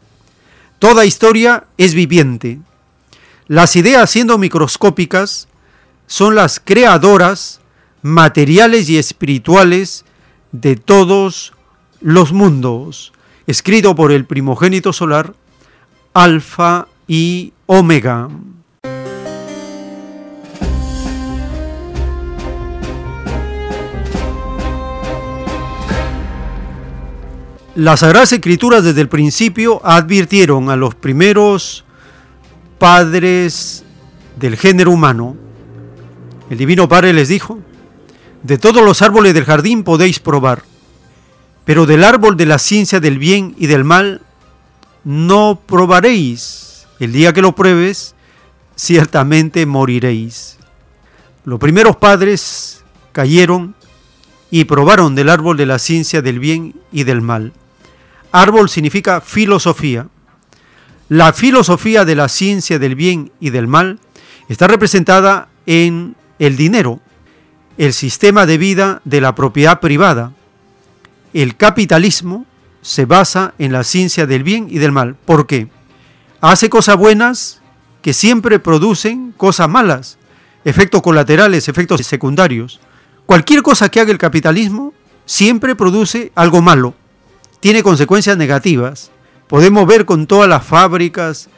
Toda 0.78 1.06
historia 1.06 1.66
es 1.78 1.96
viviente. 1.96 2.60
Las 3.48 3.76
ideas 3.76 4.10
siendo 4.10 4.40
microscópicas 4.40 5.48
son 6.08 6.34
las 6.34 6.60
creadoras 6.60 7.62
materiales 8.02 8.90
y 8.90 8.98
espirituales 8.98 10.04
de 10.52 10.76
todos 10.76 11.54
los 12.02 12.34
mundos, 12.34 13.14
escrito 13.46 13.94
por 13.94 14.12
el 14.12 14.26
primogénito 14.26 14.94
solar, 14.94 15.36
Alfa 16.16 16.88
y 17.08 17.54
Omega. 17.68 18.30
Las 27.76 28.00
Sagradas 28.00 28.32
Escrituras 28.32 28.84
desde 28.84 29.02
el 29.02 29.10
principio 29.10 29.86
advirtieron 29.86 30.72
a 30.72 30.76
los 30.76 30.96
primeros 30.96 31.85
padres 32.78 33.84
del 34.36 34.58
género 34.58 34.92
humano. 34.92 35.36
El 36.50 36.58
Divino 36.58 36.88
Padre 36.88 37.14
les 37.14 37.28
dijo, 37.28 37.60
de 38.44 38.58
todos 38.58 38.84
los 38.84 39.02
árboles 39.02 39.34
del 39.34 39.46
jardín 39.46 39.84
podéis 39.84 40.20
probar, 40.20 40.64
pero 41.64 41.86
del 41.86 42.04
árbol 42.04 42.38
de 42.38 42.46
la 42.46 42.60
ciencia 42.60 43.00
del 43.00 43.18
bien 43.18 43.56
y 43.58 43.68
del 43.68 43.84
mal 43.84 44.22
no 45.04 45.60
probaréis. 45.66 46.86
El 47.00 47.12
día 47.12 47.34
que 47.34 47.42
lo 47.42 47.56
pruebes, 47.56 48.16
ciertamente 48.76 49.66
moriréis. 49.66 50.58
Los 51.44 51.60
primeros 51.60 51.96
padres 51.96 52.84
cayeron 53.12 53.76
y 54.52 54.66
probaron 54.66 55.16
del 55.16 55.30
árbol 55.30 55.58
de 55.58 55.66
la 55.66 55.80
ciencia 55.80 56.22
del 56.22 56.40
bien 56.40 56.76
y 56.92 57.04
del 57.04 57.22
mal. 57.22 57.54
Árbol 58.32 58.70
significa 58.70 59.22
filosofía. 59.22 60.08
La 61.10 61.34
filosofía 61.34 62.04
de 62.04 62.16
la 62.16 62.28
ciencia 62.30 62.80
del 62.80 62.96
bien 62.96 63.32
y 63.40 63.52
del 63.52 63.68
mal 63.68 64.00
está 64.50 64.68
representada 64.68 65.50
en 65.68 66.16
el 66.40 66.58
dinero, 66.58 67.00
el 67.78 67.94
sistema 67.94 68.46
de 68.46 68.58
vida 68.58 69.02
de 69.06 69.22
la 69.22 69.36
propiedad 69.36 69.80
privada, 69.80 70.34
el 71.34 71.58
capitalismo 71.58 72.46
se 72.82 73.06
basa 73.06 73.54
en 73.60 73.72
la 73.72 73.84
ciencia 73.84 74.26
del 74.26 74.44
bien 74.44 74.68
y 74.70 74.78
del 74.78 74.92
mal. 74.92 75.16
¿Por 75.16 75.48
qué? 75.48 75.68
Hace 76.42 76.70
cosas 76.70 76.98
buenas 76.98 77.62
que 78.02 78.14
siempre 78.14 78.60
producen 78.60 79.34
cosas 79.36 79.68
malas, 79.68 80.18
efectos 80.64 81.02
colaterales, 81.02 81.68
efectos 81.68 82.02
secundarios. 82.06 82.80
Cualquier 83.26 83.64
cosa 83.64 83.90
que 83.90 84.00
haga 84.00 84.12
el 84.12 84.18
capitalismo 84.18 84.94
siempre 85.26 85.76
produce 85.76 86.32
algo 86.36 86.62
malo, 86.62 86.96
tiene 87.60 87.84
consecuencias 87.84 88.38
negativas. 88.38 89.12
Podemos 89.48 89.86
ver 89.86 90.06
con 90.06 90.28
todas 90.28 90.50
las 90.50 90.66
fábricas, 90.66 91.50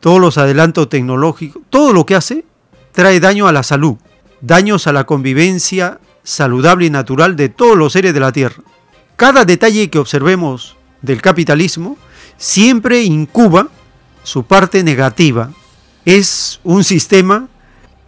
todos 0.00 0.20
los 0.20 0.38
adelantos 0.38 0.88
tecnológicos, 0.88 1.62
todo 1.70 1.92
lo 1.92 2.04
que 2.04 2.14
hace 2.14 2.44
trae 2.92 3.20
daño 3.20 3.46
a 3.46 3.52
la 3.52 3.62
salud, 3.62 3.96
daños 4.40 4.86
a 4.86 4.92
la 4.92 5.04
convivencia 5.04 6.00
saludable 6.22 6.86
y 6.86 6.90
natural 6.90 7.36
de 7.36 7.48
todos 7.48 7.76
los 7.76 7.92
seres 7.92 8.12
de 8.14 8.20
la 8.20 8.32
Tierra. 8.32 8.62
Cada 9.16 9.44
detalle 9.44 9.90
que 9.90 9.98
observemos 9.98 10.76
del 11.02 11.22
capitalismo 11.22 11.96
siempre 12.36 13.02
incuba 13.04 13.68
su 14.24 14.42
parte 14.42 14.82
negativa. 14.82 15.50
Es 16.04 16.60
un 16.64 16.84
sistema 16.84 17.48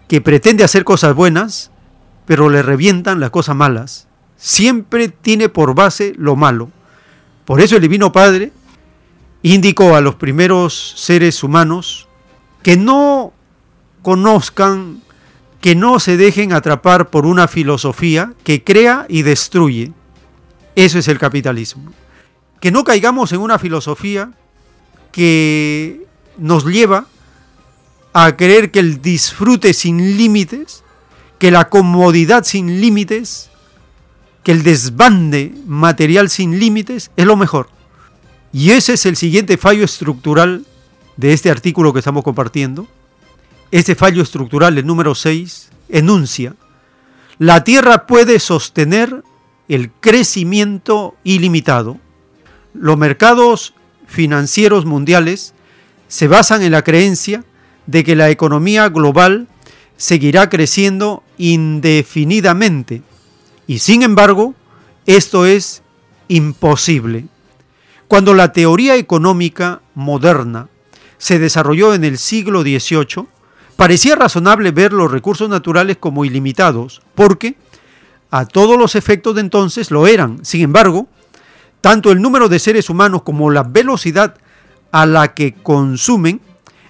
que 0.08 0.20
pretende 0.20 0.64
hacer 0.64 0.84
cosas 0.84 1.14
buenas, 1.14 1.70
pero 2.26 2.50
le 2.50 2.62
revientan 2.62 3.20
las 3.20 3.30
cosas 3.30 3.54
malas. 3.54 4.08
Siempre 4.36 5.08
tiene 5.08 5.48
por 5.48 5.74
base 5.74 6.12
lo 6.16 6.34
malo. 6.34 6.70
Por 7.44 7.60
eso 7.60 7.76
el 7.76 7.82
Divino 7.82 8.12
Padre 8.12 8.52
indicó 9.42 9.94
a 9.94 10.00
los 10.00 10.16
primeros 10.16 10.94
seres 10.96 11.42
humanos 11.42 12.08
que 12.62 12.76
no 12.76 13.32
conozcan, 14.02 15.00
que 15.60 15.74
no 15.74 16.00
se 16.00 16.16
dejen 16.16 16.52
atrapar 16.52 17.10
por 17.10 17.26
una 17.26 17.48
filosofía 17.48 18.32
que 18.44 18.62
crea 18.64 19.06
y 19.08 19.22
destruye. 19.22 19.92
Eso 20.74 20.98
es 20.98 21.08
el 21.08 21.18
capitalismo. 21.18 21.92
Que 22.60 22.70
no 22.70 22.84
caigamos 22.84 23.32
en 23.32 23.40
una 23.40 23.58
filosofía 23.58 24.32
que 25.12 26.06
nos 26.36 26.64
lleva 26.64 27.06
a 28.12 28.36
creer 28.36 28.70
que 28.70 28.80
el 28.80 29.00
disfrute 29.00 29.72
sin 29.74 30.16
límites, 30.16 30.82
que 31.38 31.50
la 31.50 31.68
comodidad 31.68 32.44
sin 32.44 32.80
límites, 32.80 33.50
que 34.42 34.52
el 34.52 34.62
desbande 34.62 35.54
material 35.66 36.30
sin 36.30 36.58
límites 36.58 37.10
es 37.16 37.26
lo 37.26 37.36
mejor. 37.36 37.68
Y 38.52 38.70
ese 38.70 38.94
es 38.94 39.06
el 39.06 39.16
siguiente 39.16 39.56
fallo 39.56 39.84
estructural 39.84 40.64
de 41.16 41.32
este 41.32 41.50
artículo 41.50 41.92
que 41.92 41.98
estamos 41.98 42.24
compartiendo. 42.24 42.86
Este 43.70 43.94
fallo 43.94 44.22
estructural, 44.22 44.78
el 44.78 44.86
número 44.86 45.14
6, 45.14 45.68
enuncia, 45.90 46.54
la 47.38 47.62
Tierra 47.62 48.06
puede 48.06 48.40
sostener 48.40 49.22
el 49.68 49.90
crecimiento 49.90 51.14
ilimitado. 51.24 51.98
Los 52.72 52.96
mercados 52.96 53.74
financieros 54.06 54.86
mundiales 54.86 55.54
se 56.08 56.26
basan 56.26 56.62
en 56.62 56.72
la 56.72 56.82
creencia 56.82 57.44
de 57.86 58.02
que 58.02 58.16
la 58.16 58.30
economía 58.30 58.88
global 58.88 59.46
seguirá 59.96 60.48
creciendo 60.48 61.22
indefinidamente 61.36 63.02
y 63.66 63.80
sin 63.80 64.02
embargo 64.02 64.54
esto 65.06 65.46
es 65.46 65.82
imposible. 66.28 67.26
Cuando 68.08 68.32
la 68.32 68.54
teoría 68.54 68.96
económica 68.96 69.82
moderna 69.94 70.68
se 71.18 71.38
desarrolló 71.38 71.92
en 71.92 72.04
el 72.04 72.16
siglo 72.16 72.62
XVIII, 72.62 73.26
parecía 73.76 74.16
razonable 74.16 74.70
ver 74.70 74.94
los 74.94 75.10
recursos 75.10 75.48
naturales 75.50 75.98
como 75.98 76.24
ilimitados, 76.24 77.02
porque 77.14 77.56
a 78.30 78.46
todos 78.46 78.78
los 78.78 78.94
efectos 78.94 79.34
de 79.34 79.42
entonces 79.42 79.90
lo 79.90 80.06
eran. 80.06 80.42
Sin 80.42 80.62
embargo, 80.62 81.06
tanto 81.82 82.10
el 82.10 82.22
número 82.22 82.48
de 82.48 82.58
seres 82.58 82.88
humanos 82.88 83.22
como 83.22 83.50
la 83.50 83.62
velocidad 83.62 84.36
a 84.90 85.04
la 85.04 85.34
que 85.34 85.52
consumen 85.54 86.40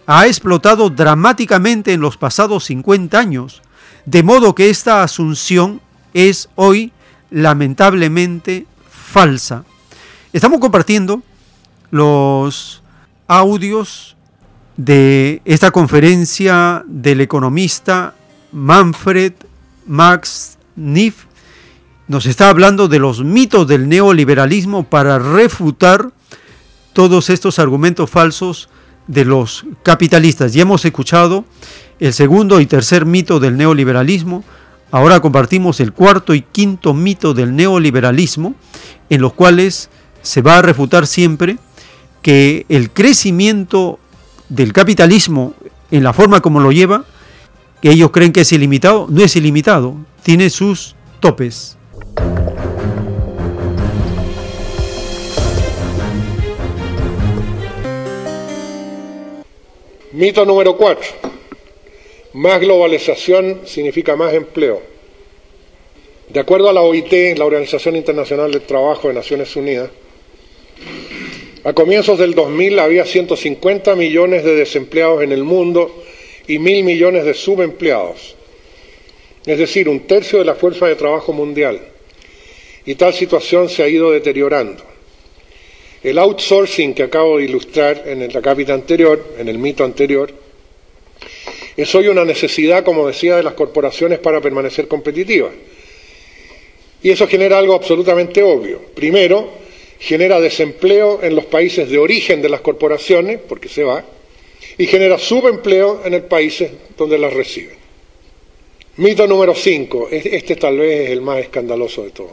ha 0.06 0.28
explotado 0.28 0.88
dramáticamente 0.88 1.92
en 1.92 2.00
los 2.00 2.16
pasados 2.16 2.64
50 2.64 3.18
años, 3.18 3.62
de 4.06 4.22
modo 4.22 4.54
que 4.54 4.70
esta 4.70 5.02
asunción 5.02 5.80
es 6.14 6.48
hoy 6.54 6.92
lamentablemente 7.30 8.66
falsa. 8.88 9.64
Estamos 10.30 10.60
compartiendo 10.60 11.22
los 11.90 12.82
audios 13.26 14.14
de 14.76 15.40
esta 15.46 15.70
conferencia 15.70 16.84
del 16.86 17.22
economista 17.22 18.14
Manfred 18.52 19.32
Max 19.86 20.58
Niff 20.76 21.24
nos 22.08 22.26
está 22.26 22.50
hablando 22.50 22.88
de 22.88 22.98
los 22.98 23.24
mitos 23.24 23.66
del 23.66 23.88
neoliberalismo 23.88 24.84
para 24.84 25.18
refutar 25.18 26.10
todos 26.92 27.30
estos 27.30 27.58
argumentos 27.58 28.10
falsos 28.10 28.68
de 29.06 29.24
los 29.24 29.64
capitalistas. 29.82 30.52
Ya 30.52 30.62
hemos 30.62 30.84
escuchado 30.84 31.46
el 32.00 32.12
segundo 32.12 32.60
y 32.60 32.66
tercer 32.66 33.06
mito 33.06 33.40
del 33.40 33.56
neoliberalismo, 33.56 34.44
ahora 34.90 35.20
compartimos 35.20 35.80
el 35.80 35.92
cuarto 35.94 36.34
y 36.34 36.42
quinto 36.42 36.92
mito 36.92 37.32
del 37.32 37.56
neoliberalismo, 37.56 38.54
en 39.08 39.22
los 39.22 39.32
cuales 39.32 39.88
se 40.22 40.42
va 40.42 40.58
a 40.58 40.62
refutar 40.62 41.06
siempre 41.06 41.58
que 42.22 42.66
el 42.68 42.90
crecimiento 42.90 43.98
del 44.48 44.72
capitalismo 44.72 45.54
en 45.90 46.02
la 46.04 46.12
forma 46.12 46.40
como 46.40 46.60
lo 46.60 46.72
lleva, 46.72 47.04
que 47.80 47.90
ellos 47.90 48.10
creen 48.10 48.32
que 48.32 48.40
es 48.40 48.52
ilimitado, 48.52 49.06
no 49.08 49.22
es 49.22 49.36
ilimitado, 49.36 49.94
tiene 50.22 50.50
sus 50.50 50.94
topes. 51.20 51.76
Mito 60.12 60.44
número 60.44 60.76
4. 60.76 61.06
Más 62.34 62.60
globalización 62.60 63.60
significa 63.64 64.16
más 64.16 64.34
empleo. 64.34 64.82
De 66.28 66.40
acuerdo 66.40 66.68
a 66.68 66.72
la 66.72 66.82
OIT, 66.82 67.38
la 67.38 67.44
Organización 67.44 67.96
Internacional 67.96 68.50
del 68.50 68.62
Trabajo 68.62 69.08
de 69.08 69.14
Naciones 69.14 69.54
Unidas, 69.56 69.90
a 71.64 71.72
comienzos 71.72 72.18
del 72.18 72.34
2000 72.34 72.78
había 72.78 73.04
150 73.04 73.94
millones 73.94 74.44
de 74.44 74.54
desempleados 74.54 75.22
en 75.22 75.32
el 75.32 75.44
mundo 75.44 76.04
y 76.46 76.58
mil 76.58 76.82
millones 76.84 77.24
de 77.24 77.34
subempleados. 77.34 78.36
es 79.44 79.58
decir, 79.58 79.88
un 79.88 80.00
tercio 80.00 80.38
de 80.38 80.44
la 80.44 80.54
fuerza 80.54 80.86
de 80.86 80.94
trabajo 80.94 81.32
mundial. 81.32 81.80
Y 82.86 82.94
tal 82.94 83.12
situación 83.12 83.68
se 83.68 83.82
ha 83.82 83.88
ido 83.88 84.10
deteriorando. 84.10 84.82
El 86.02 86.18
outsourcing 86.18 86.94
que 86.94 87.02
acabo 87.02 87.38
de 87.38 87.44
ilustrar 87.44 88.04
en 88.06 88.32
la 88.32 88.40
cápita 88.40 88.72
anterior, 88.72 89.34
en 89.38 89.48
el 89.48 89.58
mito 89.58 89.84
anterior, 89.84 90.32
es 91.76 91.94
hoy 91.94 92.08
una 92.08 92.24
necesidad, 92.24 92.84
como 92.84 93.06
decía, 93.06 93.36
de 93.36 93.42
las 93.42 93.54
corporaciones 93.54 94.18
para 94.18 94.40
permanecer 94.40 94.88
competitivas. 94.88 95.52
Y 97.02 97.10
eso 97.10 97.28
genera 97.28 97.58
algo 97.58 97.74
absolutamente 97.74 98.42
obvio. 98.42 98.80
Primero, 98.94 99.50
genera 99.98 100.40
desempleo 100.40 101.20
en 101.22 101.34
los 101.34 101.46
países 101.46 101.90
de 101.90 101.98
origen 101.98 102.40
de 102.40 102.48
las 102.48 102.60
corporaciones, 102.60 103.40
porque 103.48 103.68
se 103.68 103.84
va, 103.84 104.04
y 104.76 104.86
genera 104.86 105.18
subempleo 105.18 106.02
en 106.04 106.14
el 106.14 106.22
países 106.22 106.70
donde 106.96 107.18
las 107.18 107.32
reciben. 107.32 107.76
Mito 108.96 109.26
número 109.26 109.54
5, 109.54 110.08
este 110.10 110.56
tal 110.56 110.78
vez 110.78 111.06
es 111.06 111.10
el 111.10 111.20
más 111.20 111.38
escandaloso 111.40 112.04
de 112.04 112.10
todos. 112.10 112.32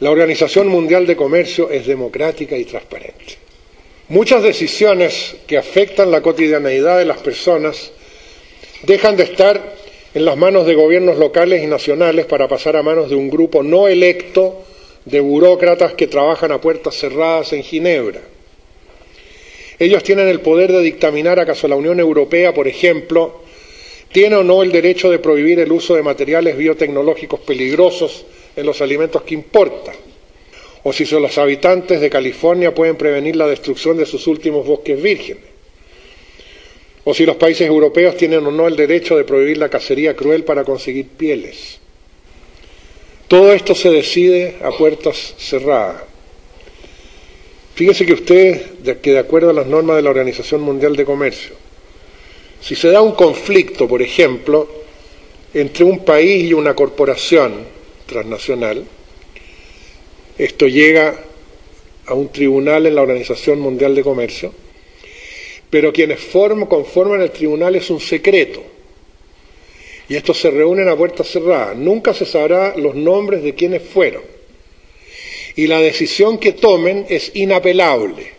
La 0.00 0.10
Organización 0.10 0.68
Mundial 0.68 1.06
de 1.06 1.16
Comercio 1.16 1.70
es 1.70 1.86
democrática 1.86 2.56
y 2.56 2.64
transparente. 2.64 3.38
Muchas 4.08 4.42
decisiones 4.42 5.36
que 5.46 5.56
afectan 5.56 6.10
la 6.10 6.20
cotidianeidad 6.20 6.98
de 6.98 7.06
las 7.06 7.18
personas 7.18 7.92
dejan 8.82 9.16
de 9.16 9.22
estar 9.22 9.74
en 10.12 10.24
las 10.24 10.36
manos 10.36 10.66
de 10.66 10.74
gobiernos 10.74 11.16
locales 11.16 11.62
y 11.62 11.66
nacionales 11.66 12.26
para 12.26 12.48
pasar 12.48 12.76
a 12.76 12.82
manos 12.82 13.08
de 13.08 13.16
un 13.16 13.30
grupo 13.30 13.62
no 13.62 13.88
electo 13.88 14.64
de 15.04 15.20
burócratas 15.20 15.94
que 15.94 16.06
trabajan 16.06 16.52
a 16.52 16.60
puertas 16.60 16.94
cerradas 16.94 17.52
en 17.52 17.62
Ginebra. 17.62 18.20
Ellos 19.78 20.02
tienen 20.02 20.28
el 20.28 20.40
poder 20.40 20.72
de 20.72 20.80
dictaminar 20.80 21.40
acaso 21.40 21.68
la 21.68 21.76
Unión 21.76 22.00
Europea, 22.00 22.54
por 22.54 22.68
ejemplo, 22.68 23.42
tiene 24.12 24.36
o 24.36 24.44
no 24.44 24.62
el 24.62 24.70
derecho 24.70 25.10
de 25.10 25.18
prohibir 25.18 25.58
el 25.58 25.72
uso 25.72 25.96
de 25.96 26.02
materiales 26.02 26.56
biotecnológicos 26.56 27.40
peligrosos 27.40 28.24
en 28.54 28.66
los 28.66 28.80
alimentos 28.80 29.22
que 29.22 29.34
importa, 29.34 29.92
o 30.84 30.92
si 30.92 31.04
son 31.04 31.22
los 31.22 31.36
habitantes 31.38 32.00
de 32.00 32.08
California 32.08 32.72
pueden 32.72 32.96
prevenir 32.96 33.34
la 33.34 33.48
destrucción 33.48 33.96
de 33.96 34.06
sus 34.06 34.26
últimos 34.28 34.64
bosques 34.64 35.02
vírgenes, 35.02 35.42
o 37.02 37.12
si 37.12 37.26
los 37.26 37.36
países 37.36 37.66
europeos 37.66 38.16
tienen 38.16 38.46
o 38.46 38.52
no 38.52 38.68
el 38.68 38.76
derecho 38.76 39.16
de 39.16 39.24
prohibir 39.24 39.58
la 39.58 39.68
cacería 39.68 40.14
cruel 40.14 40.44
para 40.44 40.64
conseguir 40.64 41.08
pieles. 41.08 41.80
Todo 43.28 43.52
esto 43.52 43.74
se 43.74 43.90
decide 43.90 44.56
a 44.62 44.70
puertas 44.70 45.34
cerradas. 45.38 46.02
Fíjese 47.74 48.06
que 48.06 48.12
usted, 48.12 49.00
que 49.00 49.12
de 49.12 49.18
acuerdo 49.18 49.50
a 49.50 49.54
las 49.54 49.66
normas 49.66 49.96
de 49.96 50.02
la 50.02 50.10
Organización 50.10 50.60
Mundial 50.60 50.94
de 50.94 51.04
Comercio, 51.04 51.54
si 52.60 52.74
se 52.74 52.90
da 52.90 53.02
un 53.02 53.12
conflicto, 53.12 53.88
por 53.88 54.00
ejemplo, 54.00 54.68
entre 55.52 55.84
un 55.84 56.04
país 56.04 56.44
y 56.44 56.52
una 56.52 56.74
corporación, 56.74 57.74
transnacional. 58.06 58.84
Esto 60.38 60.66
llega 60.66 61.14
a 62.06 62.14
un 62.14 62.30
tribunal 62.30 62.86
en 62.86 62.94
la 62.94 63.02
Organización 63.02 63.60
Mundial 63.60 63.94
de 63.94 64.02
Comercio, 64.02 64.52
pero 65.70 65.92
quienes 65.92 66.20
forman, 66.20 66.66
conforman 66.66 67.22
el 67.22 67.30
tribunal 67.30 67.76
es 67.76 67.90
un 67.90 68.00
secreto. 68.00 68.62
Y 70.08 70.16
estos 70.16 70.38
se 70.38 70.50
reúnen 70.50 70.88
a 70.88 70.96
puertas 70.96 71.28
cerradas. 71.28 71.76
Nunca 71.76 72.12
se 72.12 72.26
sabrá 72.26 72.74
los 72.76 72.94
nombres 72.94 73.42
de 73.42 73.54
quienes 73.54 73.82
fueron. 73.82 74.22
Y 75.56 75.66
la 75.66 75.80
decisión 75.80 76.38
que 76.38 76.52
tomen 76.52 77.06
es 77.08 77.30
inapelable, 77.34 78.32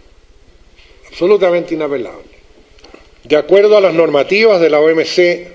absolutamente 1.07 1.73
inapelable. 1.73 2.35
De 3.23 3.37
acuerdo 3.37 3.77
a 3.77 3.81
las 3.81 3.93
normativas 3.93 4.61
de 4.61 4.69
la 4.69 4.79
OMC, 4.79 5.47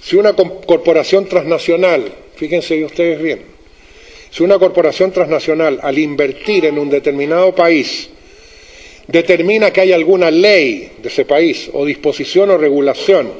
si 0.00 0.16
una 0.16 0.34
corporación 0.34 1.26
transnacional 1.26 2.12
Fíjense 2.40 2.82
ustedes 2.82 3.20
bien, 3.20 3.42
si 4.30 4.42
una 4.42 4.58
corporación 4.58 5.12
transnacional 5.12 5.78
al 5.82 5.98
invertir 5.98 6.64
en 6.64 6.78
un 6.78 6.88
determinado 6.88 7.54
país 7.54 8.08
determina 9.06 9.70
que 9.70 9.82
hay 9.82 9.92
alguna 9.92 10.30
ley 10.30 10.90
de 11.02 11.08
ese 11.10 11.26
país 11.26 11.68
o 11.74 11.84
disposición 11.84 12.48
o 12.48 12.56
regulación 12.56 13.30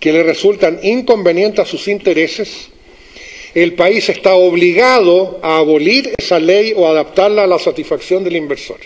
que 0.00 0.12
le 0.12 0.22
resultan 0.22 0.80
inconvenientes 0.82 1.60
a 1.60 1.68
sus 1.68 1.88
intereses, 1.88 2.68
el 3.54 3.74
país 3.74 4.08
está 4.08 4.34
obligado 4.34 5.40
a 5.42 5.58
abolir 5.58 6.12
esa 6.18 6.38
ley 6.38 6.72
o 6.76 6.86
adaptarla 6.86 7.44
a 7.44 7.46
la 7.46 7.58
satisfacción 7.58 8.22
del 8.22 8.36
inversor. 8.36 8.78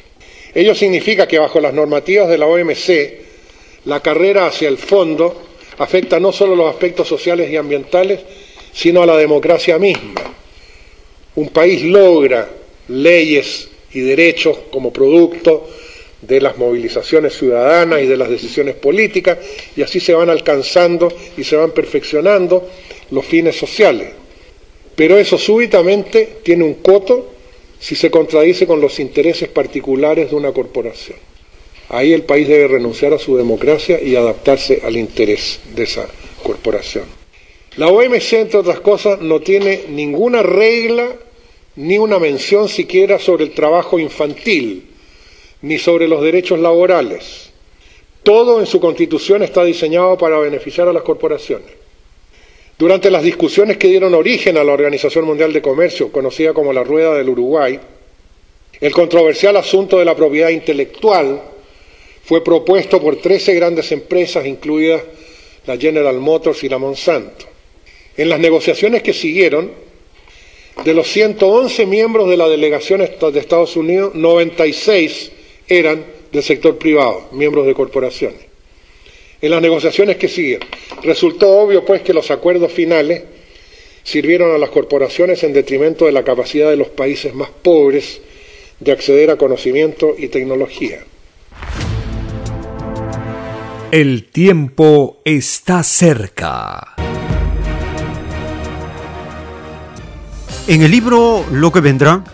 Ello 0.54 0.74
significa 0.74 1.26
que 1.26 1.38
bajo 1.38 1.60
las 1.60 1.74
normativas 1.74 2.28
de 2.28 2.38
la 2.38 2.46
OMC, 2.46 3.22
la 3.86 4.00
carrera 4.00 4.46
hacia 4.46 4.68
el 4.68 4.78
fondo 4.78 5.42
afecta 5.78 6.20
no 6.20 6.32
solo 6.32 6.54
los 6.54 6.70
aspectos 6.70 7.08
sociales 7.08 7.50
y 7.50 7.56
ambientales, 7.56 8.20
sino 8.72 9.02
a 9.02 9.06
la 9.06 9.16
democracia 9.16 9.78
misma. 9.78 10.22
Un 11.34 11.48
país 11.48 11.82
logra 11.82 12.50
leyes 12.88 13.68
y 13.92 14.00
derechos 14.00 14.58
como 14.70 14.92
producto 14.92 15.68
de 16.22 16.40
las 16.40 16.56
movilizaciones 16.56 17.36
ciudadanas 17.36 18.00
y 18.00 18.06
de 18.06 18.16
las 18.16 18.30
decisiones 18.30 18.76
políticas, 18.76 19.38
y 19.76 19.82
así 19.82 20.00
se 20.00 20.14
van 20.14 20.30
alcanzando 20.30 21.12
y 21.36 21.44
se 21.44 21.56
van 21.56 21.72
perfeccionando 21.72 22.68
los 23.10 23.26
fines 23.26 23.56
sociales. 23.56 24.10
Pero 24.94 25.18
eso 25.18 25.36
súbitamente 25.36 26.38
tiene 26.42 26.64
un 26.64 26.74
coto 26.74 27.32
si 27.78 27.96
se 27.96 28.10
contradice 28.10 28.66
con 28.66 28.80
los 28.80 29.00
intereses 29.00 29.48
particulares 29.48 30.30
de 30.30 30.36
una 30.36 30.52
corporación. 30.52 31.18
Ahí 31.88 32.12
el 32.12 32.22
país 32.22 32.46
debe 32.46 32.68
renunciar 32.68 33.12
a 33.12 33.18
su 33.18 33.36
democracia 33.36 34.00
y 34.00 34.14
adaptarse 34.14 34.80
al 34.84 34.96
interés 34.96 35.60
de 35.74 35.82
esa 35.82 36.08
corporación. 36.42 37.04
La 37.76 37.88
OMC, 37.88 38.34
entre 38.34 38.60
otras 38.60 38.80
cosas, 38.80 39.20
no 39.20 39.40
tiene 39.40 39.84
ninguna 39.88 40.42
regla 40.42 41.08
ni 41.76 41.98
una 41.98 42.18
mención 42.18 42.68
siquiera 42.68 43.18
sobre 43.18 43.44
el 43.44 43.52
trabajo 43.52 43.98
infantil, 43.98 44.91
ni 45.62 45.78
sobre 45.78 46.08
los 46.08 46.22
derechos 46.22 46.58
laborales. 46.58 47.50
Todo 48.22 48.60
en 48.60 48.66
su 48.66 48.80
constitución 48.80 49.42
está 49.42 49.64
diseñado 49.64 50.16
para 50.18 50.38
beneficiar 50.38 50.88
a 50.88 50.92
las 50.92 51.02
corporaciones. 51.02 51.70
Durante 52.78 53.10
las 53.10 53.22
discusiones 53.22 53.76
que 53.76 53.88
dieron 53.88 54.14
origen 54.14 54.56
a 54.56 54.64
la 54.64 54.72
Organización 54.72 55.24
Mundial 55.24 55.52
de 55.52 55.62
Comercio, 55.62 56.10
conocida 56.10 56.52
como 56.52 56.72
la 56.72 56.84
Rueda 56.84 57.14
del 57.14 57.28
Uruguay, 57.28 57.78
el 58.80 58.92
controversial 58.92 59.56
asunto 59.56 59.98
de 59.98 60.04
la 60.04 60.16
propiedad 60.16 60.48
intelectual 60.48 61.42
fue 62.24 62.42
propuesto 62.42 63.00
por 63.00 63.16
13 63.16 63.54
grandes 63.54 63.92
empresas, 63.92 64.46
incluidas 64.46 65.02
la 65.66 65.76
General 65.76 66.18
Motors 66.18 66.64
y 66.64 66.68
la 66.68 66.78
Monsanto. 66.78 67.46
En 68.16 68.28
las 68.28 68.40
negociaciones 68.40 69.02
que 69.02 69.12
siguieron, 69.12 69.70
de 70.84 70.94
los 70.94 71.08
111 71.08 71.86
miembros 71.86 72.28
de 72.28 72.36
la 72.36 72.48
delegación 72.48 73.00
de 73.00 73.38
Estados 73.38 73.76
Unidos, 73.76 74.14
96 74.14 75.32
eran 75.78 76.04
del 76.30 76.42
sector 76.42 76.78
privado, 76.78 77.28
miembros 77.32 77.66
de 77.66 77.74
corporaciones. 77.74 78.40
En 79.40 79.50
las 79.50 79.62
negociaciones 79.62 80.16
que 80.16 80.28
siguieron, 80.28 80.68
resultó 81.02 81.50
obvio 81.50 81.84
pues 81.84 82.02
que 82.02 82.14
los 82.14 82.30
acuerdos 82.30 82.72
finales 82.72 83.22
sirvieron 84.04 84.54
a 84.54 84.58
las 84.58 84.70
corporaciones 84.70 85.42
en 85.42 85.52
detrimento 85.52 86.06
de 86.06 86.12
la 86.12 86.24
capacidad 86.24 86.70
de 86.70 86.76
los 86.76 86.88
países 86.88 87.34
más 87.34 87.50
pobres 87.50 88.20
de 88.80 88.92
acceder 88.92 89.30
a 89.30 89.36
conocimiento 89.36 90.14
y 90.16 90.28
tecnología. 90.28 91.04
El 93.90 94.24
tiempo 94.30 95.20
está 95.24 95.82
cerca. 95.82 96.94
En 100.68 100.82
el 100.82 100.90
libro 100.90 101.44
Lo 101.50 101.72
que 101.72 101.80
vendrá, 101.80 102.24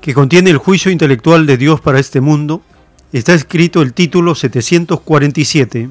que 0.00 0.12
contiene 0.12 0.50
el 0.50 0.58
juicio 0.58 0.90
intelectual 0.90 1.46
de 1.46 1.56
Dios 1.56 1.80
para 1.80 2.00
este 2.00 2.20
mundo, 2.20 2.62
está 3.12 3.34
escrito 3.34 3.80
el 3.80 3.94
título 3.94 4.34
747. 4.34 5.88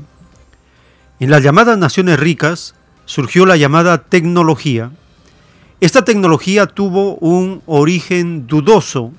En 1.20 1.30
las 1.32 1.42
llamadas 1.42 1.78
naciones 1.78 2.20
ricas 2.20 2.76
surgió 3.06 3.46
la 3.46 3.58
llamada 3.58 4.04
tecnología. 4.04 4.92
Esta 5.80 6.06
tecnología 6.06 6.68
tuvo 6.68 7.16
un 7.16 7.64
origen 7.66 8.46
dudoso. 8.46 9.14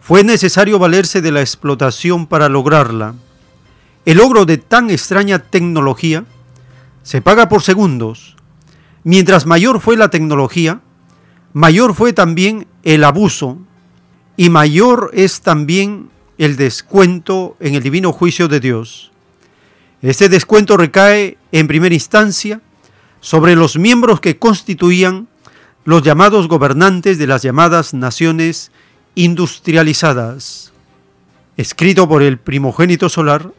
Fue 0.00 0.24
necesario 0.24 0.78
valerse 0.78 1.20
de 1.20 1.32
la 1.32 1.40
explotación 1.40 2.26
para 2.26 2.48
lograrla. 2.48 3.14
El 4.06 4.18
logro 4.18 4.46
de 4.46 4.56
tan 4.56 4.88
extraña 4.90 5.40
tecnología 5.40 6.24
se 7.02 7.20
paga 7.20 7.48
por 7.48 7.62
segundos. 7.62 8.36
Mientras 9.04 9.46
mayor 9.46 9.80
fue 9.80 9.96
la 9.96 10.08
tecnología, 10.08 10.80
mayor 11.52 11.94
fue 11.94 12.12
también 12.12 12.66
el 12.82 13.04
abuso 13.04 13.58
y 14.36 14.48
mayor 14.48 15.10
es 15.12 15.40
también 15.42 16.10
el 16.38 16.56
descuento 16.56 17.56
en 17.60 17.74
el 17.74 17.82
divino 17.82 18.12
juicio 18.12 18.48
de 18.48 18.60
Dios. 18.60 19.10
Este 20.02 20.28
descuento 20.28 20.76
recae 20.76 21.38
en 21.52 21.66
primera 21.66 21.94
instancia 21.94 22.60
sobre 23.20 23.56
los 23.56 23.78
miembros 23.78 24.20
que 24.20 24.38
constituían 24.38 25.28
los 25.84 26.02
llamados 26.02 26.48
gobernantes 26.48 27.18
de 27.18 27.26
las 27.26 27.42
llamadas 27.42 27.94
naciones 27.94 28.72
industrializadas, 29.14 30.72
escrito 31.56 32.08
por 32.08 32.22
el 32.22 32.38
primogénito 32.38 33.08
solar, 33.08 33.52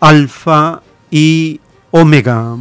Alfa 0.00 0.82
y 1.10 1.60
Omega. 1.90 2.56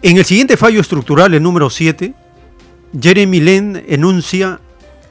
En 0.00 0.16
el 0.16 0.24
siguiente 0.24 0.56
fallo 0.56 0.80
estructural, 0.80 1.34
el 1.34 1.42
número 1.42 1.70
7, 1.70 2.14
Jeremy 3.00 3.40
Lin 3.40 3.84
enuncia 3.88 4.60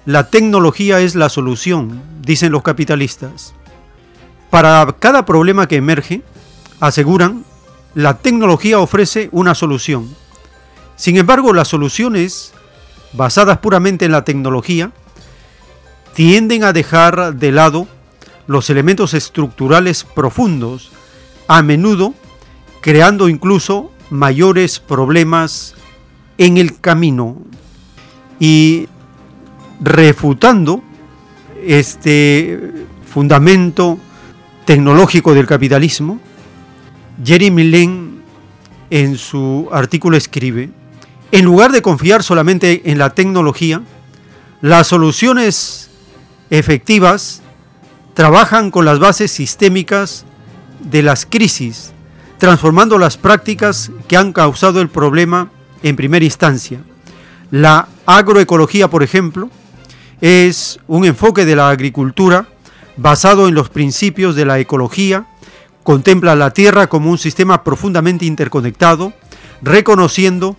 la 0.05 0.29
tecnología 0.29 1.01
es 1.01 1.13
la 1.13 1.27
solución, 1.27 2.01
dicen 2.21 2.53
los 2.53 2.63
capitalistas. 2.63 3.53
Para 4.49 4.95
cada 4.97 5.25
problema 5.25 5.67
que 5.67 5.75
emerge, 5.75 6.21
aseguran, 6.79 7.43
la 7.95 8.19
tecnología 8.19 8.79
ofrece 8.79 9.27
una 9.33 9.55
solución. 9.55 10.15
Sin 10.95 11.17
embargo, 11.17 11.51
las 11.51 11.67
soluciones 11.67 12.53
basadas 13.11 13.57
puramente 13.57 14.05
en 14.05 14.13
la 14.13 14.23
tecnología 14.23 14.93
tienden 16.13 16.63
a 16.63 16.71
dejar 16.71 17.35
de 17.35 17.51
lado 17.51 17.89
los 18.47 18.69
elementos 18.69 19.13
estructurales 19.13 20.05
profundos, 20.05 20.91
a 21.49 21.61
menudo 21.61 22.13
creando 22.79 23.27
incluso 23.27 23.91
mayores 24.09 24.79
problemas 24.79 25.75
en 26.37 26.57
el 26.57 26.79
camino 26.79 27.37
y 28.39 28.87
refutando 29.79 30.81
este 31.65 32.85
fundamento 33.05 33.97
tecnológico 34.65 35.33
del 35.33 35.47
capitalismo, 35.47 36.19
Jeremy 37.23 37.63
Lin 37.63 38.21
en 38.89 39.17
su 39.17 39.67
artículo 39.71 40.17
escribe, 40.17 40.69
en 41.31 41.45
lugar 41.45 41.71
de 41.71 41.81
confiar 41.81 42.23
solamente 42.23 42.89
en 42.91 42.97
la 42.97 43.09
tecnología, 43.09 43.81
las 44.61 44.87
soluciones 44.87 45.89
efectivas 46.49 47.41
trabajan 48.13 48.71
con 48.71 48.85
las 48.85 48.99
bases 48.99 49.31
sistémicas 49.31 50.25
de 50.79 51.03
las 51.03 51.25
crisis, 51.25 51.91
transformando 52.37 52.97
las 52.97 53.17
prácticas 53.17 53.91
que 54.07 54.17
han 54.17 54.33
causado 54.33 54.81
el 54.81 54.89
problema 54.89 55.49
en 55.83 55.95
primera 55.95 56.25
instancia. 56.25 56.79
La 57.51 57.87
agroecología, 58.05 58.89
por 58.89 59.03
ejemplo, 59.03 59.49
es 60.21 60.79
un 60.87 61.05
enfoque 61.05 61.45
de 61.45 61.55
la 61.55 61.69
agricultura 61.69 62.47
basado 62.97 63.47
en 63.47 63.53
los 63.53 63.69
principios 63.69 64.35
de 64.35 64.45
la 64.45 64.59
ecología, 64.59 65.27
contempla 65.83 66.35
la 66.35 66.51
tierra 66.51 66.87
como 66.87 67.11
un 67.11 67.17
sistema 67.17 67.63
profundamente 67.63 68.25
interconectado, 68.25 69.13
reconociendo 69.61 70.57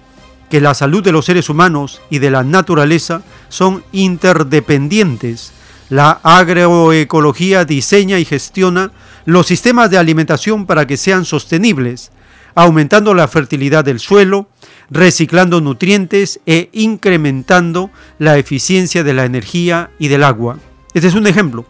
que 0.49 0.61
la 0.61 0.75
salud 0.75 1.03
de 1.03 1.13
los 1.13 1.27
seres 1.27 1.51
humanos 1.51 2.01
y 2.11 2.21
de 2.21 2.31
la 2.31 2.43
naturaleza 2.45 3.23
son 3.49 3.85
interdependientes. 3.93 5.53
La 5.91 6.21
agroecología 6.23 7.65
diseña 7.65 8.19
y 8.19 8.25
gestiona 8.25 8.93
los 9.25 9.47
sistemas 9.47 9.91
de 9.91 9.99
alimentación 9.99 10.67
para 10.67 10.87
que 10.87 10.97
sean 10.97 11.25
sostenibles, 11.25 12.13
aumentando 12.55 13.15
la 13.15 13.29
fertilidad 13.29 13.85
del 13.85 14.01
suelo, 14.01 14.49
reciclando 14.91 15.61
nutrientes 15.61 16.41
e 16.47 16.69
incrementando 16.73 17.91
la 18.19 18.37
eficiencia 18.37 19.03
de 19.03 19.15
la 19.15 19.25
energía 19.25 19.91
y 19.99 20.09
del 20.09 20.25
agua. 20.25 20.59
Este 20.93 21.09
es 21.09 21.15
un 21.15 21.27
ejemplo 21.27 21.65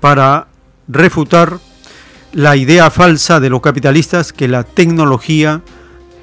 para 0.00 0.48
refutar 0.88 1.58
la 2.32 2.56
idea 2.56 2.90
falsa 2.90 3.40
de 3.40 3.50
los 3.50 3.60
capitalistas 3.60 4.32
que 4.32 4.48
la 4.48 4.64
tecnología 4.64 5.62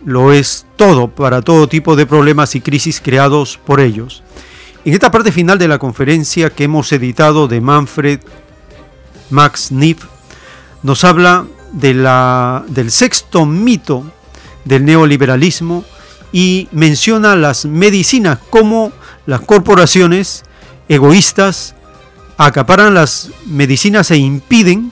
lo 0.06 0.34
es 0.34 0.66
todo 0.76 1.08
para 1.10 1.42
todo 1.42 1.68
tipo 1.68 1.96
de 1.96 2.06
problemas 2.06 2.56
y 2.56 2.62
crisis 2.62 3.02
creados 3.02 3.58
por 3.58 3.80
ellos. 3.80 4.24
En 4.86 4.94
esta 4.94 5.10
parte 5.10 5.32
final 5.32 5.58
de 5.58 5.68
la 5.68 5.80
conferencia 5.80 6.52
que 6.52 6.66
hemos 6.66 6.92
editado 6.92 7.48
de 7.48 7.60
Manfred 7.60 8.20
Max 9.32 9.72
Niff, 9.72 10.06
nos 10.84 11.04
habla 11.04 11.48
de 11.72 11.96
la, 11.96 12.64
del 12.68 12.92
sexto 12.92 13.48
mito 13.48 14.04
del 14.64 14.86
neoliberalismo 14.86 15.84
y 16.32 16.68
menciona 16.72 17.36
las 17.36 17.66
medicinas, 17.66 18.38
como 18.52 18.92
las 19.26 19.42
corporaciones 19.42 20.44
egoístas 20.88 21.74
acaparan 22.38 22.94
las 22.94 23.32
medicinas 23.48 24.12
e 24.12 24.18
impiden 24.18 24.92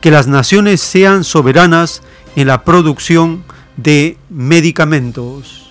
que 0.00 0.10
las 0.10 0.26
naciones 0.26 0.80
sean 0.80 1.22
soberanas 1.22 2.02
en 2.34 2.46
la 2.46 2.64
producción 2.64 3.44
de 3.76 4.16
medicamentos. 4.30 5.70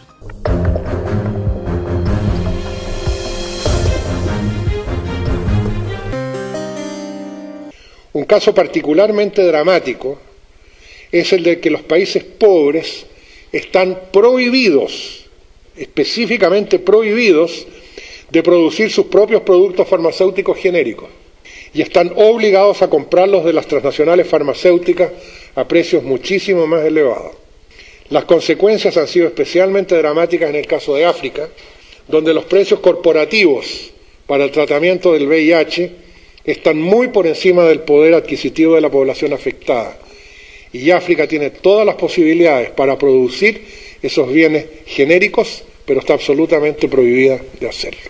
Un 8.13 8.25
caso 8.25 8.53
particularmente 8.53 9.41
dramático 9.41 10.19
es 11.11 11.33
el 11.33 11.43
de 11.43 11.59
que 11.59 11.71
los 11.71 11.81
países 11.81 12.23
pobres 12.23 13.05
están 13.51 13.99
prohibidos, 14.11 15.25
específicamente 15.75 16.79
prohibidos, 16.79 17.67
de 18.29 18.43
producir 18.43 18.91
sus 18.91 19.07
propios 19.07 19.41
productos 19.41 19.87
farmacéuticos 19.87 20.57
genéricos 20.57 21.09
y 21.73 21.81
están 21.81 22.13
obligados 22.15 22.81
a 22.81 22.89
comprarlos 22.89 23.45
de 23.45 23.53
las 23.53 23.67
transnacionales 23.67 24.27
farmacéuticas 24.27 25.11
a 25.55 25.67
precios 25.67 26.03
muchísimo 26.03 26.67
más 26.67 26.85
elevados. 26.85 27.35
Las 28.09 28.25
consecuencias 28.25 28.97
han 28.97 29.07
sido 29.07 29.27
especialmente 29.27 29.97
dramáticas 29.97 30.49
en 30.49 30.55
el 30.55 30.67
caso 30.67 30.95
de 30.95 31.05
África, 31.05 31.49
donde 32.07 32.33
los 32.33 32.45
precios 32.45 32.79
corporativos 32.79 33.91
para 34.27 34.43
el 34.43 34.51
tratamiento 34.51 35.13
del 35.13 35.27
VIH 35.27 35.91
están 36.43 36.81
muy 36.81 37.07
por 37.07 37.27
encima 37.27 37.63
del 37.63 37.81
poder 37.81 38.13
adquisitivo 38.13 38.75
de 38.75 38.81
la 38.81 38.91
población 38.91 39.33
afectada. 39.33 39.97
Y 40.71 40.89
África 40.91 41.27
tiene 41.27 41.51
todas 41.51 41.85
las 41.85 41.95
posibilidades 41.95 42.71
para 42.71 42.97
producir 42.97 43.61
esos 44.01 44.31
bienes 44.31 44.65
genéricos, 44.85 45.63
pero 45.85 45.99
está 45.99 46.13
absolutamente 46.13 46.89
prohibida 46.89 47.39
de 47.59 47.69
hacerlo. 47.69 48.01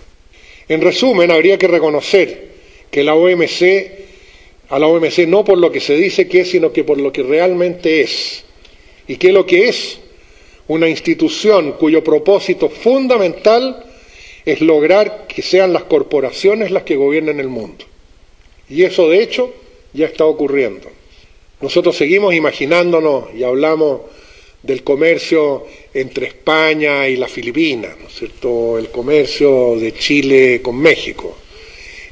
En 0.68 0.80
resumen, 0.80 1.30
habría 1.30 1.58
que 1.58 1.68
reconocer 1.68 2.48
que 2.90 3.04
la 3.04 3.14
OMC, 3.14 3.90
a 4.70 4.78
la 4.78 4.86
OMC 4.86 5.26
no 5.28 5.44
por 5.44 5.58
lo 5.58 5.70
que 5.70 5.80
se 5.80 5.94
dice 5.94 6.26
que 6.26 6.40
es, 6.40 6.50
sino 6.50 6.72
que 6.72 6.84
por 6.84 6.98
lo 6.98 7.12
que 7.12 7.22
realmente 7.22 8.00
es. 8.00 8.44
¿Y 9.06 9.16
qué 9.16 9.28
es 9.28 9.34
lo 9.34 9.44
que 9.44 9.68
es? 9.68 9.98
Una 10.68 10.88
institución 10.88 11.72
cuyo 11.72 12.02
propósito 12.02 12.70
fundamental 12.70 13.84
es 14.46 14.60
lograr 14.62 15.26
que 15.28 15.42
sean 15.42 15.72
las 15.72 15.84
corporaciones 15.84 16.70
las 16.70 16.84
que 16.84 16.96
gobiernen 16.96 17.40
el 17.40 17.48
mundo. 17.48 17.84
Y 18.68 18.84
eso, 18.84 19.08
de 19.08 19.22
hecho, 19.22 19.52
ya 19.92 20.06
está 20.06 20.24
ocurriendo. 20.24 20.88
Nosotros 21.60 21.96
seguimos 21.96 22.34
imaginándonos 22.34 23.34
y 23.34 23.42
hablamos 23.42 24.00
del 24.62 24.82
comercio 24.82 25.66
entre 25.92 26.26
España 26.26 27.06
y 27.08 27.16
las 27.16 27.30
Filipinas, 27.30 27.96
¿no 28.00 28.08
es 28.08 28.14
cierto? 28.14 28.78
El 28.78 28.88
comercio 28.90 29.76
de 29.76 29.92
Chile 29.92 30.60
con 30.62 30.76
México. 30.76 31.36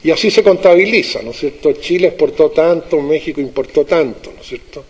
Y 0.05 0.10
así 0.10 0.31
se 0.31 0.42
contabiliza, 0.42 1.22
¿no 1.22 1.31
es 1.31 1.39
cierto? 1.39 1.72
Chile 1.74 2.08
exportó 2.08 2.50
tanto, 2.50 3.00
México 3.00 3.40
importó 3.40 3.84
tanto, 3.84 4.32
¿no 4.34 4.40
es 4.40 4.47
cierto? 4.47 4.84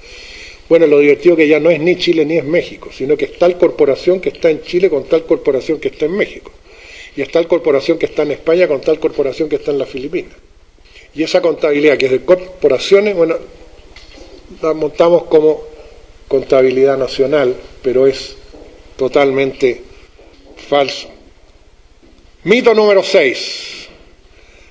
Bueno, 0.68 0.86
lo 0.86 0.99
divertido 0.99 1.36
que 1.36 1.47
ya 1.47 1.60
no 1.60 1.70
es 1.70 1.78
ni 1.81 1.97
Chile 1.97 2.24
ni 2.24 2.39
es 2.39 2.44
México, 2.44 2.91
sino 2.92 3.16
que 3.16 3.26
es 3.26 3.39
tal 3.39 3.58
corporación 3.58 4.20
que 4.20 4.31
está 4.31 4.50
en 4.50 4.62
Chile 4.62 4.89
con 4.89 5.05
tal 5.05 5.24
corporación 5.24 5.78
que 5.78 5.89
está 5.89 6.07
en 6.07 6.16
México. 6.16 6.50
Y 7.15 7.23
es 7.23 7.31
tal 7.31 7.47
corporación 7.47 7.99
que 7.99 8.07
está 8.07 8.23
en 8.23 8.32
España 8.32 8.66
con 8.66 8.81
tal 8.81 8.99
corporación 8.99 9.49
que 9.49 9.57
está 9.57 9.70
en 9.70 9.78
las 9.78 9.89
Filipinas. 9.89 10.34
Y 11.15 11.23
esa 11.23 11.42
contabilidad 11.42 11.99
que 11.99 12.07
es 12.07 12.12
de 12.12 12.24
corporaciones, 12.24 13.15
bueno, 13.15 13.36
la 14.62 14.73
montamos 14.73 15.24
como 15.24 15.62
contabilidad 16.28 16.97
nacional, 16.97 17.55
pero 17.82 18.07
es 18.07 18.36
totalmente 18.97 19.82
falso. 20.68 21.08
Mito 22.44 22.74
número 22.74 23.02
6. 23.02 23.89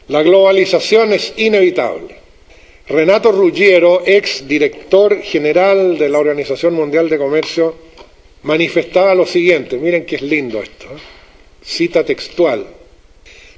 La 0.08 0.24
globalización 0.24 1.14
es 1.14 1.34
inevitable. 1.38 2.16
Renato 2.88 3.32
Ruggiero, 3.32 4.02
ex 4.06 4.48
director 4.48 5.22
general 5.22 5.98
de 5.98 6.10
la 6.10 6.20
Organización 6.20 6.74
Mundial 6.74 7.08
de 7.08 7.18
Comercio, 7.18 7.76
manifestaba 8.44 9.16
lo 9.16 9.26
siguiente, 9.26 9.78
miren 9.78 10.06
que 10.06 10.18
es 10.18 10.22
lindo 10.22 10.62
esto, 10.62 10.88
¿eh? 10.88 11.00
cita 11.64 12.04
textual, 12.04 12.66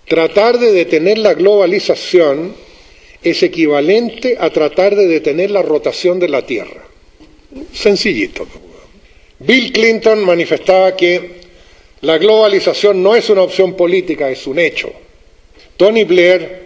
tratar 0.08 0.60
de 0.60 0.74
detener 0.74 1.18
la 1.18 1.34
globalización 1.34 2.54
es 3.24 3.44
equivalente 3.44 4.38
a 4.40 4.50
tratar 4.50 4.96
de 4.96 5.08
detener 5.08 5.52
la 5.52 5.62
rotación 5.62 6.20
de 6.20 6.30
la 6.30 6.46
Tierra. 6.46 6.84
Sencillito. 7.72 8.48
Bill 9.40 9.72
Clinton 9.72 10.24
manifestaba 10.24 10.96
que 10.96 11.44
la 12.02 12.18
globalización 12.18 13.02
no 13.02 13.16
es 13.16 13.30
una 13.30 13.44
opción 13.44 13.76
política, 13.76 14.30
es 14.30 14.46
un 14.48 14.60
hecho. 14.60 14.92
Tony 15.78 16.04
Blair 16.04 16.64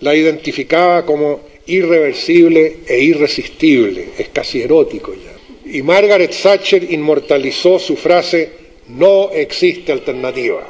la 0.00 0.14
identificaba 0.14 1.04
como 1.04 1.40
irreversible 1.66 2.78
e 2.86 3.00
irresistible, 3.00 4.10
es 4.18 4.28
casi 4.28 4.62
erótico 4.62 5.14
ya. 5.14 5.32
Y 5.70 5.82
Margaret 5.82 6.34
Thatcher 6.42 6.92
inmortalizó 6.92 7.78
su 7.78 7.96
frase, 7.96 8.50
no 8.88 9.30
existe 9.30 9.92
alternativa. 9.92 10.68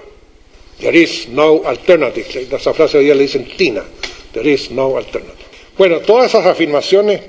There 0.81 0.99
is 0.99 1.29
no 1.29 1.63
alternative. 1.65 2.47
Esa 2.51 2.75
frase 2.75 2.99
hoy 2.99 3.05
día 3.05 3.15
le 3.15 3.23
dicen 3.23 3.47
Tina. 3.57 3.85
There 4.33 4.51
is 4.51 4.71
no 4.71 4.97
alternative. 4.97 5.47
Bueno, 5.77 6.01
todas 6.01 6.27
esas 6.27 6.47
afirmaciones 6.47 7.21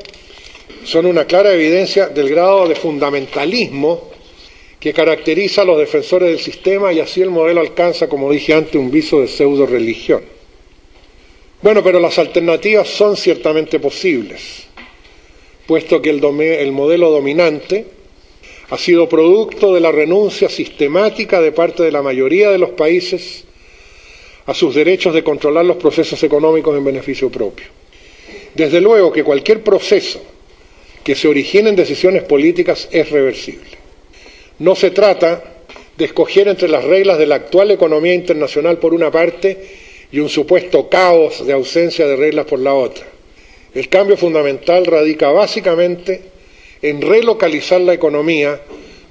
son 0.83 1.05
una 1.05 1.25
clara 1.25 1.53
evidencia 1.53 2.07
del 2.07 2.29
grado 2.29 2.67
de 2.67 2.75
fundamentalismo 2.75 4.11
que 4.79 4.93
caracteriza 4.93 5.61
a 5.61 5.65
los 5.65 5.77
defensores 5.77 6.29
del 6.29 6.39
sistema 6.39 6.91
y 6.91 6.99
así 6.99 7.21
el 7.21 7.29
modelo 7.29 7.61
alcanza, 7.61 8.09
como 8.09 8.29
dije 8.31 8.53
antes, 8.53 8.75
un 8.75 8.91
viso 8.91 9.21
de 9.21 9.27
pseudo 9.27 9.65
religión. 9.65 10.23
Bueno, 11.61 11.81
pero 11.81 12.01
las 12.01 12.19
alternativas 12.19 12.89
son 12.89 13.15
ciertamente 13.15 13.79
posibles, 13.79 14.65
puesto 15.65 16.01
que 16.01 16.09
el, 16.09 16.21
el 16.21 16.71
modelo 16.73 17.09
dominante 17.11 17.85
ha 18.69 18.77
sido 18.77 19.07
producto 19.07 19.73
de 19.73 19.79
la 19.79 19.93
renuncia 19.93 20.49
sistemática 20.49 21.39
de 21.39 21.53
parte 21.53 21.83
de 21.83 21.91
la 21.91 22.01
mayoría 22.01 22.49
de 22.49 22.57
los 22.57 22.71
países 22.71 23.45
a 24.45 24.53
sus 24.53 24.75
derechos 24.75 25.13
de 25.13 25.23
controlar 25.23 25.65
los 25.65 25.77
procesos 25.77 26.21
económicos 26.23 26.77
en 26.77 26.83
beneficio 26.83 27.29
propio. 27.29 27.67
Desde 28.53 28.81
luego 28.81 29.11
que 29.11 29.23
cualquier 29.23 29.63
proceso 29.63 30.21
que 31.03 31.15
se 31.15 31.27
origine 31.27 31.69
en 31.69 31.75
decisiones 31.75 32.23
políticas 32.23 32.87
es 32.91 33.09
reversible. 33.09 33.69
No 34.59 34.75
se 34.75 34.91
trata 34.91 35.43
de 35.97 36.05
escoger 36.05 36.47
entre 36.47 36.69
las 36.69 36.83
reglas 36.83 37.17
de 37.17 37.27
la 37.27 37.35
actual 37.35 37.71
economía 37.71 38.13
internacional 38.13 38.77
por 38.77 38.93
una 38.93 39.11
parte 39.11 39.57
y 40.11 40.19
un 40.19 40.29
supuesto 40.29 40.89
caos 40.89 41.45
de 41.45 41.53
ausencia 41.53 42.07
de 42.07 42.15
reglas 42.15 42.45
por 42.45 42.59
la 42.59 42.73
otra. 42.73 43.05
El 43.73 43.89
cambio 43.89 44.17
fundamental 44.17 44.85
radica 44.85 45.31
básicamente 45.31 46.21
en 46.81 47.01
relocalizar 47.01 47.81
la 47.81 47.93
economía 47.93 48.61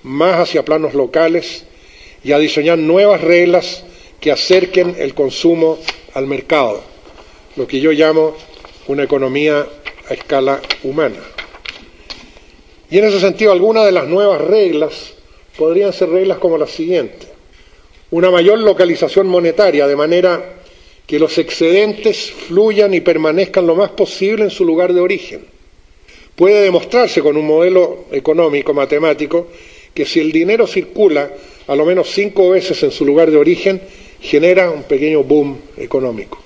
más 0.04 0.40
hacia 0.40 0.64
planos 0.64 0.94
locales 0.94 1.64
y 2.22 2.32
a 2.32 2.38
diseñar 2.38 2.78
nuevas 2.78 3.20
reglas 3.20 3.84
que 4.22 4.30
acerquen 4.30 4.94
el 4.98 5.14
consumo 5.14 5.80
al 6.14 6.28
mercado, 6.28 6.80
lo 7.56 7.66
que 7.66 7.80
yo 7.80 7.90
llamo 7.90 8.34
una 8.86 9.02
economía 9.02 9.66
a 10.08 10.14
escala 10.14 10.62
humana. 10.84 11.18
Y 12.88 12.98
en 12.98 13.04
ese 13.04 13.18
sentido, 13.18 13.50
algunas 13.50 13.84
de 13.84 13.90
las 13.90 14.06
nuevas 14.06 14.40
reglas 14.40 15.14
podrían 15.58 15.92
ser 15.92 16.10
reglas 16.10 16.38
como 16.38 16.56
las 16.56 16.70
siguientes. 16.70 17.28
Una 18.12 18.30
mayor 18.30 18.60
localización 18.60 19.26
monetaria, 19.26 19.88
de 19.88 19.96
manera 19.96 20.54
que 21.04 21.18
los 21.18 21.36
excedentes 21.38 22.30
fluyan 22.30 22.94
y 22.94 23.00
permanezcan 23.00 23.66
lo 23.66 23.74
más 23.74 23.90
posible 23.90 24.44
en 24.44 24.50
su 24.50 24.64
lugar 24.64 24.92
de 24.92 25.00
origen. 25.00 25.44
Puede 26.36 26.62
demostrarse 26.62 27.22
con 27.22 27.36
un 27.36 27.46
modelo 27.46 28.04
económico, 28.12 28.72
matemático, 28.72 29.48
que 29.92 30.06
si 30.06 30.20
el 30.20 30.30
dinero 30.30 30.68
circula 30.68 31.28
a 31.66 31.74
lo 31.74 31.84
menos 31.84 32.08
cinco 32.10 32.50
veces 32.50 32.82
en 32.84 32.92
su 32.92 33.04
lugar 33.04 33.30
de 33.30 33.36
origen, 33.36 33.80
genera 34.22 34.70
un 34.70 34.84
pequeño 34.84 35.24
boom 35.24 35.58
económico. 35.76 36.38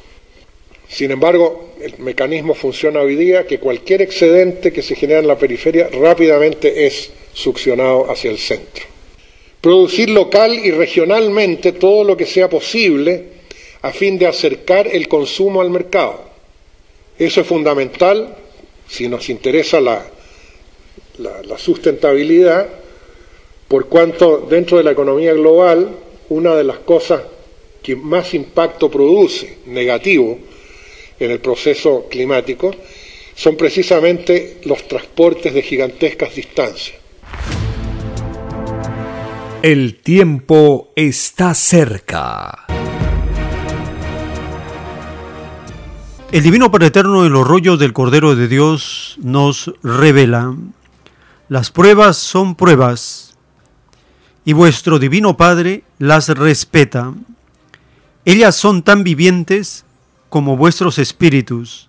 Sin 0.88 1.10
embargo, 1.10 1.74
el 1.80 1.98
mecanismo 1.98 2.54
funciona 2.54 3.00
hoy 3.00 3.16
día 3.16 3.46
que 3.46 3.58
cualquier 3.58 4.02
excedente 4.02 4.72
que 4.72 4.82
se 4.82 4.94
genera 4.94 5.20
en 5.20 5.26
la 5.26 5.38
periferia 5.38 5.88
rápidamente 5.92 6.86
es 6.86 7.10
succionado 7.34 8.10
hacia 8.10 8.30
el 8.30 8.38
centro. 8.38 8.84
Producir 9.60 10.10
local 10.10 10.54
y 10.54 10.70
regionalmente 10.70 11.72
todo 11.72 12.04
lo 12.04 12.16
que 12.16 12.24
sea 12.24 12.48
posible 12.48 13.24
a 13.82 13.92
fin 13.92 14.18
de 14.18 14.26
acercar 14.26 14.86
el 14.86 15.06
consumo 15.06 15.60
al 15.60 15.70
mercado. 15.70 16.24
Eso 17.18 17.40
es 17.40 17.46
fundamental 17.46 18.36
si 18.88 19.08
nos 19.08 19.28
interesa 19.28 19.80
la, 19.80 20.06
la, 21.18 21.58
sustentabilidad, 21.58 22.68
por 23.68 23.88
cuanto 23.88 24.46
dentro 24.48 24.78
de 24.78 24.84
la 24.84 24.92
economía 24.92 25.32
global 25.32 25.90
una 26.28 26.54
de 26.54 26.64
las 26.64 26.78
cosas 26.78 27.22
que 27.86 27.94
más 27.94 28.34
impacto 28.34 28.90
produce 28.90 29.58
negativo 29.66 30.40
en 31.20 31.30
el 31.30 31.38
proceso 31.38 32.08
climático 32.10 32.74
son 33.36 33.56
precisamente 33.56 34.60
los 34.64 34.88
transportes 34.88 35.54
de 35.54 35.62
gigantescas 35.62 36.34
distancias. 36.34 36.96
El 39.62 40.00
tiempo 40.00 40.92
está 40.96 41.54
cerca. 41.54 42.66
El 46.32 46.42
Divino 46.42 46.72
Padre 46.72 46.88
Eterno 46.88 47.24
en 47.24 47.32
los 47.32 47.46
rollos 47.46 47.78
del 47.78 47.92
Cordero 47.92 48.34
de 48.34 48.48
Dios 48.48 49.16
nos 49.22 49.72
revela, 49.84 50.56
las 51.48 51.70
pruebas 51.70 52.16
son 52.16 52.56
pruebas 52.56 53.36
y 54.44 54.54
vuestro 54.54 54.98
Divino 54.98 55.36
Padre 55.36 55.84
las 55.98 56.28
respeta. 56.30 57.14
Ellas 58.26 58.56
son 58.56 58.82
tan 58.82 59.04
vivientes 59.04 59.84
como 60.30 60.56
vuestros 60.56 60.98
espíritus, 60.98 61.88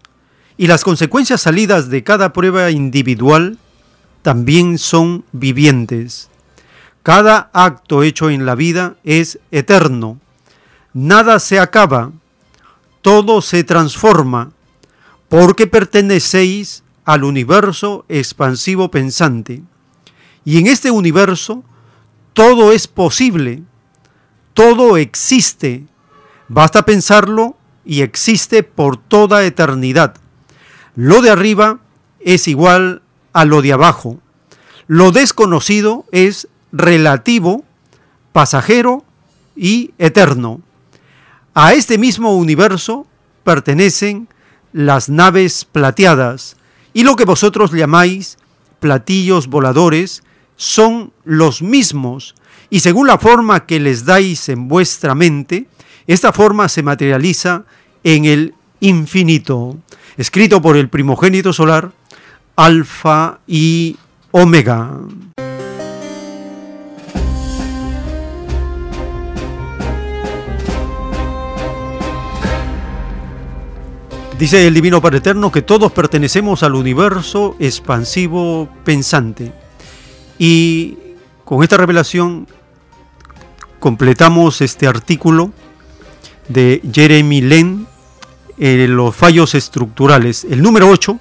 y 0.55 0.67
las 0.67 0.83
consecuencias 0.83 1.41
salidas 1.41 1.89
de 1.89 2.03
cada 2.03 2.31
prueba 2.31 2.69
individual 2.69 3.57
también 4.21 4.77
son 4.77 5.25
vivientes. 5.31 6.29
Cada 7.01 7.49
acto 7.53 8.03
hecho 8.03 8.29
en 8.29 8.45
la 8.45 8.53
vida 8.53 8.97
es 9.03 9.39
eterno. 9.49 10.19
Nada 10.93 11.39
se 11.39 11.59
acaba, 11.59 12.11
todo 13.01 13.41
se 13.41 13.63
transforma, 13.63 14.51
porque 15.29 15.65
pertenecéis 15.65 16.83
al 17.03 17.23
universo 17.23 18.05
expansivo 18.09 18.91
pensante. 18.91 19.63
Y 20.45 20.59
en 20.59 20.67
este 20.67 20.91
universo 20.91 21.63
todo 22.33 22.73
es 22.73 22.87
posible, 22.87 23.63
todo 24.53 24.97
existe. 24.97 25.87
Basta 26.47 26.85
pensarlo 26.85 27.57
y 27.85 28.01
existe 28.01 28.63
por 28.63 28.97
toda 28.97 29.43
eternidad. 29.43 30.15
Lo 30.95 31.21
de 31.21 31.29
arriba 31.29 31.79
es 32.19 32.47
igual 32.47 33.01
a 33.33 33.45
lo 33.45 33.61
de 33.61 33.73
abajo. 33.73 34.19
Lo 34.87 35.11
desconocido 35.11 36.05
es 36.11 36.47
relativo, 36.71 37.63
pasajero 38.31 39.03
y 39.55 39.91
eterno. 39.97 40.61
A 41.53 41.73
este 41.73 41.97
mismo 41.97 42.35
universo 42.35 43.07
pertenecen 43.43 44.27
las 44.73 45.09
naves 45.09 45.65
plateadas 45.65 46.55
y 46.93 47.03
lo 47.03 47.15
que 47.15 47.25
vosotros 47.25 47.71
llamáis 47.71 48.37
platillos 48.79 49.47
voladores 49.47 50.23
son 50.55 51.11
los 51.23 51.61
mismos 51.61 52.35
y 52.69 52.81
según 52.81 53.07
la 53.07 53.17
forma 53.17 53.65
que 53.65 53.79
les 53.79 54.05
dais 54.05 54.49
en 54.49 54.67
vuestra 54.67 55.15
mente, 55.15 55.67
esta 56.07 56.31
forma 56.31 56.69
se 56.69 56.83
materializa 56.83 57.65
en 58.03 58.25
el 58.25 58.53
infinito, 58.79 59.75
escrito 60.15 60.61
por 60.61 60.77
el 60.77 60.87
primogénito 60.87 61.51
solar, 61.51 61.91
Alfa 62.55 63.39
y 63.45 63.97
Omega. 64.31 64.99
Dice 74.39 74.67
el 74.67 74.73
Divino 74.75 75.01
Padre 75.01 75.17
Eterno 75.17 75.51
que 75.51 75.63
todos 75.63 75.91
pertenecemos 75.91 76.61
al 76.63 76.75
universo 76.75 77.55
expansivo 77.59 78.69
pensante. 78.83 79.51
Y 80.37 80.95
con 81.43 81.63
esta 81.63 81.75
revelación 81.75 82.47
completamos 83.79 84.61
este 84.61 84.87
artículo 84.87 85.51
de 86.47 86.81
Jeremy 86.91 87.41
Len, 87.41 87.87
en 88.57 88.95
los 88.95 89.15
fallos 89.15 89.55
estructurales. 89.55 90.45
El 90.49 90.61
número 90.61 90.89
8, 90.89 91.19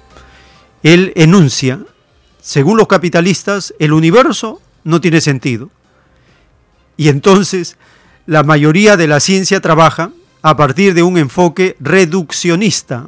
él 0.83 1.13
enuncia, 1.15 1.79
según 2.41 2.77
los 2.77 2.87
capitalistas, 2.87 3.73
el 3.79 3.93
universo 3.93 4.61
no 4.83 5.01
tiene 5.01 5.21
sentido. 5.21 5.69
Y 6.95 7.09
entonces 7.09 7.77
la 8.25 8.43
mayoría 8.43 8.97
de 8.97 9.07
la 9.07 9.19
ciencia 9.19 9.61
trabaja 9.61 10.11
a 10.41 10.57
partir 10.57 10.93
de 10.93 11.03
un 11.03 11.17
enfoque 11.17 11.75
reduccionista. 11.79 13.07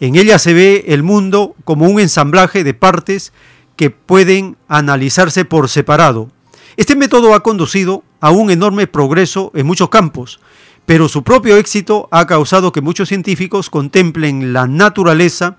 En 0.00 0.16
ella 0.16 0.38
se 0.38 0.54
ve 0.54 0.84
el 0.88 1.02
mundo 1.02 1.54
como 1.64 1.86
un 1.86 2.00
ensamblaje 2.00 2.64
de 2.64 2.74
partes 2.74 3.32
que 3.76 3.90
pueden 3.90 4.56
analizarse 4.68 5.44
por 5.44 5.68
separado. 5.68 6.30
Este 6.76 6.96
método 6.96 7.34
ha 7.34 7.42
conducido 7.42 8.02
a 8.20 8.30
un 8.30 8.50
enorme 8.50 8.86
progreso 8.86 9.52
en 9.54 9.66
muchos 9.66 9.88
campos, 9.88 10.40
pero 10.86 11.08
su 11.08 11.22
propio 11.22 11.56
éxito 11.56 12.08
ha 12.10 12.26
causado 12.26 12.72
que 12.72 12.80
muchos 12.80 13.08
científicos 13.08 13.70
contemplen 13.70 14.52
la 14.52 14.66
naturaleza 14.66 15.56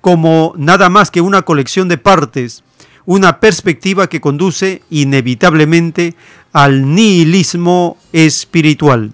como 0.00 0.54
nada 0.56 0.88
más 0.88 1.10
que 1.10 1.20
una 1.20 1.42
colección 1.42 1.88
de 1.88 1.98
partes, 1.98 2.62
una 3.06 3.40
perspectiva 3.40 4.08
que 4.08 4.20
conduce 4.20 4.82
inevitablemente 4.90 6.14
al 6.52 6.94
nihilismo 6.94 7.96
espiritual. 8.12 9.12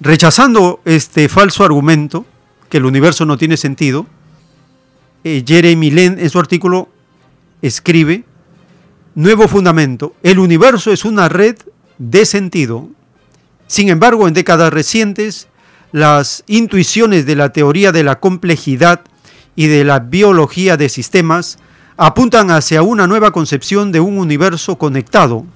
Rechazando 0.00 0.80
este 0.84 1.28
falso 1.28 1.64
argumento, 1.64 2.26
que 2.68 2.76
el 2.76 2.84
universo 2.84 3.24
no 3.24 3.38
tiene 3.38 3.56
sentido, 3.56 4.06
eh, 5.24 5.42
Jeremy 5.46 5.90
Len 5.90 6.18
en 6.18 6.30
su 6.30 6.38
artículo 6.38 6.88
escribe, 7.62 8.24
nuevo 9.14 9.48
fundamento, 9.48 10.14
el 10.22 10.38
universo 10.38 10.92
es 10.92 11.04
una 11.04 11.28
red 11.28 11.56
de 11.98 12.26
sentido, 12.26 12.90
sin 13.66 13.88
embargo, 13.88 14.28
en 14.28 14.34
décadas 14.34 14.72
recientes, 14.72 15.48
las 15.92 16.44
intuiciones 16.46 17.26
de 17.26 17.36
la 17.36 17.52
teoría 17.52 17.92
de 17.92 18.04
la 18.04 18.20
complejidad 18.20 19.00
y 19.54 19.66
de 19.66 19.84
la 19.84 20.00
biología 20.00 20.76
de 20.76 20.88
sistemas 20.88 21.58
apuntan 21.96 22.50
hacia 22.50 22.82
una 22.82 23.06
nueva 23.06 23.30
concepción 23.30 23.92
de 23.92 24.00
un 24.00 24.18
universo 24.18 24.76
conectado. 24.76 25.46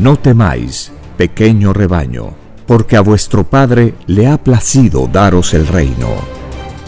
No 0.00 0.16
temáis, 0.16 0.90
pequeño 1.16 1.72
rebaño, 1.72 2.34
porque 2.66 2.96
a 2.96 3.00
vuestro 3.00 3.44
Padre 3.44 3.94
le 4.08 4.26
ha 4.26 4.42
placido 4.42 5.06
daros 5.06 5.54
el 5.54 5.68
reino. 5.68 6.08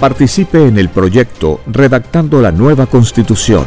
Participe 0.01 0.67
en 0.67 0.79
el 0.79 0.89
proyecto 0.89 1.61
redactando 1.67 2.43
la 2.43 2.51
nueva 2.51 2.87
constitución 2.87 3.67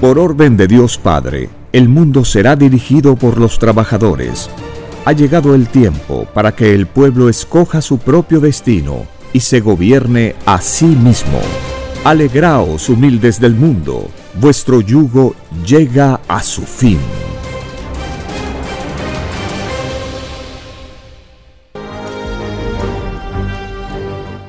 Por 0.00 0.18
orden 0.18 0.56
de 0.56 0.66
Dios 0.66 0.96
Padre, 0.98 1.50
el 1.72 1.88
mundo 1.88 2.24
será 2.24 2.56
dirigido 2.56 3.16
por 3.16 3.38
los 3.38 3.58
trabajadores. 3.58 4.48
Ha 5.04 5.12
llegado 5.12 5.54
el 5.54 5.68
tiempo 5.68 6.26
para 6.32 6.54
que 6.54 6.74
el 6.74 6.86
pueblo 6.86 7.28
escoja 7.28 7.82
su 7.82 7.98
propio 7.98 8.40
destino 8.40 9.06
y 9.32 9.40
se 9.40 9.60
gobierne 9.60 10.34
a 10.46 10.60
sí 10.60 10.86
mismo. 10.86 11.40
Alegraos, 12.04 12.88
humildes 12.88 13.40
del 13.40 13.54
mundo, 13.54 14.08
vuestro 14.40 14.80
yugo 14.80 15.34
llega 15.66 16.20
a 16.28 16.42
su 16.42 16.62
fin. 16.62 16.98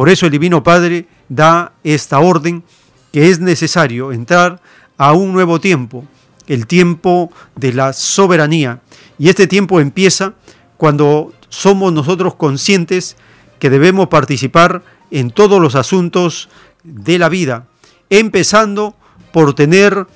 Por 0.00 0.08
eso 0.08 0.24
el 0.24 0.32
Divino 0.32 0.62
Padre 0.62 1.06
da 1.28 1.74
esta 1.84 2.20
orden 2.20 2.64
que 3.12 3.28
es 3.28 3.38
necesario 3.38 4.12
entrar 4.12 4.58
a 4.96 5.12
un 5.12 5.30
nuevo 5.34 5.60
tiempo, 5.60 6.06
el 6.46 6.66
tiempo 6.66 7.30
de 7.54 7.74
la 7.74 7.92
soberanía. 7.92 8.80
Y 9.18 9.28
este 9.28 9.46
tiempo 9.46 9.78
empieza 9.78 10.32
cuando 10.78 11.34
somos 11.50 11.92
nosotros 11.92 12.34
conscientes 12.36 13.18
que 13.58 13.68
debemos 13.68 14.08
participar 14.08 14.82
en 15.10 15.32
todos 15.32 15.60
los 15.60 15.74
asuntos 15.74 16.48
de 16.82 17.18
la 17.18 17.28
vida, 17.28 17.66
empezando 18.08 18.94
por 19.34 19.52
tener 19.52 20.06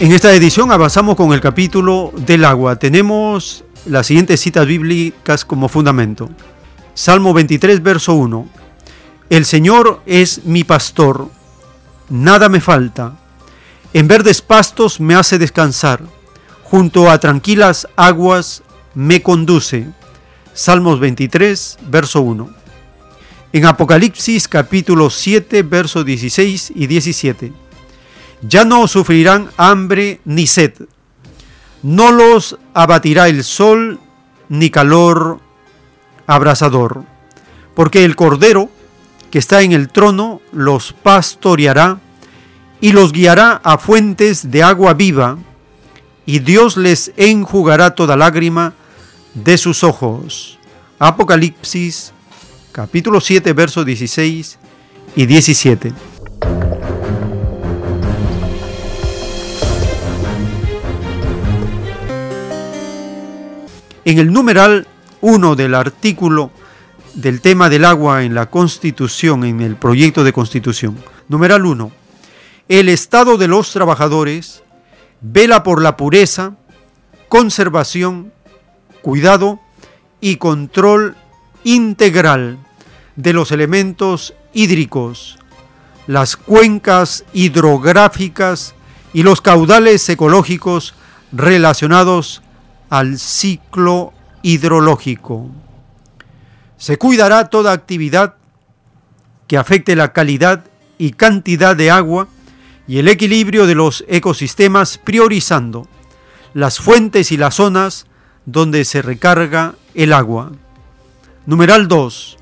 En 0.00 0.12
esta 0.12 0.32
edición 0.32 0.70
avanzamos 0.70 1.16
con 1.16 1.32
el 1.32 1.40
capítulo 1.40 2.12
del 2.14 2.44
agua. 2.44 2.76
Tenemos 2.76 3.64
las 3.84 4.06
siguientes 4.06 4.38
citas 4.38 4.64
bíblicas 4.64 5.44
como 5.44 5.68
fundamento. 5.68 6.28
Salmo 6.94 7.34
23, 7.34 7.82
verso 7.82 8.14
1. 8.14 8.46
El 9.28 9.44
Señor 9.44 10.00
es 10.06 10.44
mi 10.44 10.64
pastor, 10.64 11.28
nada 12.08 12.48
me 12.48 12.60
falta. 12.60 13.17
En 13.92 14.08
verdes 14.08 14.42
pastos 14.42 15.00
me 15.00 15.14
hace 15.14 15.38
descansar, 15.38 16.02
junto 16.62 17.10
a 17.10 17.18
tranquilas 17.18 17.88
aguas 17.96 18.62
me 18.94 19.22
conduce. 19.22 19.86
Salmos 20.52 21.00
23, 21.00 21.78
verso 21.88 22.20
1. 22.20 22.50
En 23.52 23.64
Apocalipsis 23.64 24.48
capítulo 24.48 25.08
7, 25.08 25.62
verso 25.62 26.04
16 26.04 26.72
y 26.74 26.86
17 26.86 27.52
ya 28.42 28.64
no 28.64 28.86
sufrirán 28.86 29.50
hambre 29.56 30.20
ni 30.24 30.46
sed. 30.46 30.72
No 31.82 32.12
los 32.12 32.58
abatirá 32.74 33.28
el 33.28 33.44
sol 33.44 34.00
ni 34.48 34.70
calor 34.70 35.40
abrasador, 36.26 37.04
porque 37.74 38.04
el 38.04 38.16
Cordero 38.16 38.70
que 39.30 39.38
está 39.38 39.62
en 39.62 39.72
el 39.72 39.88
trono 39.88 40.40
los 40.52 40.92
pastoreará 40.92 41.98
y 42.80 42.92
los 42.92 43.12
guiará 43.12 43.60
a 43.64 43.78
fuentes 43.78 44.50
de 44.50 44.62
agua 44.62 44.94
viva, 44.94 45.38
y 46.26 46.40
Dios 46.40 46.76
les 46.76 47.12
enjugará 47.16 47.94
toda 47.94 48.16
lágrima 48.16 48.74
de 49.34 49.56
sus 49.56 49.82
ojos. 49.82 50.58
Apocalipsis 50.98 52.12
capítulo 52.72 53.20
7, 53.20 53.52
versos 53.54 53.86
16 53.86 54.58
y 55.16 55.26
17. 55.26 55.92
En 64.04 64.18
el 64.18 64.32
numeral 64.32 64.86
1 65.20 65.56
del 65.56 65.74
artículo 65.74 66.50
del 67.14 67.40
tema 67.40 67.68
del 67.68 67.84
agua 67.84 68.22
en 68.24 68.34
la 68.34 68.46
Constitución, 68.46 69.44
en 69.44 69.60
el 69.60 69.76
proyecto 69.76 70.24
de 70.24 70.32
Constitución. 70.32 70.96
Numeral 71.28 71.66
1. 71.66 71.97
El 72.68 72.90
Estado 72.90 73.38
de 73.38 73.48
los 73.48 73.72
Trabajadores 73.72 74.62
vela 75.22 75.62
por 75.62 75.80
la 75.80 75.96
pureza, 75.96 76.52
conservación, 77.30 78.30
cuidado 79.00 79.58
y 80.20 80.36
control 80.36 81.16
integral 81.64 82.58
de 83.16 83.32
los 83.32 83.52
elementos 83.52 84.34
hídricos, 84.52 85.38
las 86.06 86.36
cuencas 86.36 87.24
hidrográficas 87.32 88.74
y 89.14 89.22
los 89.22 89.40
caudales 89.40 90.06
ecológicos 90.10 90.94
relacionados 91.32 92.42
al 92.90 93.18
ciclo 93.18 94.12
hidrológico. 94.42 95.46
Se 96.76 96.98
cuidará 96.98 97.48
toda 97.48 97.72
actividad 97.72 98.34
que 99.46 99.56
afecte 99.56 99.96
la 99.96 100.12
calidad 100.12 100.66
y 100.98 101.12
cantidad 101.12 101.74
de 101.74 101.90
agua 101.90 102.28
y 102.88 102.98
el 102.98 103.06
equilibrio 103.06 103.66
de 103.66 103.74
los 103.74 104.04
ecosistemas 104.08 104.98
priorizando 104.98 105.86
las 106.54 106.80
fuentes 106.80 107.30
y 107.30 107.36
las 107.36 107.56
zonas 107.56 108.06
donde 108.46 108.84
se 108.86 109.02
recarga 109.02 109.74
el 109.94 110.14
agua. 110.14 110.52
Numeral 111.44 111.86
2. 111.86 112.38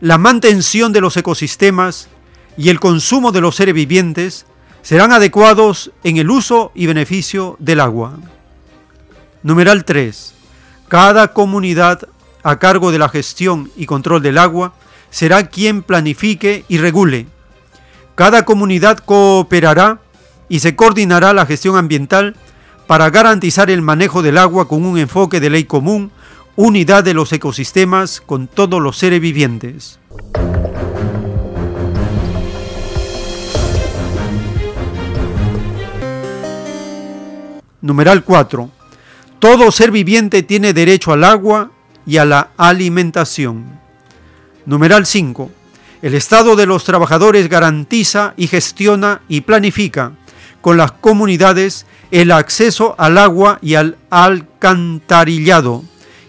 La 0.00 0.18
mantención 0.18 0.92
de 0.92 1.02
los 1.02 1.16
ecosistemas 1.16 2.08
y 2.56 2.70
el 2.70 2.80
consumo 2.80 3.32
de 3.32 3.42
los 3.42 3.54
seres 3.54 3.74
vivientes 3.74 4.46
serán 4.80 5.12
adecuados 5.12 5.92
en 6.04 6.16
el 6.16 6.30
uso 6.30 6.72
y 6.74 6.86
beneficio 6.86 7.56
del 7.58 7.80
agua. 7.80 8.18
Numeral 9.42 9.84
3. 9.84 10.34
Cada 10.88 11.34
comunidad 11.34 12.08
a 12.42 12.58
cargo 12.58 12.92
de 12.92 12.98
la 12.98 13.08
gestión 13.08 13.70
y 13.76 13.86
control 13.86 14.22
del 14.22 14.38
agua 14.38 14.74
será 15.10 15.48
quien 15.48 15.82
planifique 15.82 16.64
y 16.68 16.78
regule. 16.78 17.26
Cada 18.16 18.46
comunidad 18.46 18.96
cooperará 18.96 20.00
y 20.48 20.60
se 20.60 20.74
coordinará 20.74 21.34
la 21.34 21.44
gestión 21.44 21.76
ambiental 21.76 22.34
para 22.86 23.10
garantizar 23.10 23.68
el 23.70 23.82
manejo 23.82 24.22
del 24.22 24.38
agua 24.38 24.68
con 24.68 24.86
un 24.86 24.96
enfoque 24.96 25.38
de 25.38 25.50
ley 25.50 25.64
común, 25.64 26.10
unidad 26.56 27.04
de 27.04 27.12
los 27.12 27.30
ecosistemas 27.34 28.22
con 28.22 28.46
todos 28.48 28.80
los 28.80 28.96
seres 28.96 29.20
vivientes. 29.20 29.98
Numeral 37.82 38.24
4. 38.24 38.70
Todo 39.38 39.70
ser 39.70 39.90
viviente 39.90 40.42
tiene 40.42 40.72
derecho 40.72 41.12
al 41.12 41.22
agua 41.22 41.70
y 42.06 42.16
a 42.16 42.24
la 42.24 42.48
alimentación. 42.56 43.78
Numeral 44.64 45.04
5. 45.04 45.50
El 46.02 46.14
Estado 46.14 46.56
de 46.56 46.66
los 46.66 46.84
Trabajadores 46.84 47.48
garantiza 47.48 48.34
y 48.36 48.48
gestiona 48.48 49.22
y 49.28 49.40
planifica 49.42 50.12
con 50.60 50.76
las 50.76 50.92
comunidades 50.92 51.86
el 52.10 52.32
acceso 52.32 52.94
al 52.98 53.18
agua 53.18 53.58
y 53.62 53.74
al 53.74 53.96
alcantarillado 54.10 55.84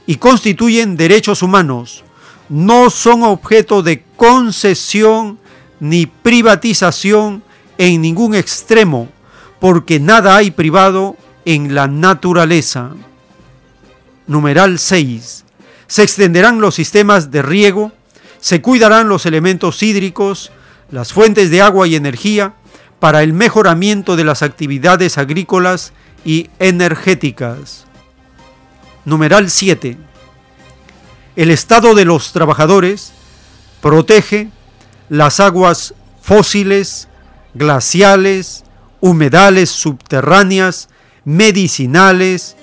y 0.06 0.16
constituyen 0.16 0.96
derechos 0.96 1.44
humanos. 1.44 2.04
No 2.50 2.90
son 2.90 3.24
objeto 3.24 3.84
de 3.84 4.04
concesión 4.16 5.38
ni 5.80 6.06
privatización 6.06 7.44
en 7.78 8.02
ningún 8.02 8.36
extremo, 8.36 9.10
porque 9.60 10.00
nada 10.00 10.38
hay 10.38 10.52
privado 10.52 11.18
en 11.46 11.76
la 11.76 11.88
naturaleza. 11.88 12.92
Numeral 14.28 14.80
6. 14.80 15.46
Se 15.88 16.04
extenderán 16.04 16.62
los 16.62 16.76
sistemas 16.76 17.32
de 17.32 17.42
riego, 17.42 17.92
se 18.40 18.62
cuidarán 18.62 19.10
los 19.10 19.26
elementos 19.26 19.82
hídricos, 19.84 20.52
las 20.92 21.14
fuentes 21.14 21.50
de 21.52 21.62
agua 21.62 21.88
y 21.88 21.96
energía 21.96 22.54
para 23.00 23.24
el 23.24 23.34
mejoramiento 23.34 24.16
de 24.16 24.24
las 24.24 24.42
actividades 24.42 25.18
agrícolas 25.18 25.94
y 26.26 26.50
energéticas. 26.60 27.86
Numeral 29.06 29.50
7. 29.50 29.98
el 31.36 31.52
estado 31.52 31.94
de 31.94 32.04
los 32.04 32.34
trabajadores, 32.34 33.14
protege 33.82 34.50
las 35.08 35.40
aguas 35.40 35.94
fósiles, 36.22 37.08
glaciales, 37.54 38.64
humedales 39.00 39.70
subterráneas, 39.70 40.90
medicinales, 41.24 42.56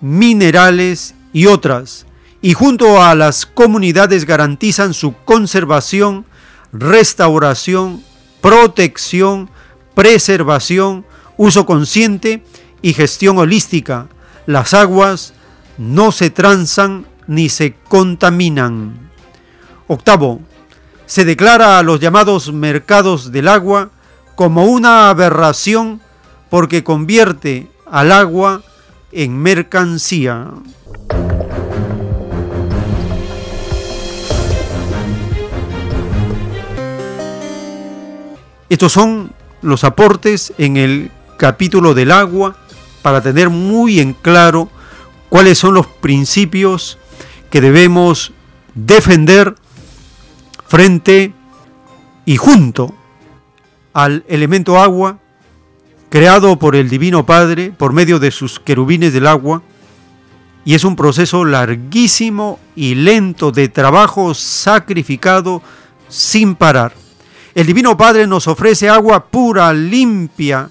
minerales 0.00 1.14
y 1.32 1.46
otras, 1.46 2.06
y 2.42 2.54
junto 2.54 3.00
a 3.00 3.14
las 3.14 3.46
comunidades 3.46 4.26
garantizan 4.26 4.94
su 4.94 5.14
conservación, 5.24 6.26
restauración, 6.72 8.02
protección, 8.40 9.48
preservación, 9.94 11.06
uso 11.36 11.64
consciente 11.64 12.42
y 12.82 12.94
gestión 12.94 13.38
holística. 13.38 14.08
Las 14.46 14.74
aguas 14.74 15.34
no 15.78 16.10
se 16.10 16.30
transan 16.30 17.06
ni 17.28 17.48
se 17.48 17.74
contaminan. 17.88 19.10
Octavo, 19.86 20.40
se 21.06 21.24
declara 21.24 21.78
a 21.78 21.82
los 21.84 22.00
llamados 22.00 22.52
mercados 22.52 23.30
del 23.30 23.46
agua 23.46 23.90
como 24.34 24.64
una 24.64 25.10
aberración 25.10 26.00
porque 26.50 26.82
convierte 26.82 27.68
al 27.86 28.10
agua 28.10 28.62
en 29.12 29.38
mercancía. 29.38 30.48
Estos 38.72 38.92
son 38.92 39.34
los 39.60 39.84
aportes 39.84 40.54
en 40.56 40.78
el 40.78 41.10
capítulo 41.36 41.92
del 41.92 42.10
agua 42.10 42.56
para 43.02 43.20
tener 43.20 43.50
muy 43.50 44.00
en 44.00 44.14
claro 44.14 44.70
cuáles 45.28 45.58
son 45.58 45.74
los 45.74 45.86
principios 45.86 46.96
que 47.50 47.60
debemos 47.60 48.32
defender 48.74 49.56
frente 50.66 51.34
y 52.24 52.38
junto 52.38 52.94
al 53.92 54.24
elemento 54.26 54.80
agua 54.80 55.18
creado 56.08 56.58
por 56.58 56.74
el 56.74 56.88
Divino 56.88 57.26
Padre 57.26 57.72
por 57.76 57.92
medio 57.92 58.18
de 58.18 58.30
sus 58.30 58.58
querubines 58.58 59.12
del 59.12 59.26
agua, 59.26 59.60
y 60.64 60.72
es 60.72 60.84
un 60.84 60.96
proceso 60.96 61.44
larguísimo 61.44 62.58
y 62.74 62.94
lento 62.94 63.52
de 63.52 63.68
trabajo 63.68 64.32
sacrificado 64.32 65.60
sin 66.08 66.54
parar. 66.54 67.01
El 67.54 67.66
Divino 67.66 67.96
Padre 67.98 68.26
nos 68.26 68.48
ofrece 68.48 68.88
agua 68.88 69.26
pura, 69.26 69.72
limpia, 69.74 70.70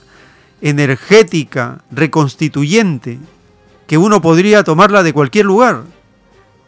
energética, 0.61 1.83
reconstituyente, 1.91 3.19
que 3.85 3.97
uno 3.97 4.21
podría 4.21 4.63
tomarla 4.63 5.03
de 5.03 5.13
cualquier 5.13 5.45
lugar, 5.45 5.83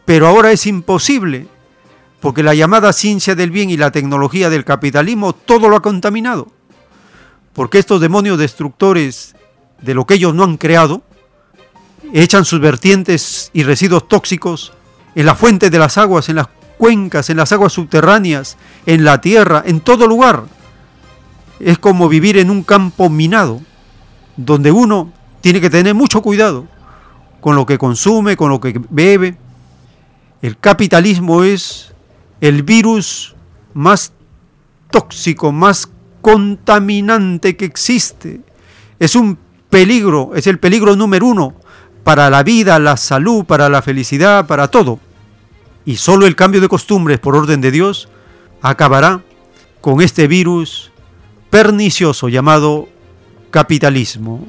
pero 0.04 0.28
ahora 0.28 0.52
es 0.52 0.66
imposible, 0.66 1.48
porque 2.20 2.42
la 2.42 2.54
llamada 2.54 2.92
ciencia 2.92 3.34
del 3.34 3.50
bien 3.50 3.70
y 3.70 3.76
la 3.76 3.90
tecnología 3.90 4.50
del 4.50 4.64
capitalismo 4.64 5.32
todo 5.32 5.68
lo 5.68 5.76
ha 5.76 5.82
contaminado. 5.82 6.48
Porque 7.52 7.78
estos 7.78 8.00
demonios 8.00 8.38
destructores 8.38 9.34
de 9.80 9.94
lo 9.94 10.06
que 10.06 10.14
ellos 10.14 10.34
no 10.34 10.44
han 10.44 10.58
creado, 10.58 11.02
echan 12.12 12.44
sus 12.44 12.60
vertientes 12.60 13.50
y 13.52 13.64
residuos 13.64 14.06
tóxicos 14.06 14.72
en 15.14 15.26
la 15.26 15.34
fuente 15.34 15.70
de 15.70 15.78
las 15.78 15.98
aguas, 15.98 16.28
en 16.28 16.36
las 16.36 16.48
cuencas, 16.84 17.30
en 17.30 17.38
las 17.38 17.50
aguas 17.50 17.72
subterráneas, 17.72 18.58
en 18.84 19.04
la 19.04 19.22
tierra, 19.22 19.62
en 19.64 19.80
todo 19.80 20.06
lugar. 20.06 20.44
Es 21.58 21.78
como 21.78 22.10
vivir 22.10 22.36
en 22.36 22.50
un 22.50 22.62
campo 22.62 23.08
minado, 23.08 23.62
donde 24.36 24.70
uno 24.70 25.10
tiene 25.40 25.62
que 25.62 25.70
tener 25.70 25.94
mucho 25.94 26.20
cuidado 26.20 26.66
con 27.40 27.56
lo 27.56 27.64
que 27.64 27.78
consume, 27.78 28.36
con 28.36 28.50
lo 28.50 28.60
que 28.60 28.78
bebe. 28.90 29.38
El 30.42 30.58
capitalismo 30.58 31.42
es 31.42 31.94
el 32.42 32.62
virus 32.64 33.34
más 33.72 34.12
tóxico, 34.90 35.52
más 35.52 35.88
contaminante 36.20 37.56
que 37.56 37.64
existe. 37.64 38.42
Es 38.98 39.16
un 39.16 39.38
peligro, 39.70 40.32
es 40.34 40.46
el 40.46 40.58
peligro 40.58 40.96
número 40.96 41.28
uno 41.28 41.54
para 42.02 42.28
la 42.28 42.42
vida, 42.42 42.78
la 42.78 42.98
salud, 42.98 43.46
para 43.46 43.70
la 43.70 43.80
felicidad, 43.80 44.46
para 44.46 44.68
todo. 44.68 45.00
Y 45.84 45.96
solo 45.96 46.26
el 46.26 46.36
cambio 46.36 46.60
de 46.60 46.68
costumbres 46.68 47.18
por 47.18 47.36
orden 47.36 47.60
de 47.60 47.70
Dios 47.70 48.08
acabará 48.62 49.22
con 49.80 50.00
este 50.00 50.26
virus 50.26 50.90
pernicioso 51.50 52.28
llamado 52.28 52.88
capitalismo. 53.50 54.46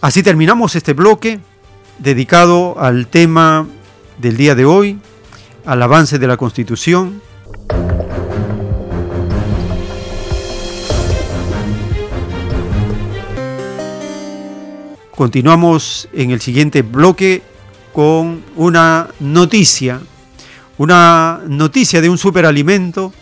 Así 0.00 0.22
terminamos 0.22 0.76
este 0.76 0.92
bloque 0.92 1.40
dedicado 1.98 2.78
al 2.78 3.06
tema 3.06 3.66
del 4.18 4.36
día 4.36 4.54
de 4.54 4.64
hoy, 4.64 4.98
al 5.64 5.82
avance 5.82 6.18
de 6.18 6.26
la 6.26 6.36
Constitución, 6.36 7.22
Continuamos 15.22 16.08
en 16.12 16.32
el 16.32 16.40
siguiente 16.40 16.82
bloque 16.82 17.42
con 17.92 18.42
una 18.56 19.06
noticia, 19.20 20.00
una 20.82 21.38
noticia 21.46 22.00
de 22.00 22.10
un 22.10 22.18
superalimento 22.18 23.12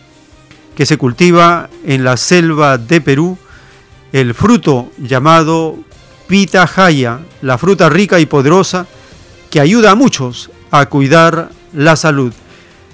que 0.74 0.86
se 0.86 0.96
cultiva 0.96 1.68
en 1.84 2.04
la 2.04 2.16
selva 2.16 2.78
de 2.78 3.02
Perú, 3.02 3.36
el 4.12 4.32
fruto 4.32 4.90
llamado 4.96 5.76
pitahaya, 6.26 7.20
la 7.42 7.58
fruta 7.58 7.90
rica 7.90 8.18
y 8.18 8.24
poderosa 8.24 8.86
que 9.50 9.60
ayuda 9.60 9.90
a 9.90 9.94
muchos 9.94 10.50
a 10.70 10.86
cuidar 10.86 11.50
la 11.74 11.96
salud. 11.96 12.32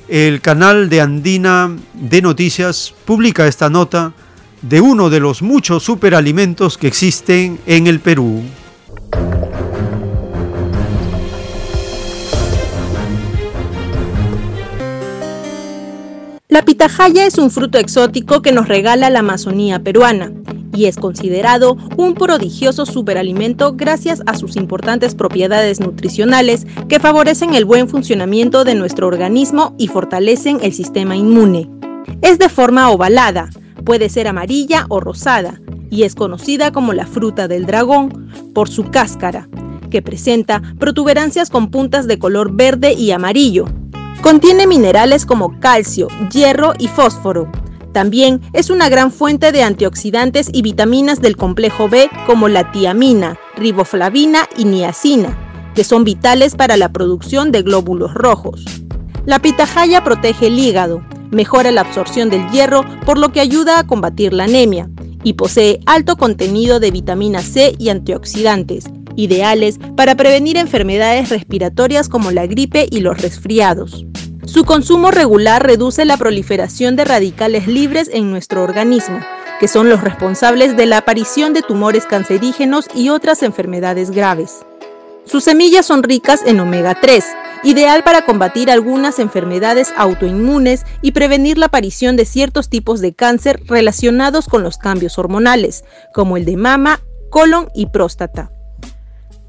El 0.08 0.40
canal 0.40 0.88
de 0.88 1.00
Andina 1.00 1.70
de 1.94 2.20
Noticias 2.20 2.92
publica 3.04 3.46
esta 3.46 3.70
nota 3.70 4.14
de 4.62 4.80
uno 4.80 5.10
de 5.10 5.20
los 5.20 5.42
muchos 5.42 5.84
superalimentos 5.84 6.76
que 6.76 6.88
existen 6.88 7.60
en 7.66 7.86
el 7.86 8.00
Perú. 8.00 8.42
La 16.56 16.64
pitahaya 16.64 17.26
es 17.26 17.36
un 17.36 17.50
fruto 17.50 17.76
exótico 17.76 18.40
que 18.40 18.50
nos 18.50 18.66
regala 18.66 19.10
la 19.10 19.18
Amazonía 19.18 19.78
peruana 19.78 20.32
y 20.74 20.86
es 20.86 20.96
considerado 20.96 21.76
un 21.98 22.14
prodigioso 22.14 22.86
superalimento 22.86 23.74
gracias 23.76 24.22
a 24.24 24.38
sus 24.38 24.56
importantes 24.56 25.14
propiedades 25.14 25.80
nutricionales 25.80 26.66
que 26.88 26.98
favorecen 26.98 27.52
el 27.52 27.66
buen 27.66 27.90
funcionamiento 27.90 28.64
de 28.64 28.74
nuestro 28.74 29.06
organismo 29.06 29.74
y 29.76 29.88
fortalecen 29.88 30.60
el 30.62 30.72
sistema 30.72 31.14
inmune. 31.14 31.68
Es 32.22 32.38
de 32.38 32.48
forma 32.48 32.88
ovalada, 32.88 33.50
puede 33.84 34.08
ser 34.08 34.26
amarilla 34.26 34.86
o 34.88 34.98
rosada 34.98 35.60
y 35.90 36.04
es 36.04 36.14
conocida 36.14 36.72
como 36.72 36.94
la 36.94 37.06
fruta 37.06 37.48
del 37.48 37.66
dragón 37.66 38.30
por 38.54 38.70
su 38.70 38.84
cáscara, 38.84 39.46
que 39.90 40.00
presenta 40.00 40.62
protuberancias 40.78 41.50
con 41.50 41.70
puntas 41.70 42.06
de 42.06 42.18
color 42.18 42.56
verde 42.56 42.94
y 42.94 43.10
amarillo, 43.10 43.66
Contiene 44.22 44.66
minerales 44.66 45.24
como 45.24 45.60
calcio, 45.60 46.08
hierro 46.32 46.72
y 46.78 46.88
fósforo. 46.88 47.50
También 47.92 48.40
es 48.52 48.70
una 48.70 48.88
gran 48.88 49.12
fuente 49.12 49.52
de 49.52 49.62
antioxidantes 49.62 50.50
y 50.52 50.62
vitaminas 50.62 51.20
del 51.20 51.36
complejo 51.36 51.88
B 51.88 52.10
como 52.26 52.48
la 52.48 52.70
tiamina, 52.72 53.38
riboflavina 53.56 54.48
y 54.56 54.64
niacina, 54.64 55.36
que 55.74 55.84
son 55.84 56.04
vitales 56.04 56.56
para 56.56 56.76
la 56.76 56.92
producción 56.92 57.52
de 57.52 57.62
glóbulos 57.62 58.14
rojos. 58.14 58.64
La 59.26 59.38
pitahaya 59.38 60.02
protege 60.02 60.48
el 60.48 60.58
hígado, 60.58 61.02
mejora 61.30 61.70
la 61.70 61.82
absorción 61.82 62.30
del 62.30 62.48
hierro 62.50 62.84
por 63.04 63.18
lo 63.18 63.32
que 63.32 63.40
ayuda 63.40 63.78
a 63.78 63.86
combatir 63.86 64.32
la 64.32 64.44
anemia 64.44 64.88
y 65.22 65.34
posee 65.34 65.80
alto 65.86 66.16
contenido 66.16 66.80
de 66.80 66.90
vitamina 66.90 67.40
C 67.40 67.74
y 67.78 67.88
antioxidantes, 67.88 68.84
ideales 69.16 69.78
para 69.96 70.14
prevenir 70.14 70.56
enfermedades 70.56 71.30
respiratorias 71.30 72.08
como 72.08 72.30
la 72.30 72.46
gripe 72.46 72.86
y 72.90 73.00
los 73.00 73.20
resfriados. 73.20 74.06
Su 74.44 74.64
consumo 74.64 75.10
regular 75.10 75.66
reduce 75.66 76.04
la 76.04 76.16
proliferación 76.16 76.94
de 76.94 77.04
radicales 77.04 77.66
libres 77.66 78.08
en 78.12 78.30
nuestro 78.30 78.62
organismo, 78.62 79.18
que 79.58 79.68
son 79.68 79.88
los 79.88 80.00
responsables 80.00 80.76
de 80.76 80.86
la 80.86 80.98
aparición 80.98 81.52
de 81.52 81.62
tumores 81.62 82.06
cancerígenos 82.06 82.86
y 82.94 83.08
otras 83.08 83.42
enfermedades 83.42 84.10
graves. 84.10 84.64
Sus 85.24 85.42
semillas 85.42 85.86
son 85.86 86.04
ricas 86.04 86.42
en 86.46 86.60
omega 86.60 86.96
3, 87.00 87.24
ideal 87.64 88.04
para 88.04 88.24
combatir 88.24 88.70
algunas 88.70 89.18
enfermedades 89.18 89.92
autoinmunes 89.96 90.84
y 91.02 91.12
prevenir 91.12 91.58
la 91.58 91.66
aparición 91.66 92.16
de 92.16 92.24
ciertos 92.24 92.68
tipos 92.68 93.00
de 93.00 93.14
cáncer 93.14 93.60
relacionados 93.66 94.46
con 94.46 94.62
los 94.62 94.78
cambios 94.78 95.18
hormonales, 95.18 95.84
como 96.14 96.36
el 96.36 96.44
de 96.44 96.56
mama, 96.56 97.00
colon 97.30 97.68
y 97.74 97.86
próstata. 97.86 98.52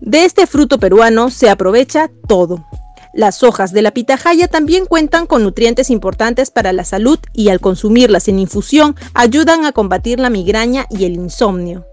De 0.01 0.25
este 0.25 0.47
fruto 0.47 0.79
peruano 0.79 1.29
se 1.29 1.49
aprovecha 1.49 2.09
todo. 2.27 2.65
Las 3.13 3.41
hojas 3.41 3.71
de 3.71 3.81
la 3.81 3.91
pitahaya 3.91 4.47
también 4.47 4.85
cuentan 4.85 5.25
con 5.25 5.43
nutrientes 5.43 5.89
importantes 5.89 6.51
para 6.51 6.71
la 6.71 6.83
salud 6.83 7.17
y 7.33 7.49
al 7.49 7.59
consumirlas 7.59 8.27
en 8.27 8.37
infusión 8.37 8.95
ayudan 9.15 9.65
a 9.65 9.71
combatir 9.71 10.19
la 10.19 10.29
migraña 10.29 10.85
y 10.89 11.05
el 11.05 11.13
insomnio. 11.13 11.87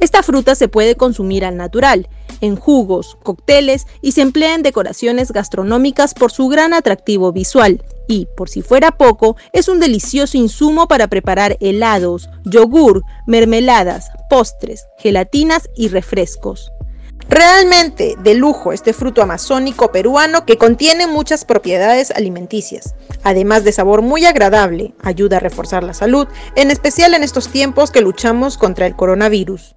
Esta 0.00 0.22
fruta 0.22 0.54
se 0.54 0.68
puede 0.68 0.94
consumir 0.96 1.44
al 1.44 1.56
natural, 1.58 2.08
en 2.40 2.56
jugos, 2.56 3.16
cócteles 3.22 3.86
y 4.00 4.12
se 4.12 4.22
emplea 4.22 4.54
en 4.54 4.62
decoraciones 4.62 5.32
gastronómicas 5.32 6.14
por 6.14 6.32
su 6.32 6.48
gran 6.48 6.72
atractivo 6.72 7.32
visual. 7.32 7.82
Y, 8.08 8.26
por 8.36 8.48
si 8.48 8.62
fuera 8.62 8.92
poco, 8.92 9.36
es 9.52 9.68
un 9.68 9.80
delicioso 9.80 10.36
insumo 10.36 10.88
para 10.88 11.08
preparar 11.08 11.56
helados, 11.60 12.28
yogur, 12.44 13.02
mermeladas, 13.26 14.10
postres, 14.28 14.86
gelatinas 14.98 15.68
y 15.76 15.88
refrescos. 15.88 16.70
Realmente 17.28 18.16
de 18.22 18.34
lujo 18.34 18.72
este 18.72 18.92
fruto 18.92 19.22
amazónico 19.22 19.90
peruano 19.90 20.44
que 20.44 20.58
contiene 20.58 21.06
muchas 21.06 21.44
propiedades 21.44 22.10
alimenticias. 22.10 22.94
Además 23.22 23.64
de 23.64 23.72
sabor 23.72 24.02
muy 24.02 24.26
agradable, 24.26 24.94
ayuda 25.02 25.38
a 25.38 25.40
reforzar 25.40 25.82
la 25.82 25.94
salud, 25.94 26.28
en 26.54 26.70
especial 26.70 27.14
en 27.14 27.22
estos 27.22 27.48
tiempos 27.48 27.90
que 27.90 28.02
luchamos 28.02 28.58
contra 28.58 28.86
el 28.86 28.94
coronavirus. 28.94 29.74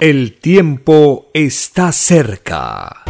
El 0.00 0.38
tiempo 0.38 1.26
está 1.34 1.90
cerca. 1.92 3.02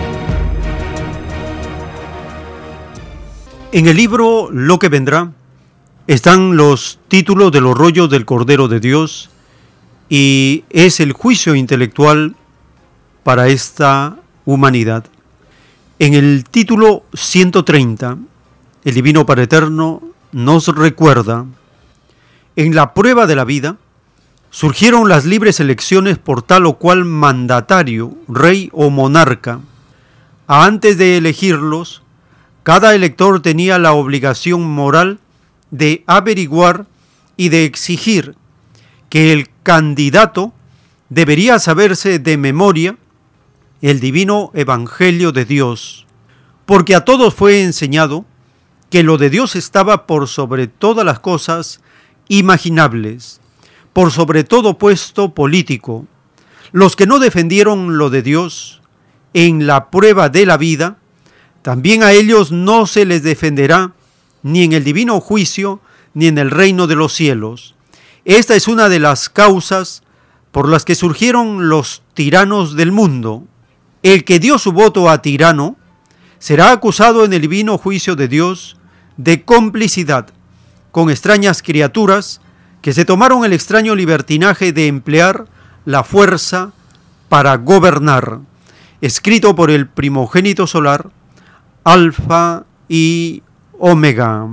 En 3.72 3.88
el 3.88 3.96
libro 3.96 4.50
Lo 4.52 4.78
que 4.78 4.88
vendrá 4.88 5.32
están 6.06 6.56
los 6.56 7.00
títulos 7.08 7.50
de 7.50 7.60
los 7.60 7.76
rollos 7.76 8.08
del 8.08 8.24
Cordero 8.24 8.68
de 8.68 8.78
Dios 8.78 9.30
y 10.16 10.62
es 10.70 11.00
el 11.00 11.12
juicio 11.12 11.56
intelectual 11.56 12.36
para 13.24 13.48
esta 13.48 14.14
humanidad. 14.44 15.06
En 15.98 16.14
el 16.14 16.44
título 16.44 17.02
130, 17.14 18.18
el 18.84 18.94
Divino 18.94 19.26
Padre 19.26 19.42
Eterno 19.42 20.04
nos 20.30 20.68
recuerda, 20.68 21.46
en 22.54 22.76
la 22.76 22.94
prueba 22.94 23.26
de 23.26 23.34
la 23.34 23.44
vida, 23.44 23.76
surgieron 24.50 25.08
las 25.08 25.24
libres 25.24 25.58
elecciones 25.58 26.16
por 26.16 26.42
tal 26.42 26.66
o 26.66 26.74
cual 26.74 27.04
mandatario, 27.04 28.16
rey 28.28 28.70
o 28.72 28.90
monarca. 28.90 29.58
Antes 30.46 30.96
de 30.96 31.16
elegirlos, 31.16 32.04
cada 32.62 32.94
elector 32.94 33.42
tenía 33.42 33.80
la 33.80 33.94
obligación 33.94 34.62
moral 34.62 35.18
de 35.72 36.04
averiguar 36.06 36.86
y 37.36 37.48
de 37.48 37.64
exigir 37.64 38.36
que 39.14 39.32
el 39.32 39.48
candidato 39.62 40.52
debería 41.08 41.60
saberse 41.60 42.18
de 42.18 42.36
memoria 42.36 42.96
el 43.80 44.00
divino 44.00 44.50
Evangelio 44.54 45.30
de 45.30 45.44
Dios, 45.44 46.04
porque 46.66 46.96
a 46.96 47.04
todos 47.04 47.32
fue 47.32 47.62
enseñado 47.62 48.24
que 48.90 49.04
lo 49.04 49.16
de 49.16 49.30
Dios 49.30 49.54
estaba 49.54 50.08
por 50.08 50.26
sobre 50.26 50.66
todas 50.66 51.06
las 51.06 51.20
cosas 51.20 51.80
imaginables, 52.26 53.40
por 53.92 54.10
sobre 54.10 54.42
todo 54.42 54.78
puesto 54.78 55.32
político. 55.32 56.08
Los 56.72 56.96
que 56.96 57.06
no 57.06 57.20
defendieron 57.20 57.98
lo 57.98 58.10
de 58.10 58.22
Dios 58.22 58.82
en 59.32 59.68
la 59.68 59.92
prueba 59.92 60.28
de 60.28 60.44
la 60.44 60.56
vida, 60.56 60.98
también 61.62 62.02
a 62.02 62.10
ellos 62.10 62.50
no 62.50 62.88
se 62.88 63.04
les 63.04 63.22
defenderá 63.22 63.92
ni 64.42 64.64
en 64.64 64.72
el 64.72 64.82
divino 64.82 65.20
juicio, 65.20 65.78
ni 66.14 66.26
en 66.26 66.36
el 66.36 66.50
reino 66.50 66.88
de 66.88 66.96
los 66.96 67.12
cielos. 67.12 67.73
Esta 68.24 68.54
es 68.54 68.68
una 68.68 68.88
de 68.88 69.00
las 69.00 69.28
causas 69.28 70.02
por 70.50 70.68
las 70.68 70.84
que 70.84 70.94
surgieron 70.94 71.68
los 71.68 72.02
tiranos 72.14 72.74
del 72.74 72.90
mundo. 72.90 73.44
El 74.02 74.24
que 74.24 74.38
dio 74.38 74.58
su 74.58 74.72
voto 74.72 75.10
a 75.10 75.20
tirano 75.20 75.76
será 76.38 76.72
acusado 76.72 77.24
en 77.24 77.32
el 77.32 77.42
divino 77.42 77.76
juicio 77.76 78.16
de 78.16 78.28
Dios 78.28 78.78
de 79.16 79.44
complicidad 79.44 80.28
con 80.90 81.10
extrañas 81.10 81.62
criaturas 81.62 82.40
que 82.80 82.92
se 82.92 83.04
tomaron 83.04 83.44
el 83.44 83.52
extraño 83.52 83.94
libertinaje 83.94 84.72
de 84.72 84.86
emplear 84.86 85.46
la 85.84 86.04
fuerza 86.04 86.72
para 87.28 87.56
gobernar, 87.56 88.40
escrito 89.00 89.54
por 89.54 89.70
el 89.70 89.88
primogénito 89.88 90.66
solar, 90.66 91.10
Alfa 91.82 92.64
y 92.88 93.42
Omega. 93.78 94.46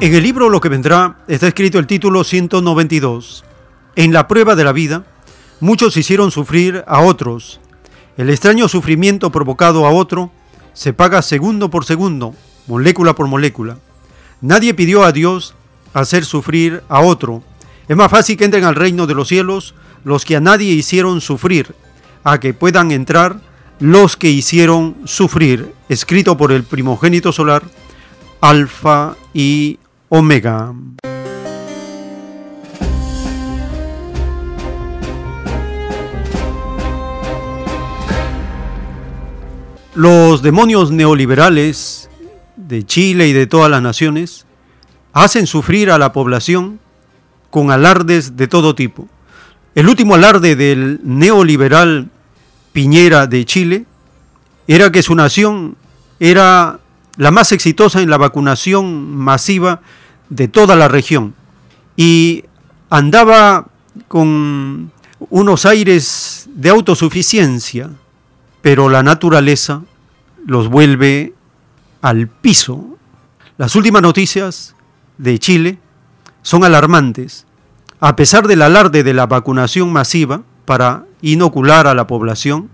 En 0.00 0.14
el 0.14 0.22
libro 0.22 0.48
Lo 0.48 0.60
que 0.60 0.68
vendrá 0.68 1.16
está 1.26 1.48
escrito 1.48 1.80
el 1.80 1.88
título 1.88 2.22
192. 2.22 3.44
En 3.96 4.12
la 4.12 4.28
prueba 4.28 4.54
de 4.54 4.62
la 4.62 4.70
vida, 4.70 5.04
muchos 5.58 5.96
hicieron 5.96 6.30
sufrir 6.30 6.84
a 6.86 7.00
otros. 7.00 7.58
El 8.16 8.30
extraño 8.30 8.68
sufrimiento 8.68 9.32
provocado 9.32 9.86
a 9.86 9.90
otro 9.90 10.30
se 10.72 10.92
paga 10.92 11.20
segundo 11.20 11.68
por 11.68 11.84
segundo, 11.84 12.36
molécula 12.68 13.16
por 13.16 13.26
molécula. 13.26 13.78
Nadie 14.40 14.72
pidió 14.72 15.02
a 15.02 15.10
Dios 15.10 15.56
hacer 15.94 16.24
sufrir 16.24 16.84
a 16.88 17.00
otro. 17.00 17.42
Es 17.88 17.96
más 17.96 18.12
fácil 18.12 18.36
que 18.36 18.44
entren 18.44 18.62
al 18.62 18.76
reino 18.76 19.08
de 19.08 19.14
los 19.14 19.26
cielos 19.26 19.74
los 20.04 20.24
que 20.24 20.36
a 20.36 20.40
nadie 20.40 20.74
hicieron 20.74 21.20
sufrir, 21.20 21.74
a 22.22 22.38
que 22.38 22.54
puedan 22.54 22.92
entrar 22.92 23.40
los 23.80 24.16
que 24.16 24.30
hicieron 24.30 24.96
sufrir, 25.06 25.74
escrito 25.88 26.36
por 26.36 26.52
el 26.52 26.62
primogénito 26.62 27.32
solar, 27.32 27.64
Alfa 28.40 29.16
y 29.34 29.80
Omega. 30.10 30.74
Los 39.94 40.42
demonios 40.42 40.90
neoliberales 40.90 42.08
de 42.56 42.86
Chile 42.86 43.28
y 43.28 43.32
de 43.32 43.46
todas 43.46 43.70
las 43.70 43.82
naciones 43.82 44.46
hacen 45.12 45.46
sufrir 45.46 45.90
a 45.90 45.98
la 45.98 46.12
población 46.12 46.80
con 47.50 47.70
alardes 47.70 48.36
de 48.36 48.48
todo 48.48 48.74
tipo. 48.74 49.08
El 49.74 49.88
último 49.88 50.14
alarde 50.14 50.56
del 50.56 51.00
neoliberal 51.02 52.10
Piñera 52.72 53.26
de 53.26 53.44
Chile 53.44 53.84
era 54.66 54.90
que 54.90 55.02
su 55.02 55.14
nación 55.14 55.76
era 56.20 56.80
la 57.18 57.30
más 57.32 57.52
exitosa 57.52 58.00
en 58.00 58.08
la 58.08 58.16
vacunación 58.16 59.14
masiva 59.14 59.82
de 60.30 60.48
toda 60.48 60.76
la 60.76 60.88
región 60.88 61.34
y 61.96 62.44
andaba 62.88 63.66
con 64.06 64.92
unos 65.28 65.66
aires 65.66 66.48
de 66.54 66.70
autosuficiencia, 66.70 67.90
pero 68.62 68.88
la 68.88 69.02
naturaleza 69.02 69.82
los 70.46 70.68
vuelve 70.68 71.34
al 72.00 72.28
piso. 72.28 72.96
Las 73.56 73.74
últimas 73.74 74.00
noticias 74.00 74.76
de 75.18 75.38
Chile 75.40 75.78
son 76.42 76.62
alarmantes. 76.62 77.46
A 77.98 78.14
pesar 78.14 78.46
del 78.46 78.62
alarde 78.62 79.02
de 79.02 79.12
la 79.12 79.26
vacunación 79.26 79.92
masiva 79.92 80.42
para 80.64 81.04
inocular 81.20 81.88
a 81.88 81.94
la 81.94 82.06
población, 82.06 82.70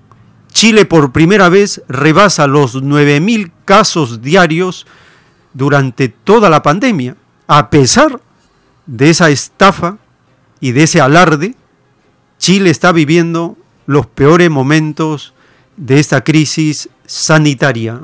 Chile 0.54 0.86
por 0.86 1.10
primera 1.10 1.48
vez 1.48 1.82
rebasa 1.88 2.46
los 2.46 2.80
9.000 2.80 3.50
casos 3.64 4.22
diarios 4.22 4.86
durante 5.52 6.08
toda 6.08 6.48
la 6.48 6.62
pandemia. 6.62 7.16
A 7.48 7.70
pesar 7.70 8.20
de 8.86 9.10
esa 9.10 9.30
estafa 9.30 9.98
y 10.60 10.70
de 10.70 10.84
ese 10.84 11.00
alarde, 11.00 11.56
Chile 12.38 12.70
está 12.70 12.92
viviendo 12.92 13.58
los 13.86 14.06
peores 14.06 14.48
momentos 14.48 15.34
de 15.76 15.98
esta 15.98 16.22
crisis 16.22 16.88
sanitaria. 17.04 18.00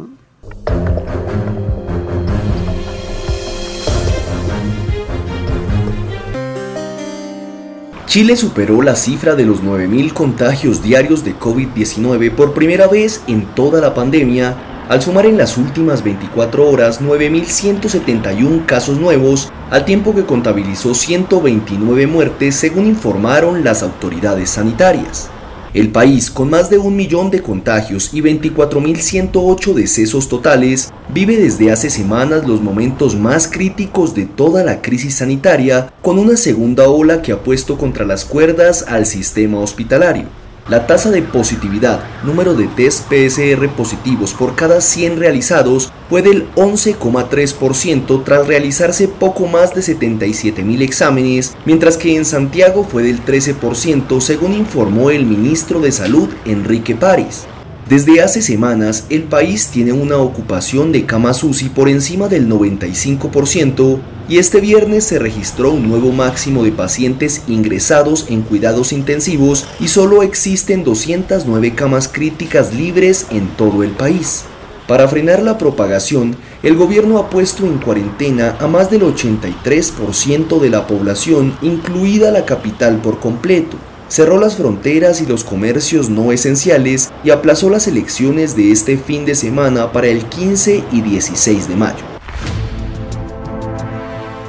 Chile 8.10 8.36
superó 8.36 8.82
la 8.82 8.97
cifra 8.97 9.36
de 9.36 9.44
los 9.44 9.62
9.000 9.62 10.12
contagios 10.12 10.82
diarios 10.82 11.24
de 11.24 11.39
COVID-19 11.39 12.32
por 12.32 12.55
primera 12.55 12.89
vez 12.89 13.22
en 13.28 13.47
toda 13.55 13.80
la 13.80 13.94
pandemia, 13.94 14.56
al 14.89 15.00
sumar 15.00 15.26
en 15.26 15.39
las 15.39 15.56
últimas 15.56 16.02
24 16.02 16.68
horas 16.68 17.00
9.171 17.00 18.66
casos 18.66 18.98
nuevos, 18.98 19.52
al 19.70 19.84
tiempo 19.84 20.12
que 20.12 20.24
contabilizó 20.24 20.92
129 20.92 22.08
muertes 22.08 22.56
según 22.56 22.86
informaron 22.86 23.62
las 23.62 23.84
autoridades 23.84 24.50
sanitarias. 24.50 25.30
El 25.73 25.90
país, 25.90 26.32
con 26.32 26.50
más 26.50 26.68
de 26.68 26.78
un 26.78 26.97
millón 26.97 27.31
de 27.31 27.42
contagios 27.42 28.12
y 28.12 28.20
24.108 28.23 29.73
decesos 29.73 30.28
totales, 30.28 30.92
vive 31.15 31.36
desde 31.36 31.70
hace 31.70 31.90
semanas 31.90 32.44
los 32.44 32.60
momentos 32.60 33.15
más 33.15 33.47
críticos 33.47 34.12
de 34.16 34.26
toda 34.26 34.65
la 34.65 34.82
crisis 34.82 35.15
sanitaria, 35.15 35.92
con 36.02 36.18
una 36.18 36.36
segunda 36.36 36.89
ola 36.89 37.23
que 37.23 37.31
ha 37.31 37.44
puesto 37.44 37.78
contra 37.78 38.05
las 38.05 38.24
cuerdas 38.24 38.84
al 38.89 39.07
sistema 39.07 39.60
hospitalario. 39.60 40.40
La 40.68 40.86
tasa 40.86 41.10
de 41.10 41.22
positividad, 41.22 42.05
número 42.22 42.55
de 42.55 42.68
test 42.68 43.08
PSR 43.08 43.68
positivos 43.70 44.34
por 44.34 44.55
cada 44.55 44.80
100 44.80 45.18
realizados, 45.18 45.92
fue 46.08 46.22
del 46.22 46.52
11,3% 46.55 48.24
tras 48.24 48.47
realizarse 48.47 49.08
poco 49.08 49.47
más 49.47 49.74
de 49.74 49.82
77 49.82 50.62
mil 50.62 50.82
exámenes, 50.82 51.56
mientras 51.64 51.97
que 51.97 52.14
en 52.16 52.24
Santiago 52.24 52.84
fue 52.84 53.02
del 53.02 53.24
13% 53.24 54.20
según 54.20 54.52
informó 54.52 55.10
el 55.10 55.24
ministro 55.24 55.80
de 55.80 55.92
Salud 55.92 56.28
Enrique 56.44 56.94
París. 56.94 57.47
Desde 57.91 58.23
hace 58.23 58.41
semanas, 58.41 59.07
el 59.10 59.25
país 59.25 59.67
tiene 59.67 59.93
una 59.93 60.19
ocupación 60.19 60.93
de 60.93 61.07
camas 61.07 61.43
UCI 61.43 61.70
por 61.70 61.89
encima 61.89 62.28
del 62.28 62.49
95% 62.49 63.99
y 64.28 64.39
este 64.39 64.60
viernes 64.60 65.02
se 65.02 65.19
registró 65.19 65.73
un 65.73 65.89
nuevo 65.89 66.12
máximo 66.12 66.62
de 66.62 66.70
pacientes 66.70 67.43
ingresados 67.49 68.27
en 68.28 68.43
cuidados 68.43 68.93
intensivos 68.93 69.67
y 69.81 69.89
solo 69.89 70.23
existen 70.23 70.85
209 70.85 71.75
camas 71.75 72.07
críticas 72.07 72.73
libres 72.73 73.27
en 73.31 73.49
todo 73.57 73.83
el 73.83 73.91
país. 73.91 74.44
Para 74.86 75.09
frenar 75.09 75.43
la 75.43 75.59
propagación, 75.59 76.36
el 76.62 76.77
gobierno 76.77 77.19
ha 77.19 77.28
puesto 77.28 77.67
en 77.67 77.78
cuarentena 77.78 78.57
a 78.60 78.69
más 78.69 78.89
del 78.93 79.02
83% 79.02 80.60
de 80.60 80.70
la 80.70 80.86
población, 80.86 81.57
incluida 81.60 82.31
la 82.31 82.44
capital 82.44 82.99
por 82.99 83.19
completo 83.19 83.90
cerró 84.10 84.40
las 84.40 84.56
fronteras 84.56 85.22
y 85.22 85.26
los 85.26 85.44
comercios 85.44 86.10
no 86.10 86.32
esenciales 86.32 87.12
y 87.22 87.30
aplazó 87.30 87.70
las 87.70 87.86
elecciones 87.86 88.56
de 88.56 88.72
este 88.72 88.98
fin 88.98 89.24
de 89.24 89.36
semana 89.36 89.92
para 89.92 90.08
el 90.08 90.24
15 90.24 90.84
y 90.90 91.00
16 91.00 91.68
de 91.68 91.76
mayo. 91.76 92.05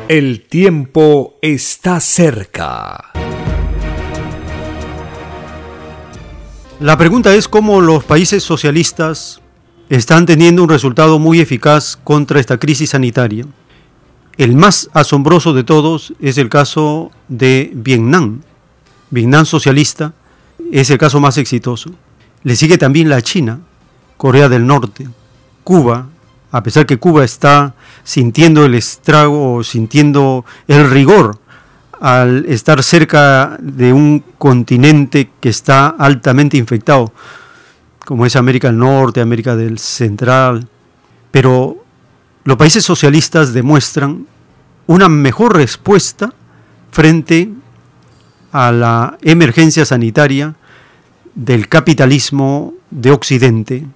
El 0.07 0.41
tiempo 0.47 1.35
está 1.41 1.99
cerca. 1.99 3.11
La 6.79 6.97
pregunta 6.97 7.33
es 7.35 7.47
cómo 7.47 7.79
los 7.79 8.03
países 8.03 8.41
socialistas 8.41 9.41
están 9.89 10.25
teniendo 10.25 10.63
un 10.63 10.69
resultado 10.69 11.19
muy 11.19 11.39
eficaz 11.39 11.97
contra 12.03 12.39
esta 12.39 12.57
crisis 12.57 12.89
sanitaria. 12.89 13.45
El 14.37 14.55
más 14.55 14.89
asombroso 14.93 15.53
de 15.53 15.63
todos 15.63 16.13
es 16.19 16.39
el 16.39 16.49
caso 16.49 17.11
de 17.27 17.71
Vietnam, 17.75 18.41
Vietnam 19.11 19.45
socialista 19.45 20.13
es 20.71 20.89
el 20.89 20.97
caso 20.97 21.19
más 21.19 21.37
exitoso. 21.37 21.91
Le 22.43 22.55
sigue 22.55 22.77
también 22.77 23.09
la 23.09 23.21
China, 23.21 23.59
Corea 24.17 24.49
del 24.49 24.65
Norte, 24.65 25.07
Cuba, 25.63 26.07
a 26.51 26.63
pesar 26.63 26.85
que 26.85 26.97
Cuba 26.97 27.23
está 27.23 27.75
sintiendo 28.03 28.65
el 28.65 28.73
estrago 28.73 29.63
sintiendo 29.63 30.43
el 30.67 30.89
rigor 30.89 31.39
al 31.99 32.45
estar 32.47 32.81
cerca 32.81 33.57
de 33.61 33.93
un 33.93 34.23
continente 34.37 35.29
que 35.39 35.49
está 35.49 35.87
altamente 35.87 36.57
infectado, 36.57 37.13
como 38.05 38.25
es 38.25 38.35
América 38.35 38.69
del 38.69 38.79
Norte, 38.79 39.21
América 39.21 39.55
del 39.55 39.77
Central. 39.77 40.67
Pero 41.29 41.83
los 42.43 42.57
países 42.57 42.83
socialistas 42.83 43.53
demuestran 43.53 44.25
una 44.87 45.09
mejor 45.09 45.55
respuesta 45.55 46.33
frente 46.91 47.49
a 48.51 48.71
la 48.71 49.17
emergencia 49.21 49.85
sanitaria 49.85 50.55
del 51.35 51.67
capitalismo 51.69 52.73
de 52.89 53.11
Occidente. 53.11 53.87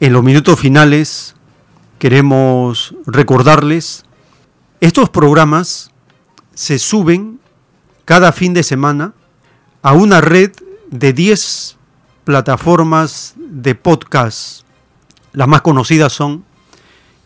En 0.00 0.12
los 0.14 0.22
minutos 0.22 0.58
finales 0.58 1.34
queremos 1.98 2.94
recordarles, 3.06 4.04
estos 4.80 5.10
programas 5.10 5.90
se 6.54 6.78
suben 6.78 7.38
cada 8.06 8.32
fin 8.32 8.54
de 8.54 8.62
semana 8.62 9.12
a 9.82 9.92
una 9.92 10.20
red 10.20 10.52
de 10.90 11.12
10 11.12 11.76
plataformas 12.24 13.34
de 13.36 13.74
podcast. 13.74 14.62
Las 15.32 15.48
más 15.48 15.60
conocidas 15.60 16.12
son 16.12 16.44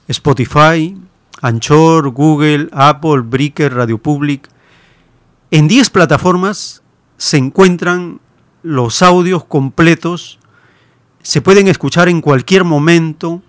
Spotify, 0.09 0.97
Anchor, 1.41 2.11
Google, 2.11 2.69
Apple, 2.73 3.21
Breaker, 3.21 3.75
Radio 3.75 3.99
Public. 3.99 4.49
En 5.51 5.69
10 5.69 5.91
plataformas 5.91 6.83
se 7.17 7.37
encuentran 7.37 8.21
los 8.63 9.03
audios 9.03 9.45
completos, 9.45 10.39
se 11.23 11.41
pueden 11.41 11.69
escuchar 11.69 12.09
en 12.09 12.21
cualquier 12.21 12.65
momento, 12.65 13.43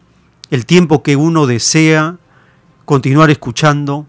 el 0.50 0.66
tiempo 0.66 1.04
que 1.04 1.16
uno 1.16 1.48
desea, 1.48 2.18
continuar 2.86 3.30
escuchando. 3.30 4.06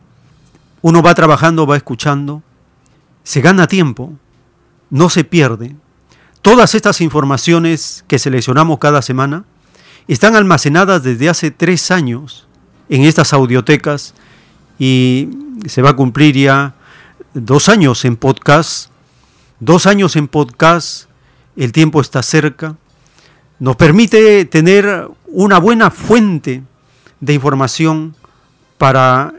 Uno 0.82 1.02
va 1.02 1.14
trabajando, 1.14 1.66
va 1.66 1.76
escuchando. 1.76 2.42
Se 3.24 3.40
gana 3.40 3.66
tiempo, 3.66 4.12
no 4.90 5.08
se 5.08 5.24
pierde. 5.24 5.74
Todas 6.42 6.74
estas 6.74 7.00
informaciones 7.00 8.04
que 8.06 8.20
seleccionamos 8.20 8.78
cada 8.78 9.02
semana 9.02 9.44
están 10.14 10.36
almacenadas 10.36 11.02
desde 11.02 11.28
hace 11.28 11.50
tres 11.50 11.90
años 11.90 12.46
en 12.88 13.02
estas 13.02 13.32
audiotecas 13.32 14.14
y 14.78 15.28
se 15.66 15.82
va 15.82 15.90
a 15.90 15.96
cumplir 15.96 16.36
ya 16.36 16.74
dos 17.34 17.68
años 17.68 18.04
en 18.04 18.16
podcast, 18.16 18.90
dos 19.60 19.86
años 19.86 20.16
en 20.16 20.28
podcast, 20.28 21.08
el 21.56 21.72
tiempo 21.72 22.00
está 22.00 22.22
cerca, 22.22 22.76
nos 23.58 23.76
permite 23.76 24.44
tener 24.44 25.08
una 25.26 25.58
buena 25.58 25.90
fuente 25.90 26.62
de 27.20 27.34
información 27.34 28.14
para, 28.78 29.32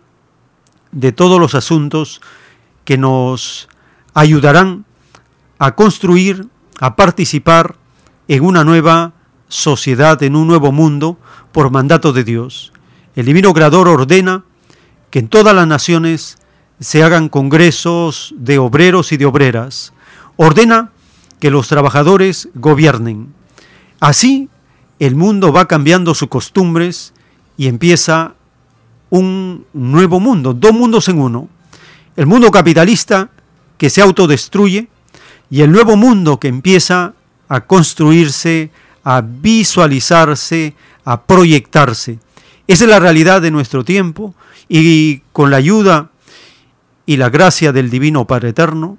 de 0.91 1.11
todos 1.11 1.39
los 1.39 1.53
asuntos 1.53 2.19
que 2.85 2.97
nos 2.97 3.67
ayudarán 4.13 4.85
a 5.59 5.75
construir, 5.75 6.47
a 6.79 6.95
participar 6.95 7.75
en 8.27 8.43
una 8.43 8.63
nueva 8.63 9.13
sociedad, 9.47 10.21
en 10.23 10.35
un 10.35 10.47
nuevo 10.47 10.71
mundo, 10.71 11.17
por 11.51 11.71
mandato 11.71 12.13
de 12.13 12.23
Dios. 12.23 12.71
El 13.15 13.25
Divino 13.25 13.53
Creador 13.53 13.87
ordena 13.87 14.43
que 15.09 15.19
en 15.19 15.27
todas 15.27 15.55
las 15.55 15.67
naciones 15.67 16.37
se 16.79 17.03
hagan 17.03 17.29
congresos 17.29 18.33
de 18.37 18.59
obreros 18.59 19.11
y 19.11 19.17
de 19.17 19.25
obreras. 19.25 19.93
Ordena 20.35 20.91
que 21.39 21.49
los 21.49 21.67
trabajadores 21.67 22.49
gobiernen. 22.53 23.33
Así 23.99 24.49
el 24.99 25.15
mundo 25.15 25.51
va 25.51 25.67
cambiando 25.67 26.13
sus 26.13 26.27
costumbres 26.27 27.13
y 27.57 27.67
empieza 27.67 28.35
un 29.09 29.65
nuevo 29.73 30.19
mundo, 30.19 30.53
dos 30.53 30.73
mundos 30.73 31.07
en 31.07 31.19
uno 31.19 31.49
el 32.15 32.25
mundo 32.25 32.51
capitalista 32.51 33.29
que 33.77 33.89
se 33.89 34.01
autodestruye 34.01 34.87
y 35.49 35.61
el 35.61 35.71
nuevo 35.71 35.95
mundo 35.95 36.39
que 36.39 36.47
empieza 36.47 37.13
a 37.47 37.61
construirse, 37.61 38.71
a 39.03 39.21
visualizarse, 39.21 40.75
a 41.03 41.23
proyectarse. 41.23 42.19
Esa 42.67 42.85
es 42.85 42.89
la 42.89 42.99
realidad 42.99 43.41
de 43.41 43.51
nuestro 43.51 43.83
tiempo 43.83 44.33
y 44.67 45.19
con 45.31 45.51
la 45.51 45.57
ayuda 45.57 46.09
y 47.05 47.17
la 47.17 47.29
gracia 47.29 47.71
del 47.71 47.89
Divino 47.89 48.25
Padre 48.25 48.49
Eterno, 48.49 48.97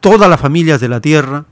todas 0.00 0.30
las 0.30 0.40
familias 0.40 0.80
de 0.80 0.88
la 0.88 1.00
tierra 1.00 1.44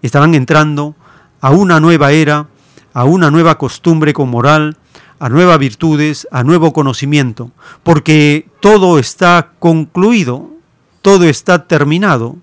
estarán 0.00 0.34
entrando 0.34 0.96
a 1.40 1.50
una 1.50 1.80
nueva 1.80 2.12
era, 2.12 2.48
a 2.94 3.04
una 3.04 3.30
nueva 3.30 3.58
costumbre 3.58 4.14
con 4.14 4.30
moral, 4.30 4.78
a 5.18 5.28
nuevas 5.28 5.58
virtudes, 5.58 6.26
a 6.30 6.42
nuevo 6.42 6.72
conocimiento, 6.72 7.50
porque 7.82 8.48
todo 8.60 8.98
está 8.98 9.52
concluido, 9.58 10.48
todo 11.02 11.24
está 11.24 11.66
terminado, 11.66 12.36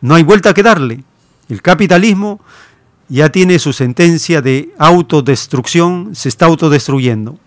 no 0.00 0.14
hay 0.14 0.22
vuelta 0.22 0.54
que 0.54 0.62
darle. 0.62 1.04
El 1.48 1.62
capitalismo 1.62 2.40
ya 3.08 3.30
tiene 3.30 3.58
su 3.58 3.72
sentencia 3.72 4.42
de 4.42 4.74
autodestrucción, 4.78 6.14
se 6.14 6.28
está 6.28 6.46
autodestruyendo. 6.46 7.38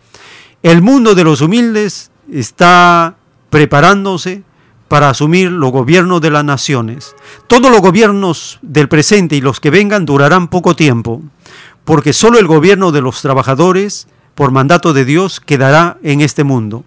el 0.64 0.82
mundo 0.82 1.16
de 1.16 1.24
los 1.24 1.42
humildes 1.42 2.12
está 2.32 3.16
preparándose 3.50 4.44
para 4.88 5.10
asumir 5.10 5.52
los 5.52 5.72
gobiernos 5.72 6.22
de 6.22 6.32
las 6.32 6.44
naciones. 6.44 7.16
Todos 7.48 7.72
los 7.72 7.82
gobiernos 7.82 8.60
del 8.62 8.90
presente 8.90 9.36
y 9.36 9.42
los 9.42 9.60
que 9.60 9.70
vengan 9.70 10.06
durarán 10.06 10.50
poco 10.50 10.76
tiempo, 10.76 11.22
porque 11.86 12.14
solo 12.14 12.40
el 12.40 12.48
gobierno 12.48 12.92
de 12.92 13.02
los 13.02 13.22
trabajadores, 13.22 14.08
por 14.36 14.52
mandato 14.52 14.94
de 14.94 15.06
Dios, 15.06 15.40
quedará 15.40 15.98
en 16.04 16.22
este 16.22 16.44
mundo. 16.44 16.84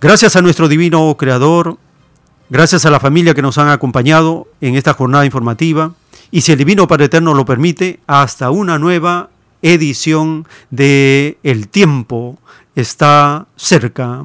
Gracias 0.00 0.36
a 0.36 0.42
nuestro 0.42 0.68
divino 0.68 1.14
Creador, 1.18 1.78
gracias 2.54 2.86
a 2.86 2.90
la 2.90 3.00
familia 3.00 3.34
que 3.34 3.42
nos 3.42 3.58
han 3.58 3.68
acompañado 3.68 4.46
en 4.60 4.76
esta 4.76 4.94
jornada 4.94 5.24
informativa, 5.24 5.92
y 6.30 6.42
si 6.42 6.52
el 6.52 6.58
Divino 6.58 6.86
Padre 6.86 7.06
Eterno 7.06 7.34
lo 7.34 7.44
permite, 7.44 7.98
hasta 8.06 8.52
una 8.52 8.78
nueva 8.78 9.28
edición 9.60 10.46
de 10.70 11.36
El 11.42 11.66
tiempo 11.66 12.38
está 12.76 13.48
cerca. 13.56 14.24